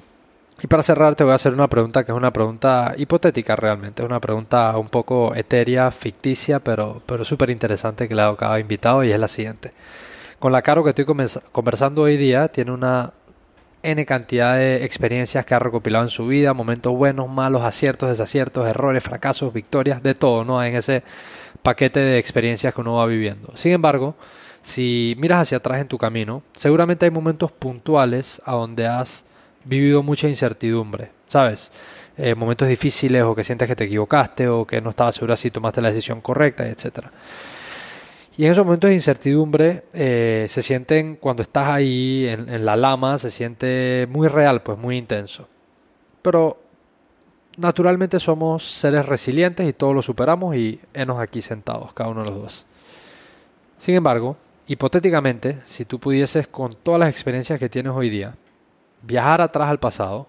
y 0.63 0.67
para 0.67 0.83
cerrar 0.83 1.15
te 1.15 1.25
voy 1.25 1.33
a 1.33 1.37
hacer 1.37 1.55
una 1.55 1.69
pregunta 1.69 2.05
que 2.05 2.13
es 2.13 2.17
una 2.17 2.33
pregunta 2.33 2.95
hipotética 2.99 3.57
realmente, 3.57 4.03
es 4.03 4.07
una 4.07 4.21
pregunta 4.21 4.77
un 4.77 4.89
poco 4.89 5.35
etérea, 5.35 5.91
ficticia, 5.91 6.59
pero, 6.61 7.03
pero 7.07 7.25
súper 7.25 7.51
interesante 7.51 8.09
que 8.09 8.15
le 8.15 8.23
hago 8.23 8.35
a 8.35 8.37
cada 8.37 8.61
invitado 8.61 9.05
y 9.05 9.13
es 9.13 9.19
la 9.19 9.29
siguiente. 9.29 9.71
Con 10.41 10.53
la 10.53 10.63
Caro 10.63 10.83
que 10.83 10.91
estoy 10.91 11.05
conversando 11.53 12.03
hoy 12.03 12.17
día 12.17 12.49
tiene 12.49 12.73
una 12.73 13.13
N 13.83 14.05
cantidad 14.05 14.57
de 14.57 14.85
experiencias 14.85 15.47
que 15.47 15.55
ha 15.55 15.59
recopilado 15.59 16.05
en 16.05 16.11
su 16.11 16.27
vida, 16.27 16.53
momentos 16.53 16.95
buenos, 16.95 17.29
malos, 17.29 17.63
aciertos, 17.63 18.11
desaciertos, 18.11 18.69
errores, 18.69 19.03
fracasos, 19.03 19.53
victorias, 19.53 20.03
de 20.03 20.15
todo, 20.15 20.45
¿no? 20.45 20.63
En 20.63 20.75
ese 20.75 21.03
paquete 21.63 22.01
de 22.01 22.19
experiencias 22.19 22.75
que 22.75 22.81
uno 22.81 22.97
va 22.97 23.07
viviendo. 23.07 23.53
Sin 23.57 23.73
embargo, 23.73 24.17
si 24.63 25.15
miras 25.19 25.41
hacia 25.41 25.59
atrás 25.59 25.81
en 25.81 25.89
tu 25.89 25.99
camino, 25.99 26.43
seguramente 26.53 27.07
hay 27.07 27.11
momentos 27.11 27.53
puntuales 27.53 28.43
a 28.45 28.53
donde 28.53 28.87
has 28.87 29.25
vivido 29.65 30.03
mucha 30.03 30.29
incertidumbre, 30.29 31.11
¿sabes? 31.27 31.73
Eh, 32.17 32.35
momentos 32.35 32.69
difíciles 32.69 33.23
o 33.23 33.35
que 33.35 33.45
sientes 33.45 33.67
que 33.67 33.77
te 33.77 33.85
equivocaste 33.85 34.49
o 34.49 34.67
que 34.67 34.81
no 34.81 34.91
estabas 34.91 35.15
segura 35.15 35.37
si 35.37 35.51
tomaste 35.51 35.81
la 35.81 35.89
decisión 35.89 36.21
correcta, 36.21 36.69
etcétera. 36.69 37.11
Y 38.41 38.47
en 38.47 38.53
esos 38.53 38.65
momentos 38.65 38.89
de 38.89 38.95
incertidumbre 38.95 39.85
eh, 39.93 40.47
se 40.49 40.63
sienten, 40.63 41.17
cuando 41.17 41.43
estás 41.43 41.69
ahí 41.69 42.27
en, 42.27 42.65
la 42.65 42.75
lama, 42.75 43.19
se 43.19 43.31
siente 43.31 44.09
muy 44.11 44.29
real, 44.29 44.63
pues 44.63 44.79
muy 44.79 44.97
intenso. 44.97 45.47
Pero 46.23 46.59
naturalmente 47.59 48.19
somos 48.19 48.63
seres 48.63 49.05
resilientes 49.05 49.69
y 49.69 49.75
todos 49.75 49.95
lo 49.95 50.01
superamos 50.01 50.57
y 50.57 50.81
enos 50.95 51.21
aquí 51.21 51.43
sentados, 51.43 51.93
cada 51.93 52.09
uno 52.09 52.23
de 52.23 52.31
los 52.31 52.41
dos. 52.41 52.67
Sin 53.77 53.97
embargo, 53.97 54.39
hipotéticamente, 54.69 55.59
si 55.67 55.85
tú 55.85 56.01
pudieses 56.01 56.49
con 56.49 56.75
todas 56.83 57.01
las 57.01 57.11
experiencias 57.11 57.61
que 57.61 57.69
tienes 57.69 57.93
hoy 57.93 58.09
día, 58.09 58.35
viajar 59.03 59.43
atrás 59.43 59.69
al 59.69 59.81
pasado 59.81 60.29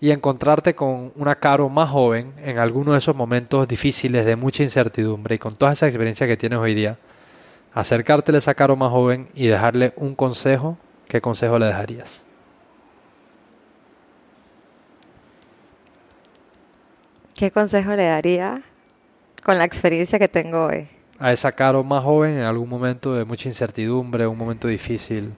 y 0.00 0.10
encontrarte 0.10 0.74
con 0.74 1.12
una 1.16 1.34
Caro 1.34 1.68
más 1.68 1.90
joven 1.90 2.32
en 2.42 2.58
alguno 2.58 2.92
de 2.92 2.98
esos 2.98 3.14
momentos 3.14 3.68
difíciles 3.68 4.24
de 4.24 4.34
mucha 4.34 4.62
incertidumbre 4.62 5.34
y 5.34 5.38
con 5.38 5.54
toda 5.54 5.72
esa 5.72 5.86
experiencia 5.86 6.26
que 6.26 6.38
tienes 6.38 6.58
hoy 6.58 6.74
día, 6.74 6.98
acercártele 7.74 8.36
a 8.36 8.40
esa 8.40 8.54
Caro 8.54 8.76
más 8.76 8.90
joven 8.90 9.28
y 9.34 9.46
dejarle 9.46 9.92
un 9.96 10.14
consejo, 10.14 10.78
¿qué 11.06 11.20
consejo 11.20 11.58
le 11.58 11.66
dejarías? 11.66 12.24
¿Qué 17.34 17.50
consejo 17.50 17.90
le 17.90 18.04
daría 18.04 18.62
con 19.44 19.58
la 19.58 19.64
experiencia 19.64 20.18
que 20.18 20.28
tengo 20.28 20.66
hoy? 20.66 20.88
A 21.18 21.32
esa 21.32 21.52
Caro 21.52 21.84
más 21.84 22.02
joven 22.02 22.38
en 22.38 22.42
algún 22.42 22.68
momento 22.68 23.14
de 23.14 23.26
mucha 23.26 23.48
incertidumbre, 23.48 24.26
un 24.26 24.38
momento 24.38 24.68
difícil. 24.68 25.34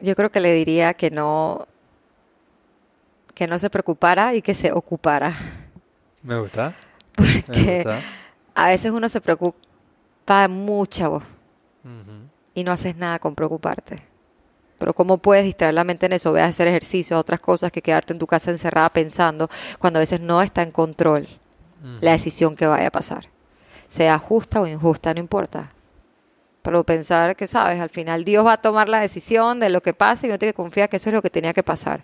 Yo 0.00 0.14
creo 0.14 0.30
que 0.30 0.40
le 0.40 0.52
diría 0.52 0.94
que 0.94 1.10
no, 1.10 1.66
que 3.34 3.46
no 3.46 3.58
se 3.58 3.70
preocupara 3.70 4.34
y 4.34 4.42
que 4.42 4.54
se 4.54 4.72
ocupara. 4.72 5.32
Me 6.22 6.38
gusta. 6.38 6.72
Porque 7.14 7.86
a 8.54 8.66
veces 8.68 8.90
uno 8.92 9.08
se 9.08 9.20
preocupa 9.20 10.48
mucho. 10.48 11.22
y 12.54 12.64
no 12.64 12.72
haces 12.72 12.96
nada 12.96 13.18
con 13.18 13.34
preocuparte. 13.34 14.00
Pero 14.78 14.94
¿cómo 14.94 15.18
puedes 15.18 15.44
distraer 15.44 15.74
la 15.74 15.84
mente 15.84 16.06
en 16.06 16.12
eso? 16.12 16.32
Ve 16.32 16.42
a 16.42 16.46
hacer 16.46 16.68
ejercicio, 16.68 17.18
otras 17.18 17.40
cosas 17.40 17.72
que 17.72 17.82
quedarte 17.82 18.12
en 18.12 18.18
tu 18.18 18.26
casa 18.26 18.50
encerrada 18.50 18.92
pensando 18.92 19.48
cuando 19.78 19.98
a 19.98 20.00
veces 20.00 20.20
no 20.20 20.42
está 20.42 20.62
en 20.62 20.70
control 20.70 21.26
la 22.00 22.12
decisión 22.12 22.56
que 22.56 22.66
vaya 22.66 22.88
a 22.88 22.90
pasar. 22.90 23.28
Sea 23.88 24.18
justa 24.18 24.60
o 24.60 24.66
injusta, 24.66 25.12
no 25.12 25.20
importa. 25.20 25.70
Pero 26.64 26.82
pensar 26.82 27.36
que, 27.36 27.46
sabes, 27.46 27.78
al 27.78 27.90
final 27.90 28.24
Dios 28.24 28.46
va 28.46 28.54
a 28.54 28.56
tomar 28.56 28.88
la 28.88 28.98
decisión 28.98 29.60
de 29.60 29.68
lo 29.68 29.82
que 29.82 29.92
pase 29.92 30.26
y 30.26 30.30
no 30.30 30.38
tiene 30.38 30.54
que 30.54 30.56
confiar 30.56 30.88
que 30.88 30.96
eso 30.96 31.10
es 31.10 31.14
lo 31.14 31.20
que 31.20 31.28
tenía 31.28 31.52
que 31.52 31.62
pasar. 31.62 32.02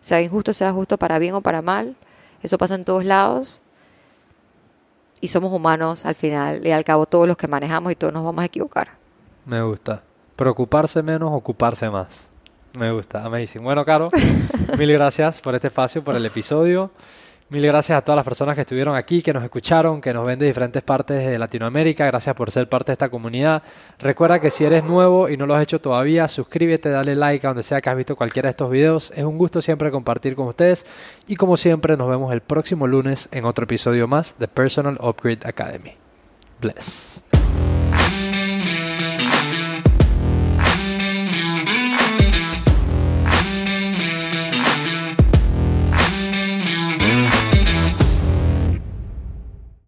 Sea 0.00 0.20
injusto, 0.20 0.52
sea 0.52 0.70
justo 0.70 0.98
para 0.98 1.18
bien 1.18 1.34
o 1.34 1.40
para 1.40 1.62
mal. 1.62 1.96
Eso 2.42 2.58
pasa 2.58 2.74
en 2.74 2.84
todos 2.84 3.06
lados. 3.06 3.62
Y 5.22 5.28
somos 5.28 5.50
humanos 5.50 6.04
al 6.04 6.14
final 6.14 6.66
y 6.66 6.72
al 6.72 6.84
cabo 6.84 7.06
todos 7.06 7.26
los 7.26 7.38
que 7.38 7.48
manejamos 7.48 7.90
y 7.90 7.94
todos 7.94 8.12
nos 8.12 8.22
vamos 8.22 8.42
a 8.42 8.44
equivocar. 8.44 8.90
Me 9.46 9.62
gusta. 9.62 10.02
Preocuparse 10.36 11.02
menos, 11.02 11.30
ocuparse 11.32 11.88
más. 11.88 12.28
Me 12.78 12.92
gusta, 12.92 13.24
amazing. 13.24 13.62
Bueno, 13.62 13.82
Caro, 13.86 14.10
mil 14.78 14.92
gracias 14.92 15.40
por 15.40 15.54
este 15.54 15.68
espacio, 15.68 16.04
por 16.04 16.16
el 16.16 16.26
episodio. 16.26 16.90
Mil 17.52 17.66
gracias 17.66 17.98
a 17.98 18.00
todas 18.00 18.16
las 18.16 18.24
personas 18.24 18.54
que 18.54 18.62
estuvieron 18.62 18.96
aquí, 18.96 19.20
que 19.20 19.30
nos 19.34 19.44
escucharon, 19.44 20.00
que 20.00 20.14
nos 20.14 20.24
ven 20.24 20.38
de 20.38 20.46
diferentes 20.46 20.82
partes 20.82 21.22
de 21.22 21.38
Latinoamérica. 21.38 22.06
Gracias 22.06 22.34
por 22.34 22.50
ser 22.50 22.66
parte 22.66 22.92
de 22.92 22.94
esta 22.94 23.10
comunidad. 23.10 23.62
Recuerda 23.98 24.40
que 24.40 24.48
si 24.48 24.64
eres 24.64 24.84
nuevo 24.84 25.28
y 25.28 25.36
no 25.36 25.44
lo 25.44 25.54
has 25.54 25.62
hecho 25.62 25.78
todavía, 25.78 26.28
suscríbete, 26.28 26.88
dale 26.88 27.14
like 27.14 27.46
a 27.46 27.50
donde 27.50 27.62
sea 27.62 27.82
que 27.82 27.90
has 27.90 27.96
visto 27.98 28.16
cualquiera 28.16 28.46
de 28.46 28.52
estos 28.52 28.70
videos. 28.70 29.12
Es 29.14 29.24
un 29.24 29.36
gusto 29.36 29.60
siempre 29.60 29.90
compartir 29.90 30.34
con 30.34 30.46
ustedes. 30.48 30.86
Y 31.28 31.36
como 31.36 31.58
siempre, 31.58 31.94
nos 31.98 32.08
vemos 32.08 32.32
el 32.32 32.40
próximo 32.40 32.86
lunes 32.86 33.28
en 33.32 33.44
otro 33.44 33.64
episodio 33.64 34.08
más 34.08 34.38
de 34.38 34.48
Personal 34.48 34.96
Upgrade 35.02 35.40
Academy. 35.44 35.92
Bless. 36.58 37.31